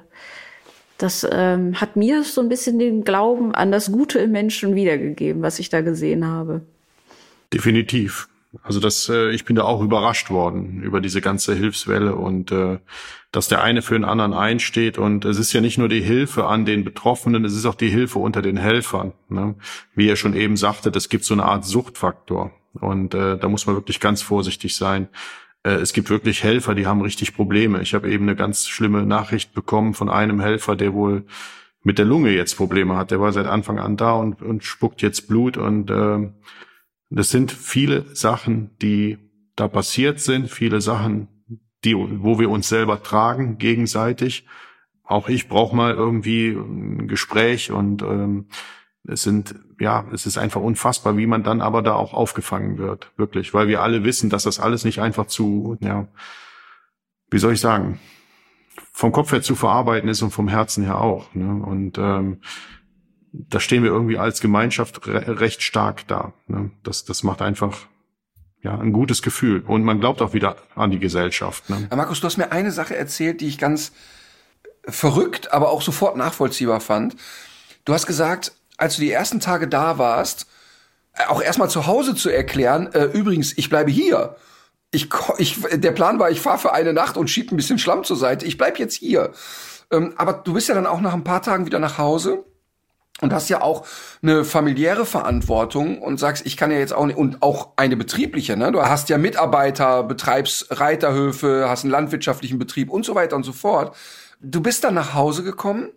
das 0.98 1.26
ähm, 1.32 1.80
hat 1.80 1.96
mir 1.96 2.24
so 2.24 2.42
ein 2.42 2.50
bisschen 2.50 2.78
den 2.78 3.04
Glauben 3.04 3.56
an 3.56 3.72
das 3.72 3.92
Gute 3.92 4.20
im 4.20 4.32
Menschen 4.32 4.76
wiedergegeben, 4.76 5.42
was 5.42 5.60
ich 5.60 5.70
da 5.70 5.82
gesehen 5.82 6.26
habe. 6.26 6.62
Definitiv. 7.54 8.28
Also 8.64 8.80
das, 8.80 9.08
äh, 9.10 9.30
ich 9.30 9.46
bin 9.46 9.56
da 9.56 9.64
auch 9.64 9.82
überrascht 9.82 10.30
worden 10.30 10.82
über 10.82 11.02
diese 11.02 11.22
ganze 11.22 11.54
Hilfswelle 11.54 12.16
und 12.16 12.52
äh, 12.52 12.80
dass 13.32 13.48
der 13.48 13.62
eine 13.62 13.82
für 13.82 13.94
den 13.94 14.06
anderen 14.06 14.34
einsteht 14.34 14.98
und 14.98 15.26
es 15.26 15.38
ist 15.38 15.54
ja 15.54 15.62
nicht 15.62 15.78
nur 15.78 15.90
die 15.90 16.02
Hilfe 16.02 16.48
an 16.48 16.66
den 16.66 16.84
Betroffenen, 16.84 17.46
es 17.46 17.56
ist 17.56 17.66
auch 17.66 17.76
die 17.76 17.90
Hilfe 17.90 18.20
unter 18.20 18.42
den 18.42 18.58
Helfern. 18.58 19.14
Ne? 19.30 19.56
Wie 19.94 20.10
er 20.10 20.16
schon 20.16 20.34
eben 20.34 20.58
sagte, 20.58 20.92
das 20.92 21.10
gibt 21.10 21.26
so 21.26 21.36
eine 21.36 21.46
Art 21.46 21.64
Suchtfaktor 21.64 22.52
und 22.74 23.14
äh, 23.14 23.38
da 23.38 23.48
muss 23.48 23.68
man 23.68 23.76
wirklich 23.76 24.00
ganz 24.00 24.22
vorsichtig 24.22 24.76
sein. 24.76 25.10
Äh, 25.64 25.74
es 25.74 25.94
gibt 25.94 26.10
wirklich 26.10 26.44
Helfer, 26.44 26.74
die 26.76 26.88
haben 26.88 27.02
richtig 27.02 27.36
Probleme. 27.36 27.82
Ich 27.82 27.94
habe 27.94 28.10
eben 28.10 28.26
eine 28.26 28.36
ganz 28.36 28.68
schlimme 28.68 29.06
Nachricht 29.06 29.54
bekommen 29.54 29.94
von 29.94 30.10
einem 30.10 30.40
Helfer, 30.40 30.76
der 30.76 30.94
wohl 30.94 31.26
mit 31.84 31.98
der 31.98 32.06
Lunge 32.06 32.32
jetzt 32.32 32.56
Probleme 32.56 32.96
hat. 32.98 33.12
Der 33.12 33.22
war 33.22 33.32
seit 33.32 33.46
Anfang 33.46 33.80
an 33.80 33.96
da 33.96 34.14
und, 34.14 34.42
und 34.42 34.64
spuckt 34.64 35.02
jetzt 35.02 35.28
Blut. 35.28 35.58
Und 35.58 35.90
äh, 35.90 36.30
das 37.10 37.30
sind 37.30 37.52
viele 37.52 38.06
Sachen, 38.16 38.72
die 38.82 39.18
da 39.56 39.68
passiert 39.68 40.20
sind, 40.20 40.50
viele 40.50 40.82
Sachen, 40.82 41.28
die, 41.84 41.96
wo 41.96 42.40
wir 42.40 42.50
uns 42.50 42.70
selber 42.70 43.02
tragen 43.04 43.58
gegenseitig. 43.58 44.46
Auch 45.04 45.30
ich 45.30 45.48
brauche 45.48 45.76
mal 45.76 45.94
irgendwie 45.94 46.50
ein 46.50 47.08
Gespräch 47.08 47.72
und 47.72 48.02
ähm, 48.02 48.48
es 49.08 49.24
sind, 49.24 49.56
ja, 49.80 50.06
es 50.14 50.26
ist 50.26 50.38
einfach 50.38 50.62
unfassbar, 50.62 51.18
wie 51.18 51.26
man 51.26 51.44
dann 51.44 51.62
aber 51.62 51.82
da 51.82 51.94
auch 51.94 52.14
aufgefangen 52.14 52.78
wird, 52.78 53.12
wirklich, 53.18 53.54
weil 53.54 53.68
wir 53.68 53.82
alle 53.82 54.04
wissen, 54.04 54.30
dass 54.30 54.44
das 54.44 54.60
alles 54.60 54.84
nicht 54.84 55.00
einfach 55.00 55.26
zu, 55.28 55.78
ja, 55.80 56.08
wie 57.32 57.40
soll 57.40 57.54
ich 57.54 57.60
sagen, 57.60 58.00
vom 58.92 59.12
Kopf 59.12 59.32
her 59.32 59.42
zu 59.42 59.56
verarbeiten 59.56 60.10
ist 60.10 60.22
und 60.22 60.32
vom 60.32 60.48
Herzen 60.48 60.84
her 60.84 61.00
auch. 61.00 61.34
Ne? 61.34 61.64
Und 61.64 61.98
ähm, 61.98 62.42
da 63.32 63.60
stehen 63.60 63.84
wir 63.84 63.92
irgendwie 63.92 64.18
als 64.18 64.42
Gemeinschaft 64.42 65.08
re 65.08 65.40
recht 65.40 65.62
stark 65.62 66.08
da. 66.08 66.34
Ne? 66.48 66.72
Das, 66.84 67.06
das 67.06 67.24
macht 67.24 67.42
einfach 67.42 67.78
ja 68.62 68.78
ein 68.78 68.92
gutes 68.92 69.22
Gefühl 69.22 69.64
und 69.66 69.84
man 69.84 70.00
glaubt 70.00 70.22
auch 70.22 70.34
wieder 70.34 70.58
an 70.76 70.92
die 70.92 71.00
Gesellschaft. 71.00 71.70
Ne? 71.70 71.88
Markus, 71.96 72.20
du 72.20 72.26
hast 72.26 72.38
mir 72.38 72.52
eine 72.52 72.72
Sache 72.72 72.96
erzählt, 72.96 73.42
die 73.42 73.48
ich 73.48 73.58
ganz 73.58 73.92
verrückt, 74.86 75.54
aber 75.54 75.70
auch 75.70 75.82
sofort 75.82 76.18
nachvollziehbar 76.18 76.82
fand. 76.82 77.16
Du 77.86 77.94
hast 77.94 78.08
gesagt, 78.08 78.54
als 78.78 78.96
du 78.96 79.02
die 79.02 79.12
ersten 79.12 79.40
Tage 79.40 79.68
da 79.68 79.98
warst, 79.98 80.48
äh, 81.14 81.26
auch 81.28 81.42
erstmal 81.42 81.70
zu 81.70 81.88
Hause 81.88 82.16
zu 82.16 82.30
erklären, 82.30 82.92
äh, 82.94 83.06
übrigens, 83.06 83.58
ich 83.58 83.70
bleibe 83.70 83.92
hier. 83.92 84.36
Ich, 84.92 85.10
ich, 85.38 85.62
der 85.72 85.92
Plan 85.92 86.18
war, 86.18 86.32
ich 86.32 86.42
fahre 86.42 86.58
für 86.58 86.74
eine 86.74 86.94
Nacht 86.94 87.16
und 87.16 87.30
schieb 87.30 87.52
ein 87.52 87.58
bisschen 87.58 87.78
Schlamm 87.78 88.04
zur 88.04 88.18
Seite. 88.18 88.46
Ich 88.46 88.58
bleib 88.58 88.80
jetzt 88.80 88.96
hier. 88.96 89.32
Ähm, 89.92 90.14
aber 90.18 90.34
du 90.34 90.54
bist 90.54 90.68
ja 90.68 90.76
dann 90.76 90.88
auch 90.88 91.02
nach 91.02 91.14
ein 91.14 91.24
paar 91.24 91.44
Tagen 91.44 91.66
wieder 91.68 91.80
nach 91.80 92.00
Hause 92.00 92.44
und 93.22 93.34
hast 93.34 93.50
ja 93.50 93.62
auch 93.62 93.86
eine 94.22 94.46
familiäre 94.46 95.06
Verantwortung 95.06 96.02
und 96.02 96.20
sagst, 96.20 96.46
ich 96.46 96.58
kann 96.58 96.72
ja 96.72 96.78
jetzt 96.78 96.94
auch 96.94 97.06
nicht, 97.06 97.18
und 97.18 97.42
auch 97.42 97.70
eine 97.76 97.98
betriebliche, 97.98 98.56
ne? 98.58 98.72
Du 98.72 98.82
hast 98.82 99.10
ja 99.10 99.18
Mitarbeiter, 99.18 100.04
betreibst 100.04 100.80
Reiterhöfe, 100.80 101.66
hast 101.68 101.84
einen 101.84 101.92
landwirtschaftlichen 101.92 102.60
Betrieb 102.60 102.90
und 102.90 103.06
so 103.06 103.16
weiter 103.16 103.36
und 103.36 103.44
so 103.44 103.54
fort. 103.54 103.96
Du 104.42 104.62
bist 104.62 104.84
dann 104.84 104.94
nach 104.94 105.14
Hause 105.14 105.44
gekommen 105.44 105.90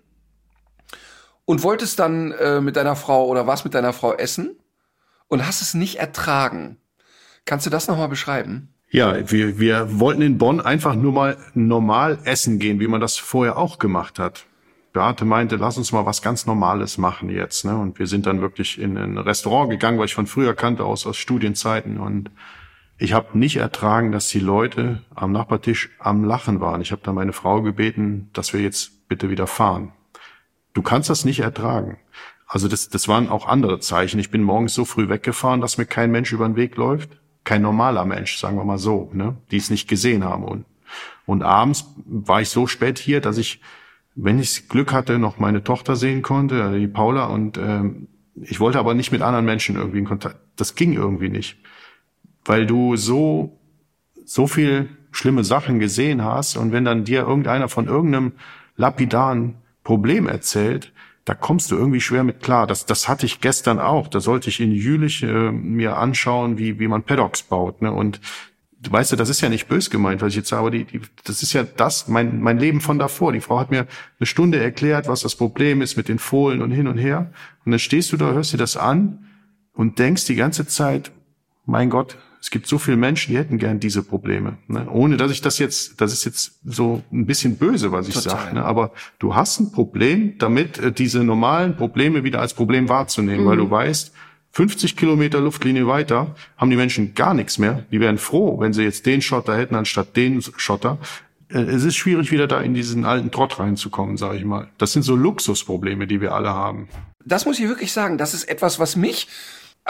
und 1.44 1.62
wolltest 1.62 1.98
dann 1.98 2.32
äh, 2.32 2.60
mit 2.60 2.76
deiner 2.76 2.96
Frau 2.96 3.26
oder 3.26 3.46
was 3.46 3.64
mit 3.64 3.74
deiner 3.74 3.92
Frau 3.92 4.14
essen 4.14 4.56
und 5.28 5.46
hast 5.46 5.62
es 5.62 5.74
nicht 5.74 5.98
ertragen. 5.98 6.78
Kannst 7.44 7.66
du 7.66 7.70
das 7.70 7.88
nochmal 7.88 8.08
beschreiben? 8.08 8.68
Ja, 8.90 9.30
wir, 9.30 9.58
wir 9.58 9.98
wollten 10.00 10.20
in 10.20 10.38
Bonn 10.38 10.60
einfach 10.60 10.94
nur 10.94 11.12
mal 11.12 11.38
normal 11.54 12.18
essen 12.24 12.58
gehen, 12.58 12.78
wie 12.78 12.88
man 12.88 13.00
das 13.00 13.16
vorher 13.16 13.56
auch 13.56 13.78
gemacht 13.78 14.18
hat. 14.18 14.44
Beate 14.92 15.24
meinte, 15.24 15.56
lass 15.56 15.78
uns 15.78 15.92
mal 15.92 16.04
was 16.04 16.22
ganz 16.22 16.46
Normales 16.46 16.98
machen 16.98 17.30
jetzt. 17.30 17.64
Ne? 17.64 17.76
Und 17.76 17.98
wir 17.98 18.06
sind 18.06 18.26
dann 18.26 18.40
wirklich 18.40 18.78
in 18.78 18.98
ein 18.98 19.16
Restaurant 19.16 19.70
gegangen, 19.70 19.98
weil 19.98 20.06
ich 20.06 20.14
von 20.14 20.26
früher 20.26 20.54
kannte, 20.54 20.84
aus, 20.84 21.06
aus 21.06 21.16
Studienzeiten. 21.16 21.98
Und 21.98 22.30
ich 22.98 23.12
habe 23.12 23.38
nicht 23.38 23.56
ertragen, 23.56 24.12
dass 24.12 24.28
die 24.28 24.40
Leute 24.40 25.02
am 25.14 25.32
Nachbartisch 25.32 25.90
am 25.98 26.24
Lachen 26.24 26.60
waren. 26.60 26.82
Ich 26.82 26.92
habe 26.92 27.02
da 27.04 27.12
meine 27.12 27.32
Frau 27.32 27.62
gebeten, 27.62 28.30
dass 28.32 28.52
wir 28.52 28.60
jetzt 28.60 29.08
bitte 29.08 29.30
wieder 29.30 29.46
fahren. 29.46 29.92
Du 30.74 30.82
kannst 30.82 31.10
das 31.10 31.24
nicht 31.24 31.40
ertragen. 31.40 31.98
Also 32.46 32.68
das, 32.68 32.90
das 32.90 33.08
waren 33.08 33.30
auch 33.30 33.48
andere 33.48 33.80
Zeichen. 33.80 34.20
Ich 34.20 34.30
bin 34.30 34.42
morgens 34.42 34.74
so 34.74 34.84
früh 34.84 35.08
weggefahren, 35.08 35.62
dass 35.62 35.78
mir 35.78 35.86
kein 35.86 36.10
Mensch 36.10 36.32
über 36.32 36.46
den 36.46 36.56
Weg 36.56 36.76
läuft. 36.76 37.18
Kein 37.44 37.62
normaler 37.62 38.04
Mensch, 38.04 38.38
sagen 38.38 38.56
wir 38.56 38.64
mal 38.64 38.78
so, 38.78 39.10
ne? 39.14 39.36
die 39.50 39.56
es 39.56 39.70
nicht 39.70 39.88
gesehen 39.88 40.22
haben. 40.22 40.44
Und 40.44 40.66
Und 41.26 41.42
abends 41.42 41.86
war 42.04 42.40
ich 42.40 42.48
so 42.48 42.66
spät 42.66 42.98
hier, 42.98 43.20
dass 43.20 43.38
ich, 43.38 43.60
wenn 44.14 44.38
ich 44.38 44.68
Glück 44.68 44.92
hatte, 44.92 45.18
noch 45.18 45.38
meine 45.38 45.64
Tochter 45.64 45.96
sehen 45.96 46.22
konnte, 46.22 46.62
also 46.62 46.78
die 46.78 46.88
Paula. 46.88 47.26
Und 47.26 47.58
ähm, 47.58 48.08
ich 48.34 48.60
wollte 48.60 48.78
aber 48.78 48.94
nicht 48.94 49.12
mit 49.12 49.22
anderen 49.22 49.44
Menschen 49.44 49.76
irgendwie 49.76 49.98
in 49.98 50.04
Kontakt. 50.04 50.36
Das 50.56 50.74
ging 50.74 50.92
irgendwie 50.92 51.28
nicht, 51.28 51.58
weil 52.44 52.66
du 52.66 52.96
so 52.96 53.58
so 54.24 54.46
viel 54.46 54.88
schlimme 55.10 55.44
Sachen 55.44 55.78
gesehen 55.78 56.24
hast 56.24 56.56
und 56.56 56.72
wenn 56.72 56.84
dann 56.84 57.04
dir 57.04 57.22
irgendeiner 57.22 57.68
von 57.68 57.86
irgendeinem 57.86 58.32
lapidaren 58.76 59.56
Problem 59.84 60.26
erzählt, 60.26 60.92
da 61.24 61.34
kommst 61.34 61.70
du 61.70 61.76
irgendwie 61.76 62.00
schwer 62.00 62.24
mit 62.24 62.40
klar. 62.40 62.66
Das, 62.66 62.86
das 62.86 63.08
hatte 63.08 63.26
ich 63.26 63.40
gestern 63.40 63.78
auch. 63.78 64.08
Da 64.08 64.20
sollte 64.20 64.48
ich 64.48 64.60
in 64.60 64.72
Jülich 64.72 65.22
äh, 65.22 65.52
mir 65.52 65.96
anschauen, 65.96 66.58
wie, 66.58 66.80
wie 66.80 66.88
man 66.88 67.04
Paddocks 67.04 67.42
baut. 67.42 67.82
Ne? 67.82 67.92
Und 67.92 68.20
du 68.82 68.90
weißt 68.90 69.12
ja, 69.12 69.16
das 69.16 69.28
ist 69.28 69.40
ja 69.40 69.48
nicht 69.48 69.68
bös 69.68 69.90
gemeint, 69.90 70.20
was 70.20 70.30
ich 70.30 70.36
jetzt 70.36 70.48
sage, 70.48 70.60
aber 70.60 70.70
die, 70.70 70.84
die, 70.84 71.00
das 71.24 71.42
ist 71.42 71.52
ja 71.52 71.62
das, 71.62 72.08
mein, 72.08 72.40
mein 72.40 72.58
Leben 72.58 72.80
von 72.80 72.98
davor. 72.98 73.32
Die 73.32 73.40
Frau 73.40 73.58
hat 73.58 73.70
mir 73.70 73.86
eine 74.18 74.26
Stunde 74.26 74.58
erklärt, 74.58 75.08
was 75.08 75.20
das 75.20 75.36
Problem 75.36 75.82
ist 75.82 75.96
mit 75.96 76.08
den 76.08 76.18
Fohlen 76.18 76.62
und 76.62 76.72
hin 76.72 76.88
und 76.88 76.98
her. 76.98 77.32
Und 77.64 77.72
dann 77.72 77.78
stehst 77.78 78.12
du 78.12 78.16
da, 78.16 78.32
hörst 78.32 78.52
dir 78.52 78.58
das 78.58 78.76
an 78.76 79.26
und 79.72 79.98
denkst 79.98 80.26
die 80.26 80.34
ganze 80.34 80.66
Zeit, 80.66 81.12
mein 81.64 81.90
Gott, 81.90 82.18
es 82.40 82.50
gibt 82.50 82.66
so 82.66 82.76
viele 82.78 82.96
Menschen, 82.96 83.30
die 83.30 83.38
hätten 83.38 83.56
gern 83.56 83.78
diese 83.78 84.02
Probleme. 84.02 84.58
Ne? 84.66 84.88
Ohne 84.90 85.16
dass 85.16 85.30
ich 85.30 85.42
das 85.42 85.60
jetzt, 85.60 86.00
das 86.00 86.12
ist 86.12 86.24
jetzt 86.24 86.58
so 86.64 87.04
ein 87.12 87.24
bisschen 87.24 87.56
böse, 87.56 87.92
was 87.92 88.08
ich 88.08 88.16
sage. 88.16 88.56
Ne? 88.56 88.64
Aber 88.64 88.90
du 89.20 89.36
hast 89.36 89.60
ein 89.60 89.70
Problem, 89.70 90.38
damit 90.38 90.76
äh, 90.78 90.90
diese 90.90 91.22
normalen 91.22 91.76
Probleme 91.76 92.24
wieder 92.24 92.40
als 92.40 92.54
Problem 92.54 92.88
wahrzunehmen, 92.88 93.44
mhm. 93.44 93.48
weil 93.48 93.56
du 93.58 93.70
weißt, 93.70 94.12
50 94.52 94.96
Kilometer 94.96 95.40
Luftlinie 95.40 95.86
weiter 95.86 96.34
haben 96.58 96.70
die 96.70 96.76
Menschen 96.76 97.14
gar 97.14 97.32
nichts 97.32 97.58
mehr. 97.58 97.86
Die 97.90 98.00
wären 98.00 98.18
froh, 98.18 98.60
wenn 98.60 98.72
sie 98.72 98.82
jetzt 98.82 99.06
den 99.06 99.22
Schotter 99.22 99.56
hätten 99.56 99.74
anstatt 99.74 100.14
den 100.14 100.42
Schotter. 100.42 100.98
Äh, 101.48 101.60
es 101.60 101.84
ist 101.84 101.96
schwierig, 101.96 102.30
wieder 102.30 102.46
da 102.46 102.60
in 102.60 102.74
diesen 102.74 103.04
alten 103.04 103.30
Trott 103.30 103.58
reinzukommen, 103.58 104.18
sage 104.18 104.36
ich 104.36 104.44
mal. 104.44 104.68
Das 104.76 104.92
sind 104.92 105.02
so 105.02 105.16
Luxusprobleme, 105.16 106.06
die 106.06 106.20
wir 106.20 106.34
alle 106.34 106.50
haben. 106.50 106.88
Das 107.24 107.46
muss 107.46 107.58
ich 107.58 107.68
wirklich 107.68 107.92
sagen. 107.92 108.18
Das 108.18 108.34
ist 108.34 108.44
etwas, 108.44 108.78
was 108.78 108.94
mich 108.94 109.28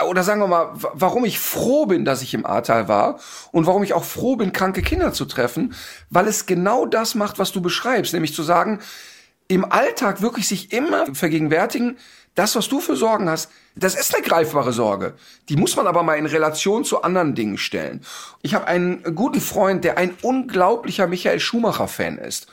oder 0.09 0.23
sagen 0.23 0.41
wir 0.41 0.47
mal, 0.47 0.71
warum 0.73 1.23
ich 1.23 1.37
froh 1.37 1.85
bin, 1.85 2.03
dass 2.03 2.23
ich 2.23 2.33
im 2.33 2.47
Ahrtal 2.47 2.87
war 2.87 3.19
und 3.51 3.67
warum 3.67 3.83
ich 3.83 3.93
auch 3.93 4.03
froh 4.03 4.35
bin, 4.35 4.51
kranke 4.51 4.81
Kinder 4.81 5.13
zu 5.13 5.25
treffen, 5.25 5.75
weil 6.09 6.27
es 6.27 6.47
genau 6.47 6.87
das 6.87 7.13
macht, 7.13 7.37
was 7.37 7.51
du 7.51 7.61
beschreibst, 7.61 8.11
nämlich 8.13 8.33
zu 8.33 8.41
sagen, 8.41 8.79
im 9.47 9.71
Alltag 9.71 10.23
wirklich 10.23 10.47
sich 10.47 10.73
immer 10.73 11.13
vergegenwärtigen, 11.13 11.97
das, 12.33 12.55
was 12.55 12.69
du 12.69 12.79
für 12.79 12.95
Sorgen 12.95 13.29
hast, 13.29 13.51
das 13.75 13.95
ist 13.95 14.13
eine 14.13 14.23
greifbare 14.23 14.71
Sorge. 14.71 15.15
Die 15.49 15.55
muss 15.55 15.75
man 15.75 15.87
aber 15.87 16.03
mal 16.03 16.15
in 16.15 16.25
Relation 16.25 16.83
zu 16.83 17.01
anderen 17.01 17.33
Dingen 17.33 17.57
stellen. 17.57 18.01
Ich 18.41 18.53
habe 18.53 18.67
einen 18.67 19.15
guten 19.15 19.41
Freund, 19.41 19.83
der 19.83 19.97
ein 19.97 20.15
unglaublicher 20.21 21.07
Michael 21.07 21.39
Schumacher-Fan 21.39 22.17
ist. 22.17 22.47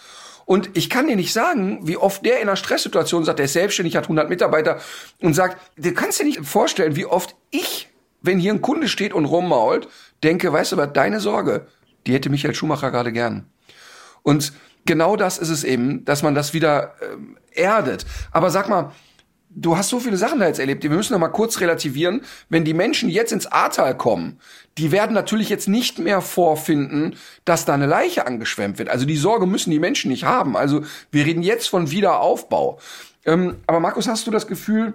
Und 0.47 0.71
ich 0.77 0.91
kann 0.91 1.07
dir 1.07 1.17
nicht 1.17 1.33
sagen, 1.33 1.87
wie 1.87 1.97
oft 1.97 2.25
der 2.25 2.41
in 2.41 2.49
einer 2.49 2.57
Stresssituation 2.57 3.25
sagt, 3.25 3.39
der 3.39 3.45
ist 3.45 3.53
selbstständig, 3.53 3.97
hat 3.97 4.05
100 4.05 4.29
Mitarbeiter 4.29 4.81
und 5.21 5.35
sagt, 5.35 5.59
du 5.77 5.93
kannst 5.93 6.19
dir 6.19 6.25
nicht 6.25 6.45
vorstellen, 6.45 6.97
wie 6.97 7.07
oft 7.07 7.37
ich, 7.51 7.89
wenn 8.23 8.39
hier 8.39 8.53
ein 8.53 8.63
Kunde 8.63 8.89
steht 8.89 9.13
und 9.13 9.27
rummault, 9.27 9.89
denke, 10.25 10.53
weißt 10.53 10.73
du 10.73 10.77
was, 10.77 10.93
deine 10.93 11.21
Sorge, 11.21 11.69
die 12.07 12.15
hätte 12.15 12.31
Michael 12.31 12.55
Schumacher 12.55 12.91
gerade 12.91 13.13
gern. 13.13 13.47
Und 14.23 14.53
genau 14.87 15.17
das 15.17 15.39
ist 15.39 15.51
es 15.51 15.63
eben, 15.63 16.05
dass 16.05 16.23
man 16.23 16.35
das 16.35 16.53
wieder 16.53 16.95
ähm, 17.01 17.37
erdet. 17.53 18.07
Aber 18.33 18.51
sag 18.51 18.69
mal, 18.69 18.93
du 19.51 19.77
hast 19.77 19.89
so 19.89 20.01
viele 20.01 20.17
Sachen 20.17 20.39
da 20.39 20.47
jetzt 20.47 20.61
erlebt, 20.61 20.83
wir 20.83 20.91
müssen 20.91 21.13
noch 21.13 21.21
mal 21.21 21.29
kurz 21.29 21.61
relativieren. 21.61 22.23
Wenn 22.49 22.65
die 22.65 22.75
Menschen 22.75 23.09
jetzt 23.09 23.33
ins 23.33 23.47
Ahrtal 23.47 23.97
kommen, 23.97 24.39
die 24.79 24.93
werden 24.93 25.13
natürlich 25.13 25.49
jetzt 25.49 25.69
nicht 25.69 25.99
mehr 25.99 26.21
vorfinden, 26.21 27.17
dass 27.45 27.65
da 27.65 27.75
eine 27.75 27.87
Leiche 27.87 28.27
angeschwemmt 28.27 28.79
wird. 28.79 28.89
Also 28.89 29.05
die 29.05 29.17
Sorge 29.17 29.47
müssen 29.47 29.71
die 29.71 29.81
Menschen 29.81 30.11
nicht 30.11 30.25
haben. 30.25 30.57
Also 30.57 30.83
wir 31.11 31.27
reden 31.27 31.43
jetzt 31.43 31.69
von 31.69 31.91
Wiederaufbau. 31.91 32.79
Ähm, 33.27 33.57
aber 33.67 33.81
Markus, 33.81 34.09
hast 34.09 34.27
du 34.27 34.31
das 34.31 34.47
Gefühl, 34.47 34.95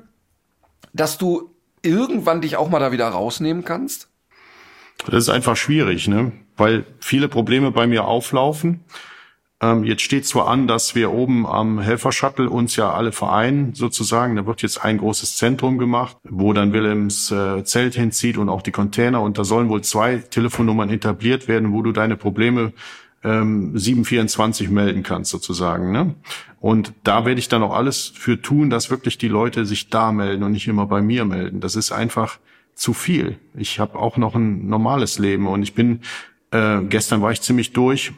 dass 0.94 1.18
du 1.18 1.52
irgendwann 1.82 2.42
dich 2.42 2.56
auch 2.56 2.70
mal 2.70 2.80
da 2.80 2.92
wieder 2.92 3.08
rausnehmen 3.08 3.66
kannst? 3.66 4.10
Das 5.06 5.16
ist 5.16 5.30
einfach 5.30 5.58
schwierig, 5.58 6.08
ne? 6.08 6.32
Weil 6.58 6.86
viele 7.00 7.28
Probleme 7.28 7.72
bei 7.72 7.86
mir 7.86 8.06
auflaufen 8.06 8.86
jetzt 9.84 10.02
steht 10.02 10.26
zwar 10.26 10.48
an, 10.48 10.68
dass 10.68 10.96
wir 10.96 11.12
oben 11.12 11.48
am 11.48 11.80
Helfershuttle 11.80 12.50
uns 12.50 12.76
ja 12.76 12.92
alle 12.92 13.12
vereinen, 13.12 13.74
sozusagen. 13.74 14.36
Da 14.36 14.46
wird 14.46 14.62
jetzt 14.62 14.84
ein 14.84 14.98
großes 14.98 15.38
Zentrum 15.38 15.78
gemacht, 15.78 16.18
wo 16.24 16.54
dann 16.54 16.74
Willems 16.74 17.32
äh, 17.32 17.64
Zelt 17.64 17.96
hinzieht 17.96 18.38
und 18.38 18.50
auch 18.50 18.62
die 18.62 18.72
Container. 18.72 19.22
Und 19.22 19.38
da 19.38 19.44
sollen 19.44 19.70
wohl 19.70 19.82
zwei 19.82 20.18
Telefonnummern 20.18 20.90
etabliert 20.90 21.48
werden, 21.48 21.72
wo 21.72 21.82
du 21.82 21.94
deine 21.94 22.18
Probleme 22.18 22.74
ähm, 23.24 23.78
724 23.78 24.70
melden 24.70 25.04
kannst, 25.04 25.32
sozusagen. 25.32 25.92
Ne? 25.92 26.16
Und 26.60 26.94
da 27.04 27.26
werde 27.26 27.40
ich 27.40 27.48
dann 27.48 27.64
auch 27.64 27.74
alles 27.74 28.12
für 28.14 28.42
tun, 28.42 28.70
dass 28.70 28.92
wirklich 28.92 29.18
die 29.18 29.28
Leute 29.28 29.66
sich 29.66 29.90
da 29.90 30.12
melden 30.12 30.44
und 30.44 30.52
nicht 30.52 30.68
immer 30.68 30.86
bei 30.86 31.02
mir 31.02 31.26
melden. 31.26 31.60
Das 31.60 31.76
ist 31.76 31.92
einfach 31.92 32.40
zu 32.76 32.94
viel. 32.94 33.40
Ich 33.56 33.80
habe 33.80 33.98
auch 33.98 34.18
noch 34.18 34.36
ein 34.36 34.68
normales 34.68 35.18
Leben 35.18 35.48
und 35.48 35.64
ich 35.64 35.74
bin 35.74 36.02
äh, 36.52 36.82
gestern 36.84 37.22
war 37.22 37.32
ich 37.32 37.42
ziemlich 37.42 37.74
durch, 37.74 38.14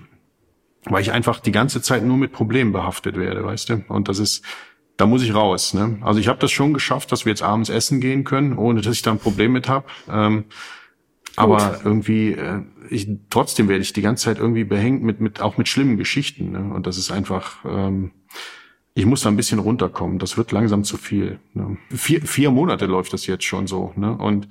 weil 0.89 1.01
ich 1.01 1.11
einfach 1.11 1.39
die 1.39 1.51
ganze 1.51 1.81
Zeit 1.81 2.03
nur 2.03 2.17
mit 2.17 2.31
Problemen 2.31 2.71
behaftet 2.71 3.17
werde, 3.17 3.43
weißt 3.43 3.69
du? 3.69 3.83
Und 3.87 4.07
das 4.07 4.19
ist, 4.19 4.43
da 4.97 5.05
muss 5.05 5.23
ich 5.23 5.33
raus. 5.33 5.73
Ne? 5.73 5.99
Also 6.01 6.19
ich 6.19 6.27
habe 6.27 6.39
das 6.39 6.51
schon 6.51 6.73
geschafft, 6.73 7.11
dass 7.11 7.25
wir 7.25 7.31
jetzt 7.31 7.43
abends 7.43 7.69
essen 7.69 8.01
gehen 8.01 8.23
können, 8.23 8.57
ohne 8.57 8.81
dass 8.81 8.95
ich 8.95 9.01
da 9.01 9.11
ein 9.11 9.19
Problem 9.19 9.53
mit 9.53 9.69
habe. 9.69 9.85
Ähm, 10.09 10.45
aber 11.35 11.81
irgendwie, 11.83 12.31
äh, 12.31 12.61
ich, 12.89 13.07
trotzdem 13.29 13.69
werde 13.69 13.83
ich 13.83 13.93
die 13.93 14.01
ganze 14.01 14.25
Zeit 14.25 14.39
irgendwie 14.39 14.63
behängt 14.63 15.03
mit, 15.03 15.21
mit 15.21 15.39
auch 15.39 15.57
mit 15.57 15.67
schlimmen 15.67 15.97
Geschichten. 15.97 16.51
Ne? 16.51 16.73
Und 16.73 16.87
das 16.87 16.97
ist 16.97 17.11
einfach, 17.11 17.63
ähm, 17.63 18.11
ich 18.95 19.05
muss 19.05 19.21
da 19.21 19.29
ein 19.29 19.35
bisschen 19.35 19.59
runterkommen. 19.59 20.17
Das 20.17 20.37
wird 20.37 20.51
langsam 20.51 20.83
zu 20.83 20.97
viel. 20.97 21.39
Ne? 21.53 21.77
Vier, 21.91 22.23
vier 22.23 22.49
Monate 22.49 22.87
läuft 22.87 23.13
das 23.13 23.27
jetzt 23.27 23.43
schon 23.43 23.67
so. 23.67 23.93
Ne? 23.95 24.17
Und 24.17 24.47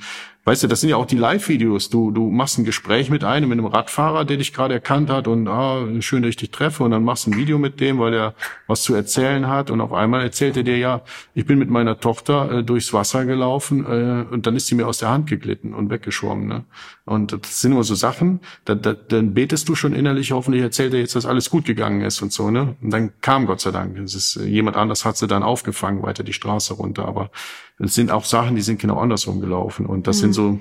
weißt 0.47 0.63
du, 0.63 0.69
das 0.69 0.81
sind 0.81 0.91
ja 0.91 0.97
auch 0.97 1.07
die 1.07 1.17
Live-Videos. 1.17 1.91
Du, 1.91 2.13
du 2.13 2.31
machst 2.31 2.57
ein 2.57 2.65
Gespräch 2.65 3.11
mit 3.11 3.25
einem, 3.25 3.49
mit 3.49 3.59
einem 3.59 3.67
Radfahrer, 3.67 4.25
der 4.25 4.37
dich 4.37 4.55
gerade 4.55 4.75
erkannt 4.75 5.11
hat 5.11 5.27
und 5.27 5.49
ah, 5.49 5.85
schön, 6.01 6.23
dass 6.23 6.31
ich 6.31 6.37
dich 6.37 6.53
treffe. 6.53 6.85
Und 6.85 6.93
dann 6.93 7.03
machst 7.03 7.27
du 7.27 7.33
ein 7.33 7.37
Video 7.37 7.59
mit 7.59 7.81
dem, 7.81 7.99
weil 7.99 8.15
er 8.15 8.35
was 8.69 8.85
zu 8.85 8.95
erzählen 8.95 9.49
hat. 9.49 9.73
Und 9.73 9.81
auf 9.81 9.93
einmal 9.93 10.23
erzählt 10.23 10.57
er 10.57 10.63
dir 10.63 10.79
ja, 10.79 11.03
ich 11.35 11.47
bin 11.47 11.59
mit 11.59 11.69
meiner 11.69 11.99
Tochter 11.99 12.59
äh, 12.59 12.63
durchs 12.63 12.93
Wasser 12.93 13.25
gelaufen 13.25 13.85
äh, 13.87 14.33
und 14.33 14.47
dann 14.47 14.55
ist 14.55 14.69
sie 14.69 14.77
mir 14.77 14.87
aus 14.87 14.99
der 14.99 15.11
Hand 15.11 15.27
geglitten 15.27 15.75
und 15.75 15.91
weggeschwommen. 15.91 16.47
Ne? 16.47 16.65
Und 17.05 17.33
das 17.33 17.61
sind 17.61 17.73
immer 17.73 17.83
so 17.83 17.97
Sachen, 17.97 18.39
da, 18.65 18.77
da, 18.77 18.93
dann 18.93 19.35
betest 19.35 19.69
du 19.69 19.75
schon 19.75 19.95
innerlich, 19.95 20.31
hoffentlich 20.31 20.63
erzählt 20.63 20.95
er 20.95 21.01
jetzt, 21.01 21.17
dass 21.17 21.27
alles 21.27 21.51
gut 21.51 21.65
gegangen 21.65 22.03
ist 22.03 22.23
und 22.23 22.33
so. 22.33 22.53
Ne? 22.53 22.77
Und 22.81 22.91
dann 22.91 23.13
kam 23.21 23.47
Gott 23.47 23.61
sei 23.61 23.73
Dank. 23.73 23.99
Es 23.99 24.15
ist, 24.15 24.37
jemand 24.37 24.77
anders 24.77 25.05
hat 25.05 25.17
sie 25.17 25.27
dann 25.27 25.43
aufgefangen, 25.43 26.05
weiter 26.05 26.23
die 26.23 26.33
Straße 26.33 26.75
runter. 26.75 27.05
Aber 27.05 27.31
es 27.79 27.95
sind 27.95 28.11
auch 28.11 28.25
Sachen, 28.25 28.57
die 28.57 28.63
sind 28.63 28.81
genau 28.81 28.99
andersrum 28.99 29.41
gelaufen. 29.41 29.87
Und 29.87 30.07
das 30.07 30.19
mhm. 30.19 30.21
sind 30.21 30.33
so, 30.33 30.59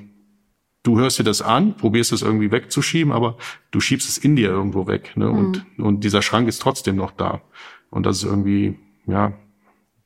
du 0.83 0.99
hörst 0.99 1.19
dir 1.19 1.23
das 1.23 1.41
an, 1.41 1.75
probierst 1.77 2.11
es 2.11 2.21
irgendwie 2.21 2.51
wegzuschieben, 2.51 3.13
aber 3.13 3.37
du 3.71 3.79
schiebst 3.79 4.09
es 4.09 4.17
in 4.17 4.35
dir 4.35 4.49
irgendwo 4.49 4.87
weg. 4.87 5.13
Ne? 5.15 5.27
Mhm. 5.27 5.37
Und, 5.37 5.65
und 5.77 6.03
dieser 6.03 6.21
Schrank 6.21 6.47
ist 6.47 6.61
trotzdem 6.61 6.95
noch 6.95 7.11
da. 7.11 7.41
Und 7.89 8.05
das 8.05 8.17
ist 8.17 8.23
irgendwie, 8.23 8.77
ja, 9.07 9.33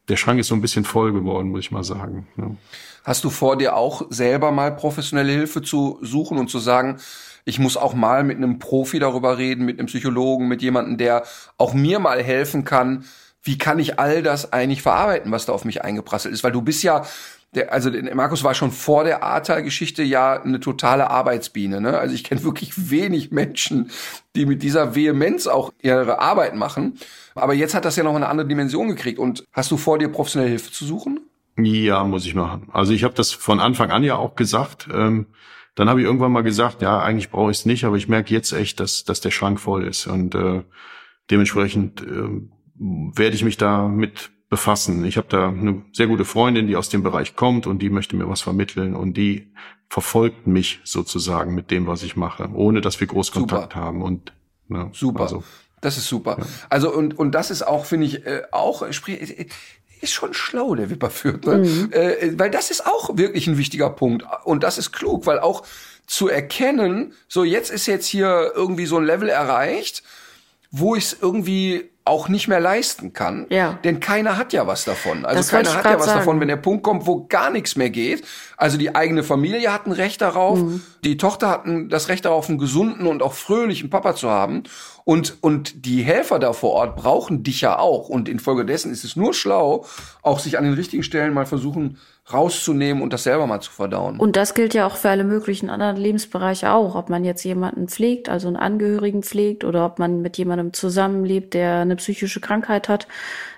der 0.08 0.18
Schrank 0.18 0.40
ist 0.40 0.48
so 0.48 0.56
ein 0.56 0.62
bisschen 0.62 0.86
voll 0.86 1.14
geworden, 1.14 1.50
muss 1.50 1.62
ich 1.62 1.72
mal 1.72 1.84
sagen. 1.84 2.28
Ne? 2.36 2.58
Hast 3.04 3.24
du 3.24 3.30
vor, 3.30 3.58
dir 3.58 3.76
auch 3.76 4.04
selber 4.10 4.52
mal 4.52 4.76
professionelle 4.76 5.32
Hilfe 5.32 5.62
zu 5.62 6.00
suchen 6.02 6.38
und 6.38 6.50
zu 6.50 6.60
sagen, 6.60 7.00
ich 7.46 7.60
muss 7.60 7.78
auch 7.78 7.94
mal 7.94 8.24
mit 8.24 8.38
einem 8.38 8.60
Profi 8.60 9.00
darüber 9.00 9.38
reden, 9.38 9.66
mit 9.66 9.80
einem 9.80 9.88
Psychologen, 9.88 10.48
mit 10.48 10.62
jemandem, 10.62 10.98
der 10.98 11.24
auch 11.58 11.74
mir 11.74 12.00
mal 12.00 12.22
helfen 12.22 12.66
kann, 12.66 13.06
wie 13.44 13.58
kann 13.58 13.80
ich 13.80 14.00
all 14.00 14.22
das 14.22 14.52
eigentlich 14.52 14.82
verarbeiten, 14.82 15.32
was 15.32 15.46
da 15.46 15.54
auf 15.54 15.66
mich 15.66 15.84
eingeprasselt 15.84 16.34
ist? 16.34 16.44
Weil 16.44 16.52
du 16.52 16.62
bist 16.62 16.84
ja, 16.84 17.06
der, 17.56 17.74
also 17.74 17.90
Markus 18.14 18.44
war 18.44 18.54
schon 18.54 18.72
vor 18.72 19.04
der 19.04 19.24
Ahrtal-Geschichte 19.24 20.04
ja 20.04 20.42
eine 20.42 20.60
totale 20.60 21.10
Arbeitsbiene. 21.10 21.82
Ne? 21.82 21.98
Also 21.98 22.14
ich 22.14 22.24
kenne 22.24 22.44
wirklich 22.44 22.92
wenig 22.92 23.32
Menschen, 23.32 23.90
die 24.36 24.46
mit 24.46 24.62
dieser 24.62 24.94
Vehemenz 24.96 25.48
auch 25.48 25.72
ihre 25.82 26.20
Arbeit 26.20 26.56
machen. 26.56 27.00
Aber 27.36 27.54
jetzt 27.54 27.74
hat 27.74 27.86
das 27.86 27.96
ja 27.96 28.04
noch 28.04 28.16
eine 28.16 28.28
andere 28.28 28.48
Dimension 28.48 28.90
gekriegt. 28.90 29.20
Und 29.20 29.46
hast 29.54 29.72
du 29.72 29.78
vor, 29.78 29.98
dir 29.98 30.10
professionelle 30.10 30.52
Hilfe 30.52 30.72
zu 30.72 30.86
suchen? 30.86 31.22
Ja, 31.58 32.04
muss 32.04 32.26
ich 32.26 32.36
machen. 32.36 32.68
Also 32.72 32.94
ich 32.94 33.04
habe 33.04 33.16
das 33.16 33.32
von 33.32 33.60
Anfang 33.60 33.92
an 33.92 34.04
ja 34.04 34.16
auch 34.16 34.36
gesagt. 34.36 34.88
Ähm, 34.94 35.28
dann 35.76 35.90
habe 35.90 36.02
ich 36.02 36.06
irgendwann 36.06 36.32
mal 36.32 36.44
gesagt, 36.44 36.82
ja, 36.82 37.00
eigentlich 37.00 37.30
brauche 37.30 37.52
ich 37.52 37.60
es 37.60 37.66
nicht, 37.66 37.86
aber 37.86 37.96
ich 37.96 38.08
merke 38.08 38.34
jetzt 38.34 38.52
echt, 38.52 38.80
dass, 38.80 39.06
dass 39.06 39.22
der 39.22 39.32
Schrank 39.32 39.60
voll 39.60 39.86
ist. 39.86 40.08
Und 40.08 40.36
äh, 40.36 40.64
dementsprechend 41.32 42.02
äh, 42.02 42.42
werde 42.80 43.36
ich 43.36 43.44
mich 43.44 43.58
damit 43.58 44.32
befassen. 44.50 45.06
Ich 45.06 45.18
habe 45.18 45.28
da 45.30 45.50
eine 45.50 45.84
sehr 45.94 46.08
gute 46.08 46.26
Freundin, 46.26 46.68
die 46.68 46.76
aus 46.76 46.90
dem 46.90 47.04
Bereich 47.04 47.36
kommt 47.36 47.68
und 47.68 47.82
die 47.82 47.90
möchte 47.90 48.16
mir 48.16 48.28
was 48.28 48.42
vermitteln 48.42 48.96
und 48.96 49.16
die 49.16 49.52
verfolgt 49.90 50.48
mich 50.48 50.80
sozusagen 50.84 51.54
mit 51.54 51.72
dem, 51.72 51.88
was 51.88 52.04
ich 52.04 52.16
mache, 52.16 52.50
ohne 52.54 52.82
dass 52.82 53.00
wir 53.00 53.08
Großkontakt 53.08 53.74
super. 53.74 53.76
haben. 53.76 54.02
Und 54.02 54.34
ne, 54.68 54.90
super. 54.94 55.22
Also, 55.22 55.44
das 55.82 55.98
ist 55.98 56.08
super. 56.08 56.38
Ja. 56.40 56.46
Also 56.70 56.94
und 56.94 57.18
und 57.18 57.32
das 57.34 57.52
ist 57.52 57.62
auch 57.64 57.86
finde 57.86 58.08
ich 58.08 58.26
äh, 58.26 58.44
auch 58.52 58.92
sprich 58.92 59.48
ist 60.02 60.14
schon 60.14 60.34
schlau, 60.34 60.76
der 60.76 60.90
Wipperfürth. 60.90 61.46
Ne? 61.46 61.58
Mhm. 61.58 61.90
Äh, 61.92 62.40
weil 62.40 62.50
das 62.50 62.72
ist 62.72 62.86
auch 62.86 63.18
wirklich 63.18 63.48
ein 63.48 63.58
wichtiger 63.58 63.90
Punkt. 63.90 64.26
Und 64.46 64.64
das 64.64 64.78
ist 64.78 64.92
klug, 64.92 65.26
weil 65.26 65.40
auch 65.40 65.66
zu 66.08 66.28
erkennen, 66.28 67.14
so 67.28 67.44
jetzt 67.44 67.70
ist 67.70 67.86
jetzt 67.86 68.08
hier 68.08 68.52
irgendwie 68.56 68.86
so 68.86 68.98
ein 68.98 69.06
Level 69.06 69.30
erreicht, 69.30 70.04
wo 70.72 70.96
ich 70.96 71.06
es 71.06 71.18
irgendwie 71.22 71.90
auch 72.10 72.28
nicht 72.28 72.48
mehr 72.48 72.60
leisten 72.60 73.14
kann. 73.14 73.46
Ja. 73.50 73.80
Denn 73.84 74.00
keiner 74.00 74.38
hat 74.38 74.52
ja 74.52 74.68
was 74.68 74.84
davon. 74.84 75.26
Also 75.26 75.38
das 75.38 75.50
keiner 75.50 75.74
hat 75.74 75.86
ja 75.86 75.98
was 75.98 76.06
sagen. 76.06 76.20
davon, 76.20 76.40
wenn 76.42 76.48
der 76.50 76.58
Punkt 76.58 76.84
kommt, 76.84 77.08
wo 77.08 77.26
gar 77.28 77.52
nichts 77.52 77.76
mehr 77.76 77.90
geht. 77.90 78.26
Also 78.58 78.78
die 78.78 78.96
eigene 78.96 79.24
Familie 79.24 79.72
hat 79.72 79.86
ein 79.86 79.94
Recht 79.94 80.22
darauf, 80.22 80.60
mhm. 80.60 80.82
die 81.04 81.16
Tochter 81.16 81.48
hat 81.50 81.62
das 81.88 82.10
Recht 82.10 82.26
darauf, 82.26 82.50
einen 82.50 82.58
gesunden 82.58 83.08
und 83.08 83.24
auch 83.24 83.34
fröhlichen 83.34 83.90
Papa 83.90 84.16
zu 84.16 84.30
haben. 84.30 84.64
Und, 85.06 85.38
und 85.42 85.86
die 85.86 86.04
Helfer 86.04 86.40
da 86.40 86.54
vor 86.54 86.72
Ort 86.72 86.96
brauchen 86.96 87.44
dich 87.44 87.62
ja 87.62 87.80
auch. 87.80 88.10
Und 88.10 88.28
infolgedessen 88.28 88.92
ist 88.92 89.04
es 89.04 89.16
nur 89.16 89.34
schlau, 89.34 89.86
auch 90.22 90.40
sich 90.40 90.58
an 90.58 90.66
den 90.66 90.74
richtigen 90.74 91.04
Stellen 91.04 91.34
mal 91.34 91.46
versuchen, 91.46 91.98
rauszunehmen 92.32 93.02
und 93.02 93.14
das 93.14 93.24
selber 93.24 93.48
mal 93.48 93.62
zu 93.62 93.72
verdauen. 93.72 94.20
Und 94.20 94.36
das 94.36 94.54
gilt 94.54 94.74
ja 94.74 94.86
auch 94.86 94.96
für 94.96 95.10
alle 95.10 95.24
möglichen 95.24 95.70
anderen 95.70 95.98
Lebensbereiche 95.98 96.72
auch. 96.72 96.96
Ob 96.96 97.10
man 97.10 97.24
jetzt 97.24 97.44
jemanden 97.44 97.88
pflegt, 97.88 98.30
also 98.30 98.48
einen 98.48 98.58
Angehörigen 98.58 99.24
pflegt, 99.24 99.64
oder 99.64 99.86
ob 99.86 100.00
man 100.00 100.22
mit 100.22 100.38
jemandem 100.38 100.74
zusammenlebt, 100.74 101.54
der 101.54 101.80
eine 101.80 101.96
psychische 101.96 102.40
Krankheit 102.40 102.90
hat. 102.90 103.08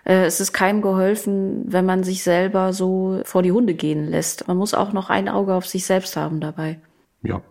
Äh, 0.05 0.25
es 0.25 0.39
ist 0.39 0.53
keinem 0.53 0.81
geholfen, 0.81 1.63
wenn 1.67 1.85
man 1.85 2.03
sich 2.03 2.23
selber 2.23 2.73
so 2.73 3.21
vor 3.25 3.43
die 3.43 3.51
Hunde 3.51 3.73
gehen 3.73 4.09
lässt. 4.09 4.47
Man 4.47 4.57
muss 4.57 4.73
auch 4.73 4.93
noch 4.93 5.09
ein 5.09 5.29
Auge 5.29 5.53
auf 5.53 5.67
sich 5.67 5.85
selbst 5.85 6.15
haben 6.15 6.39
dabei. 6.39 6.79
Ja. 7.23 7.41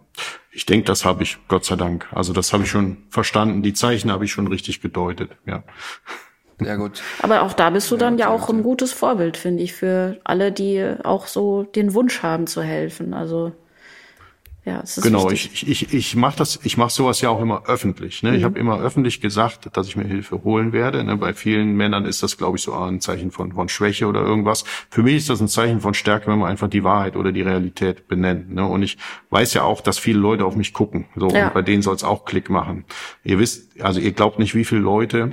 Ich 0.53 0.67
denke, 0.67 0.85
das 0.85 1.05
habe 1.05 1.23
ich, 1.23 1.39
Gott 1.47 1.65
sei 1.65 1.77
Dank. 1.77 2.09
Also 2.13 2.33
das 2.33 2.53
habe 2.53 2.65
ich 2.65 2.71
schon 2.71 2.99
verstanden. 3.09 3.63
Die 3.63 3.73
Zeichen 3.73 4.11
habe 4.11 4.25
ich 4.25 4.33
schon 4.33 4.49
richtig 4.49 4.81
gedeutet. 4.81 5.31
Ja. 5.47 5.63
Ja, 6.61 6.77
gut. 6.77 7.03
Aber 7.23 7.43
auch 7.43 7.53
da 7.53 7.71
bist 7.71 7.91
du 7.91 7.97
dann 7.97 8.19
ja, 8.19 8.27
ja 8.27 8.33
auch 8.33 8.49
ein 8.49 8.63
gutes 8.63 8.93
Vorbild, 8.93 9.37
finde 9.37 9.63
ich, 9.63 9.73
für 9.73 10.19
alle, 10.25 10.53
die 10.53 10.95
auch 11.05 11.27
so 11.27 11.63
den 11.63 11.95
Wunsch 11.95 12.23
haben 12.23 12.47
zu 12.47 12.63
helfen. 12.63 13.15
Also 13.15 13.53
ja, 14.67 14.81
es 14.85 14.99
ist 14.99 15.05
genau. 15.05 15.31
Wichtig. 15.31 15.67
Ich 15.69 15.83
ich 15.83 15.95
ich 15.95 16.17
mache 16.17 16.37
das, 16.37 16.61
ich 16.63 16.77
mache 16.77 16.91
sowas 16.91 17.23
ja 17.23 17.31
auch 17.31 17.41
immer 17.41 17.65
öffentlich. 17.67 18.23
Ne? 18.23 18.31
Mhm. 18.31 18.37
Ich 18.37 18.45
habe 18.45 18.59
immer 18.59 18.79
öffentlich 18.79 19.23
gesagt, 19.23 19.75
dass 19.75 19.87
ich 19.87 19.97
mir 19.97 20.05
Hilfe 20.05 20.45
holen 20.45 20.73
werde. 20.73 21.03
Ne? 21.03 21.17
Bei 21.17 21.33
vielen 21.33 21.77
Männern 21.77 22.05
ist 22.05 22.23
das, 22.23 22.37
glaube 22.37 22.59
ich, 22.59 22.63
so 22.63 22.75
ein 22.75 23.01
Zeichen 23.01 23.31
von 23.31 23.53
von 23.53 23.71
Schwäche 23.71 24.07
oder 24.07 24.21
irgendwas. 24.21 24.65
Für 24.91 25.03
mich 25.03 25.17
ist 25.17 25.31
das 25.31 25.41
ein 25.41 25.49
Zeichen 25.49 25.81
von 25.81 25.95
Stärke, 25.95 26.27
wenn 26.27 26.39
man 26.39 26.51
einfach 26.51 26.69
die 26.69 26.85
Wahrheit 26.85 27.17
oder 27.17 27.33
die 27.33 27.41
Realität 27.41 28.07
benennt. 28.07 28.53
Ne? 28.53 28.67
Und 28.67 28.83
ich 28.83 28.99
weiß 29.31 29.55
ja 29.55 29.63
auch, 29.63 29.81
dass 29.81 29.99
viele 29.99 30.19
Leute 30.19 30.45
auf 30.45 30.57
mich 30.57 30.75
gucken. 30.75 31.07
So 31.17 31.31
ja. 31.31 31.47
und 31.47 31.55
bei 31.55 31.63
denen 31.63 31.81
soll 31.81 31.97
es 31.97 32.05
auch 32.05 32.27
Klick 32.27 32.51
machen. 32.51 32.85
Ihr 33.25 33.39
wisst, 33.39 33.81
also 33.81 33.99
ihr 33.99 34.13
glaubt 34.13 34.39
nicht, 34.39 34.55
wie 34.55 34.67
viele 34.67 34.83
Leute 34.83 35.33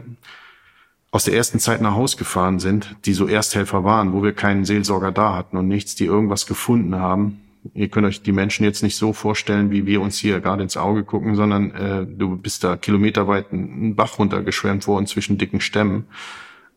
aus 1.11 1.23
der 1.23 1.35
ersten 1.35 1.59
Zeit 1.59 1.81
nach 1.81 1.95
Haus 1.95 2.17
gefahren 2.17 2.59
sind, 2.59 2.95
die 3.05 3.13
so 3.13 3.27
Ersthelfer 3.27 3.83
waren, 3.83 4.13
wo 4.13 4.23
wir 4.23 4.33
keinen 4.33 4.65
Seelsorger 4.65 5.11
da 5.11 5.35
hatten 5.35 5.57
und 5.57 5.67
nichts, 5.67 5.95
die 5.95 6.05
irgendwas 6.05 6.45
gefunden 6.45 6.95
haben. 6.95 7.41
Ihr 7.73 7.89
könnt 7.89 8.07
euch 8.07 8.21
die 8.21 8.31
Menschen 8.31 8.63
jetzt 8.63 8.83
nicht 8.83 8.97
so 8.97 9.13
vorstellen, 9.13 9.71
wie 9.71 9.85
wir 9.85 10.01
uns 10.01 10.17
hier 10.17 10.39
gerade 10.39 10.63
ins 10.63 10.77
Auge 10.77 11.03
gucken, 11.03 11.35
sondern 11.35 11.71
äh, 11.71 12.05
du 12.05 12.37
bist 12.37 12.63
da 12.63 12.77
kilometerweit 12.77 13.51
einen 13.51 13.95
Bach 13.95 14.19
runtergeschwemmt 14.19 14.87
worden 14.87 15.07
zwischen 15.07 15.37
dicken 15.37 15.59
Stämmen. 15.59 16.05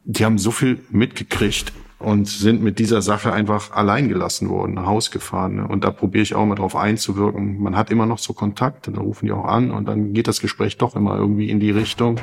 Die 0.05 0.25
haben 0.25 0.39
so 0.39 0.51
viel 0.51 0.81
mitgekriegt 0.91 1.73
und 1.99 2.27
sind 2.27 2.63
mit 2.63 2.79
dieser 2.79 3.03
Sache 3.03 3.33
einfach 3.33 3.73
allein 3.73 4.09
gelassen 4.09 4.49
worden, 4.49 4.75
nach 4.75 4.87
Haus 4.87 5.11
gefahren. 5.11 5.57
Ne? 5.57 5.69
Und 5.69 5.85
da 5.85 5.91
probiere 5.91 6.23
ich 6.23 6.35
auch 6.35 6.47
mal 6.47 6.55
drauf 6.55 6.75
einzuwirken. 6.75 7.61
Man 7.61 7.77
hat 7.77 7.91
immer 7.91 8.07
noch 8.07 8.19
so 8.19 8.33
Kontakt, 8.33 8.87
dann 8.87 8.97
rufen 8.97 9.27
die 9.27 9.33
auch 9.33 9.45
an 9.45 9.71
und 9.71 9.87
dann 9.87 10.15
geht 10.15 10.27
das 10.27 10.41
Gespräch 10.41 10.79
doch 10.79 10.97
immer 10.97 11.17
irgendwie 11.17 11.51
in 11.51 11.61
die 11.61 11.71
Richtung. 11.71 12.19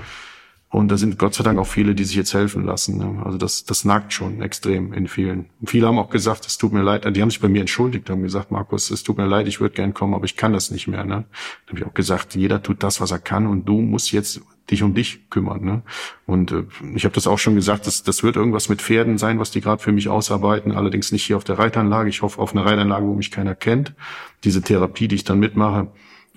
Und 0.78 0.90
da 0.90 0.98
sind 0.98 1.18
Gott 1.18 1.34
sei 1.34 1.44
Dank 1.44 1.58
auch 1.58 1.66
viele, 1.66 1.96
die 1.96 2.04
sich 2.04 2.16
jetzt 2.16 2.36
helfen 2.36 2.64
lassen. 2.64 3.00
Ne? 3.00 3.24
Also 3.26 3.40
das, 3.40 3.66
das 3.66 3.84
nagt 3.84 4.14
schon 4.14 4.44
extrem 4.44 4.94
in 4.94 5.08
vielen. 5.08 5.48
viele 5.66 5.88
haben 5.88 5.98
auch 5.98 6.12
gesagt, 6.12 6.46
es 6.46 6.60
tut 6.60 6.72
mir 6.72 6.84
leid. 6.84 7.04
Die 7.16 7.20
haben 7.20 7.32
sich 7.32 7.40
bei 7.40 7.48
mir 7.48 7.62
entschuldigt, 7.62 8.12
haben 8.12 8.22
gesagt, 8.22 8.52
Markus, 8.52 8.92
es 8.92 9.02
tut 9.02 9.18
mir 9.18 9.26
leid, 9.26 9.48
ich 9.48 9.60
würde 9.60 9.74
gern 9.74 9.96
kommen, 9.96 10.14
aber 10.14 10.26
ich 10.26 10.38
kann 10.38 10.54
das 10.54 10.70
nicht 10.70 10.88
mehr. 10.88 11.04
Ne? 11.04 11.26
Dann 11.66 11.70
habe 11.70 11.80
ich 11.80 11.86
auch 11.88 11.96
gesagt, 11.96 12.36
jeder 12.36 12.62
tut 12.62 12.84
das, 12.84 13.02
was 13.02 13.10
er 13.10 13.18
kann 13.18 13.48
und 13.48 13.66
du 13.66 13.82
musst 13.82 14.12
jetzt 14.12 14.40
dich 14.70 14.84
um 14.84 14.94
dich 14.94 15.32
kümmern. 15.32 15.66
Ne? 15.66 15.82
Und 16.28 16.52
äh, 16.52 16.66
ich 16.94 17.06
habe 17.06 17.16
das 17.16 17.26
auch 17.26 17.40
schon 17.40 17.56
gesagt, 17.56 17.88
das, 17.88 18.04
das 18.04 18.22
wird 18.22 18.36
irgendwas 18.36 18.70
mit 18.70 18.84
Pferden 18.84 19.18
sein, 19.18 19.40
was 19.40 19.50
die 19.50 19.62
gerade 19.62 19.82
für 19.82 19.92
mich 19.92 20.10
ausarbeiten. 20.10 20.74
Allerdings 20.74 21.12
nicht 21.12 21.24
hier 21.24 21.38
auf 21.38 21.44
der 21.44 21.58
Reitanlage. 21.58 22.10
Ich 22.10 22.22
hoffe 22.22 22.40
auf 22.40 22.56
eine 22.56 22.64
Reitanlage, 22.64 23.08
wo 23.08 23.16
mich 23.16 23.32
keiner 23.32 23.56
kennt. 23.56 23.96
Diese 24.44 24.62
Therapie, 24.62 25.08
die 25.08 25.16
ich 25.16 25.24
dann 25.24 25.40
mitmache, 25.40 25.88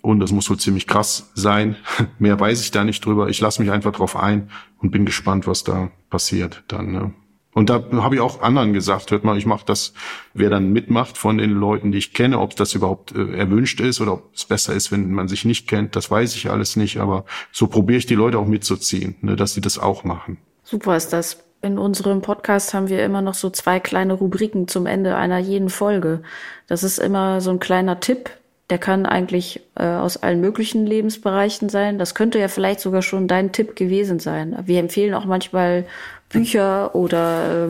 und 0.02 0.20
das 0.20 0.32
muss 0.32 0.50
wohl 0.50 0.58
ziemlich 0.58 0.86
krass 0.86 1.30
sein. 1.34 1.76
Mehr 2.18 2.38
weiß 2.38 2.62
ich 2.62 2.70
da 2.70 2.84
nicht 2.84 3.04
drüber. 3.04 3.28
Ich 3.28 3.40
lasse 3.40 3.62
mich 3.62 3.70
einfach 3.70 3.92
drauf 3.92 4.16
ein 4.16 4.50
und 4.78 4.90
bin 4.90 5.04
gespannt, 5.04 5.46
was 5.46 5.64
da 5.64 5.90
passiert 6.08 6.64
dann. 6.68 6.92
Ne? 6.92 7.12
Und 7.52 7.68
da 7.68 7.82
habe 7.92 8.14
ich 8.14 8.20
auch 8.20 8.42
anderen 8.42 8.72
gesagt, 8.72 9.10
hört 9.10 9.24
mal, 9.24 9.36
ich 9.36 9.46
mache 9.46 9.64
das, 9.66 9.92
wer 10.34 10.50
dann 10.50 10.72
mitmacht 10.72 11.18
von 11.18 11.38
den 11.38 11.50
Leuten, 11.50 11.90
die 11.90 11.98
ich 11.98 12.14
kenne, 12.14 12.38
ob 12.38 12.54
das 12.54 12.74
überhaupt 12.74 13.12
äh, 13.12 13.36
erwünscht 13.36 13.80
ist 13.80 14.00
oder 14.00 14.14
ob 14.14 14.34
es 14.34 14.44
besser 14.44 14.72
ist, 14.72 14.92
wenn 14.92 15.12
man 15.12 15.26
sich 15.26 15.44
nicht 15.44 15.66
kennt, 15.66 15.96
das 15.96 16.10
weiß 16.10 16.36
ich 16.36 16.50
alles 16.50 16.76
nicht. 16.76 16.98
Aber 16.98 17.24
so 17.50 17.66
probiere 17.66 17.98
ich 17.98 18.06
die 18.06 18.14
Leute 18.14 18.38
auch 18.38 18.46
mitzuziehen, 18.46 19.16
ne, 19.20 19.34
dass 19.34 19.54
sie 19.54 19.60
das 19.60 19.78
auch 19.78 20.04
machen. 20.04 20.38
Super 20.62 20.96
ist 20.96 21.12
das. 21.12 21.42
In 21.62 21.76
unserem 21.76 22.22
Podcast 22.22 22.72
haben 22.72 22.88
wir 22.88 23.04
immer 23.04 23.20
noch 23.20 23.34
so 23.34 23.50
zwei 23.50 23.80
kleine 23.80 24.14
Rubriken 24.14 24.66
zum 24.66 24.86
Ende 24.86 25.16
einer 25.16 25.38
jeden 25.38 25.68
Folge. 25.68 26.22
Das 26.68 26.82
ist 26.82 26.98
immer 26.98 27.42
so 27.42 27.50
ein 27.50 27.58
kleiner 27.58 28.00
Tipp, 28.00 28.30
der 28.70 28.78
kann 28.78 29.04
eigentlich 29.04 29.60
äh, 29.74 29.84
aus 29.84 30.16
allen 30.16 30.40
möglichen 30.40 30.86
Lebensbereichen 30.86 31.68
sein. 31.68 31.98
Das 31.98 32.14
könnte 32.14 32.38
ja 32.38 32.48
vielleicht 32.48 32.80
sogar 32.80 33.02
schon 33.02 33.28
dein 33.28 33.52
Tipp 33.52 33.76
gewesen 33.76 34.20
sein. 34.20 34.56
Wir 34.64 34.78
empfehlen 34.78 35.14
auch 35.14 35.24
manchmal 35.24 35.84
Bücher 36.28 36.94
oder 36.94 37.66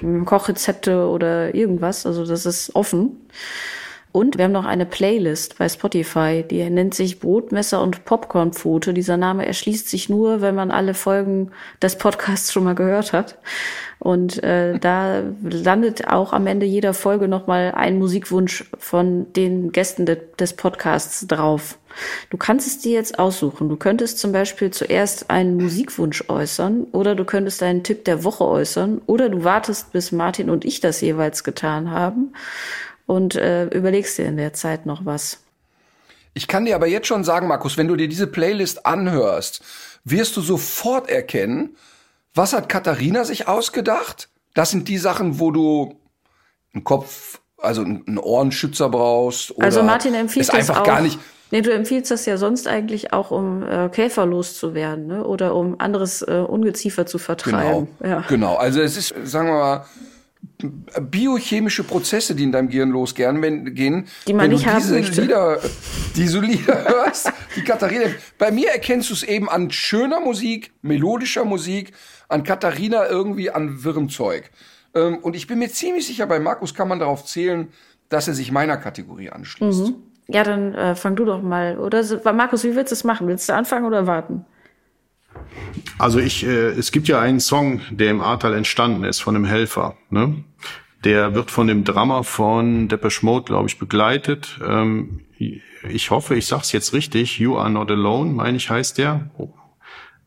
ähm, 0.00 0.24
Kochrezepte 0.24 1.08
oder 1.08 1.54
irgendwas. 1.54 2.06
Also 2.06 2.24
das 2.24 2.46
ist 2.46 2.74
offen. 2.74 3.26
Und 4.14 4.38
wir 4.38 4.44
haben 4.44 4.52
noch 4.52 4.64
eine 4.64 4.86
Playlist 4.86 5.58
bei 5.58 5.68
Spotify, 5.68 6.44
die 6.48 6.70
nennt 6.70 6.94
sich 6.94 7.18
Brotmesser 7.18 7.82
und 7.82 8.04
Popcornpfote. 8.04 8.94
Dieser 8.94 9.16
Name 9.16 9.44
erschließt 9.44 9.88
sich 9.88 10.08
nur, 10.08 10.40
wenn 10.40 10.54
man 10.54 10.70
alle 10.70 10.94
Folgen 10.94 11.50
des 11.82 11.98
Podcasts 11.98 12.52
schon 12.52 12.62
mal 12.62 12.76
gehört 12.76 13.12
hat. 13.12 13.38
Und 13.98 14.40
äh, 14.44 14.78
da 14.78 15.24
landet 15.42 16.06
auch 16.06 16.32
am 16.32 16.46
Ende 16.46 16.64
jeder 16.64 16.94
Folge 16.94 17.26
nochmal 17.26 17.72
ein 17.74 17.98
Musikwunsch 17.98 18.70
von 18.78 19.32
den 19.32 19.72
Gästen 19.72 20.06
de 20.06 20.18
des 20.38 20.52
Podcasts 20.52 21.26
drauf. 21.26 21.76
Du 22.30 22.36
kannst 22.36 22.68
es 22.68 22.78
dir 22.78 22.92
jetzt 22.92 23.18
aussuchen. 23.18 23.68
Du 23.68 23.76
könntest 23.76 24.20
zum 24.20 24.30
Beispiel 24.30 24.70
zuerst 24.70 25.28
einen 25.28 25.56
Musikwunsch 25.56 26.28
äußern 26.28 26.84
oder 26.92 27.16
du 27.16 27.24
könntest 27.24 27.64
einen 27.64 27.82
Tipp 27.82 28.04
der 28.04 28.22
Woche 28.22 28.44
äußern 28.44 29.00
oder 29.06 29.28
du 29.28 29.42
wartest, 29.42 29.90
bis 29.90 30.12
Martin 30.12 30.50
und 30.50 30.64
ich 30.64 30.78
das 30.78 31.00
jeweils 31.00 31.42
getan 31.42 31.90
haben 31.90 32.32
und 33.06 33.34
äh, 33.34 33.66
überlegst 33.66 34.18
dir 34.18 34.26
in 34.26 34.36
der 34.36 34.52
Zeit 34.52 34.86
noch 34.86 35.04
was. 35.04 35.40
Ich 36.34 36.48
kann 36.48 36.64
dir 36.64 36.74
aber 36.74 36.88
jetzt 36.88 37.06
schon 37.06 37.24
sagen, 37.24 37.46
Markus, 37.46 37.78
wenn 37.78 37.88
du 37.88 37.96
dir 37.96 38.08
diese 38.08 38.26
Playlist 38.26 38.86
anhörst, 38.86 39.62
wirst 40.04 40.36
du 40.36 40.40
sofort 40.40 41.08
erkennen, 41.08 41.76
was 42.34 42.52
hat 42.52 42.68
Katharina 42.68 43.24
sich 43.24 43.46
ausgedacht? 43.46 44.28
Das 44.54 44.70
sind 44.70 44.88
die 44.88 44.98
Sachen, 44.98 45.38
wo 45.38 45.52
du 45.52 45.96
einen 46.74 46.82
Kopf, 46.82 47.40
also 47.56 47.82
einen 47.82 48.18
Ohrenschützer 48.18 48.88
brauchst. 48.88 49.56
Oder 49.56 49.66
also 49.66 49.82
Martin 49.84 50.14
empfiehlt 50.14 50.52
das 50.52 50.70
auch. 50.70 50.82
gar 50.82 51.00
nicht. 51.00 51.18
Nee, 51.52 51.62
du 51.62 51.72
empfiehlst 51.72 52.10
das 52.10 52.26
ja 52.26 52.36
sonst 52.36 52.66
eigentlich 52.66 53.12
auch, 53.12 53.30
um 53.30 53.62
äh, 53.62 53.88
Käfer 53.88 54.26
loszuwerden, 54.26 55.06
ne? 55.06 55.24
Oder 55.24 55.54
um 55.54 55.78
anderes 55.78 56.22
äh, 56.22 56.32
Ungeziefer 56.32 57.06
zu 57.06 57.18
vertreiben. 57.18 57.86
Genau. 58.00 58.12
Ja. 58.12 58.24
genau. 58.28 58.56
Also 58.56 58.80
es 58.80 58.96
ist, 58.96 59.14
sagen 59.22 59.48
wir 59.48 59.54
mal, 59.54 59.86
biochemische 61.00 61.84
Prozesse, 61.84 62.34
die 62.34 62.44
in 62.44 62.52
deinem 62.52 62.68
Gehirn 62.68 62.90
losgehen, 62.90 63.40
wenn, 63.42 63.74
gehen, 63.74 64.06
die 64.26 64.32
man 64.32 64.44
wenn 64.44 64.52
nicht 64.52 64.66
du 64.66 64.74
diese 64.76 64.94
möchte. 64.94 65.22
Lieder, 65.22 65.58
diese 66.16 66.40
Lieder 66.40 66.84
hörst, 66.84 67.32
die 67.56 67.62
Katharina. 67.62 68.06
Bei 68.38 68.50
mir 68.50 68.70
erkennst 68.70 69.10
du 69.10 69.14
es 69.14 69.22
eben 69.22 69.48
an 69.48 69.70
schöner 69.70 70.20
Musik, 70.20 70.72
melodischer 70.82 71.44
Musik, 71.44 71.92
an 72.28 72.42
Katharina 72.42 73.08
irgendwie 73.08 73.50
an 73.50 73.84
wirrem 73.84 74.08
Zeug. 74.08 74.50
Ähm, 74.94 75.18
und 75.18 75.36
ich 75.36 75.46
bin 75.46 75.58
mir 75.58 75.68
ziemlich 75.68 76.06
sicher, 76.06 76.26
bei 76.26 76.38
Markus 76.38 76.74
kann 76.74 76.88
man 76.88 76.98
darauf 76.98 77.24
zählen, 77.24 77.68
dass 78.08 78.28
er 78.28 78.34
sich 78.34 78.52
meiner 78.52 78.76
Kategorie 78.76 79.30
anschließt. 79.30 79.88
Mhm. 79.88 79.94
Ja, 80.28 80.42
dann 80.42 80.74
äh, 80.74 80.94
fang 80.94 81.16
du 81.16 81.24
doch 81.24 81.42
mal. 81.42 81.78
Oder 81.78 82.02
Markus, 82.32 82.64
wie 82.64 82.74
willst 82.74 82.92
du 82.92 82.94
es 82.94 83.04
machen? 83.04 83.26
Willst 83.28 83.48
du 83.48 83.54
anfangen 83.54 83.84
oder 83.84 84.06
warten? 84.06 84.46
Also 85.98 86.18
ich, 86.18 86.44
äh, 86.44 86.70
es 86.70 86.92
gibt 86.92 87.08
ja 87.08 87.20
einen 87.20 87.40
Song, 87.40 87.80
der 87.90 88.10
im 88.10 88.20
Ahrtal 88.20 88.54
entstanden 88.54 89.04
ist 89.04 89.20
von 89.20 89.36
einem 89.36 89.44
Helfer. 89.44 89.96
Ne? 90.10 90.44
Der 91.04 91.34
wird 91.34 91.50
von 91.50 91.66
dem 91.66 91.84
Drummer 91.84 92.24
von 92.24 92.88
Depeche 92.88 93.24
Mode, 93.24 93.44
glaube 93.44 93.68
ich, 93.68 93.78
begleitet. 93.78 94.58
Ähm, 94.66 95.20
ich 95.38 96.10
hoffe, 96.10 96.34
ich 96.34 96.46
sag's 96.46 96.72
jetzt 96.72 96.92
richtig. 96.92 97.38
You 97.38 97.56
Are 97.56 97.70
Not 97.70 97.90
Alone, 97.90 98.32
meine 98.32 98.56
ich, 98.56 98.70
heißt 98.70 98.98
der. 98.98 99.30
Oh. 99.36 99.52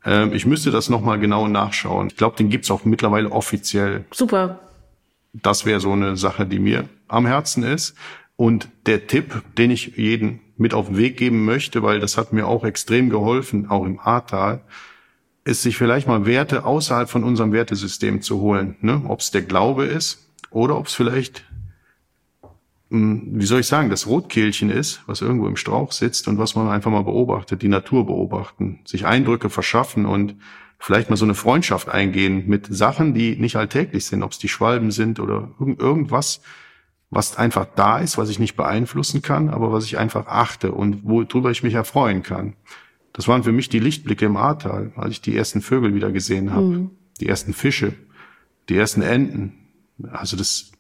Ähm, 0.06 0.34
ich 0.34 0.46
müsste 0.46 0.72
das 0.72 0.90
nochmal 0.90 1.20
genau 1.20 1.48
nachschauen. 1.48 2.08
Ich 2.08 2.16
glaube, 2.16 2.38
den 2.38 2.50
gibt's 2.50 2.70
auch 2.70 2.86
mittlerweile 2.86 3.32
offiziell. 3.32 4.06
Super. 4.12 4.60
Das 5.34 5.66
wäre 5.66 5.80
so 5.80 5.92
eine 5.92 6.16
Sache, 6.16 6.46
die 6.46 6.60
mir 6.60 6.88
am 7.08 7.26
Herzen 7.26 7.64
ist. 7.64 7.96
Und 8.36 8.70
der 8.86 9.08
Tipp, 9.08 9.42
den 9.58 9.72
ich 9.72 9.98
jeden 9.98 10.42
mit 10.58 10.74
auf 10.74 10.88
den 10.88 10.98
Weg 10.98 11.18
geben 11.18 11.46
möchte, 11.46 11.84
weil 11.84 12.00
das 12.00 12.18
hat 12.18 12.34
mir 12.34 12.48
auch 12.48 12.64
extrem 12.64 13.10
geholfen, 13.10 13.70
auch 13.70 13.86
im 13.86 14.00
Ahrtal, 14.00 14.62
es 15.48 15.62
sich 15.62 15.78
vielleicht 15.78 16.08
mal 16.08 16.26
Werte 16.26 16.66
außerhalb 16.66 17.10
von 17.10 17.24
unserem 17.24 17.54
Wertesystem 17.54 18.22
zu 18.22 18.42
holen. 18.42 18.76
Ne? 18.82 19.02
Ob 19.08 19.22
es 19.22 19.32
der 19.32 19.42
Glaube 19.42 19.86
ist 19.86 20.28
oder 20.52 20.78
ob 20.78 20.88
es 20.88 20.94
vielleicht, 20.94 21.46
mh, 22.90 23.22
wie 23.40 23.46
soll 23.46 23.62
ich 23.62 23.68
sagen, 23.68 23.90
das 23.90 24.08
Rotkehlchen 24.08 24.70
ist, 24.70 25.02
was 25.08 25.22
irgendwo 25.22 25.48
im 25.48 25.56
Strauch 25.56 25.94
sitzt 25.94 26.28
und 26.28 26.38
was 26.38 26.56
man 26.56 26.68
einfach 26.68 26.92
mal 26.92 27.04
beobachtet, 27.04 27.62
die 27.62 27.70
Natur 27.70 28.06
beobachten, 28.06 28.80
sich 28.84 29.06
Eindrücke 29.06 29.50
verschaffen 29.50 30.06
und 30.06 30.36
vielleicht 30.80 31.10
mal 31.10 31.16
so 31.16 31.26
eine 31.26 31.34
Freundschaft 31.34 31.88
eingehen 31.88 32.44
mit 32.48 32.68
Sachen, 32.70 33.14
die 33.14 33.38
nicht 33.38 33.56
alltäglich 33.56 34.06
sind, 34.06 34.24
ob 34.24 34.32
es 34.32 34.40
die 34.40 34.50
Schwalben 34.50 34.92
sind 34.92 35.22
oder 35.22 35.52
irgend, 35.60 35.80
irgendwas, 35.80 36.42
was 37.10 37.38
einfach 37.38 37.66
da 37.74 38.00
ist, 38.00 38.18
was 38.18 38.28
ich 38.28 38.38
nicht 38.38 38.58
beeinflussen 38.58 39.22
kann, 39.22 39.50
aber 39.50 39.72
was 39.72 39.86
ich 39.86 39.98
einfach 39.98 40.28
achte 40.28 40.74
und 40.74 41.06
worüber 41.06 41.52
ich 41.52 41.64
mich 41.64 41.74
erfreuen 41.74 42.22
kann. 42.22 42.58
Das 43.18 43.28
waren 43.28 43.44
für 43.44 43.52
mich 43.52 43.68
die 43.68 43.80
Lichtblicke 43.80 44.26
im 44.26 44.38
Ahrtal, 44.38 44.92
als 44.96 45.12
ich 45.12 45.22
die 45.22 45.36
ersten 45.36 45.62
Vögel 45.62 45.96
wieder 45.96 46.12
gesehen 46.12 46.54
habe, 46.54 46.66
mhm. 46.66 46.92
die 47.20 47.28
ersten 47.28 47.52
Fische, 47.52 47.94
die 48.70 48.78
ersten 48.78 49.02
Enten. 49.02 49.54
Also 50.12 50.38
das, 50.38 50.72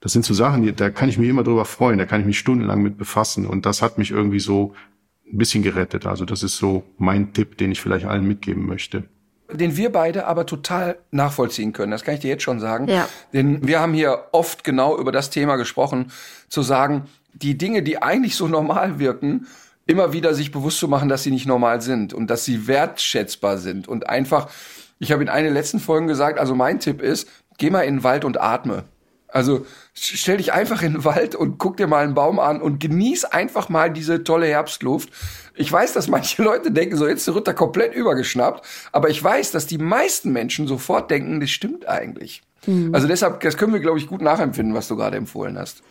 das 0.00 0.12
sind 0.12 0.24
so 0.24 0.34
Sachen, 0.34 0.62
die, 0.62 0.72
da 0.72 0.90
kann 0.90 1.08
ich 1.08 1.16
mich 1.16 1.28
immer 1.28 1.44
drüber 1.44 1.64
freuen, 1.64 1.98
da 1.98 2.04
kann 2.04 2.20
ich 2.20 2.26
mich 2.26 2.40
stundenlang 2.40 2.82
mit 2.82 2.98
befassen 2.98 3.46
und 3.46 3.66
das 3.66 3.82
hat 3.82 3.98
mich 3.98 4.10
irgendwie 4.10 4.40
so 4.40 4.74
ein 5.32 5.38
bisschen 5.38 5.62
gerettet. 5.62 6.06
Also 6.06 6.24
das 6.24 6.42
ist 6.42 6.56
so 6.56 6.82
mein 6.98 7.32
Tipp, 7.32 7.56
den 7.56 7.70
ich 7.70 7.80
vielleicht 7.80 8.04
allen 8.04 8.26
mitgeben 8.26 8.66
möchte 8.66 9.04
den 9.48 9.76
wir 9.76 9.92
beide 9.92 10.26
aber 10.26 10.44
total 10.44 10.98
nachvollziehen 11.12 11.72
können. 11.72 11.92
Das 11.92 12.02
kann 12.02 12.14
ich 12.14 12.20
dir 12.20 12.30
jetzt 12.30 12.42
schon 12.42 12.58
sagen. 12.58 12.88
Ja. 12.88 13.08
Denn 13.32 13.64
wir 13.64 13.78
haben 13.78 13.94
hier 13.94 14.24
oft 14.32 14.64
genau 14.64 14.98
über 14.98 15.12
das 15.12 15.30
Thema 15.30 15.54
gesprochen, 15.54 16.10
zu 16.48 16.62
sagen, 16.62 17.04
die 17.32 17.56
Dinge, 17.56 17.84
die 17.84 18.02
eigentlich 18.02 18.34
so 18.34 18.48
normal 18.48 18.98
wirken, 18.98 19.46
immer 19.86 20.12
wieder 20.12 20.34
sich 20.34 20.50
bewusst 20.50 20.78
zu 20.78 20.88
machen, 20.88 21.08
dass 21.08 21.22
sie 21.22 21.30
nicht 21.30 21.46
normal 21.46 21.80
sind 21.80 22.12
und 22.12 22.28
dass 22.28 22.44
sie 22.44 22.66
wertschätzbar 22.66 23.58
sind 23.58 23.88
und 23.88 24.08
einfach, 24.08 24.48
ich 24.98 25.12
habe 25.12 25.22
in 25.22 25.28
einer 25.28 25.50
letzten 25.50 25.80
Folgen 25.80 26.08
gesagt, 26.08 26.38
also 26.38 26.54
mein 26.54 26.80
Tipp 26.80 27.00
ist, 27.00 27.28
geh 27.58 27.70
mal 27.70 27.82
in 27.82 27.96
den 27.96 28.04
Wald 28.04 28.24
und 28.24 28.40
atme. 28.40 28.84
Also 29.28 29.66
stell 29.92 30.38
dich 30.38 30.52
einfach 30.52 30.82
in 30.82 30.94
den 30.94 31.04
Wald 31.04 31.34
und 31.34 31.58
guck 31.58 31.76
dir 31.76 31.86
mal 31.86 32.04
einen 32.04 32.14
Baum 32.14 32.38
an 32.38 32.62
und 32.62 32.80
genieß 32.80 33.24
einfach 33.24 33.68
mal 33.68 33.92
diese 33.92 34.24
tolle 34.24 34.46
Herbstluft. 34.46 35.10
Ich 35.54 35.70
weiß, 35.70 35.92
dass 35.92 36.08
manche 36.08 36.42
Leute 36.42 36.70
denken, 36.70 36.96
so 36.96 37.06
jetzt 37.06 37.18
ist 37.18 37.28
der 37.28 37.36
Ritter 37.36 37.54
komplett 37.54 37.94
übergeschnappt, 37.94 38.64
aber 38.92 39.10
ich 39.10 39.22
weiß, 39.22 39.50
dass 39.50 39.66
die 39.66 39.78
meisten 39.78 40.32
Menschen 40.32 40.66
sofort 40.66 41.10
denken, 41.10 41.40
das 41.40 41.50
stimmt 41.50 41.88
eigentlich. 41.88 42.42
Mhm. 42.66 42.94
Also 42.94 43.08
deshalb, 43.08 43.40
das 43.40 43.56
können 43.56 43.72
wir, 43.72 43.80
glaube 43.80 43.98
ich, 43.98 44.06
gut 44.06 44.22
nachempfinden, 44.22 44.74
was 44.74 44.88
du 44.88 44.96
gerade 44.96 45.16
empfohlen 45.16 45.58
hast. 45.58 45.82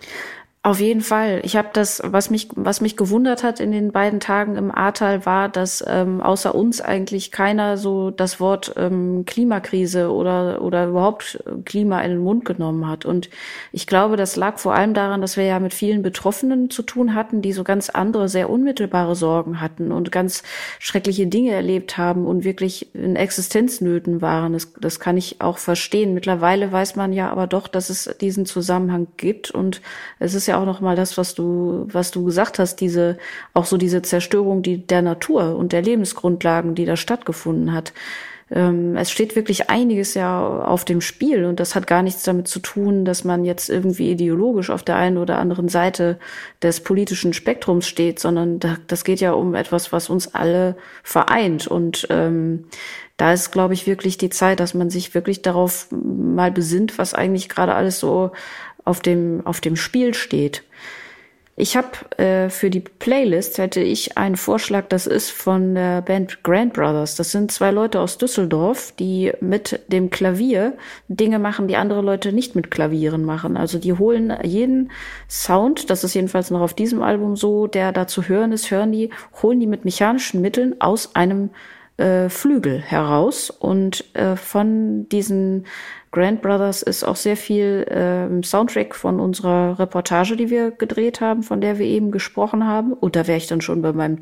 Auf 0.66 0.80
jeden 0.80 1.02
Fall. 1.02 1.42
Ich 1.44 1.56
habe 1.58 1.68
das, 1.74 2.02
was 2.04 2.32
mich, 2.32 2.48
was 2.56 2.82
mich 2.82 2.98
gewundert 2.98 3.44
hat 3.44 3.60
in 3.60 3.72
den 3.72 3.92
beiden 3.92 4.20
Tagen 4.20 4.56
im 4.56 4.72
Ahrtal, 4.72 5.24
war, 5.24 5.48
dass 5.48 5.86
ähm, 5.88 6.22
außer 6.22 6.56
uns 6.56 6.82
eigentlich 6.82 7.30
keiner 7.30 7.78
so 7.78 8.10
das 8.10 8.40
Wort 8.40 8.74
ähm, 8.76 9.26
Klimakrise 9.28 10.12
oder 10.12 10.64
oder 10.64 10.88
überhaupt 10.88 11.38
Klima 11.66 12.02
in 12.02 12.10
den 12.10 12.20
Mund 12.20 12.46
genommen 12.46 12.88
hat. 12.88 13.06
Und 13.06 13.30
ich 13.72 13.86
glaube, 13.86 14.18
das 14.18 14.38
lag 14.38 14.58
vor 14.58 14.74
allem 14.74 14.96
daran, 14.96 15.22
dass 15.22 15.38
wir 15.38 15.44
ja 15.44 15.60
mit 15.60 15.72
vielen 15.72 16.02
Betroffenen 16.02 16.72
zu 16.72 16.82
tun 16.82 17.14
hatten, 17.14 17.44
die 17.44 17.54
so 17.54 17.64
ganz 17.64 17.92
andere, 17.92 18.28
sehr 18.28 18.50
unmittelbare 18.50 19.16
Sorgen 19.16 19.62
hatten 19.62 19.92
und 19.92 20.12
ganz 20.12 20.42
schreckliche 20.80 21.28
Dinge 21.28 21.52
erlebt 21.52 22.00
haben 22.00 22.26
und 22.26 22.44
wirklich 22.44 22.92
in 22.96 23.16
Existenznöten 23.16 24.24
waren. 24.24 24.54
Das, 24.54 24.74
das 24.82 25.00
kann 25.00 25.16
ich 25.16 25.42
auch 25.42 25.60
verstehen. 25.60 26.16
Mittlerweile 26.16 26.72
weiß 26.72 26.96
man 26.96 27.14
ja 27.14 27.30
aber 27.30 27.46
doch, 27.46 27.68
dass 27.68 27.92
es 27.92 28.10
diesen 28.20 28.48
Zusammenhang 28.48 29.06
gibt 29.18 29.52
und 29.52 29.84
es 30.18 30.34
ist 30.34 30.48
ja 30.48 30.55
auch 30.56 30.66
noch 30.66 30.82
mal 30.82 30.96
das, 30.96 31.18
was 31.18 31.36
du, 31.36 31.88
was 31.92 32.12
du 32.12 32.24
gesagt 32.26 32.60
hast, 32.60 32.78
diese, 32.78 33.18
auch 33.54 33.66
so 33.66 33.78
diese 33.78 34.02
Zerstörung 34.02 34.62
die, 34.62 34.86
der 34.86 35.02
Natur 35.02 35.56
und 35.56 35.72
der 35.72 35.82
Lebensgrundlagen, 35.82 36.76
die 36.76 36.86
da 36.86 36.98
stattgefunden 36.98 37.74
hat. 37.74 37.94
Ähm, 38.52 38.96
es 38.96 39.10
steht 39.10 39.36
wirklich 39.36 39.72
einiges 39.72 40.14
ja 40.14 40.46
auf 40.62 40.86
dem 40.86 41.02
Spiel 41.02 41.46
und 41.46 41.60
das 41.60 41.74
hat 41.74 41.88
gar 41.88 42.04
nichts 42.04 42.22
damit 42.24 42.48
zu 42.48 42.60
tun, 42.60 43.04
dass 43.04 43.24
man 43.24 43.44
jetzt 43.44 43.70
irgendwie 43.70 44.12
ideologisch 44.12 44.70
auf 44.70 44.84
der 44.84 44.98
einen 44.98 45.18
oder 45.18 45.40
anderen 45.40 45.68
Seite 45.68 46.20
des 46.62 46.82
politischen 46.82 47.34
Spektrums 47.34 47.88
steht, 47.88 48.20
sondern 48.20 48.60
da, 48.60 48.78
das 48.86 49.04
geht 49.04 49.20
ja 49.20 49.32
um 49.32 49.56
etwas, 49.56 49.92
was 49.92 50.12
uns 50.12 50.36
alle 50.36 50.76
vereint 51.04 51.66
und 51.66 52.06
ähm, 52.12 52.66
da 53.18 53.32
ist, 53.32 53.52
glaube 53.52 53.74
ich, 53.74 53.88
wirklich 53.88 54.18
die 54.18 54.30
Zeit, 54.30 54.60
dass 54.60 54.74
man 54.74 54.90
sich 54.90 55.16
wirklich 55.16 55.42
darauf 55.42 55.88
mal 55.92 56.52
besinnt, 56.52 56.98
was 56.98 57.14
eigentlich 57.14 57.48
gerade 57.48 57.74
alles 57.74 58.00
so 58.00 58.32
auf 58.86 59.02
dem, 59.02 59.42
auf 59.46 59.60
dem 59.62 59.76
Spiel 59.76 60.14
steht. 60.14 60.64
Ich 61.58 61.78
habe 61.78 61.88
äh, 62.18 62.50
für 62.50 62.70
die 62.70 62.82
Playlist 62.82 63.60
hätte 63.60 63.80
ich 63.80 64.18
einen 64.18 64.36
Vorschlag, 64.36 64.88
das 64.90 65.08
ist 65.08 65.32
von 65.32 65.74
der 65.74 66.02
Band 66.02 66.44
Grand 66.44 66.74
Brothers. 66.74 67.16
Das 67.16 67.32
sind 67.32 67.50
zwei 67.50 67.72
Leute 67.72 68.02
aus 68.02 68.18
Düsseldorf, 68.18 68.92
die 69.00 69.32
mit 69.40 69.80
dem 69.88 70.10
Klavier 70.10 70.74
Dinge 71.08 71.40
machen, 71.40 71.70
die 71.70 71.78
andere 71.78 72.02
Leute 72.02 72.34
nicht 72.34 72.56
mit 72.58 72.72
Klavieren 72.72 73.24
machen. 73.24 73.56
Also 73.56 73.80
die 73.80 73.94
holen 73.94 74.34
jeden 74.44 74.92
Sound, 75.30 75.90
das 75.90 76.04
ist 76.04 76.14
jedenfalls 76.14 76.52
noch 76.52 76.60
auf 76.60 76.74
diesem 76.74 77.02
Album 77.02 77.38
so, 77.38 77.68
der 77.68 77.94
da 77.94 78.06
zu 78.06 78.28
hören 78.28 78.52
ist, 78.52 78.70
hören 78.70 78.92
die, 78.92 79.10
holen 79.42 79.62
die 79.62 79.68
mit 79.68 79.86
mechanischen 79.86 80.42
Mitteln 80.42 80.82
aus 80.82 81.16
einem 81.16 81.52
äh, 81.96 82.28
Flügel 82.28 82.82
heraus 82.82 83.50
und 83.50 84.04
äh, 84.14 84.36
von 84.36 85.08
diesen 85.08 85.66
Grand 86.16 86.42
Brothers 86.42 86.82
ist 86.82 87.04
auch 87.04 87.18
sehr 87.18 87.36
viel 87.36 87.86
äh, 87.90 88.42
Soundtrack 88.42 88.96
von 88.96 89.20
unserer 89.20 89.78
Reportage, 89.78 90.38
die 90.38 90.50
wir 90.50 90.72
gedreht 90.72 91.20
haben, 91.20 91.44
von 91.44 91.60
der 91.60 91.78
wir 91.78 91.86
eben 91.86 92.10
gesprochen 92.12 92.66
haben. 92.66 92.94
Und 92.94 93.18
da 93.18 93.28
wäre 93.28 93.38
ich 93.38 93.48
dann 93.48 93.60
schon 93.60 93.82
bei 93.82 93.92
meinem 93.92 94.18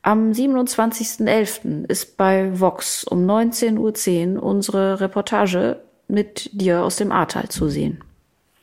Am 0.00 0.32
27.11. 0.32 1.84
ist 1.88 2.16
bei 2.16 2.58
Vox 2.58 3.04
um 3.04 3.26
19.10 3.26 4.36
Uhr 4.36 4.42
unsere 4.42 4.98
Reportage 5.00 5.82
mit 6.08 6.48
dir 6.58 6.82
aus 6.82 6.96
dem 6.96 7.12
Ahrtal 7.12 7.50
zu 7.50 7.68
sehen. 7.68 8.02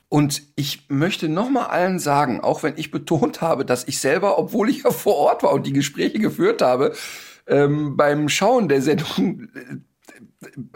Und 0.09 0.41
ich 0.55 0.85
möchte 0.89 1.29
nochmal 1.29 1.67
allen 1.67 1.99
sagen, 1.99 2.41
auch 2.41 2.63
wenn 2.63 2.73
ich 2.77 2.89
betont 2.89 3.41
habe, 3.41 3.65
dass 3.65 3.87
ich 3.87 3.99
selber, 3.99 4.39
obwohl 4.39 4.71
ich 4.71 4.81
ja 4.81 4.89
vor 4.89 5.15
Ort 5.17 5.43
war 5.43 5.53
und 5.53 5.67
die 5.67 5.73
Gespräche 5.73 6.17
geführt 6.17 6.63
habe, 6.63 6.93
ähm, 7.45 7.95
beim 7.95 8.29
Schauen 8.29 8.67
der 8.67 8.81
Sendung 8.81 9.47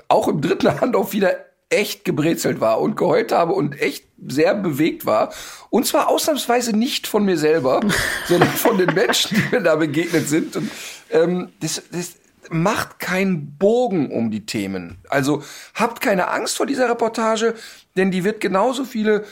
auch 0.08 0.28
im 0.28 0.42
dritten 0.42 0.68
Anlauf 0.68 1.14
wieder 1.14 1.36
echt 1.70 2.04
gebrezelt 2.04 2.60
war 2.60 2.82
und 2.82 2.98
geheult 2.98 3.32
habe 3.32 3.54
und 3.54 3.80
echt 3.80 4.06
sehr 4.28 4.56
bewegt 4.56 5.06
war. 5.06 5.32
Und 5.70 5.86
zwar 5.86 6.10
ausnahmsweise 6.10 6.76
nicht 6.76 7.08
von 7.08 7.26
mir 7.26 7.38
selber, 7.38 7.80
sondern 8.28 8.50
von 8.50 8.78
den 8.78 8.94
Menschen, 8.94 9.38
die 9.38 9.56
mir 9.56 9.62
da 9.62 9.76
begegnet 9.76 10.28
sind. 10.28 10.56
Und 10.56 10.72
ähm, 11.12 11.50
das, 11.60 11.82
das 11.92 12.16
macht 12.50 13.00
keinen 13.00 13.56
Bogen 13.58 14.12
um 14.12 14.32
die 14.32 14.46
Themen. 14.46 14.98
Also 15.10 15.44
habt 15.76 16.02
keine 16.02 16.30
Angst 16.30 16.58
vor 16.58 16.66
dieser 16.66 16.90
Reportage, 16.90 17.54
denn 17.96 18.10
die 18.10 18.24
wird 18.24 18.42
genauso 18.42 18.84
viele 18.84 19.26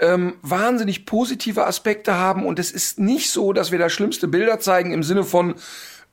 ähm, 0.00 0.34
wahnsinnig 0.42 1.06
positive 1.06 1.66
Aspekte 1.66 2.14
haben. 2.14 2.44
Und 2.44 2.58
es 2.58 2.72
ist 2.72 2.98
nicht 2.98 3.30
so, 3.30 3.52
dass 3.52 3.70
wir 3.70 3.78
da 3.78 3.88
schlimmste 3.88 4.26
Bilder 4.26 4.58
zeigen 4.58 4.92
im 4.92 5.04
Sinne 5.04 5.22
von 5.22 5.54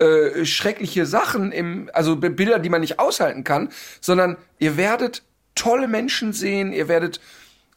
äh, 0.02 0.46
schreckliche 0.46 1.06
Sachen, 1.06 1.52
im, 1.52 1.90
also 1.94 2.16
Bilder, 2.16 2.60
die 2.60 2.70
man 2.70 2.82
nicht 2.82 3.00
aushalten 3.00 3.44
kann, 3.44 3.70
sondern 4.02 4.36
ihr 4.58 4.76
werdet 4.76 5.24
tolle 5.54 5.88
Menschen 5.88 6.34
sehen, 6.34 6.74
ihr 6.74 6.88
werdet 6.88 7.22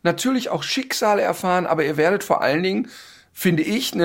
natürlich 0.03 0.49
auch 0.49 0.63
Schicksale 0.63 1.23
erfahren, 1.23 1.67
aber 1.67 1.85
ihr 1.85 1.97
werdet 1.97 2.25
vor 2.25 2.41
allen 2.41 2.63
Dingen, 2.63 2.89
finde 3.33 3.63
ich, 3.63 3.93
eine, 3.93 4.05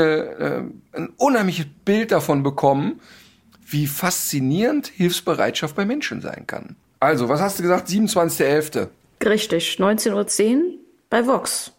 äh, 0.94 0.98
ein 0.98 1.14
unheimliches 1.18 1.68
Bild 1.86 2.12
davon 2.12 2.44
bekommen, 2.44 3.00
wie 3.66 3.88
faszinierend 3.88 4.88
Hilfsbereitschaft 4.88 5.76
bei 5.76 5.86
Menschen 5.86 6.22
sein 6.22 6.46
kann. 6.46 6.76
Also, 7.00 7.30
was 7.30 7.40
hast 7.40 7.60
du 7.60 7.64
gesagt? 7.64 7.88
27.11. 7.88 8.88
Richtig, 9.24 9.78
19.10 9.80 10.56
Uhr 10.56 10.64
bei 11.10 11.26
Vox. 11.26 11.72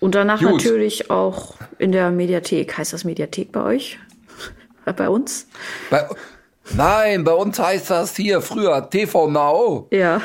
Und 0.00 0.14
danach 0.14 0.40
Gut. 0.40 0.52
natürlich 0.52 1.10
auch 1.10 1.56
in 1.78 1.90
der 1.90 2.10
Mediathek. 2.10 2.76
Heißt 2.76 2.92
das 2.92 3.04
Mediathek 3.04 3.52
bei 3.52 3.62
euch? 3.62 3.98
Bei 4.92 5.08
uns? 5.08 5.46
Bei, 5.90 6.08
nein, 6.74 7.24
bei 7.24 7.32
uns 7.32 7.58
heißt 7.58 7.90
das 7.90 8.16
hier 8.16 8.40
früher 8.40 8.88
TV 8.90 9.28
Now. 9.28 9.88
Ja. 9.90 10.20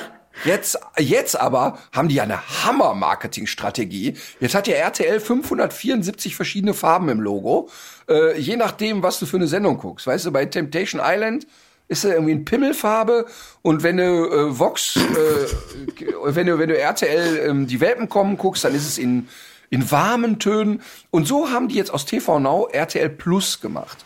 Jetzt, 0.45 0.80
jetzt 0.98 1.40
aber 1.40 1.77
haben 1.91 2.07
die 2.07 2.15
ja 2.15 2.23
eine 2.23 2.40
Hammer-Marketing-Strategie. 2.65 4.15
Jetzt 4.40 4.56
hat 4.56 4.68
ja 4.68 4.76
RTL 4.76 5.19
574 5.19 6.36
verschiedene 6.36 6.73
Farben 6.73 7.10
im 7.10 7.19
Logo. 7.19 7.69
Äh, 8.07 8.40
je 8.40 8.56
nachdem, 8.56 9.03
was 9.03 9.19
du 9.19 9.26
für 9.26 9.38
eine 9.38 9.48
Sendung 9.48 9.77
guckst. 9.77 10.07
Weißt 10.07 10.26
du, 10.26 10.31
bei 10.31 10.45
Temptation 10.45 11.02
Island 11.03 11.45
ist 11.90 12.06
da 12.06 12.10
irgendwie 12.10 12.34
eine 12.34 12.41
Pimmelfarbe 12.41 13.26
und 13.64 13.84
wenn 13.84 13.98
du 13.98 14.03
äh, 14.03 14.60
Vox, 14.60 14.95
äh, 14.95 16.06
wenn 16.23 16.45
du 16.45 16.60
wenn 16.60 16.69
du 16.69 16.77
RTL 16.77 17.49
ähm, 17.49 17.68
die 17.68 17.81
Welpen 17.81 18.07
kommen 18.07 18.38
guckst, 18.38 18.64
dann 18.64 18.76
ist 18.76 18.88
es 18.88 18.98
in 18.98 19.27
in 19.72 19.90
warmen 19.91 20.40
Tönen 20.40 20.81
und 21.10 21.27
so 21.27 21.49
haben 21.49 21.68
die 21.68 21.76
jetzt 21.76 21.91
aus 21.91 22.06
TV 22.06 22.40
Now 22.40 22.69
RTL 22.72 23.10
Plus 23.10 23.60
gemacht. 23.60 24.06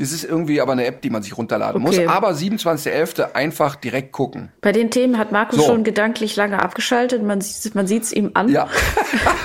Es 0.00 0.12
ist 0.12 0.24
irgendwie 0.24 0.60
aber 0.60 0.72
eine 0.72 0.86
App, 0.86 1.02
die 1.02 1.10
man 1.10 1.22
sich 1.22 1.36
runterladen 1.36 1.84
okay. 1.84 2.04
muss. 2.04 2.08
Aber 2.08 2.30
27.11. 2.30 3.32
einfach 3.32 3.76
direkt 3.76 4.12
gucken. 4.12 4.50
Bei 4.60 4.72
den 4.72 4.90
Themen 4.90 5.18
hat 5.18 5.32
Markus 5.32 5.58
so. 5.58 5.66
schon 5.66 5.84
gedanklich 5.84 6.36
lange 6.36 6.62
abgeschaltet. 6.62 7.22
Man 7.22 7.40
sieht 7.40 7.74
man 7.74 7.86
sieht's 7.86 8.12
ihm 8.12 8.30
an. 8.34 8.48
Ja. 8.48 8.68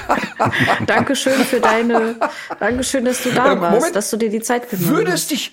Dankeschön 0.85 1.43
für 1.43 1.59
deine, 1.59 2.15
Dankeschön, 2.59 3.05
dass 3.05 3.23
du 3.23 3.31
da 3.31 3.53
äh, 3.53 3.61
warst, 3.61 3.75
Moment. 3.77 3.95
dass 3.95 4.09
du 4.09 4.17
dir 4.17 4.29
die 4.29 4.41
Zeit 4.41 4.69
genommen 4.69 4.89
Würdest 4.89 5.31
dich, 5.31 5.51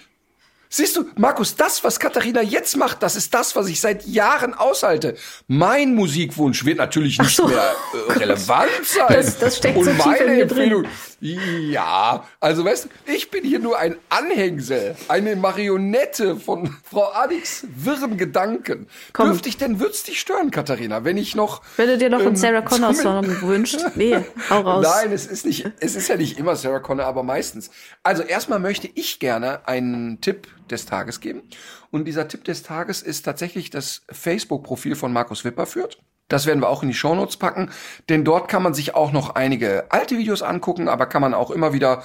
Siehst 0.77 0.97
du, 0.97 1.05
Markus, 1.15 1.55
das, 1.55 1.85
was 1.85 2.01
Katharina 2.01 2.43
jetzt 2.43 2.77
macht, 2.77 3.01
das 3.05 3.15
ist 3.15 3.33
das, 3.33 3.55
was 3.55 3.69
ich 3.69 3.81
seit 3.81 4.07
Jahren 4.07 4.55
aushalte. 4.55 5.15
Mein 5.47 5.95
Musikwunsch 5.95 6.65
wird 6.65 6.79
natürlich 6.79 7.16
nicht 7.21 7.37
so. 7.37 7.47
mehr 7.47 7.77
äh, 8.09 8.12
relevant 8.19 8.71
sein. 8.83 9.07
Das- 9.09 9.39
das 9.39 9.59
steckt 9.59 9.77
Und 9.77 9.85
so 9.85 9.91
tief 9.93 10.05
meine 10.05 10.19
in 10.25 10.35
mir 10.35 10.47
drin. 10.47 10.89
Ja, 11.27 12.29
also 12.39 12.67
weißt 12.67 12.85
du, 12.85 12.89
ich 13.11 13.31
bin 13.31 13.45
hier 13.45 13.59
nur 13.59 13.79
ein 13.79 13.97
Anhängsel, 14.11 14.95
eine 15.09 15.37
Marionette 15.37 16.37
von 16.37 16.77
Frau 16.85 17.11
Adix 17.15 17.67
wirren 17.75 18.19
Gedanken. 18.19 18.89
Komm. 19.15 19.29
Dürfte 19.29 19.49
ich 19.49 19.57
denn, 19.57 19.81
würd's 19.81 20.03
dich 20.03 20.21
stören, 20.21 20.51
Katharina, 20.51 21.05
wenn 21.05 21.17
ich 21.17 21.35
noch... 21.35 21.63
Wenn 21.79 21.89
du 21.89 21.97
dir 21.97 22.11
noch 22.11 22.19
einen 22.19 22.29
ähm, 22.29 22.37
Sarah 22.37 22.61
Connor 22.61 22.93
Song 22.93 23.41
wünscht, 23.41 23.81
nee, 23.95 24.19
hau 24.51 24.61
raus. 24.61 24.87
Nein, 24.87 25.13
es 25.13 25.25
ist 25.25 25.47
nicht, 25.47 25.65
es 25.81 25.97
ist 25.97 26.09
ja 26.09 26.17
nicht 26.19 26.39
immer 26.39 26.57
Sarah 26.57 26.81
Connor, 26.81 27.07
aber 27.07 27.23
meistens. 27.23 27.71
Also 28.03 28.23
erstmal 28.23 28.59
möchte 28.59 28.91
ich 28.93 29.19
gerne 29.19 29.67
einen 29.67 30.21
Tipp 30.21 30.49
des 30.69 30.85
Tages 30.85 31.21
geben. 31.21 31.43
Und 31.91 32.05
dieser 32.05 32.29
Tipp 32.29 32.45
des 32.45 32.63
Tages 32.65 33.01
ist 33.01 33.23
tatsächlich 33.23 33.71
das 33.71 34.03
Facebook-Profil 34.11 34.95
von 34.95 35.11
Markus 35.11 35.43
Wipper 35.43 35.65
führt. 35.65 36.03
Das 36.29 36.47
werden 36.47 36.61
wir 36.61 36.69
auch 36.69 36.83
in 36.83 36.89
die 36.89 36.95
Shownotes 36.95 37.37
packen, 37.37 37.71
denn 38.09 38.25
dort 38.25 38.49
kann 38.49 38.63
man 38.63 38.75
sich 38.75 38.95
auch 38.95 39.13
noch 39.13 39.35
einige 39.35 39.87
alte 39.91 40.17
Videos 40.17 40.43
angucken, 40.43 40.89
aber 40.89 41.07
kann 41.07 41.21
man 41.21 41.35
auch 41.35 41.51
immer 41.51 41.73
wieder 41.73 42.03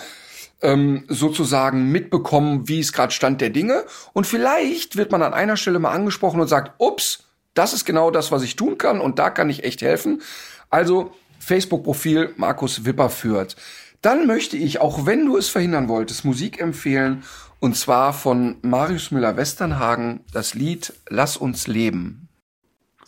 ähm, 0.62 1.06
sozusagen 1.08 1.92
mitbekommen, 1.92 2.68
wie 2.68 2.80
es 2.80 2.94
gerade 2.94 3.14
Stand 3.14 3.42
der 3.42 3.50
Dinge. 3.50 3.86
Und 4.14 4.28
vielleicht 4.28 4.98
wird 4.98 5.12
man 5.12 5.24
an 5.24 5.34
einer 5.34 5.58
Stelle 5.58 5.80
mal 5.80 5.92
angesprochen 5.92 6.42
und 6.42 6.48
sagt, 6.48 6.74
ups, 6.80 7.26
das 7.54 7.74
ist 7.74 7.86
genau 7.86 8.12
das, 8.12 8.32
was 8.32 8.44
ich 8.44 8.56
tun 8.56 8.78
kann 8.78 9.02
und 9.02 9.20
da 9.20 9.30
kann 9.30 9.50
ich 9.50 9.64
echt 9.64 9.82
helfen. 9.82 10.22
Also 10.70 11.12
Facebook-Profil 11.40 12.34
Markus 12.38 12.86
Wipper 12.86 13.10
führt. 13.10 13.56
Dann 14.02 14.28
möchte 14.28 14.56
ich, 14.56 14.80
auch 14.80 15.06
wenn 15.06 15.26
du 15.26 15.36
es 15.38 15.50
verhindern 15.50 15.90
wolltest, 15.90 16.24
Musik 16.24 16.62
empfehlen 16.62 17.24
und 17.60 17.76
zwar 17.76 18.14
von 18.14 18.58
Marius 18.62 19.12
Müller-Westernhagen 19.12 20.22
das 20.32 20.54
Lied 20.54 20.94
Lass 21.10 21.36
uns 21.36 21.68
leben. 21.68 22.29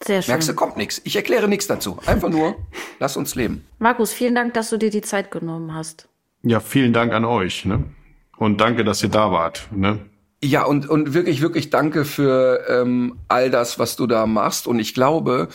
Sehr 0.04 0.22
schön. 0.22 0.32
Merkst 0.32 0.50
du, 0.50 0.54
kommt 0.54 0.78
nichts. 0.78 1.02
Ich 1.04 1.16
erkläre 1.16 1.48
nichts 1.48 1.68
dazu. 1.68 2.00
Einfach 2.06 2.30
nur, 2.30 2.56
lass 3.00 3.18
uns 3.18 3.36
leben. 3.36 3.66
Markus, 3.80 4.12
vielen 4.12 4.36
Dank, 4.36 4.54
dass 4.54 4.70
du 4.70 4.78
dir 4.78 4.90
die 4.90 5.02
Zeit 5.02 5.32
genommen 5.32 5.74
hast. 5.74 6.08
Ja, 6.44 6.60
vielen 6.60 6.94
Dank 6.94 7.14
an 7.14 7.26
euch. 7.26 7.66
Ne? 7.66 7.84
Und 8.38 8.60
danke, 8.60 8.84
dass 8.84 9.04
ihr 9.04 9.10
da 9.10 9.32
wart. 9.32 9.68
Ne? 9.72 10.00
Ja, 10.44 10.64
und, 10.64 10.90
und 10.90 11.14
wirklich, 11.14 11.42
wirklich 11.42 11.70
danke 11.70 12.04
für 12.04 12.66
ähm, 12.68 13.20
all 13.28 13.52
das, 13.52 13.78
was 13.78 13.96
du 13.96 14.08
da 14.08 14.26
machst. 14.26 14.66
Und 14.66 14.80
ich 14.80 14.96
glaube, 14.96 15.50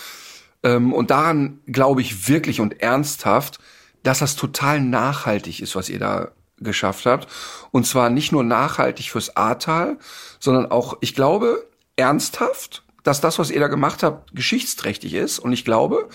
ähm, 0.62 0.93
und 0.93 1.10
daran 1.10 1.60
glaube 1.66 2.01
ich 2.01 2.28
wirklich 2.28 2.60
und 2.60 2.81
ernsthaft, 2.81 3.59
dass 4.05 4.20
das 4.20 4.36
total 4.36 4.81
nachhaltig 4.81 5.60
ist, 5.60 5.74
was 5.74 5.89
ihr 5.89 5.98
da 5.98 6.31
geschafft 6.59 7.06
habt. 7.06 7.27
Und 7.73 7.86
zwar 7.86 8.10
nicht 8.10 8.31
nur 8.31 8.44
nachhaltig 8.44 9.10
fürs 9.10 9.36
Ahrtal, 9.36 9.98
sondern 10.39 10.70
auch, 10.70 10.97
ich 11.01 11.14
glaube, 11.14 11.66
ernsthaft, 11.97 12.85
dass 13.07 13.20
das, 13.20 13.39
was 13.39 13.51
ihr 13.51 13.61
da 13.61 13.69
gemacht 13.69 14.03
habt, 14.03 14.35
geschichtsträchtig 14.35 15.15
ist. 15.15 15.39
Und 15.39 15.53
ich 15.53 15.65
glaube, 15.65 16.09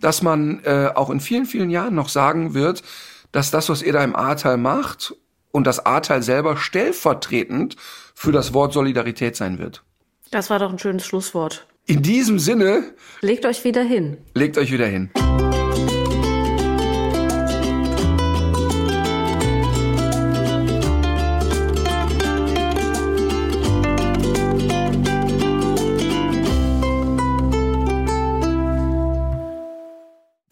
dass 0.00 0.22
man 0.22 0.60
äh, 0.64 0.90
auch 0.94 1.10
in 1.10 1.20
vielen, 1.20 1.46
vielen 1.46 1.70
Jahren 1.70 1.94
noch 1.94 2.08
sagen 2.08 2.54
wird, 2.54 2.82
dass 3.30 3.50
das, 3.50 3.68
was 3.68 3.82
ihr 3.82 3.92
da 3.92 4.02
im 4.02 4.16
Ahrtal 4.16 4.56
macht 4.56 5.14
und 5.52 5.66
das 5.66 5.84
Ahrtal 5.86 6.22
selber 6.22 6.56
stellvertretend 6.56 7.76
für 8.14 8.32
das 8.32 8.52
Wort 8.54 8.72
Solidarität 8.72 9.36
sein 9.36 9.58
wird. 9.58 9.82
Das 10.30 10.50
war 10.50 10.58
doch 10.58 10.70
ein 10.70 10.78
schönes 10.78 11.04
Schlusswort. 11.06 11.66
In 11.86 12.02
diesem 12.02 12.38
Sinne, 12.38 12.94
Legt 13.20 13.44
euch 13.46 13.64
wieder 13.64 13.82
hin. 13.82 14.18
legt 14.34 14.56
euch 14.58 14.72
wieder 14.72 14.86
hin. 14.86 15.10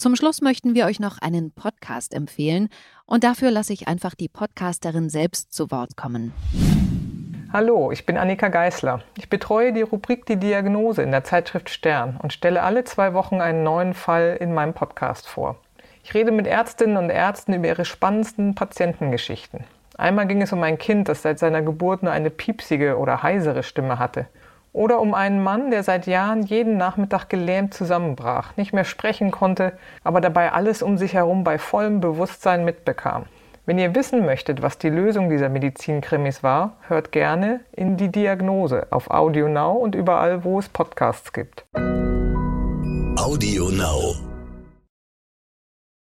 Zum 0.00 0.16
Schluss 0.16 0.40
möchten 0.40 0.74
wir 0.74 0.86
euch 0.86 0.98
noch 0.98 1.18
einen 1.18 1.52
Podcast 1.52 2.14
empfehlen 2.14 2.70
und 3.04 3.22
dafür 3.22 3.50
lasse 3.50 3.74
ich 3.74 3.86
einfach 3.86 4.14
die 4.14 4.30
Podcasterin 4.30 5.10
selbst 5.10 5.52
zu 5.52 5.70
Wort 5.70 5.94
kommen. 5.94 6.32
Hallo, 7.52 7.92
ich 7.92 8.06
bin 8.06 8.16
Annika 8.16 8.48
Geißler. 8.48 9.02
Ich 9.18 9.28
betreue 9.28 9.74
die 9.74 9.82
Rubrik 9.82 10.24
Die 10.24 10.38
Diagnose 10.38 11.02
in 11.02 11.10
der 11.10 11.24
Zeitschrift 11.24 11.68
Stern 11.68 12.18
und 12.22 12.32
stelle 12.32 12.62
alle 12.62 12.84
zwei 12.84 13.12
Wochen 13.12 13.42
einen 13.42 13.62
neuen 13.62 13.92
Fall 13.92 14.38
in 14.40 14.54
meinem 14.54 14.72
Podcast 14.72 15.28
vor. 15.28 15.58
Ich 16.02 16.14
rede 16.14 16.32
mit 16.32 16.46
Ärztinnen 16.46 16.96
und 16.96 17.10
Ärzten 17.10 17.52
über 17.52 17.68
ihre 17.68 17.84
spannendsten 17.84 18.54
Patientengeschichten. 18.54 19.64
Einmal 19.98 20.26
ging 20.26 20.40
es 20.40 20.54
um 20.54 20.62
ein 20.62 20.78
Kind, 20.78 21.10
das 21.10 21.20
seit 21.20 21.38
seiner 21.38 21.60
Geburt 21.60 22.02
nur 22.02 22.12
eine 22.12 22.30
piepsige 22.30 22.96
oder 22.96 23.22
heisere 23.22 23.62
Stimme 23.62 23.98
hatte. 23.98 24.28
Oder 24.72 25.00
um 25.00 25.14
einen 25.14 25.42
Mann, 25.42 25.70
der 25.70 25.82
seit 25.82 26.06
Jahren 26.06 26.42
jeden 26.42 26.76
Nachmittag 26.76 27.28
gelähmt 27.28 27.74
zusammenbrach, 27.74 28.56
nicht 28.56 28.72
mehr 28.72 28.84
sprechen 28.84 29.30
konnte, 29.30 29.72
aber 30.04 30.20
dabei 30.20 30.52
alles 30.52 30.82
um 30.82 30.96
sich 30.96 31.14
herum 31.14 31.42
bei 31.42 31.58
vollem 31.58 32.00
Bewusstsein 32.00 32.64
mitbekam. 32.64 33.24
Wenn 33.66 33.78
ihr 33.78 33.94
wissen 33.94 34.24
möchtet, 34.24 34.62
was 34.62 34.78
die 34.78 34.88
Lösung 34.88 35.28
dieser 35.28 35.48
Medizinkrimis 35.48 36.42
war, 36.42 36.76
hört 36.88 37.12
gerne 37.12 37.60
in 37.72 37.96
die 37.96 38.10
Diagnose 38.10 38.86
auf 38.90 39.10
Audio 39.10 39.48
Now 39.48 39.72
und 39.72 39.94
überall, 39.94 40.44
wo 40.44 40.58
es 40.58 40.68
Podcasts 40.68 41.32
gibt. 41.32 41.66
Audio 43.16 43.68
Now. 43.70 44.29